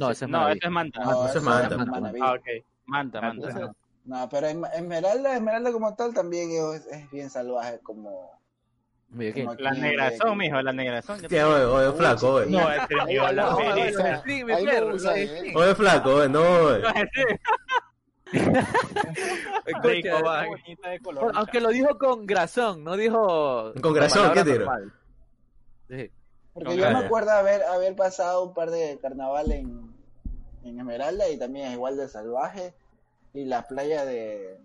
No, 0.00 0.10
ese 0.10 0.24
es 0.24 0.30
No, 0.30 0.48
esto 0.48 0.66
es 0.66 0.72
Manta. 0.72 1.00
No, 1.04 1.10
eso 1.10 1.24
es 1.26 1.30
eso 1.36 1.44
Manta. 1.44 1.76
Manaví. 1.76 2.20
Ah, 2.22 2.32
ok. 2.32 2.46
Manta, 2.86 3.20
Manta. 3.20 3.48
entonces- 3.48 3.76
No, 4.06 4.28
pero 4.30 4.46
Esme- 4.48 4.70
Esmeralda, 4.74 5.34
Esmeralda 5.36 5.72
como 5.72 5.94
tal 5.94 6.14
también 6.14 6.50
es, 6.50 6.86
es 6.86 7.10
bien 7.10 7.28
salvaje 7.30 7.78
como... 7.82 8.40
La 9.12 9.70
en- 9.70 9.80
negrazón, 9.82 10.38
mijo, 10.38 10.62
la 10.62 10.72
negrazón. 10.72 11.20
Tío, 11.26 11.48
oye, 11.50 11.64
oye, 11.64 11.96
flaco, 11.98 12.28
oye. 12.34 12.46
No, 12.50 12.70
ese 12.70 12.94
es 12.94 13.06
mío, 13.06 13.32
la. 13.32 13.56
Sí, 14.24 14.44
mi 14.44 14.64
perro. 14.64 14.96
eh. 15.16 15.52
Oye, 15.54 15.74
flaco, 15.74 16.14
oye, 16.14 16.28
no, 16.28 16.40
oye. 16.40 16.82
Escucha. 19.66 20.44
Aunque 21.34 21.60
lo 21.60 21.68
dijo 21.70 21.98
con 21.98 22.26
grazón, 22.26 22.84
no 22.84 22.96
dijo. 22.96 23.72
Con 23.82 23.92
grazón, 23.92 24.32
¿qué 24.32 24.44
tiro? 24.44 24.70
Sí. 25.88 26.10
Porque 26.52 26.76
yo 26.76 26.90
me 26.90 26.98
acuerdo 26.98 27.30
haber, 27.32 27.62
haber 27.64 27.94
pasado 27.96 28.44
un 28.44 28.54
par 28.54 28.70
de 28.70 28.98
carnaval 29.00 29.50
en, 29.52 29.89
en 30.64 30.78
Esmeralda 30.78 31.28
y 31.28 31.38
también 31.38 31.66
es 31.68 31.72
igual 31.74 31.96
de 31.96 32.08
salvaje. 32.08 32.74
Y 33.34 33.44
la 33.44 33.66
playa 33.66 34.04
de... 34.04 34.58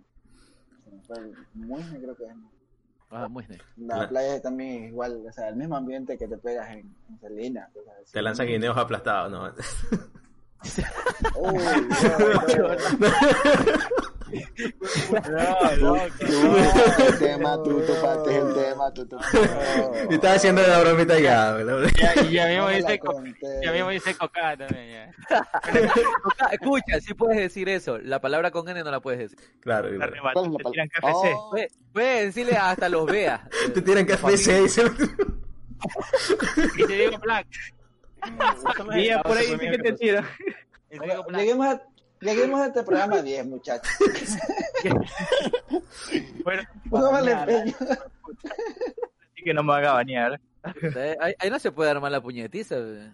se 0.83 0.91
me 0.91 1.01
fue 1.03 1.17
el 1.19 1.35
Muisne, 1.53 1.99
creo 1.99 2.15
que 2.15 2.23
es. 2.25 2.31
Ah, 3.11 3.27
bien. 3.29 3.61
La 3.77 3.97
La- 3.99 4.09
playa 4.09 4.41
también 4.41 4.83
es 4.85 4.89
igual, 4.89 5.23
o 5.27 5.31
sea, 5.31 5.47
el 5.49 5.55
mismo 5.55 5.77
ambiente 5.77 6.17
que 6.17 6.27
te 6.27 6.37
pegas 6.37 6.69
en, 6.71 6.93
en 7.09 7.19
Salina. 7.21 7.69
cosas 7.73 7.93
así. 8.01 8.11
Te 8.13 8.21
lanzan 8.21 8.47
guineos 8.47 8.75
aplastados, 8.77 9.31
no. 9.31 9.45
Uy, 11.35 11.53
no, 11.53 12.57
no. 12.57 12.67
No, 12.67 12.75
no, 15.79 15.95
Tú, 16.19 16.57
el 17.07 17.19
tema, 17.19 17.63
tú 17.63 17.81
topaste 17.81 18.37
el 18.37 18.53
tema, 18.53 18.93
tú 18.93 19.05
topaste. 19.07 19.39
Y 20.09 20.13
estaba 20.15 20.33
haciendo 20.35 20.61
la 20.61 20.79
bromita 20.79 21.19
ya, 21.19 21.57
y 22.23 22.31
ya 22.33 22.47
mismo 22.47 22.63
No 22.63 22.69
dice 22.69 22.99
ya 23.63 23.71
mismo 23.71 23.89
dice 23.89 24.15
coca 24.15 24.57
también. 24.57 25.13
Ya. 25.29 25.47
Coca- 26.23 26.49
Escucha, 26.51 26.99
sí 27.01 27.13
puedes 27.13 27.37
decir 27.37 27.69
eso. 27.69 27.97
La 27.99 28.19
palabra 28.19 28.51
con 28.51 28.67
N 28.67 28.83
no 28.83 28.91
la 28.91 28.99
puedes 28.99 29.19
decir. 29.19 29.37
Claro, 29.61 29.89
La 29.91 30.07
claro. 30.07 30.13
¿Cuál 30.33 30.45
es 30.45 30.51
arrebatan, 30.51 30.53
la 30.53 30.57
te 30.57 30.71
tiran 30.71 30.87
KFC. 30.89 31.33
Oh, 31.35 31.49
Puedes, 31.51 31.73
puedes 31.93 32.25
decirle 32.25 32.57
hasta 32.57 32.89
los 32.89 33.05
veas. 33.05 33.41
Te 33.73 33.81
tiran 33.81 34.05
café 34.05 34.37
6. 34.37 34.81
Y 36.77 36.83
te 36.85 36.93
digo 36.93 37.17
black. 37.19 37.47
Y 38.95 39.05
ya 39.05 39.21
por 39.21 39.37
ahí 39.37 39.45
sí 39.45 39.57
que 39.57 39.77
te 39.77 40.11
black. 40.11 40.25
Lleguemos 41.37 41.67
a, 41.67 41.81
lleguemos 42.21 42.61
a 42.61 42.67
este 42.67 42.83
programa 42.83 43.21
10, 43.21 43.45
muchachos. 43.47 43.91
Bueno, 46.43 46.63
Póngale 46.89 47.31
empeño. 47.31 47.73
así 47.79 49.43
que 49.43 49.53
no 49.53 49.63
me 49.63 49.73
haga 49.73 49.93
bañar. 49.93 50.39
Ahí, 51.19 51.33
ahí 51.39 51.49
no 51.49 51.59
se 51.59 51.71
puede 51.71 51.89
armar 51.91 52.11
la 52.11 52.21
puñetiza. 52.21 52.75
eh. 52.77 53.11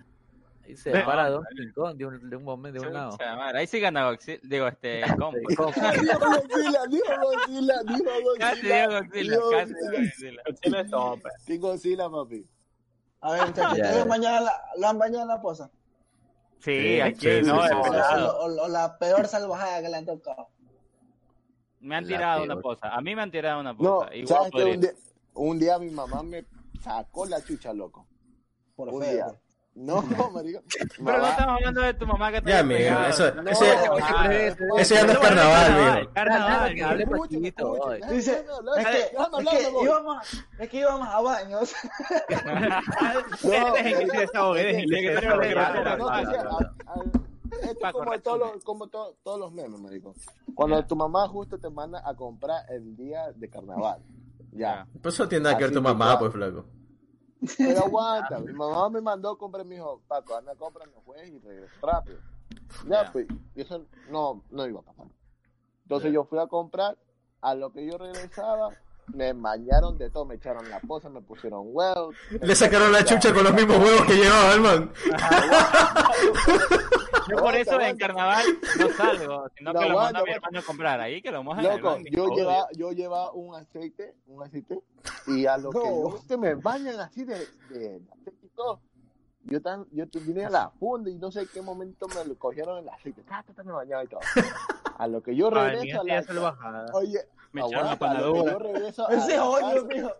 Ahí 0.65 0.75
se 0.77 0.91
Ve- 0.91 1.01
para 1.01 1.29
Don 1.29 1.43
King 1.55 1.71
Kong 1.73 1.95
de 1.97 2.05
un, 2.05 2.29
de 2.29 2.35
un 2.35 2.43
momento, 2.43 2.81
de 2.81 2.87
un 2.87 2.93
lado. 2.93 3.17
Ahí 3.55 3.67
sí 3.67 3.79
gana 3.79 4.05
Godzilla. 4.09 4.39
Digo, 4.43 4.67
este. 4.67 5.03
Sí, 5.05 5.15
Kong. 5.17 5.35
Dijo 5.47 5.63
Godzilla, 5.65 6.83
dijo 6.89 7.15
Godzilla, 7.21 7.75
Casi 7.79 7.81
Godzilla. 7.81 7.81
digo 7.83 8.11
Godzilla. 8.21 8.39
Casi 8.39 8.67
Godzilla. 8.69 9.35
digo 9.35 9.45
Godzilla. 9.51 10.41
Godzilla 10.45 10.81
es 10.81 10.89
top. 10.91 11.19
King 11.45 11.59
Godzilla, 11.59 12.09
papi. 12.09 12.45
A 13.21 13.31
ver, 13.33 13.47
muchachos. 13.47 13.71
¿ustedes 13.73 14.05
mañana 14.07 14.41
la, 14.41 14.51
lo 14.77 14.87
han 14.87 14.97
bañado 14.97 15.21
en 15.23 15.27
la 15.27 15.41
poza? 15.41 15.65
Sí, 15.67 15.71
Sí, 16.61 16.99
aquí 17.01 17.19
sí, 17.27 17.41
no, 17.43 17.67
sí. 17.67 17.73
O, 17.73 18.45
o- 18.45 18.63
o 18.63 18.67
la 18.67 18.97
peor 18.97 19.27
salvajada 19.27 19.81
que 19.81 19.89
le 19.89 19.97
han 19.97 20.05
tocado. 20.05 20.47
Me 21.79 21.95
han 21.95 22.03
La 22.03 22.07
tirado 22.17 22.43
una 22.43 22.59
poza. 22.61 22.89
A 22.95 23.01
mí 23.01 23.15
me 23.15 23.23
han 23.23 23.31
tirado 23.31 23.59
una 23.59 23.73
No, 23.73 23.79
poza. 23.79 24.15
Igual 24.15 24.27
¿sabes 24.27 24.51
que 24.51 24.57
podría. 24.57 24.73
un 24.75 24.81
día, 24.81 24.91
un 25.33 25.59
día 25.59 25.79
mi 25.79 25.89
mamá 25.89 26.21
me 26.21 26.45
sacó 26.81 27.25
la 27.25 27.43
chucha, 27.43 27.73
loco? 27.73 28.05
Por 28.75 28.89
Un 28.89 29.01
feo. 29.01 29.11
día. 29.11 29.41
No, 29.81 30.01
marico. 30.31 30.61
Pero 31.05 31.17
no 31.17 31.27
estamos 31.27 31.55
hablando 31.55 31.81
de 31.81 31.93
tu 31.95 32.05
mamá 32.05 32.31
que 32.31 32.41
te 32.41 32.49
Ya, 32.49 32.59
amigo, 32.59 32.79
pegado. 32.79 33.07
eso, 33.07 33.33
No, 33.35 33.49
ese, 33.51 33.65
no, 34.67 34.77
eso 34.77 34.95
ya 34.95 35.03
no 35.05 35.11
es 35.11 35.17
carnaval, 35.19 35.95
mijo. 36.01 36.13
Carnaval, 36.13 36.75
Que 36.75 36.83
hable 36.83 37.07
poquito, 37.07 37.89
Dice, 38.09 38.45
es 38.77 38.87
que, 38.87 38.99
es 38.99 39.07
que 39.49 39.83
íbamos, 39.83 40.45
es 40.59 40.69
que 40.69 40.77
íbamos 40.79 41.07
a 41.07 41.21
baños. 41.21 41.73
No, 43.43 43.73
Dejen 43.73 43.99
que 43.99 44.07
se 44.07 44.17
desahogue, 44.17 44.63
dejen 44.63 44.89
que 44.89 45.15
se 45.15 45.19
Pero 45.21 45.39
desahogue. 45.39 45.47
que- 45.49 45.55
No, 45.55 45.97
no, 45.97 46.07
sea, 46.07 46.41
claro. 46.41 46.49
a- 46.85 46.93
a- 46.93 47.03
esto 47.69 47.85
es 47.87 47.91
como, 47.91 48.19
todos 48.21 48.39
los, 48.39 48.63
como 48.63 48.87
to- 48.87 49.17
todos 49.23 49.39
los 49.39 49.51
memes, 49.51 49.79
marico. 49.79 50.13
Cuando 50.55 50.85
tu 50.85 50.95
mamá 50.95 51.27
justo 51.27 51.57
te 51.59 51.69
manda 51.69 52.01
a 52.05 52.15
comprar 52.15 52.63
el 52.69 52.95
día 52.95 53.31
de 53.35 53.49
carnaval. 53.49 53.99
Ya. 54.53 54.85
Pues 55.01 55.15
eso 55.15 55.27
tiene 55.27 55.43
nada 55.45 55.57
que 55.57 55.63
ver 55.65 55.73
tu 55.73 55.81
mamá, 55.81 56.17
pues, 56.19 56.31
flaco. 56.33 56.65
Pero 57.57 57.79
aguanta, 57.85 58.39
mi 58.39 58.53
mamá 58.53 58.89
me 58.89 59.01
mandó 59.01 59.31
a 59.31 59.37
comprar, 59.37 59.65
me 59.65 59.75
dijo, 59.75 60.01
Paco, 60.07 60.35
anda, 60.35 60.55
compra 60.55 60.85
en 60.85 60.91
los 60.91 61.03
jueves 61.03 61.29
y 61.29 61.39
regresa 61.39 61.73
rápido. 61.81 62.19
Ya, 62.87 63.03
Ya. 63.05 63.11
pues, 63.11 63.27
y 63.55 63.61
eso 63.61 63.85
no, 64.09 64.43
no 64.51 64.67
iba 64.67 64.79
a 64.79 64.83
pasar. 64.83 65.07
Entonces 65.83 66.13
yo 66.13 66.23
fui 66.25 66.39
a 66.39 66.47
comprar, 66.47 66.97
a 67.41 67.55
lo 67.55 67.71
que 67.73 67.85
yo 67.85 67.97
regresaba, 67.97 68.69
me 69.07 69.33
bañaron 69.33 69.97
de 69.97 70.09
todo, 70.09 70.25
me 70.25 70.35
echaron 70.35 70.69
la 70.69 70.79
poza, 70.79 71.09
me 71.09 71.21
pusieron 71.21 71.63
huevos. 71.65 72.15
Le 72.29 72.55
sacaron 72.55 72.91
la 72.91 73.03
chucha 73.03 73.33
con 73.33 73.43
los 73.43 73.53
mismos 73.53 73.77
huevos 73.77 74.05
que 74.05 74.15
llevaba 74.15 74.53
el 74.53 74.61
man. 74.61 74.91
Yo 77.29 77.37
por 77.37 77.55
eso 77.55 77.79
en 77.79 77.97
carnaval 77.97 78.45
no 78.79 78.89
salgo, 78.89 79.47
sino 79.57 79.73
No, 79.73 79.79
que 79.79 79.89
lo 79.89 79.95
mando 79.95 80.19
a 80.19 80.23
mi 80.23 80.31
aguanta. 80.31 80.31
hermano 80.31 80.59
a 80.59 80.63
comprar. 80.63 81.01
Ahí 81.01 81.21
que 81.21 81.31
lo 81.31 81.43
mojan 81.43 81.65
el 81.65 81.81
Loco, 81.81 81.97
yo 82.09 82.27
llevaba, 82.35 82.67
yo 82.75 82.91
llevaba 82.91 83.31
un 83.33 83.55
aceite, 83.55 84.15
un 84.27 84.43
aceite, 84.43 84.79
y 85.27 85.45
a 85.45 85.57
lo 85.57 85.71
que 85.71 85.79
yo, 85.79 86.37
me 86.37 86.55
bañan 86.55 86.99
así 86.99 87.23
de, 87.23 87.35
de, 87.69 88.01
aceite 88.11 88.45
y 88.45 88.49
todo, 88.49 88.81
yo 89.43 89.61
tan, 89.61 89.85
yo 89.91 90.07
tenía 90.09 90.49
la 90.49 90.69
funda 90.71 91.09
y 91.09 91.15
no 91.15 91.31
sé 91.31 91.41
en 91.41 91.47
qué 91.53 91.61
momento 91.61 92.07
me 92.07 92.25
lo 92.25 92.35
cogieron 92.37 92.79
el 92.79 92.89
aceite, 92.89 93.23
ta, 93.23 93.43
ta, 93.43 93.53
ta, 93.53 93.63
me 93.63 93.71
bañaba 93.71 94.03
y 94.03 94.07
todo. 94.07 94.21
A 94.97 95.07
lo 95.07 95.21
que 95.21 95.35
yo 95.35 95.49
regreso 95.51 96.01
a 96.01 96.71
la 96.71 96.85
oye, 96.93 97.19
Me 97.53 97.61
echaron 97.61 97.85
la 97.85 97.91
aguanta, 97.91 98.11
a 98.11 98.13
lo 98.21 98.33
que 98.33 98.39
panadura. 98.39 98.51
yo 98.53 98.59
regreso 98.59 99.07
a 99.09 99.13
Ese 99.13 99.39
odio, 99.39 99.85
mijo. 99.85 100.11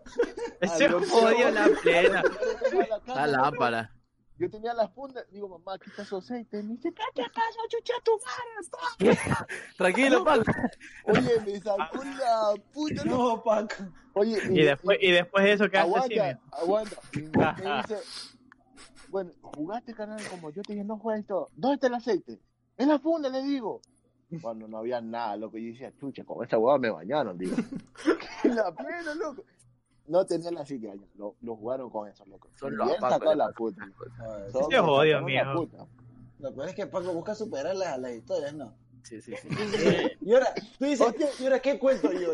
Ese 0.60 0.94
odio 0.94 1.50
la 1.50 1.68
plena. 1.82 2.22
la 3.06 3.26
lámpara. 3.26 3.90
Yo 4.38 4.50
tenía 4.50 4.74
la 4.74 4.88
funda, 4.88 5.22
digo, 5.30 5.48
mamá, 5.48 5.74
aquí 5.74 5.88
está 5.90 6.04
su 6.04 6.16
aceite. 6.16 6.62
Me 6.64 6.74
dice, 6.74 6.92
¿qué 6.92 7.02
te 7.14 7.22
pasa, 7.22 7.58
chucha, 7.68 7.92
tu 8.02 8.18
madre? 8.18 9.18
pa?" 9.28 9.46
Tranquilo, 9.76 10.24
Paco. 10.24 10.50
Oye, 11.04 11.40
me 11.46 11.60
sacó 11.60 12.02
la 12.02 12.54
puta. 12.72 13.04
No, 13.04 13.42
Paco. 13.42 13.74
Oye, 14.14 14.38
Y 14.50 14.62
después, 14.64 14.98
y 15.00 15.12
después 15.12 15.44
de 15.44 15.52
eso 15.52 15.64
así. 15.64 15.76
aguanta, 15.76 16.08
mira. 16.08 16.40
aguanta. 16.50 16.96
Y 17.12 17.18
me 17.20 17.76
dice, 17.76 17.98
bueno, 19.10 19.30
jugaste 19.42 19.94
canal 19.94 20.20
como 20.28 20.50
yo 20.50 20.62
te 20.62 20.72
dije, 20.72 20.84
no 20.84 20.98
juegues 20.98 21.26
todo. 21.26 21.50
¿Dónde 21.54 21.74
está 21.76 21.86
el 21.86 21.94
aceite? 21.94 22.40
En 22.78 22.88
la 22.88 22.98
funda, 22.98 23.28
le 23.28 23.42
digo. 23.42 23.80
Cuando 24.40 24.66
no 24.68 24.78
había 24.78 25.00
nada, 25.00 25.36
loco, 25.36 25.58
yo 25.58 25.66
decía, 25.72 25.92
chucha, 25.98 26.24
con 26.24 26.42
esta 26.42 26.58
hueá 26.58 26.78
me 26.78 26.90
bañaron, 26.90 27.36
digo. 27.36 27.56
La 28.44 28.72
plena, 28.74 29.14
loco. 29.14 29.44
No 30.08 30.26
tenía 30.26 30.50
la 30.50 30.62
allá, 30.62 30.94
lo, 31.16 31.36
lo 31.42 31.54
jugaron 31.56 31.88
con 31.90 32.08
eso, 32.08 32.24
loco. 32.26 32.48
Son 32.58 32.76
los 32.76 32.88
de 32.88 32.94
la 33.36 33.46
Paco. 33.46 33.54
puta. 33.56 33.88
Son- 34.50 34.62
Ese 34.72 34.80
odio, 34.80 35.20
sacaron 35.20 35.32
la 35.34 35.44
mijo. 35.44 35.54
puta. 35.66 35.86
Lo 36.40 36.54
peor 36.54 36.68
es 36.68 36.74
que 36.74 36.86
Paco 36.86 37.12
busca 37.12 37.34
superarlas 37.36 37.88
a 37.88 37.98
las 37.98 38.12
historias, 38.12 38.52
¿no? 38.54 38.74
Sí, 39.04 39.20
sí, 39.20 39.34
sí. 39.40 39.48
Y 40.20 40.34
ahora, 40.34 40.48
tú 40.78 40.84
dices. 40.84 41.14
¿y 41.40 41.44
ahora 41.44 41.60
qué 41.60 41.78
cuento 41.78 42.10
yo? 42.12 42.30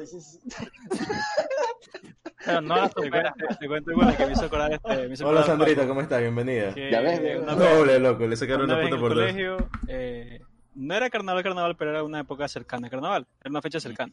Pero 2.45 2.61
no 2.63 2.77
la 2.77 2.89
Te 2.89 3.03
superas. 3.03 3.35
cuento, 3.35 3.57
te 3.59 3.69
cuento 3.69 3.91
igual 3.93 4.17
que 4.17 4.27
me 4.27 4.33
hizo 4.33 4.45
acordar 4.45 4.73
este. 4.73 5.09
Me 5.09 5.15
hizo 5.15 5.27
Hola, 5.29 5.41
acordar 5.41 5.59
Sandrita, 5.59 5.87
¿cómo 5.89 6.01
estás? 6.01 6.21
Bienvenida. 6.21 6.75
que 6.75 6.91
Ya 6.91 7.01
ves, 7.01 7.21
una 7.43 7.55
vez- 7.55 7.77
Doble, 7.77 7.99
loco, 7.99 8.27
le 8.27 8.37
sacaron 8.37 8.63
una 8.65 8.75
en 8.81 8.85
puta 8.85 8.95
el 8.95 9.01
por 9.01 9.15
dos. 9.15 9.19
colegio, 9.21 9.57
eh, 9.89 10.41
no 10.79 10.95
era 10.95 11.11
carnaval, 11.11 11.43
carnaval, 11.43 11.77
pero 11.77 11.91
era 11.91 12.05
una 12.05 12.21
época 12.21 12.47
cercana 12.47 12.87
a 12.87 12.91
carnaval, 12.91 13.27
era 13.41 13.51
una 13.51 13.61
fecha 13.61 13.81
cercana. 13.81 14.13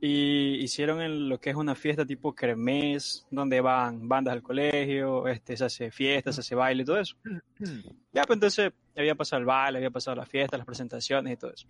Y 0.00 0.54
hicieron 0.62 1.00
en 1.00 1.28
lo 1.28 1.38
que 1.38 1.50
es 1.50 1.56
una 1.56 1.74
fiesta 1.74 2.06
tipo 2.06 2.32
kermés, 2.32 3.26
donde 3.30 3.60
van 3.60 4.08
bandas 4.08 4.32
al 4.32 4.42
colegio, 4.42 5.26
este, 5.26 5.56
se 5.56 5.64
hace 5.64 5.90
fiesta, 5.90 6.32
se 6.32 6.40
hace 6.40 6.54
baile 6.54 6.82
y 6.82 6.86
todo 6.86 6.98
eso. 6.98 7.16
Ya, 8.12 8.22
pues 8.24 8.36
entonces 8.36 8.72
había 8.96 9.14
pasado 9.14 9.40
el 9.40 9.46
baile, 9.46 9.78
había 9.78 9.90
pasado 9.90 10.16
la 10.16 10.26
fiesta, 10.26 10.56
las 10.56 10.66
presentaciones 10.66 11.32
y 11.32 11.36
todo 11.36 11.52
eso. 11.52 11.66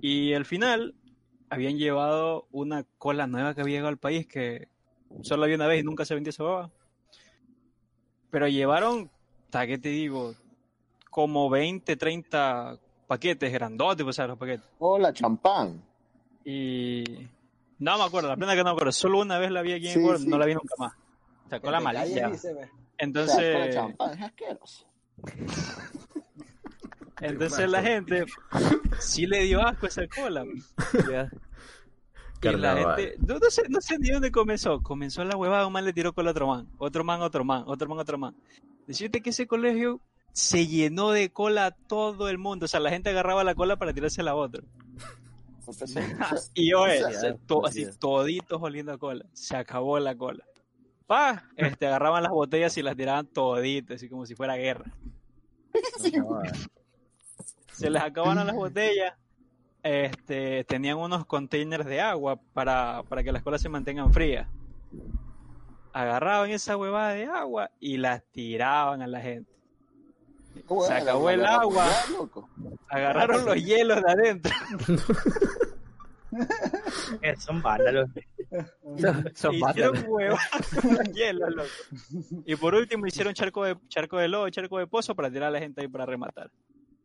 Y 0.00 0.32
al 0.34 0.44
final 0.44 0.94
habían 1.50 1.78
llevado 1.78 2.46
una 2.50 2.84
cola 2.98 3.26
nueva 3.26 3.54
que 3.54 3.60
había 3.60 3.76
llegado 3.76 3.90
al 3.90 3.98
país 3.98 4.26
que 4.26 4.68
solo 5.22 5.44
había 5.44 5.56
una 5.56 5.66
vez 5.66 5.80
y 5.80 5.84
nunca 5.84 6.04
se 6.04 6.14
vendió 6.14 6.30
esa 6.30 6.42
baba. 6.44 6.70
Pero 8.30 8.48
llevaron, 8.48 9.10
ta, 9.50 9.66
¿qué 9.66 9.78
te 9.78 9.88
digo? 9.88 10.34
Como 11.10 11.48
20, 11.48 11.96
30 11.96 12.78
paquetes 13.08 13.52
grandotes, 13.52 14.04
pues, 14.04 14.14
¿sabes? 14.14 14.28
Los 14.28 14.38
paquetes. 14.38 14.64
Hola, 14.78 15.12
champán. 15.12 15.82
Y 16.44 17.02
no 17.78 17.98
me 17.98 18.04
acuerdo, 18.04 18.28
la 18.28 18.36
plena 18.36 18.52
que 18.52 18.58
no 18.58 18.64
me 18.64 18.70
acuerdo. 18.70 18.92
Solo 18.92 19.20
una 19.20 19.38
vez 19.38 19.50
la 19.50 19.62
vi 19.62 19.72
aquí 19.72 19.88
en 19.88 19.94
Sí, 19.94 20.18
sí. 20.18 20.28
no 20.28 20.38
la 20.38 20.46
vi 20.46 20.54
nunca 20.54 20.74
más. 20.78 20.92
Sacó 21.50 21.70
la. 21.70 21.78
O 21.78 21.82
sea, 21.82 22.30
con 22.30 22.38
Entonces, 22.98 23.74
champán, 23.74 24.18
es 24.18 24.24
asqueroso. 24.24 24.86
entonces 27.20 27.68
la 27.68 27.82
gente 27.82 28.24
sí 29.00 29.26
le 29.26 29.44
dio 29.44 29.66
asco 29.66 29.86
esa 29.86 30.06
cola. 30.06 30.44
Ya. 31.10 31.30
Y 32.40 32.56
la 32.56 32.76
gente, 32.76 33.16
no, 33.26 33.38
no 33.38 33.50
sé, 33.50 33.62
no 33.68 33.80
sé 33.80 33.98
ni 33.98 34.10
dónde 34.10 34.30
comenzó. 34.30 34.80
Comenzó 34.80 35.24
la 35.24 35.36
huevada, 35.36 35.66
un 35.66 35.72
man 35.72 35.84
le 35.84 35.92
tiró 35.92 36.12
con 36.12 36.24
el 36.24 36.28
otro 36.28 36.46
man, 36.46 36.68
otro 36.78 37.02
man, 37.02 37.20
otro 37.20 37.44
man, 37.44 37.64
otro 37.66 37.88
man, 37.88 37.98
otro 37.98 38.18
man. 38.18 38.36
Decirte 38.86 39.20
que 39.20 39.30
ese 39.30 39.46
colegio 39.46 40.00
se 40.32 40.66
llenó 40.66 41.10
de 41.10 41.30
cola 41.30 41.66
a 41.66 41.70
todo 41.72 42.28
el 42.28 42.38
mundo. 42.38 42.64
O 42.64 42.68
sea, 42.68 42.80
la 42.80 42.90
gente 42.90 43.10
agarraba 43.10 43.44
la 43.44 43.54
cola 43.54 43.76
para 43.76 43.92
tirarse 43.92 44.20
a 44.20 44.24
la 44.24 44.34
otra. 44.34 44.62
Y 46.54 46.70
yo, 46.70 46.86
eh, 46.86 47.02
se- 47.12 47.34
to- 47.46 47.66
así 47.66 47.86
toditos 47.98 48.60
oliendo 48.62 48.92
a 48.92 48.98
cola. 48.98 49.24
Se 49.32 49.56
acabó 49.56 49.98
la 49.98 50.16
cola. 50.16 50.44
Pa, 51.06 51.44
este, 51.56 51.86
agarraban 51.86 52.22
las 52.22 52.32
botellas 52.32 52.76
y 52.78 52.82
las 52.82 52.94
tiraban 52.96 53.26
toditas, 53.26 53.96
así 53.96 54.08
como 54.08 54.26
si 54.26 54.34
fuera 54.34 54.56
guerra. 54.56 54.92
No, 56.16 56.40
Se 57.72 57.88
les 57.90 58.02
acabaron 58.02 58.46
las 58.46 58.56
botellas. 58.56 59.14
Este, 59.82 60.64
tenían 60.64 60.98
unos 60.98 61.24
containers 61.26 61.86
de 61.86 62.00
agua 62.00 62.40
para, 62.52 63.02
para 63.08 63.22
que 63.22 63.30
las 63.32 63.42
colas 63.42 63.62
se 63.62 63.68
mantengan 63.68 64.12
frías. 64.12 64.48
Agarraban 65.92 66.50
esa 66.50 66.76
huevada 66.76 67.12
de 67.12 67.24
agua 67.26 67.70
y 67.80 67.96
las 67.96 68.22
tiraban 68.32 69.02
a 69.02 69.06
la 69.06 69.20
gente. 69.20 69.50
¿Cómo 70.66 70.82
se 70.84 70.92
acabó 70.94 71.26
¿La 71.28 71.34
el 71.34 71.46
agua. 71.46 71.86
Agarraron 72.88 73.44
los 73.44 73.56
hielos 73.56 74.02
de 74.02 74.10
adentro 74.12 74.52
Eh, 77.22 77.34
Son 77.38 77.62
vándalos. 77.62 78.10
Son 79.34 79.54
hicieron 79.54 80.04
huevadas 80.06 80.68
con 80.80 81.04
hielo, 81.14 81.48
loco. 81.50 81.68
Y 82.44 82.56
por 82.56 82.74
último 82.74 83.06
hicieron 83.06 83.32
charco 83.34 83.64
de 83.64 83.76
charco 83.88 84.18
de 84.18 84.28
lodo, 84.28 84.48
charco 84.50 84.78
de 84.78 84.86
pozo 84.86 85.14
para 85.14 85.30
tirar 85.30 85.48
a 85.48 85.52
la 85.52 85.58
gente 85.58 85.80
ahí 85.80 85.88
para 85.88 86.04
rematar. 86.06 86.50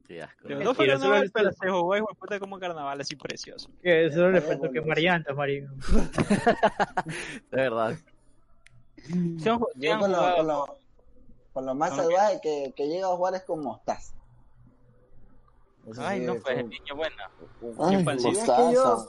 Qué 0.08 0.22
asco. 0.22 0.41
Pero 0.45 0.60
no 0.62 0.74
fue 0.74 0.97
solo 0.97 1.16
el- 1.16 1.32
pero 1.32 1.51
se 1.51 1.70
jugó 1.70 1.95
hijo 1.97 2.08
puta 2.20 2.38
como 2.39 2.60
carnaval 2.60 2.99
así 2.99 3.16
precioso. 3.16 3.70
Que 3.82 4.12
solo 4.12 4.32
le 4.32 4.39
Ay, 4.39 4.43
faltó 4.45 4.64
que 4.64 4.80
boludo. 4.80 4.88
Marianta, 4.88 5.34
marico. 5.34 5.68
De 7.51 7.58
verdad. 7.58 7.95
Yo 9.08 9.60
con 9.60 9.70
jugado. 9.80 10.78
Con 11.54 11.66
lo- 11.66 11.72
lo 11.74 11.76
más 11.76 11.95
salvaje 11.95 12.39
que, 12.41 12.74
que 12.76 12.88
llega 12.88 13.08
a 13.08 13.16
jugar 13.16 13.36
es 13.36 13.43
con 13.43 13.62
mostaza. 13.64 14.14
Eso 15.88 16.01
Ay, 16.01 16.22
sí, 16.22 16.26
no, 16.26 16.34
fue 16.36 16.41
pues, 16.41 16.58
el 16.60 16.70
niño 16.70 16.95
bueno. 16.95 17.16
Ay, 17.80 17.95
infancia. 17.95 18.30
Es 18.32 18.38
que 18.38 18.45
mostaza. 18.47 18.74
yo- 18.74 19.06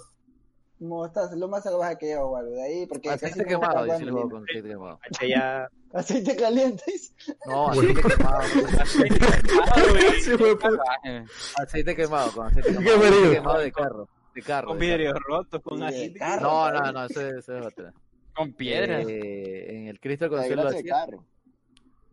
Mostaza, 0.80 1.32
es 1.34 1.38
lo 1.38 1.46
más 1.48 1.62
salvaje 1.62 1.96
que 1.98 2.06
llega 2.06 2.20
a 2.20 2.24
jugar. 2.24 2.44
De 2.46 2.62
ahí, 2.62 2.86
porque 2.86 3.08
Aceite 3.08 3.44
quemado, 3.44 3.84
está 3.84 3.94
dice 3.94 4.04
el 4.04 4.10
jugando 4.10 4.12
juego 4.12 4.28
bien. 4.28 4.30
con 4.30 4.42
aceite 4.50 4.68
quemado. 4.68 5.00
Ya. 5.28 5.68
Aceite 5.94 6.36
caliente. 6.36 6.82
dice. 6.86 7.14
No, 7.46 7.68
aceite 7.68 8.02
quemado. 8.02 8.42
Sí, 10.24 10.30
fue 10.36 10.54
puta. 10.56 10.68
Salvaje. 10.68 11.24
Aceite 11.62 11.96
quemado, 11.96 12.32
con 12.32 12.46
aceite 12.48 12.68
quemado. 12.74 12.96
Aceite 12.96 13.30
quemado 13.34 13.58
de 13.60 13.72
carro. 13.72 14.08
De 14.34 14.42
carro. 14.42 14.68
Con 14.68 14.78
vidrios 14.80 15.14
rotos, 15.28 15.62
con 15.62 15.80
carro, 16.18 16.42
No, 16.42 16.72
no, 16.72 16.92
no, 16.92 17.04
eso, 17.06 17.20
es- 17.20 17.34
eso 17.36 17.56
es 17.56 17.66
otra. 17.66 17.92
Con 18.34 18.52
piedras. 18.52 19.06
Eh, 19.08 19.76
en 19.76 19.86
el 19.88 20.00
Cristo 20.00 20.28
Consuelo 20.28 20.70
de 20.70 20.84
carro. 20.84 21.24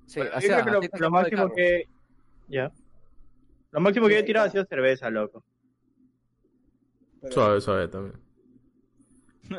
Sí, 0.06 0.20
Pero 0.20 0.36
o 0.36 0.40
yo 0.40 0.48
creo 0.66 0.82
que 0.82 0.90
lo, 0.94 1.00
lo 1.00 1.12
máximo 1.12 1.52
que, 1.54 1.88
Ya. 2.48 2.72
Lo 3.72 3.80
máximo 3.80 4.08
que 4.08 4.14
yo 4.16 4.20
he 4.20 4.24
tirado 4.24 4.48
ha 4.48 4.50
sido 4.50 4.66
cerveza, 4.66 5.10
loco. 5.10 5.44
Pero- 7.22 7.34
Suave, 7.34 7.62
suave 7.62 7.88
también. 7.88 8.20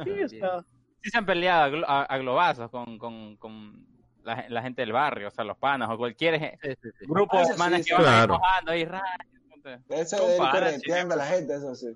Sí, 0.04 0.22
o 0.24 0.28
sea, 0.28 0.64
Sí 1.02 1.10
se 1.10 1.18
han 1.18 1.26
peleado 1.26 1.62
a, 1.64 1.68
glo- 1.68 1.84
a- 1.88 2.02
a 2.04 2.18
globazos 2.18 2.70
con, 2.70 2.96
con, 2.98 3.36
con 3.36 3.84
la, 4.22 4.46
la 4.48 4.62
gente 4.62 4.82
del 4.82 4.92
barrio, 4.92 5.28
o 5.28 5.30
sea, 5.32 5.42
los 5.44 5.56
panas 5.56 5.88
o 5.90 5.96
cualquier 5.98 6.38
Sí, 6.62 6.68
sí, 6.80 6.90
sí. 7.00 7.06
grupo 7.08 7.38
Ah, 7.38 7.44
de 7.48 7.56
manes 7.56 7.84
sí. 7.84 7.88
que 7.88 7.94
van 7.94 8.02
Claro. 8.04 8.34
mojando 8.38 8.70
ahí, 8.70 8.84
rayos. 8.84 9.04
Eso 9.88 10.18
panas, 10.38 10.52
correteando 10.52 11.14
a 11.14 11.16
la 11.18 11.26
gente, 11.26 11.54
eso 11.56 11.74
sí. 11.74 11.88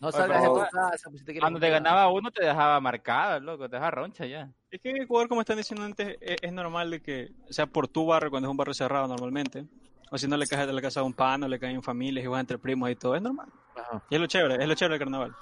No 0.00 0.10
salgas 0.10 0.42
de 0.42 0.48
pero- 0.48 0.54
tu 0.64 0.70
casa, 0.70 1.10
pues 1.10 1.18
si 1.20 1.24
te 1.26 1.32
quieres 1.32 1.40
Cuando 1.42 1.60
te 1.60 1.68
ganaba 1.70 2.10
uno 2.10 2.30
te 2.30 2.42
dejaba 2.44 2.80
marcado, 2.80 3.38
loco, 3.40 3.68
te 3.68 3.76
dejaba 3.76 3.90
roncha 3.90 4.24
ya. 4.26 4.50
Es 4.70 4.80
que 4.80 4.90
en 4.90 5.02
Ecuador, 5.02 5.28
como 5.28 5.42
están 5.42 5.58
diciendo 5.58 5.84
antes, 5.84 6.16
es, 6.20 6.36
es 6.40 6.52
normal 6.52 6.90
de 6.90 7.02
que, 7.02 7.32
o 7.48 7.52
sea, 7.52 7.66
por 7.66 7.86
tu 7.86 8.06
barrio, 8.06 8.30
cuando 8.30 8.48
es 8.48 8.50
un 8.50 8.56
barrio 8.56 8.72
cerrado 8.74 9.06
normalmente, 9.08 9.66
o 10.10 10.16
si 10.18 10.26
no 10.26 10.36
le 10.36 10.46
caes 10.46 10.66
de 10.66 10.72
la 10.72 10.80
casa 10.80 11.00
a 11.00 11.02
un 11.02 11.12
pan, 11.12 11.42
o 11.44 11.48
le 11.48 11.58
caen 11.60 11.82
familias 11.82 12.24
y 12.24 12.28
vas 12.28 12.40
entre 12.40 12.58
primos 12.58 12.90
y 12.90 12.96
todo, 12.96 13.14
es 13.14 13.22
normal. 13.22 13.48
Ajá. 13.76 14.02
Y 14.10 14.14
es 14.14 14.20
lo 14.20 14.26
chévere, 14.26 14.54
es 14.62 14.66
lo 14.68 14.74
chévere 14.74 14.94
del 14.94 15.00
carnaval. 15.00 15.36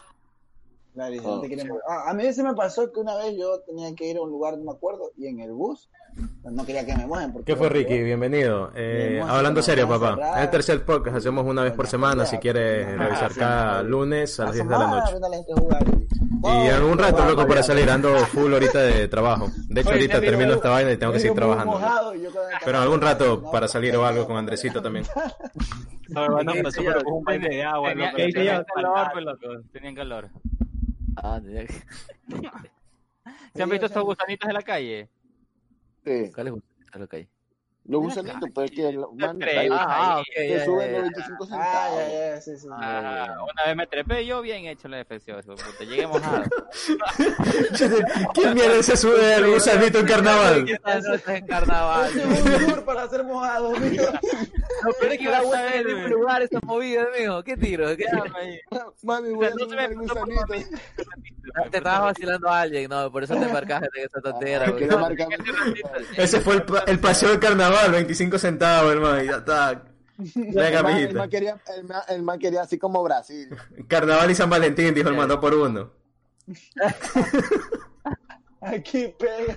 Claro, 0.95 1.15
y 1.15 1.19
Oh, 1.21 1.37
no 1.37 1.41
te 1.41 1.49
quieren- 1.49 1.71
Ah, 1.89 2.11
a 2.11 2.15
mí 2.15 2.33
se 2.33 2.43
me 2.43 2.55
pasó 2.55 2.91
que 2.93 2.99
una 2.99 3.15
vez 3.17 3.37
yo 3.39 3.61
tenía 3.61 3.95
que 3.95 4.07
ir 4.11 4.17
a 4.17 4.23
un 4.23 4.31
lugar, 4.31 4.59
no 4.59 4.65
me 4.65 4.73
acuerdo, 4.73 5.13
y 5.17 5.27
en 5.29 5.39
el 5.41 5.53
bus 5.53 5.89
no 6.43 6.67
quería 6.67 6.85
que 6.85 6.97
me 6.97 7.07
mojen. 7.07 7.33
porque 7.33 7.53
¿Qué 7.53 7.57
fue, 7.57 7.69
yo- 7.69 7.73
Ricky? 7.75 8.03
Bienvenido. 8.03 8.73
Eh, 8.75 9.23
hablando 9.25 9.63
serio, 9.63 9.89
papá. 9.89 10.15
cerrar. 10.17 10.39
Es 10.39 10.45
el 10.45 10.51
tercer 10.51 10.85
podcast. 10.85 11.17
Hacemos 11.19 11.45
una 11.47 11.63
vez 11.63 11.73
por 11.75 11.87
semana. 11.87 12.27
Si 12.27 12.39
quieres 12.39 12.87
Ah, 12.89 12.97
revisar 13.05 13.33
sí, 13.33 13.39
cada 13.39 13.81
sí. 13.83 13.87
lunes 13.87 14.41
a 14.41 14.45
las 14.45 14.51
Hace 14.51 14.59
10 14.65 14.69
de 14.69 14.79
la 14.79 14.87
noche. 14.89 15.15
la 15.21 15.55
jugar 15.61 15.85
y- 15.89 16.69
en 16.69 16.83
un 16.83 16.99
rato, 16.99 17.25
loco, 17.25 17.47
para 17.47 17.63
salir. 17.63 17.89
Ando 17.91 18.09
full 18.27 18.53
ahorita 18.53 18.81
de 18.81 19.07
trabajo. 19.09 19.47
De 19.69 19.81
hecho, 19.81 19.91
Oye, 19.91 19.99
ahorita 20.01 20.21
termino 20.21 20.55
esta 20.55 20.71
vaina 20.71 20.91
y 20.93 20.97
tengo 20.97 21.13
que 21.13 21.21
seguir 21.21 21.37
trabajando. 21.37 21.73
mojado 21.79 22.15
yo 22.15 22.31
Pero 22.65 22.77
en 22.79 22.83
algún 22.83 23.01
rato 23.01 23.41
no, 23.43 23.51
para 23.53 23.69
salir 23.69 23.95
o 23.97 24.05
algo 24.05 24.27
con 24.27 24.37
Andresito 24.37 24.83
también. 24.83 25.05
No, 26.09 26.27
un 26.27 27.23
baile 27.25 27.49
de 27.51 27.63
agua. 27.63 27.93
¿qué 28.17 28.27
dice 28.27 28.39
tenían 28.39 28.65
calor, 28.75 29.09
pues, 29.13 29.25
loco, 29.27 29.47
tenían 29.73 29.95
calor. 29.95 30.29
Ah, 31.21 31.41
¿Se 33.55 33.63
han 33.63 33.71
visto 33.71 33.87
estos 33.87 34.05
gusanitos 34.05 34.47
de 34.47 34.53
la 34.53 34.63
calle? 34.63 35.09
Sí. 36.05 36.31
¿Cuál 36.33 36.47
es 36.47 36.53
es 36.95 37.01
lo 37.01 37.09
que 37.09 37.17
hay? 37.17 37.29
Los 37.89 38.03
gusanitos, 38.03 38.51
pues 38.55 38.71
que 38.71 38.93
lo- 38.93 39.11
man, 39.13 39.39
Ah, 39.43 39.87
Ah, 39.89 40.19
ok, 40.21 40.25
te 40.37 40.49
ya, 40.51 40.57
ya, 40.59 40.65
suben 40.67 40.87
ya. 40.93 40.99
los 40.99 41.03
25 41.11 41.45
Ah, 41.45 41.47
centavos. 41.49 41.99
ya, 42.13 42.35
ya, 42.35 42.41
sí, 42.43 42.57
sí. 42.59 42.67
Ah, 42.71 43.37
una 43.43 43.65
vez 43.67 43.77
me 43.77 43.87
trepé 43.87 44.27
yo 44.27 44.43
bien 44.43 44.67
hecho 44.67 44.89
la 44.89 44.99
defecioso, 44.99 45.55
puta, 45.55 45.85
llegué 45.85 46.07
mojado. 46.07 46.43
¿Quién 48.35 48.55
mierda 48.55 48.83
se 48.83 48.97
sube 48.97 49.35
el 49.35 49.51
gusanito 49.55 50.01
en 50.01 50.07
carnaval? 50.07 50.65
¿Qué 50.67 50.77
tal 50.79 51.03
noche 51.03 51.37
en 51.37 51.47
carnaval? 51.47 52.11
Es 52.11 52.25
un 52.61 52.67
tour 52.67 52.85
para 52.85 53.09
ser 53.09 53.25
mojado, 53.25 53.71
mijo. 53.79 54.05
No, 54.05 54.91
pero 55.01 55.13
es 55.13 55.19
que 55.19 55.25
da 55.25 55.31
vas 55.31 55.41
a 55.41 55.47
vuelta 55.47 55.75
en 55.75 55.89
el 55.89 55.95
güey? 55.97 56.09
lugar 56.11 56.43
esa 56.43 56.61
movida, 56.63 57.07
mijo. 57.19 57.43
¿Qué 57.43 57.57
tiro? 57.57 57.97
¿Qué? 57.97 58.05
Mami, 59.03 59.29
a 59.47 59.51
no 59.51 59.59
se 59.59 59.67
me 59.77 59.85
el 59.87 59.95
gusanito. 59.97 60.45
Te 61.71 61.79
estabas 61.79 62.03
vacilando 62.13 62.49
a 62.51 62.61
alguien, 62.61 62.91
no, 62.91 63.11
por 63.11 63.25
eso 63.25 63.35
te 63.35 63.45
embarcaste 63.47 63.89
en 63.99 64.05
esa 64.05 64.21
tontera. 64.21 64.67
Ah, 64.67 64.71
güey. 64.71 64.87
Ese 66.19 66.41
fue 66.41 66.57
el, 66.57 66.63
pa- 66.63 66.85
el 66.87 66.99
paseo 67.01 67.31
del 67.31 67.41
carnaval, 67.41 67.78
25 67.91 68.39
centavos, 68.39 68.93
hermano. 68.93 69.23
y 69.23 69.27
Ya 69.27 69.37
está. 69.37 69.85
Venga, 70.35 70.79
El 70.79 70.83
man- 70.85 70.97
el 70.99 71.15
man 71.15 71.31
quería- 71.31 71.61
el 71.77 71.85
man- 71.85 72.03
El 72.09 72.23
man 72.23 72.39
quería 72.39 72.63
así 72.63 72.79
como 72.79 73.03
Brasil. 73.05 73.49
Carnaval 73.89 74.31
y 74.31 74.35
San 74.35 74.51
Valentín, 74.51 74.95
dijo 74.95 75.09
el 75.09 75.17
mando 75.17 75.41
por 75.41 75.55
uno. 75.55 75.91
Aquí 78.61 79.15
pega. 79.19 79.57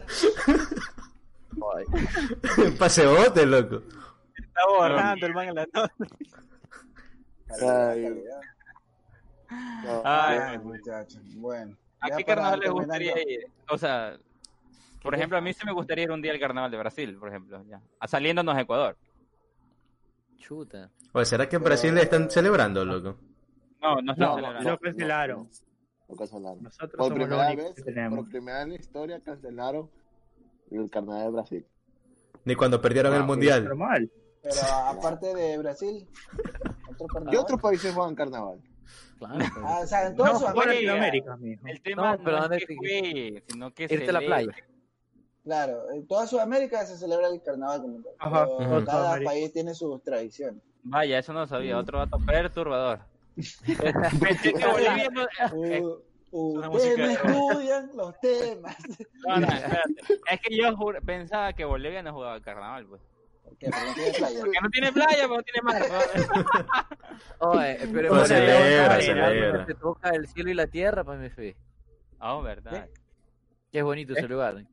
Paseote, 2.78 3.45
loco. 3.45 3.82
Está 4.38 4.61
borrando 4.69 5.26
el 5.26 5.34
man 5.34 5.47
en 5.49 5.55
la 5.55 5.67
noche. 5.74 5.93
Ay, 7.61 8.24
no. 9.84 10.01
Ay, 10.05 10.38
Ay, 10.41 10.59
muchachos. 10.59 11.22
Bueno. 11.36 11.76
¿A 11.99 12.09
qué 12.15 12.24
carnaval 12.24 12.59
les 12.61 12.72
gustaría 12.72 13.19
ir? 13.22 13.45
O 13.69 13.78
sea, 13.78 14.17
por 15.02 15.16
ejemplo, 15.16 15.38
a 15.38 15.41
mí 15.41 15.54
sí 15.54 15.66
me 15.66 15.72
gustaría 15.74 16.04
ir 16.06 16.12
un 16.12 16.22
día 16.22 16.32
al 16.32 16.39
carnaval 16.39 16.72
de 16.72 16.78
Brasil, 16.78 17.16
por 17.18 17.30
ejemplo, 17.30 17.64
ya. 17.68 17.82
A- 17.99 18.08
Saliéndonos 18.08 18.56
de 18.56 18.62
Ecuador. 18.62 18.97
chuta. 20.38 20.89
Oye, 21.14 21.26
¿será 21.26 21.47
que 21.47 21.56
en 21.58 21.64
Brasil 21.64 21.93
le 21.93 22.02
están 22.04 22.30
celebrando, 22.30 22.84
loco? 22.86 23.18
No, 23.82 23.95
no 24.02 24.12
están 24.14 24.28
No, 24.30 24.36
celebrando. 24.36 24.70
lo 24.72 24.80
cancelaron. 24.80 25.49
Lo 26.10 26.16
cancelaron. 26.16 26.64
Nosotros 26.64 26.91
Por 26.97 27.08
somos 27.10 27.28
primera 27.28 27.56
vez, 27.56 27.74
que 27.76 27.82
tenemos. 27.84 28.20
por 28.20 28.30
primera 28.30 28.58
vez 28.58 28.64
en 28.66 28.70
la 28.70 28.76
historia 28.80 29.20
cancelaron 29.22 29.89
el 30.72 30.89
carnaval 30.89 31.24
de 31.26 31.32
Brasil. 31.32 31.66
Ni 32.45 32.56
cuando 32.56 32.82
perdieron 32.82 33.14
el 33.14 33.22
Ah, 33.22 33.26
mundial. 33.26 33.64
Normal. 33.66 34.12
Pero 34.41 34.56
aparte 34.88 35.36
de 35.36 35.58
Brasil, 35.60 36.08
otro 36.97 37.08
¿Qué 37.30 37.38
otros 37.38 37.62
países 37.62 37.93
juegan 37.93 38.16
carnaval? 38.16 38.60
Claro. 39.20 39.36
pero- 39.54 39.68
Ah, 39.68 39.80
o 39.84 39.86
sea, 39.86 40.08
en 40.08 40.16
toda 40.16 40.34
No, 40.34 40.39
Sudamérica. 40.39 41.38
El 41.66 41.82
tema 41.82 42.02
No, 42.04 42.18
no, 42.18 42.24
pero 42.24 42.36
es 42.38 42.41
¿dónde 42.41 42.66
que 42.66 42.76
juegue, 42.76 43.43
sino 43.47 43.72
que 43.74 43.84
Irte 43.84 44.10
a 44.10 44.14
la 44.14 44.20
playa. 44.20 44.52
Claro, 45.44 45.89
en 45.92 46.06
toda 46.08 46.28
Sudamérica 46.28 46.86
se 46.86 46.98
celebra 46.98 47.28
el 47.28 47.42
carnaval 47.42 47.82
como 47.82 48.02
tal. 48.02 48.14
Ajá, 48.20 48.46
pero 48.60 48.86
cada 48.86 49.00
Sudamérica. 49.02 49.32
país 49.32 49.54
tiene 49.54 49.74
sus 49.74 50.04
tradiciones. 50.04 50.62
Vaya, 50.84 51.20
eso 51.20 51.34
no 51.34 51.48
sabía. 51.48 51.78
Otro 51.78 51.98
dato 52.00 52.18
perturbador. 52.26 53.00
Pensé 53.36 54.54
que 54.54 54.66
Bolivia 54.68 55.10
no... 55.12 55.24
eh, 55.66 55.84
Una 56.32 56.70
Ustedes 56.70 57.24
no 57.24 57.32
estudian 57.50 57.89
los 57.96 58.20
temas. 58.20 58.76
no, 59.28 59.39
no, 59.39 59.48
espérate. 59.48 59.96
Es 60.32 60.39
que 60.42 60.56
yo 60.56 60.72
jur- 60.78 61.02
pensaba 61.06 61.54
que 61.54 61.66
Bolivia 61.66 62.02
no 62.04 62.14
jugaba 62.14 62.39
carnaval, 62.42 62.86
pues. 62.86 63.02
¿Qué? 63.60 63.70
¿Por 63.70 63.80
qué 63.80 63.86
no 63.86 63.94
tiene 63.94 64.12
playa? 64.14 64.39
Porque 64.39 64.60
no 64.62 64.70
tiene 64.70 64.92
playa, 64.94 65.22
pero 65.24 65.36
no 65.38 65.44
tiene 65.44 65.62
mar. 65.64 65.84
pues. 66.14 66.28
Oye, 67.39 67.80
pero 67.92 68.10
Pues 68.10 68.28
celebra, 68.28 68.88
donde 68.89 69.04
celebra. 69.04 69.66
Se 69.66 69.74
toca 69.76 70.10
el 70.12 70.28
cielo 70.28 70.50
y 70.52 70.54
la 70.54 70.68
tierra, 70.68 71.04
pues 71.04 71.20
me 71.20 71.30
fui. 71.30 71.56
Ah, 72.20 72.39
verdad. 72.42 72.88
Que 73.72 73.80
es 73.80 73.84
bonito 73.84 74.14
ese 74.14 74.28
lugar. 74.28 74.64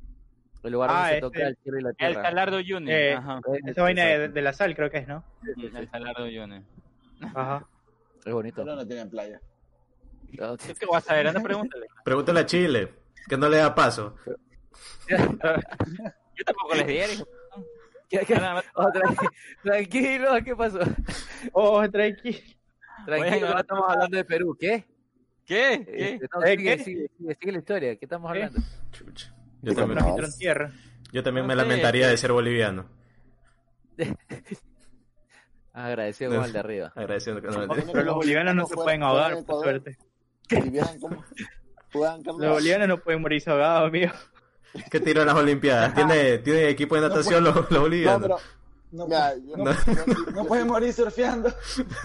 El 0.62 0.72
lugar 0.72 0.90
donde 0.90 1.02
Ah, 1.04 1.08
se 1.08 1.14
este- 1.14 1.20
toca 1.20 1.42
el 1.46 1.56
cielo 1.62 1.78
y 1.78 1.82
la 1.82 1.88
El 1.90 1.96
tierra. 1.96 2.22
Salardo 2.22 2.56
Junior. 2.58 2.88
Eh, 2.90 3.14
Ajá. 3.14 3.40
Esa 3.66 3.82
vaina 3.82 4.04
de, 4.04 4.28
de 4.28 4.42
la 4.42 4.52
sal 4.52 4.74
creo 4.74 4.90
que 4.90 4.98
es, 4.98 5.08
¿no? 5.08 5.24
El 5.56 5.88
Salardo 5.90 6.24
Junior. 6.24 6.62
Ajá. 7.22 7.66
Es 8.24 8.32
bonito. 8.32 8.62
Pero 8.64 8.76
no 8.76 8.86
tienen 8.86 9.08
playa. 9.08 9.40
¿Tú 10.30 10.74
qué 10.78 10.86
vas 10.90 11.08
a 11.10 11.14
ver? 11.14 11.28
Anda, 11.28 11.40
pregúntale. 11.40 11.86
Pregúntale 12.04 12.40
a 12.40 12.46
Chile, 12.46 12.92
que 13.28 13.36
no 13.36 13.48
le 13.48 13.56
da 13.58 13.74
paso. 13.74 14.14
Yo 15.08 16.44
tampoco 16.44 16.74
les. 16.74 17.24
¿Qué- 18.08 18.20
qué- 18.26 18.34
más. 18.36 18.64
oh, 18.74 18.84
tranqui- 18.86 19.30
Tranquilo, 19.62 20.30
¿qué 20.44 20.56
pasó? 20.56 20.78
Oh, 21.52 21.88
tranquilo. 21.90 22.38
Tranquilo, 23.06 23.46
ahora 23.48 23.60
estamos 23.60 23.84
hablando 23.90 24.16
de 24.16 24.24
Perú. 24.24 24.56
¿Qué? 24.58 24.84
¿Qué? 25.44 25.84
¿Qué? 25.86 26.10
Este, 26.14 26.26
no, 26.34 26.44
¿Eh, 26.44 26.56
sigue, 26.56 26.76
qué? 26.76 26.84
sigue, 26.84 27.10
sigue, 27.16 27.34
sigue 27.40 27.52
la 27.52 27.58
historia. 27.58 27.96
¿Qué 27.96 28.04
estamos 28.04 28.32
¿Qué? 28.32 28.42
hablando? 28.44 28.60
Chucha. 28.92 29.34
Yo 29.62 29.74
también, 29.74 29.98
pero- 30.16 30.28
tierra. 30.38 30.72
yo 31.12 31.22
también 31.22 31.46
No 31.46 31.48
me 31.48 31.54
sé, 31.54 31.62
lamentaría 31.66 32.02
este- 32.02 32.10
de 32.12 32.16
ser 32.18 32.32
boliviano. 32.32 32.86
Agradecido 35.72 36.34
con 36.34 36.44
el 36.44 36.52
de 36.52 36.58
arriba. 36.58 36.92
Agradeciendo 36.96 37.40
que 37.40 37.48
no 37.48 37.68
Pero 37.92 38.04
los 38.04 38.14
bolivianos 38.16 38.54
no 38.54 38.66
se 38.66 38.74
pueden 38.74 39.02
ahogar, 39.02 39.44
por 39.44 39.62
suerte. 39.62 39.96
Los 40.50 40.64
bolivianos 42.52 42.88
no 42.88 42.98
pueden 42.98 43.22
morirse 43.22 43.50
ahogados, 43.50 43.88
amigo. 43.88 44.12
¿Qué 44.90 45.00
tiró 45.00 45.22
en 45.22 45.28
las 45.28 45.36
Olimpiadas? 45.36 45.94
¿Tiene, 45.94 46.38
tiene 46.38 46.68
equipo 46.68 46.94
de 46.96 47.02
natación 47.02 47.44
los, 47.44 47.54
los 47.54 47.70
No, 47.70 47.80
bolivianos? 47.80 48.22
pero 48.22 48.36
No, 48.92 49.06
yo, 50.34 50.44
pueden 50.46 50.66
morir 50.66 50.92
surfeando. 50.92 51.52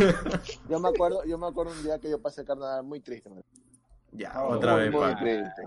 yo 0.70 0.80
me 0.80 0.90
acuerdo, 0.90 1.24
yo 1.26 1.38
me 1.38 1.48
acuerdo 1.48 1.72
un 1.74 1.84
día 1.84 2.00
que 2.00 2.10
yo 2.10 2.22
pasé 2.22 2.46
carnaval 2.46 2.84
muy 2.84 3.00
triste. 3.00 3.30
man. 3.30 3.44
Ya, 4.12 4.34
No, 4.34 4.46
otra 4.50 4.74
muy, 4.74 4.82
vez, 4.84 4.92
muy 4.92 5.02
pa. 5.02 5.16
triste. 5.20 5.62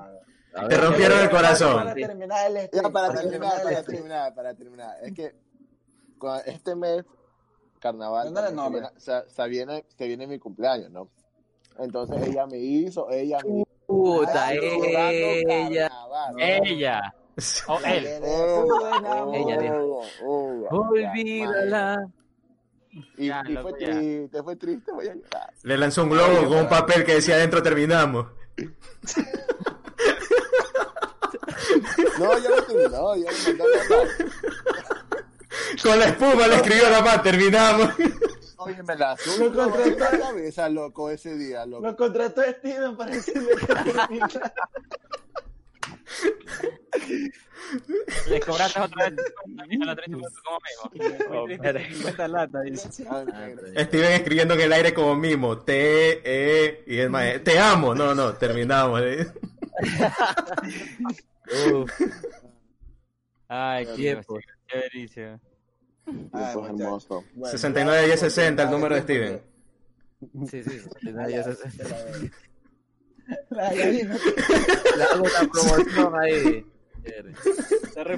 A 0.56 0.68
Te 0.68 0.74
ver, 0.76 0.84
rompieron 0.84 1.18
el 1.20 1.30
corazón. 1.30 1.74
Para 1.76 1.94
terminar 1.94 2.46
el 2.50 2.54
Ya 2.54 2.66
stream, 2.66 2.92
para 2.92 3.08
para 3.08 3.20
terminar, 3.20 3.62
para 3.62 3.82
terminar, 3.82 4.34
para 4.34 4.54
terminar. 4.54 4.96
Es 5.02 5.12
que 5.12 5.34
con 6.18 6.40
este 6.46 6.74
mes, 6.74 7.04
carnaval, 7.78 8.32
también 8.32 8.56
se, 8.56 8.70
viene, 8.70 8.88
se, 8.96 9.30
se 9.30 9.48
viene, 9.48 9.84
se 9.96 10.06
viene 10.06 10.26
mi 10.26 10.38
cumpleaños, 10.38 10.90
¿no? 10.90 11.08
Entonces 11.78 12.26
ella 12.26 12.46
me 12.46 12.58
hizo, 12.58 13.10
ella 13.10 13.38
me 13.44 13.58
hizo. 13.60 13.66
Puta, 13.86 14.52
ella. 14.54 15.90
Ella. 16.38 17.14
O 17.68 17.78
él. 17.84 18.08
Oh, 18.22 19.32
Ella 19.34 19.58
dijo. 19.58 20.00
oh, 20.24 20.66
oh, 20.70 20.96
ya, 20.96 21.10
Olvídala. 21.10 22.08
Y, 23.18 23.26
Ya, 23.26 23.42
y 23.46 23.52
loco, 23.52 23.68
fue 23.68 23.80
ya. 23.80 23.86
triste, 23.94 24.42
fue 24.42 24.56
triste, 24.56 24.92
voy 24.92 25.06
a 25.08 25.14
llorar. 25.14 25.52
Le 25.64 25.76
lanzó 25.76 26.04
un 26.04 26.08
globo 26.10 26.48
con 26.48 26.58
un 26.60 26.68
papel 26.68 27.04
que 27.04 27.16
decía 27.16 27.34
adentro 27.34 27.62
terminamos. 27.62 28.26
No, 32.18 32.38
ya 32.38 32.50
lo 32.50 32.62
terminó, 32.64 33.16
ya 33.16 33.30
lo 33.30 33.38
mandó. 33.48 33.74
Con 35.82 35.98
la 35.98 36.04
espuma 36.06 36.46
le 36.48 36.56
escribió 36.56 36.90
la 36.90 37.00
más, 37.02 37.22
terminamos. 37.22 37.88
Oye, 38.58 38.82
me 38.82 38.96
la 38.96 39.16
Lo 39.38 39.52
contrató. 39.52 39.98
la 39.98 40.18
cabeza, 40.18 40.68
loco, 40.68 41.10
ese 41.10 41.36
día, 41.36 41.64
loco. 41.66 41.86
Lo 41.86 41.96
contrató 41.96 42.42
Steven 42.42 42.96
para 42.96 43.12
decirle 43.12 43.50
que. 43.56 43.66
Les 48.28 48.44
cobraste 48.44 48.80
otra 48.80 49.10
vez 49.10 49.18
a 49.82 49.84
la 49.84 49.96
30 49.96 50.18
como 50.44 50.58
mismo. 50.60 50.90
Espera. 51.48 51.80
50 51.88 52.28
latas, 52.28 52.62
dice. 52.64 53.04
Ah. 53.10 53.24
Steven 53.78 54.12
escribiendo 54.12 54.54
en 54.54 54.60
el 54.60 54.72
aire 54.72 54.94
como 54.94 55.14
mimo. 55.16 55.58
T, 55.58 56.20
E, 56.24 56.84
y 56.86 56.98
el 56.98 57.10
maestro. 57.10 57.42
Te 57.44 57.58
amo. 57.58 57.94
No, 57.94 58.14
no, 58.14 58.34
terminamos. 58.34 59.02
Uf, 61.74 61.90
Ay, 63.48 63.86
qué 63.86 63.92
tiempos. 63.94 64.44
qué 64.66 64.78
delicia. 64.92 65.40
Ay, 66.06 66.14
Eso 66.50 66.66
es 66.66 66.72
muchacho. 66.72 66.82
hermoso. 66.84 67.24
Bueno, 67.34 67.50
69 67.50 68.14
y 68.14 68.16
60, 68.16 68.62
el 68.62 68.70
número 68.70 68.94
de 68.94 69.02
tiempo 69.02 69.42
Steven. 70.22 70.46
Sí, 70.48 70.62
sí, 70.64 70.80
sí, 70.80 70.88
que- 71.00 71.30
ya 71.32 71.42
se- 71.44 72.30
La 73.50 73.74
gallina. 73.74 74.16
Le 74.96 75.02
hago 75.04 75.24
una 75.24 75.50
promoción 75.52 76.14
ahí. 76.20 76.66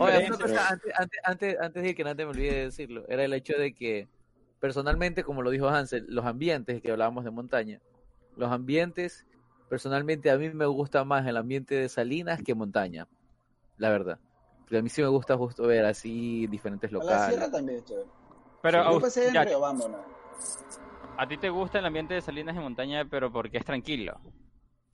Oye, 0.01 0.29
cosa, 0.31 0.69
antes, 0.71 0.93
antes, 0.97 1.21
antes, 1.25 1.57
antes 1.61 1.83
de 1.83 1.95
que 1.95 2.05
nadie 2.05 2.25
me 2.25 2.31
olvide 2.31 2.55
de 2.55 2.65
decirlo, 2.65 3.05
era 3.09 3.25
el 3.25 3.33
hecho 3.35 3.53
de 3.59 3.75
que, 3.75 4.09
personalmente, 4.61 5.23
como 5.25 5.43
lo 5.43 5.51
dijo 5.51 5.69
Hansel, 5.69 6.07
los 6.09 6.25
ambientes 6.25 6.81
que 6.81 6.91
hablábamos 6.91 7.25
de 7.25 7.31
montaña, 7.31 7.81
los 8.37 8.51
ambientes, 8.51 9.27
personalmente, 9.69 10.31
a 10.31 10.39
mí 10.39 10.49
me 10.51 10.65
gusta 10.67 11.05
más 11.05 11.27
el 11.27 11.37
ambiente 11.37 11.75
de 11.75 11.89
Salinas 11.91 12.41
que 12.43 12.55
montaña, 12.55 13.07
la 13.79 13.91
verdad. 13.91 14.19
Porque 14.61 14.79
a 14.79 14.83
mí 14.83 14.89
sí 14.91 15.01
me 15.03 15.09
gusta 15.09 15.37
justo 15.37 15.67
ver 15.67 15.85
así 15.87 16.47
diferentes 16.49 16.91
A 16.91 16.95
la 16.95 17.01
locales. 17.01 17.27
sierra 17.35 17.51
también 17.51 17.79
es 17.79 17.85
chévere. 17.87 18.09
Pero 18.63 18.85
Yo 18.91 18.99
a, 18.99 19.01
pasé 19.01 19.29
en 19.29 19.35
ya, 19.35 19.45
Río 19.45 19.61
Bambo, 19.61 19.89
¿no? 19.89 19.99
a 21.17 21.27
ti 21.27 21.37
te 21.39 21.49
gusta 21.49 21.79
el 21.79 21.87
ambiente 21.87 22.15
de 22.15 22.21
Salinas 22.21 22.55
y 22.55 22.59
montaña, 22.61 23.05
pero 23.09 23.33
porque 23.33 23.59
es 23.59 23.65
tranquilo. 23.65 24.21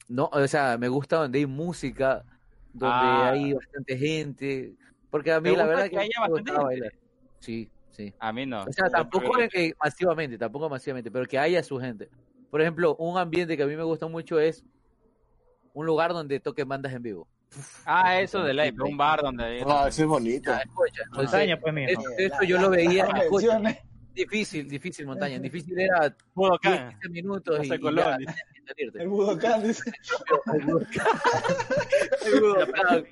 No, 0.09 0.31
o 0.33 0.47
sea, 0.47 0.79
me 0.79 0.89
gusta 0.89 1.17
donde 1.17 1.39
hay 1.41 1.47
música, 1.47 2.25
donde 2.73 2.95
Ah. 2.97 3.31
hay 3.31 3.53
bastante 3.55 3.97
gente, 3.97 4.75
porque 5.11 5.33
a 5.33 5.41
¿Te 5.41 5.51
mí 5.51 5.57
la 5.57 5.65
verdad 5.67 5.85
que 5.85 5.91
que 5.91 5.99
haya 5.99 6.11
me 6.21 6.21
bastante 6.29 6.51
gente? 6.53 6.65
bailar. 6.65 6.93
Sí, 7.41 7.71
sí. 7.91 8.15
A 8.19 8.33
mí 8.33 8.47
no. 8.47 8.63
O 8.65 8.73
sea, 8.73 8.89
tampoco 8.91 9.33
prefiero- 9.33 9.71
eh, 9.73 9.75
masivamente, 9.83 10.39
tampoco 10.39 10.69
masivamente, 10.69 11.11
pero 11.11 11.27
que 11.27 11.39
haya 11.39 11.63
su 11.63 11.79
gente. 11.79 12.09
Por 12.51 12.61
ejemplo, 12.61 12.95
un 12.97 13.19
ambiente 13.19 13.57
que 13.57 13.63
a 13.63 13.67
mí 13.67 13.77
me 13.77 13.83
gusta 13.83 14.07
mucho 14.07 14.39
es 14.39 14.65
un 15.73 15.87
lugar 15.87 16.13
donde 16.13 16.39
toquen 16.41 16.69
bandas 16.69 16.93
en 16.93 17.03
vivo. 17.03 17.27
Ah, 17.87 18.21
eso 18.21 18.43
de 18.43 18.55
ley, 18.55 18.73
un 18.79 18.97
bar 18.97 19.21
donde... 19.23 19.63
Ah, 19.67 19.87
eso 19.89 20.03
es 20.03 20.09
bonito. 20.09 20.51
Ya, 20.51 20.59
escucha, 20.59 21.03
Montaña, 21.13 21.59
pues, 21.61 21.75
mijo. 21.75 21.91
eso, 21.91 22.11
eso 22.19 22.43
yo 22.45 22.61
lo 22.61 22.71
veía, 22.71 23.05
escucha, 23.07 23.61
difícil, 24.13 24.69
difícil 24.69 25.07
montaña, 25.07 25.39
difícil 25.39 25.79
era 25.79 26.09
10, 26.09 26.15
Budokan. 26.35 26.89
15 26.91 27.09
minutos 27.11 27.61
y, 27.67 27.79
Colón. 27.81 28.25
El 28.95 29.09
Budokan 29.09 29.63
dice. 29.63 29.93
El 30.55 30.63
Budokan. 30.65 31.07
El 32.27 32.41
Budokan. 32.41 33.05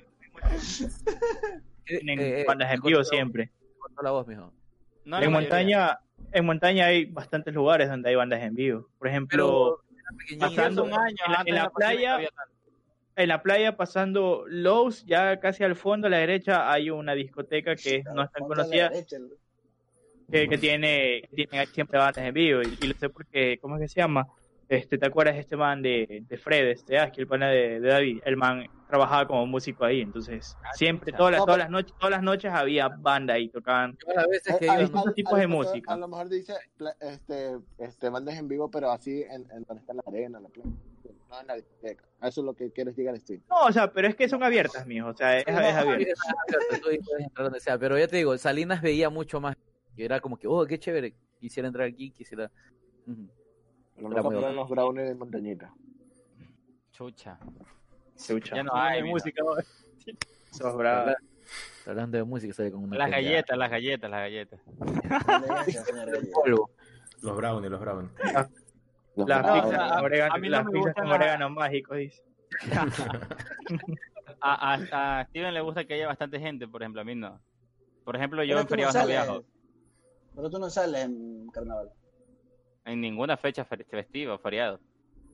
Tienen 1.85 2.19
Eh, 2.19 2.41
eh, 2.41 2.45
bandas 2.47 2.71
en 2.71 2.79
me 2.79 2.87
vivo 2.87 2.99
cortó- 3.01 3.09
siempre. 3.09 3.51
la 4.01 4.11
voz, 4.11 4.27
mijo. 4.27 4.53
No, 5.05 5.21
En 5.21 5.31
montaña, 5.31 5.99
en 6.31 6.45
montaña 6.45 6.85
hay 6.87 7.05
bastantes 7.05 7.53
lugares 7.53 7.89
donde 7.89 8.09
hay 8.09 8.15
bandas 8.15 8.41
en 8.41 8.55
vivo. 8.55 8.87
Por 8.97 9.07
ejemplo, 9.09 9.81
Pero 10.29 10.39
pasando 10.39 10.83
un 10.85 10.93
año, 10.93 11.15
en 11.25 11.31
la- 11.31 11.43
en 11.45 11.55
la 11.55 11.69
playa. 11.69 12.19
En 13.15 13.27
la 13.29 13.41
playa 13.41 13.75
pasando 13.77 14.45
Lowe's, 14.47 15.05
ya 15.05 15.39
casi 15.39 15.63
al 15.63 15.75
fondo 15.75 16.07
a 16.07 16.09
la 16.09 16.17
derecha 16.17 16.71
hay 16.71 16.89
una 16.89 17.13
discoteca 17.13 17.75
que 17.75 18.03
no 18.13 18.23
es 18.23 18.31
tan 18.31 18.43
a 18.43 18.47
conocida, 18.47 18.89
derecha, 18.89 19.17
que, 20.31 20.47
que 20.47 20.57
tiene, 20.57 21.29
tiene 21.35 21.65
siempre 21.67 21.99
bandas 21.99 22.25
en 22.25 22.33
vivo. 22.33 22.61
Y, 22.63 22.77
y 22.81 22.87
lo 22.87 22.95
sé 22.95 23.09
porque, 23.09 23.57
¿cómo 23.61 23.75
es 23.75 23.81
que 23.81 23.87
se 23.89 23.99
llama? 23.99 24.27
Este, 24.69 24.97
¿Te 24.97 25.05
acuerdas 25.05 25.35
de 25.35 25.41
este 25.41 25.55
man 25.57 25.81
de, 25.81 26.23
de 26.27 26.37
Fred, 26.37 26.69
este 26.69 26.97
Aski, 26.97 27.21
el 27.21 27.27
pana 27.27 27.49
de, 27.49 27.79
de 27.79 27.89
David? 27.89 28.21
El 28.25 28.37
man 28.37 28.65
trabajaba 28.87 29.27
como 29.27 29.45
músico 29.45 29.83
ahí, 29.85 30.01
entonces 30.01 30.55
Ah, 30.63 30.69
siempre, 30.73 31.11
todas 31.11 31.33
las, 31.33 31.41
todas 31.45 31.57
las 31.59 31.69
noches, 31.69 31.93
todas 31.99 32.11
las 32.11 32.23
noches 32.23 32.51
había 32.51 32.87
banda 32.87 33.33
ahí, 33.35 33.49
tocaban. 33.49 33.95
Las 34.15 34.27
veces 34.27 34.55
que 34.57 34.69
A- 34.69 34.73
a- 34.73 34.79
distintos 34.79 35.09
a- 35.09 35.13
tipos 35.13 35.33
a 35.33 35.37
de 35.37 35.43
lo 35.43 35.49
mejor- 35.49 35.65
música. 35.67 35.93
A 35.93 35.97
lo 35.97 36.07
mejor 36.07 36.29
dice 36.29 36.53
este, 37.01 37.57
este, 37.77 38.09
bandas 38.09 38.35
en 38.39 38.47
vivo, 38.47 38.71
pero 38.71 38.89
así 38.89 39.21
en, 39.23 39.45
en 39.51 39.63
donde 39.65 39.81
está 39.81 39.93
la 39.93 40.03
arena, 40.07 40.39
la 40.39 40.47
playa. 40.49 40.69
No 41.33 41.41
en 41.41 41.47
la 41.47 41.55
discoteca. 41.55 42.03
Eso 42.21 42.41
es 42.41 42.45
lo 42.45 42.53
que 42.53 42.71
quieres 42.71 42.95
llegar, 42.95 43.17
Steve. 43.17 43.41
No, 43.49 43.63
o 43.63 43.71
sea, 43.71 43.91
pero 43.91 44.07
es 44.07 44.15
que 44.15 44.29
son 44.29 44.43
abiertas, 44.43 44.85
mijo, 44.85 45.07
o 45.07 45.15
sea, 45.15 45.39
es, 45.39 45.45
sea, 47.63 47.79
pero 47.79 47.97
ya 47.97 48.07
te 48.07 48.17
digo, 48.17 48.37
Salinas 48.37 48.83
veía 48.83 49.09
mucho 49.09 49.41
más. 49.41 49.55
Que 49.95 50.05
era 50.05 50.19
como 50.19 50.37
que, 50.37 50.47
oh, 50.47 50.63
qué 50.65 50.77
chévere, 50.77 51.15
quisiera 51.39 51.67
entrar 51.67 51.87
aquí, 51.87 52.11
quisiera. 52.11 52.51
A 53.97 54.01
los 54.01 54.69
brownies 54.69 55.07
de 55.07 55.15
montañita. 55.15 55.73
Chucha. 56.91 57.39
Chucha. 58.15 58.55
Ya 58.55 58.63
no 58.63 58.75
hay, 58.75 59.01
mira. 59.01 59.13
música. 59.13 59.41
¿no? 59.43 59.55
Sos 60.51 60.77
bravo. 60.77 61.13
Hablando 61.87 62.17
de 62.17 62.23
música, 62.23 62.53
sale 62.53 62.71
con 62.71 62.83
una. 62.83 62.95
Las 62.95 63.09
galletas, 63.09 63.57
las 63.57 63.71
galletas, 63.71 64.09
las 64.09 64.19
galletas. 64.19 64.59
Los 67.21 67.37
brownies, 67.37 67.71
los 67.71 67.79
brownies. 67.79 68.11
Los 69.15 69.27
Las 69.29 69.45
No, 69.45 69.53
pizzas 69.53 69.79
a- 69.91 70.01
orégano, 70.01 70.33
a 70.33 70.37
mí 70.37 70.47
no 70.49 70.51
las 70.57 70.65
me 70.65 70.71
pizzas 70.71 70.93
con 70.95 71.09
las- 71.09 71.15
orégano 71.19 71.49
mágico, 71.49 71.95
dice. 71.95 72.23
A, 74.45 74.73
a, 74.73 75.19
a 75.19 75.25
Steven 75.25 75.53
le 75.53 75.61
gusta 75.61 75.85
que 75.85 75.93
haya 75.93 76.07
bastante 76.07 76.39
gente, 76.39 76.67
por 76.67 76.81
ejemplo, 76.81 77.01
a 77.01 77.03
mí 77.05 77.15
no. 77.15 77.39
Por 78.03 78.15
ejemplo, 78.17 78.43
yo 78.43 78.49
Pero 78.49 78.59
en 78.59 78.65
no 78.65 78.69
feriados 78.69 78.95
no 78.95 79.01
sales. 79.01 79.15
viajo. 79.25 79.43
Pero 80.35 80.49
tú 80.49 80.59
no 80.59 80.69
sales 80.69 81.05
en 81.05 81.47
carnaval. 81.47 81.89
En 82.85 82.99
ninguna 82.99 83.37
fecha 83.37 83.63
fe- 83.63 83.85
festiva 83.85 84.33
o 84.33 84.37
feriado. 84.39 84.79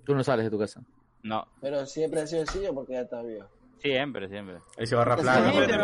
Tú 0.06 0.14
no 0.14 0.24
sales 0.24 0.46
de 0.46 0.52
tu 0.52 0.60
casa. 0.60 0.82
No, 1.24 1.48
Pero 1.62 1.86
siempre 1.86 2.22
ha 2.22 2.28
sido 2.28 2.44
así 2.44 2.60
porque 2.74 2.94
ya 2.94 3.02
estás 3.02 3.26
viejo. 3.26 3.50
Siempre, 3.82 4.30
siempre. 4.30 4.58
Ahí 4.78 4.88
se 4.88 4.96
barra 4.96 5.18
plata. 5.18 5.52
gente, 5.52 5.78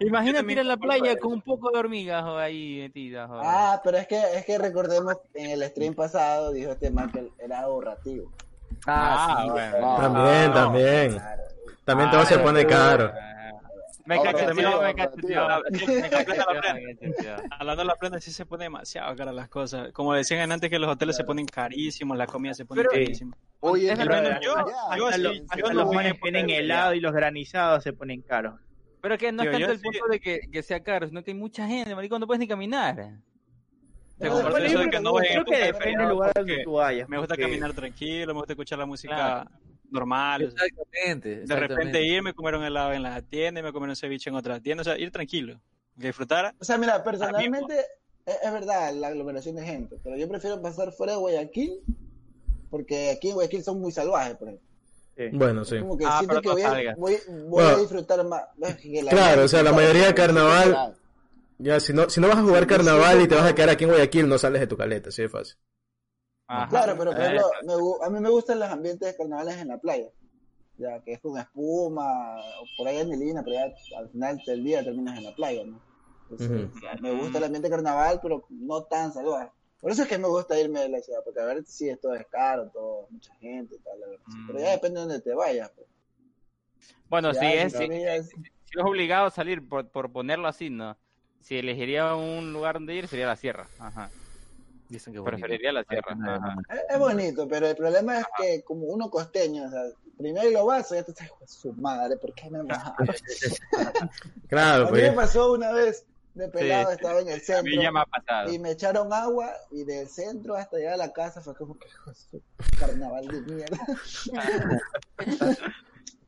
Imagínate, 0.00 0.52
ir 0.52 0.58
a 0.60 0.64
la 0.64 0.76
playa 0.76 1.16
con 1.16 1.34
un 1.34 1.42
poco 1.42 1.70
de 1.70 1.78
hormigas 1.78 2.24
o 2.24 2.36
ahí 2.36 2.80
metidas. 2.80 3.28
joder. 3.28 3.42
Ah, 3.46 3.80
pero 3.84 3.96
es 3.98 4.08
que, 4.08 4.20
es 4.34 4.44
que 4.44 4.58
recordemos 4.58 5.14
en 5.34 5.50
el 5.50 5.62
stream 5.68 5.94
pasado 5.94 6.50
dijo 6.52 6.72
este 6.72 6.90
man 6.90 7.10
que 7.12 7.30
era 7.38 7.60
ahorrativo. 7.60 8.30
Ah, 8.86 9.42
sí. 9.44 9.50
bueno. 9.50 9.96
También, 9.96 10.48
no. 10.48 10.54
también. 10.54 11.12
Claro. 11.12 11.42
También 11.84 12.10
todo 12.10 12.24
se 12.26 12.34
Ah, 12.34 12.42
pone 12.42 12.66
caro. 12.66 13.12
Ah, 13.14 13.52
Me 14.04 14.20
cacheteó, 14.20 14.82
me 14.82 14.94
cacheteó. 14.94 15.46
Hablando 17.50 17.82
de 17.82 17.86
la 17.86 17.96
plena, 17.96 18.20
sí 18.20 18.30
se 18.32 18.46
pone 18.46 18.64
demasiado 18.64 19.14
cara 19.16 19.32
las 19.32 19.48
cosas. 19.48 19.92
Como 19.92 20.12
decían 20.12 20.50
antes 20.52 20.70
que 20.70 20.78
los 20.78 20.90
hoteles 20.90 21.16
se 21.16 21.24
ponen 21.24 21.46
carísimos, 21.46 22.16
la 22.16 22.26
comida 22.26 22.54
se 22.54 22.64
pone 22.64 22.80
Pero- 22.82 22.90
carísima. 22.90 23.36
Oye, 23.36 23.44
Es 23.74 23.98
pero 23.98 24.10
verdad, 24.10 24.40
yo- 24.42 24.54
yo 24.96 25.06
Hasta 25.06 25.16
sí, 25.16 25.22
los, 25.22 25.40
hasta 25.48 25.84
manes 25.86 26.20
tienen 26.20 26.50
helado 26.50 26.94
y 26.94 27.00
los 27.00 27.12
granizados 27.12 27.82
se 27.82 27.92
ponen 27.92 28.20
caros. 28.22 28.60
Pero 29.00 29.16
que 29.18 29.32
no 29.32 29.42
es 29.42 29.50
tanto 29.50 29.70
el 29.72 29.78
sí- 29.78 29.82
punto 29.84 30.06
de 30.10 30.20
que, 30.20 30.40
que 30.52 30.62
sea 30.62 30.80
caro, 30.82 31.06
sino 31.08 31.22
que 31.24 31.30
hay 31.30 31.36
mucha 31.36 31.66
gente, 31.66 31.94
maricón, 31.94 32.20
no 32.20 32.26
puedes 32.26 32.40
ni 32.40 32.48
caminar. 32.48 32.96
Te 34.18 34.26
eso 34.28 34.36
de 34.38 34.84
que 34.84 34.90
creo- 34.90 35.00
no 35.02 35.14
que 35.16 35.56
depende 35.58 35.98
del 35.98 36.08
lugar 36.10 36.32
donde 36.34 36.62
tú 36.62 36.72
vayas. 36.74 37.08
Me 37.08 37.18
gusta 37.18 37.34
porque- 37.34 37.42
caminar 37.42 37.72
tranquilo, 37.72 38.32
me 38.32 38.40
gusta 38.40 38.52
escuchar 38.52 38.78
la 38.78 38.86
música 38.86 39.14
Claro. 39.14 39.50
normal. 39.90 40.44
o 40.44 40.50
sea, 40.50 40.66
Exactamente. 40.66 41.40
de 41.46 41.56
repente 41.56 42.02
ir, 42.06 42.22
me 42.22 42.32
comer 42.32 42.54
un 42.54 42.64
helado 42.64 42.92
en 42.92 43.02
la 43.02 43.20
tienda, 43.22 43.60
y 43.60 43.62
me 43.62 43.72
comer 43.72 43.88
un 43.90 43.96
ceviche 43.96 44.30
en 44.30 44.36
otra 44.36 44.60
tienda, 44.60 44.82
o 44.82 44.84
sea, 44.84 44.98
ir 44.98 45.10
tranquilo. 45.10 45.60
Que 45.98 46.08
disfrutara. 46.08 46.54
O 46.60 46.64
sea, 46.64 46.76
mira, 46.78 47.02
personalmente 47.04 47.78
es, 48.26 48.36
es 48.42 48.52
verdad 48.52 48.92
la 48.94 49.08
aglomeración 49.08 49.54
de 49.56 49.64
gente, 49.64 49.96
pero 50.02 50.16
yo 50.16 50.28
prefiero 50.28 50.60
pasar 50.62 50.92
fuera 50.92 51.12
de 51.12 51.18
Guayaquil 51.18 51.80
porque 52.74 53.10
aquí 53.12 53.28
en 53.28 53.34
Guayaquil 53.34 53.62
son 53.62 53.80
muy 53.80 53.92
salvajes, 53.92 54.34
por 54.36 54.48
ejemplo. 54.48 54.68
Sí. 55.16 55.22
Bueno, 55.32 55.64
sí. 55.64 55.78
Como 55.78 55.96
que 55.96 56.04
Ah, 56.04 56.18
siento 56.18 56.40
que 56.40 56.48
voy, 56.48 56.62
a, 56.62 56.94
voy, 56.96 57.16
voy 57.28 57.42
Bueno. 57.48 57.68
a 57.68 57.78
disfrutar 57.78 58.24
más. 58.26 58.42
Claro, 59.10 59.44
o 59.44 59.48
sea, 59.48 59.62
la 59.62 59.72
mayoría 59.72 60.06
de 60.08 60.14
carnaval, 60.14 60.96
ya. 61.58 61.78
si 61.78 61.92
no, 61.92 62.10
si 62.10 62.20
no 62.20 62.26
vas 62.26 62.38
a 62.38 62.42
jugar 62.42 62.66
carnaval 62.66 63.20
y 63.20 63.28
te 63.28 63.36
vas 63.36 63.48
a 63.48 63.54
quedar 63.54 63.70
aquí 63.70 63.84
en 63.84 63.90
Guayaquil, 63.90 64.28
no 64.28 64.38
sales 64.38 64.60
de 64.60 64.66
tu 64.66 64.76
caleta, 64.76 65.10
así 65.10 65.22
de 65.22 65.28
fácil. 65.28 65.54
Ajá. 66.48 66.68
Claro, 66.68 66.96
pero 66.98 67.12
por 67.12 67.20
ejemplo, 67.20 67.46
me 67.62 68.06
a 68.06 68.10
mí 68.10 68.18
me 68.18 68.28
gustan 68.30 68.58
los 68.58 68.68
ambientes 68.68 69.06
de 69.08 69.16
carnavales 69.16 69.56
en 69.58 69.68
la 69.68 69.78
playa. 69.78 70.08
Ya 70.78 71.00
que 71.04 71.12
es 71.12 71.20
con 71.20 71.38
espuma, 71.38 72.34
o 72.60 72.64
por 72.76 72.88
ahí 72.88 72.96
en 72.96 73.08
Melina, 73.08 73.44
pero 73.44 73.54
ya 73.54 73.96
al 73.98 74.08
final 74.10 74.42
del 74.44 74.64
día 74.64 74.82
terminas 74.82 75.16
en 75.16 75.22
la 75.22 75.34
playa, 75.36 75.62
¿no? 75.64 75.80
Entonces, 76.28 76.50
Ujú. 76.50 76.76
o 76.76 76.80
sea, 76.80 76.96
me 77.00 77.12
gusta 77.12 77.38
el 77.38 77.44
ambiente 77.44 77.70
carnaval, 77.70 78.18
pero 78.20 78.44
no 78.50 78.82
tan 78.82 79.12
salvaje. 79.12 79.52
Por 79.84 79.92
eso 79.92 80.04
es 80.04 80.08
que 80.08 80.16
me 80.16 80.28
gusta 80.28 80.58
irme 80.58 80.80
de 80.80 80.88
la 80.88 80.98
ciudad, 81.02 81.20
porque 81.22 81.40
a 81.40 81.44
ver 81.44 81.62
si 81.66 81.90
esto 81.90 82.14
es 82.14 82.26
caro, 82.28 82.70
todo, 82.70 83.06
mucha 83.10 83.34
gente 83.34 83.74
y 83.74 83.78
tal, 83.80 84.00
la 84.00 84.06
verdad. 84.06 84.24
Mm. 84.28 84.46
Pero 84.46 84.58
ya 84.60 84.70
depende 84.70 84.94
de 85.00 85.06
donde 85.06 85.20
te 85.20 85.34
vayas. 85.34 85.70
Pues. 85.76 85.86
Bueno, 87.10 87.34
si 87.34 87.44
es, 87.44 87.74
si 87.74 87.84
es 87.84 88.30
obligado 88.82 89.26
a 89.26 89.30
salir, 89.30 89.68
por, 89.68 89.86
por 89.90 90.10
ponerlo 90.10 90.48
así, 90.48 90.70
¿no? 90.70 90.96
Si 91.42 91.58
elegiría 91.58 92.14
un 92.14 92.50
lugar 92.54 92.76
donde 92.76 92.94
ir, 92.94 93.08
sería 93.08 93.26
la 93.26 93.36
sierra. 93.36 93.66
Ajá. 93.78 94.08
Dicen 94.88 95.12
que 95.12 95.18
es 95.18 95.22
bonito. 95.22 95.36
Preferiría 95.36 95.72
la 95.72 95.84
sierra. 95.84 96.16
Ajá. 96.18 96.56
Es, 96.70 96.80
es 96.88 96.98
bonito, 96.98 97.46
pero 97.46 97.66
el 97.66 97.76
problema 97.76 98.20
es 98.20 98.26
que 98.40 98.62
como 98.64 98.86
uno 98.86 99.10
costeño, 99.10 99.66
o 99.66 99.70
sea, 99.70 99.82
primero 100.16 100.48
lo 100.50 100.64
vas, 100.64 100.88
ya 100.88 101.02
te 101.02 101.10
estás, 101.10 101.26
"Hijo 101.26 101.36
de 101.40 101.46
su 101.46 101.74
madre, 101.74 102.16
¿por 102.16 102.32
qué 102.32 102.48
me 102.48 102.62
mojaron? 102.62 103.14
Claro, 104.48 104.88
A 104.88 104.90
mí 104.92 105.02
me 105.02 105.12
pues. 105.12 105.26
pasó 105.26 105.52
una 105.52 105.72
vez 105.72 106.06
de 106.34 106.48
pelado, 106.48 106.90
estaba 106.92 107.20
en 107.20 107.28
el 107.28 107.34
A 107.34 107.36
mí 107.36 107.40
centro 107.42 107.82
ya 107.82 107.92
me 107.92 108.00
ha 108.00 108.04
pasado. 108.06 108.52
y 108.52 108.58
me 108.58 108.72
echaron 108.72 109.12
agua 109.12 109.52
y 109.70 109.84
del 109.84 110.08
centro 110.08 110.56
hasta 110.56 110.76
llegar 110.78 110.94
a 110.94 110.96
la 110.96 111.12
casa 111.12 111.40
fue 111.40 111.54
como 111.54 111.78
que 111.78 111.88
"Hijo 111.88 112.10
de 112.10 112.16
su 112.16 112.42
carnaval 112.78 113.26
de 113.28 113.40
mierda. 113.42 113.78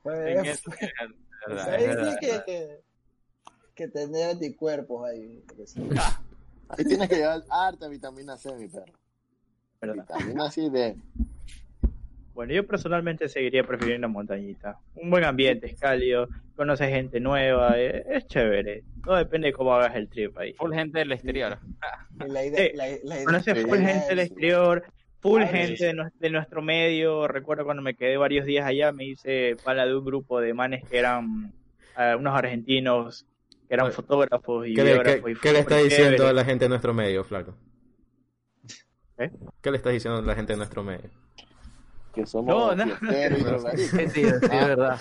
Verdad, 0.04 1.68
Ahí 1.68 1.84
es 1.84 1.90
sí 1.90 1.96
verdad. 1.96 2.16
que, 2.20 2.42
que, 2.46 2.80
que 3.74 3.88
tener 3.88 4.30
anticuerpos 4.30 5.08
ahí. 5.08 5.44
Ahí 6.68 6.84
tienes 6.84 7.08
que 7.08 7.16
llevar 7.16 7.42
harta 7.48 7.88
vitamina 7.88 8.36
C, 8.36 8.52
mi 8.56 8.66
perro. 8.68 8.92
¿Verdad? 9.80 10.04
Vitamina 10.08 10.50
C 10.50 10.68
de... 10.70 10.96
Bueno, 12.34 12.52
yo 12.52 12.66
personalmente 12.66 13.28
seguiría 13.28 13.64
prefiriendo 13.64 14.08
montañita. 14.08 14.78
Un 14.96 15.10
buen 15.10 15.22
ambiente, 15.24 15.66
es 15.70 15.78
cálido, 15.78 16.26
conoces 16.56 16.88
gente 16.88 17.20
nueva, 17.20 17.78
eh, 17.78 18.02
es, 18.10 18.26
chévere. 18.26 18.82
Todo 19.04 19.16
depende 19.16 19.48
de 19.48 19.52
cómo 19.52 19.74
hagas 19.74 19.94
el 19.94 20.08
trip 20.08 20.36
ahí. 20.38 20.52
Full 20.54 20.72
gente 20.74 20.98
del 20.98 21.12
exterior. 21.12 21.58
La 22.26 22.44
idea, 22.44 22.64
Sí. 22.70 22.76
la, 22.76 22.84
la 23.04 23.14
idea- 23.16 23.24
Conoces 23.24 23.58
Sí. 23.58 23.64
full 23.68 23.78
gente 23.78 24.06
del 24.08 24.18
exterior, 24.20 24.84
full 25.20 25.42
Ay, 25.42 25.48
gente 25.48 25.84
de, 25.86 25.92
nues- 25.94 26.12
de 26.18 26.30
nuestro 26.30 26.62
medio. 26.62 27.28
Recuerdo 27.28 27.64
cuando 27.64 27.82
me 27.82 27.94
quedé 27.94 28.16
varios 28.16 28.46
días 28.46 28.66
allá, 28.66 28.90
me 28.92 29.04
hice 29.04 29.56
pala 29.64 29.86
de 29.86 29.94
un 29.96 30.04
grupo 30.04 30.40
de 30.40 30.54
manes 30.54 30.82
que 30.88 30.98
eran 30.98 31.52
eh, 31.98 32.14
unos 32.18 32.36
argentinos, 32.36 33.26
que 33.68 33.74
eran 33.74 33.86
Oye, 33.86 33.94
fotógrafos 33.94 34.66
y 34.66 34.74
¿Qué 34.74 34.82
le, 34.84 34.90
videógrafos. 34.90 35.24
qué- 35.24 35.30
y 35.30 35.34
qué 35.34 35.40
fue 35.40 35.52
le 35.52 35.58
está 35.60 35.76
diciendo 35.78 36.16
chévere. 36.16 36.30
a 36.30 36.32
la 36.32 36.44
gente 36.44 36.64
de 36.64 36.68
nuestro 36.68 36.94
medio, 36.94 37.24
flaco? 37.24 37.54
¿Eh? 39.18 39.30
¿Qué 39.62 39.70
le 39.70 39.76
está 39.78 39.90
diciendo 39.90 40.18
a 40.18 40.22
la 40.22 40.34
gente 40.34 40.52
de 40.52 40.56
nuestro 40.58 40.82
medio? 40.82 41.10
Que 42.16 42.26
somos 42.26 42.47
No, 42.47 42.74
no. 42.74 42.97
fiesteros 42.97 43.64
y. 43.74 43.76
Sí, 43.76 43.88
sí, 43.88 44.09
sí, 44.09 44.20
es 44.22 44.40
verdad. 44.51 44.98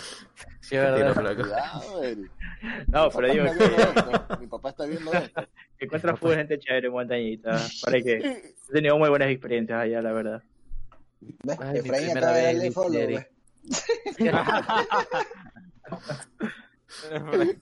Sí, 0.60 0.76
es 0.76 0.82
verdad. 0.82 1.14
flaco. 1.14 1.42
Cuidado, 1.42 2.04
Eric. 2.04 2.32
No, 2.88 3.10
pero 3.10 3.32
digo 3.34 3.46
que. 3.58 4.38
Mi 4.42 4.48
papá 4.48 4.70
está 4.70 4.86
viendo 4.86 5.14
esto. 5.14 5.48
encuentras 5.80 6.20
full 6.20 6.34
gente 6.34 6.60
chévere 6.60 6.88
en 6.88 6.94
montañita. 6.94 7.58
Para 7.84 8.02
que 8.02 8.14
he 8.18 8.56
tenido 8.74 8.98
muy 8.98 9.10
buenas 9.10 9.30
experiencias 9.30 9.80
allá, 9.80 10.02
la 10.02 10.12
verdad. 10.12 10.44
¿Ves? 11.22 11.58
Ay, 11.62 11.78
Efraín 11.80 12.18
acaba 12.18 12.34
de 12.34 12.44
darle 12.44 12.72
follow. 12.72 13.08
¿ves? 13.08 13.28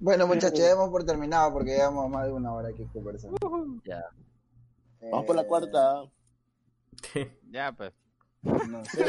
Bueno, 0.00 0.28
muchachos, 0.28 0.60
ya 0.60 0.68
demos 0.68 0.90
por 0.90 1.04
terminado 1.04 1.52
porque 1.52 1.72
llevamos 1.72 2.08
más 2.08 2.24
de 2.26 2.32
una 2.32 2.54
hora 2.54 2.68
aquí 2.68 2.84
conversando. 2.92 3.36
Ya. 3.84 4.04
Vamos 5.10 5.26
por 5.26 5.34
la 5.34 5.42
Eh, 5.42 5.46
cuarta. 5.46 6.02
ya, 7.50 7.72
pues. 7.72 7.92
No 8.42 8.84
sé. 8.84 9.04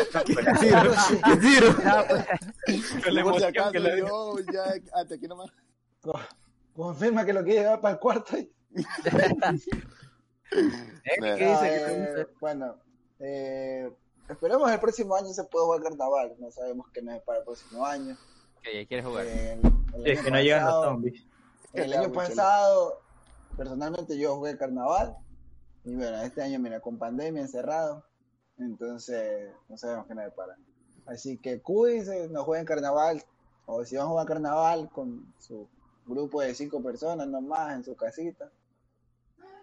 Tiro. 1.40 1.76
Con 3.04 3.14
la 3.14 3.22
emoción 3.22 3.50
acaso, 3.50 3.72
que 3.72 3.80
le 3.80 3.96
dio. 3.96 4.08
yo 4.08 4.40
ya 4.52 4.64
hasta 4.94 5.16
aquí 5.16 5.28
nomás. 5.28 5.50
Co- 6.02 6.20
Confirma 6.76 7.26
que 7.26 7.34
lo 7.34 7.44
quiere 7.44 7.62
llevar 7.62 7.82
para 7.82 7.94
el 7.96 8.00
cuarto. 8.00 8.36
¿Qué 8.72 9.52
dice? 9.52 9.70
¿Qué 11.04 11.22
Eh, 11.22 12.00
dice? 12.10 12.28
bueno, 12.40 12.76
eh, 13.20 13.92
esperemos 14.30 14.72
el 14.72 14.80
próximo 14.80 15.16
año 15.16 15.28
se 15.28 15.44
pueda 15.44 15.66
jugar 15.66 15.84
carnaval. 15.84 16.34
No 16.40 16.50
sabemos 16.52 16.88
qué 16.94 17.02
nos 17.02 17.16
es 17.16 17.22
para 17.24 17.40
el 17.40 17.44
próximo 17.46 17.86
año. 17.86 18.18
Que 18.64 18.82
ya 18.84 18.88
quieres 18.88 19.06
jugar. 19.06 19.26
Eh, 19.26 19.54
el- 19.54 19.60
el 19.96 20.04
Sí, 20.04 20.10
es 20.12 20.18
año 20.20 20.26
que 20.26 20.32
no 20.32 20.42
llegan 20.42 20.66
los 20.66 20.74
pasado- 20.74 20.84
zombies. 20.86 21.24
El 21.74 21.94
año 21.94 22.12
pasado, 22.12 23.02
personalmente 23.58 24.18
yo 24.18 24.36
jugué 24.38 24.58
carnaval. 24.58 25.16
Y 25.86 25.96
bueno, 25.96 26.22
este 26.24 26.42
año, 26.42 26.60
mira, 26.60 26.80
con 26.80 26.98
pandemia 26.98 27.42
encerrado. 27.42 28.06
Entonces, 28.60 29.52
no 29.68 29.78
sabemos 29.78 30.06
qué 30.08 30.16
nos 30.16 30.26
depara. 30.26 30.58
Así 31.06 31.38
que 31.38 31.62
cuídense, 31.62 32.28
no 32.30 32.44
jueguen 32.44 32.66
carnaval. 32.66 33.24
O 33.66 33.86
si 33.86 33.96
van 33.96 34.06
a 34.06 34.10
jugar 34.10 34.28
carnaval 34.28 34.90
con 34.90 35.34
su 35.40 35.68
grupo 36.06 36.42
de 36.42 36.54
cinco 36.56 36.82
personas 36.82 37.28
nomás 37.28 37.76
en 37.76 37.84
su 37.84 37.96
casita. 37.96 38.50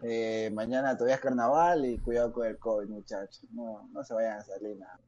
Eh, 0.03 0.51
mañana 0.53 0.95
todavía 0.95 1.17
es 1.17 1.21
carnaval 1.21 1.85
y 1.87 1.99
cuidado 1.99 2.33
con 2.33 2.47
el 2.47 2.59
COVID, 2.59 2.89
muchachos. 2.89 3.45
No, 3.53 3.89
no 3.93 4.05
se 4.05 4.15
vayan 4.15 4.39
a 4.39 4.45
salir 4.45 4.83
a, 4.83 4.99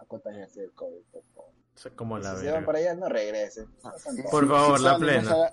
a 0.00 0.04
contagiarse 0.04 0.62
del 0.62 0.72
COVID, 0.72 1.02
por 1.12 1.22
favor. 1.34 1.50
Si 1.74 1.88
la 1.90 2.36
se 2.36 2.50
van 2.50 2.64
para 2.64 2.78
allá, 2.78 2.94
no 2.94 3.08
regresen. 3.08 3.66
No 3.82 3.92
tontos. 3.92 4.30
Por 4.30 4.48
favor, 4.48 4.80
la 4.80 4.96
plena. 4.96 5.52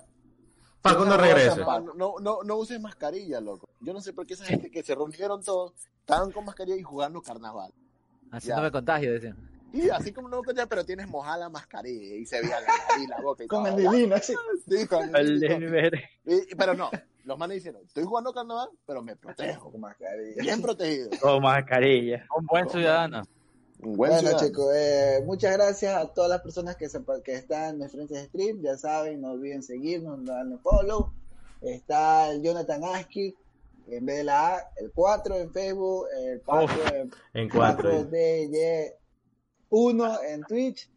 Paco, 0.82 1.04
no 1.04 1.16
regrese. 1.16 1.60
No, 1.60 1.94
no, 1.94 2.14
no, 2.20 2.42
no 2.42 2.56
uses 2.56 2.80
mascarilla, 2.80 3.40
loco. 3.40 3.68
Yo 3.80 3.92
no 3.92 4.00
sé 4.00 4.12
por 4.12 4.26
qué 4.26 4.34
esa 4.34 4.44
gente 4.44 4.70
que 4.70 4.82
se 4.82 4.94
reunieron 4.94 5.42
todos, 5.42 5.72
estaban 6.00 6.32
con 6.32 6.44
mascarilla 6.44 6.76
y 6.76 6.82
jugando 6.82 7.22
carnaval. 7.22 7.72
Así 8.30 8.48
Ya. 8.48 8.56
no 8.56 8.62
me 8.62 8.70
contagio, 8.72 9.12
decían. 9.12 9.36
Y 9.72 9.88
así 9.88 10.12
como 10.12 10.28
no 10.28 10.42
ya, 10.54 10.66
pero 10.66 10.84
tienes 10.84 11.08
mojada 11.08 11.38
la 11.38 11.48
mascarilla 11.48 12.16
y 12.16 12.26
se 12.26 12.42
veía 12.42 12.60
la 12.60 12.66
nariz, 12.66 13.08
la 13.08 13.20
boca 13.22 13.44
y 13.44 13.46
Con 13.46 13.64
todo. 13.64 13.76
el 13.78 13.88
dilino, 13.90 14.16
así. 14.16 14.34
Sí, 14.68 14.86
con 14.86 15.14
el 15.16 15.42
Y- 16.26 16.54
Pero 16.54 16.74
no, 16.74 16.90
los 17.24 17.38
manes 17.38 17.56
dijeron, 17.56 17.82
estoy 17.86 18.04
jugando 18.04 18.32
carnaval, 18.34 18.68
pero 18.84 19.02
me 19.02 19.16
protejo. 19.16 19.70
Con 19.70 19.80
mascarilla. 19.80 20.42
Bien 20.42 20.60
protegido. 20.60 21.10
Con 21.20 21.42
mascarilla. 21.42 22.26
Un 22.36 22.44
buen 22.46 22.68
ciudadano. 22.68 23.22
Un 23.82 23.96
buen 23.96 24.12
Bueno, 24.12 24.38
chicos, 24.38 24.72
eh, 24.76 25.22
muchas 25.24 25.54
gracias 25.54 25.96
a 25.96 26.06
todas 26.06 26.30
las 26.30 26.40
personas 26.40 26.76
que, 26.76 26.88
se, 26.88 27.00
que 27.24 27.34
están 27.34 27.82
en 27.82 27.90
frente 27.90 28.24
stream. 28.26 28.62
Ya 28.62 28.78
saben, 28.78 29.20
no 29.20 29.32
olviden 29.32 29.64
seguirnos, 29.64 30.24
darle 30.24 30.56
follow. 30.58 31.12
Está 31.60 32.30
el 32.30 32.42
Jonathan 32.42 32.84
Aski, 32.84 33.34
en 33.88 34.06
vez 34.06 34.18
de 34.18 34.24
la 34.24 34.54
A, 34.56 34.70
el 34.76 34.92
4 34.92 35.36
en 35.36 35.52
Facebook, 35.52 36.06
el 36.16 36.40
Paco 36.40 36.72
en 36.94 37.10
En 37.34 37.48
cuatro. 37.48 37.90
DJ1 38.08 40.18
en 40.28 40.42
Twitch, 40.44 40.88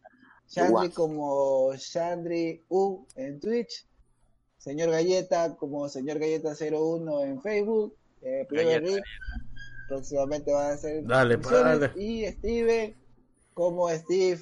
Chandri 0.48 0.72
Guau. 0.72 0.92
como 0.92 1.76
Chandri 1.78 2.64
U 2.70 3.04
en 3.16 3.40
Twitch, 3.40 3.88
Señor 4.58 4.92
Galleta 4.92 5.56
como 5.56 5.90
Señor 5.90 6.20
Galleta 6.20 6.54
01 6.54 7.22
en 7.22 7.42
Facebook, 7.42 7.96
eh, 8.22 8.46
Galleta, 8.50 8.80
Rick, 8.80 9.04
próximamente 9.88 10.52
van 10.52 10.72
a 10.72 10.78
ser 10.78 11.06
Dale, 11.06 11.38
pa, 11.38 11.50
transmisiones, 11.50 11.80
dale. 11.96 12.04
y 12.04 12.26
Steve 12.32 12.96
como 13.54 13.90
Steve 13.90 14.40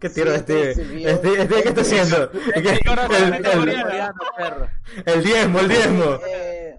¿Qué 0.00 0.08
tiro 0.08 0.32
Sí, 0.34 0.38
Steve? 0.40 0.72
Steve, 0.74 1.14
Steve, 1.46 1.62
¿qué 1.62 1.68
está 1.68 1.80
haciendo? 1.82 2.30
¿Qué- 2.54 2.80
El, 3.18 3.46
el- 3.46 5.04
el 5.04 5.24
diezmo, 5.24 5.60
el 5.60 5.68
diezmo. 5.68 6.04
eh, 6.26 6.78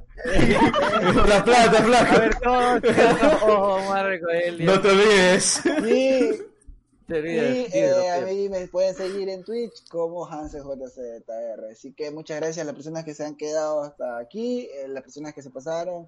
La 1.27 1.43
plata, 1.43 1.77
A 1.79 1.83
flaco. 1.83 2.19
ver, 2.19 2.35
todos. 2.39 2.81
Ojo, 3.43 3.79
Marco, 3.89 4.27
él. 4.29 4.65
No 4.65 4.81
te 4.81 4.89
olvides. 4.89 5.61
y, 5.65 5.69
te 7.07 7.15
y, 7.15 7.17
olvides. 7.17 7.73
eh, 7.75 8.09
a 8.09 8.21
mí 8.21 8.49
me 8.49 8.67
pueden 8.67 8.95
seguir 8.95 9.29
en 9.29 9.43
Twitch 9.43 9.87
como 9.89 10.25
HanseJZR. 10.27 11.65
Así 11.71 11.93
que 11.93 12.09
muchas 12.11 12.37
gracias 12.37 12.59
a 12.59 12.65
las 12.65 12.73
personas 12.75 13.05
que 13.05 13.13
se 13.13 13.23
han 13.23 13.35
quedado 13.35 13.83
hasta 13.83 14.17
aquí, 14.17 14.67
eh, 14.73 14.87
las 14.87 15.03
personas 15.03 15.33
que 15.35 15.43
se 15.43 15.49
pasaron. 15.51 16.07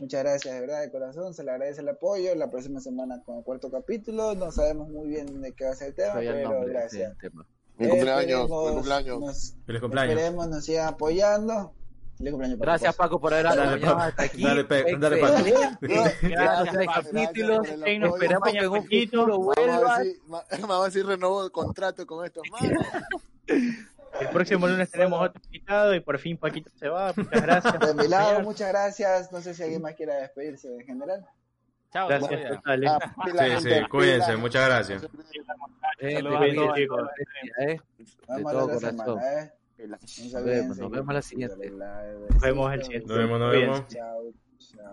Muchas 0.00 0.22
gracias 0.22 0.54
de 0.54 0.60
verdad 0.60 0.80
de 0.80 0.90
corazón, 0.90 1.34
se 1.34 1.44
le 1.44 1.50
agradece 1.50 1.80
el 1.82 1.88
apoyo. 1.88 2.34
La 2.34 2.50
próxima 2.50 2.80
semana 2.80 3.22
con 3.24 3.38
el 3.38 3.44
cuarto 3.44 3.70
capítulo, 3.70 4.34
no 4.34 4.50
sabemos 4.50 4.88
muy 4.88 5.08
bien 5.08 5.40
de 5.42 5.52
qué 5.52 5.64
va 5.66 5.72
a 5.72 5.74
ser 5.74 5.88
el 5.88 5.94
tema, 5.94 6.14
pero 6.14 6.50
nombre, 6.50 6.72
gracias. 6.72 7.16
tema. 7.18 7.46
Mi 7.78 7.88
cumpleaños, 7.88 8.40
Esperemos 8.42 8.68
mi 8.68 8.74
cumpleaños. 8.74 9.20
nos- 9.20 9.54
Feliz 9.66 9.80
cumpleaños. 9.80 10.14
Esperemos 10.14 10.48
nos 10.48 10.64
sigan 10.64 10.88
apoyando. 10.88 11.72
Feliz 12.16 12.30
cumpleaños, 12.32 12.58
Paco 12.58 12.66
Gracias. 12.70 12.96
Paco, 12.96 13.20
por 13.20 13.32
haber 13.34 13.44
Dale, 13.46 13.60
acompañado 13.62 13.94
Paco. 13.96 14.08
hasta 14.08 14.22
aquí. 14.22 14.42
Dale, 14.42 14.64
Pe- 14.64 14.96
dale, 14.98 15.16
Paco. 15.18 15.34
Gracias, 16.22 16.86
capítulos. 16.94 17.68
el 17.68 17.84
Nos. 17.84 18.14
Esperamos 18.14 18.48
que 18.52 18.58
en 18.58 18.68
un 18.68 18.86
a 19.32 19.36
vuelva. 19.38 19.98
ver 19.98 20.06
si, 20.06 20.20
ma- 20.26 20.44
vamos 20.60 20.76
a 20.76 20.82
ver 20.82 20.92
si 20.92 21.02
renovo 21.02 21.44
el 21.44 21.50
contrato 21.52 22.06
con 22.06 22.24
estos 22.24 22.42
manos. 22.50 22.86
El 24.22 24.28
próximo 24.28 24.66
lunes 24.66 24.90
tenemos 24.90 25.20
otro 25.28 25.40
invitado 25.44 25.94
y 25.94 26.00
por 26.00 26.18
fin 26.18 26.36
Paquito 26.36 26.70
se 26.76 26.88
va. 26.88 27.12
Muchas 27.16 27.42
gracias. 27.42 27.80
De 27.80 27.94
mi 27.94 28.08
lado, 28.08 28.40
muchas 28.40 28.68
gracias. 28.68 29.32
No 29.32 29.40
sé 29.40 29.54
si 29.54 29.62
alguien 29.62 29.82
más 29.82 29.94
quiera 29.94 30.14
despedirse 30.16 30.74
en 30.74 30.84
general. 30.86 31.26
Chao, 31.92 32.08
Gracias. 32.08 32.58
Ah, 32.64 32.76
Sí, 33.60 33.68
sí, 33.68 33.88
cuídense, 33.90 34.36
muchas 34.36 34.66
gracias. 34.66 35.06
Eh, 35.98 36.22
chicos. 36.74 37.08
eh. 37.58 37.78
A 38.28 38.36
todo 38.40 38.66
la 38.68 38.74
corazón. 38.74 38.80
semana, 38.80 39.42
¿eh? 39.42 39.52
Nos 40.32 40.44
vemos, 40.44 40.78
nos 40.78 40.90
vemos 40.90 41.14
la 41.14 41.22
siguiente. 41.22 41.70
Nos 41.70 42.40
vemos 42.40 42.72
el 42.72 42.82
siguiente. 42.84 43.08
Nos 43.08 43.18
vemos, 43.18 43.38
nos 43.40 43.52
vemos. 43.52 43.86
Chao. 43.88 44.92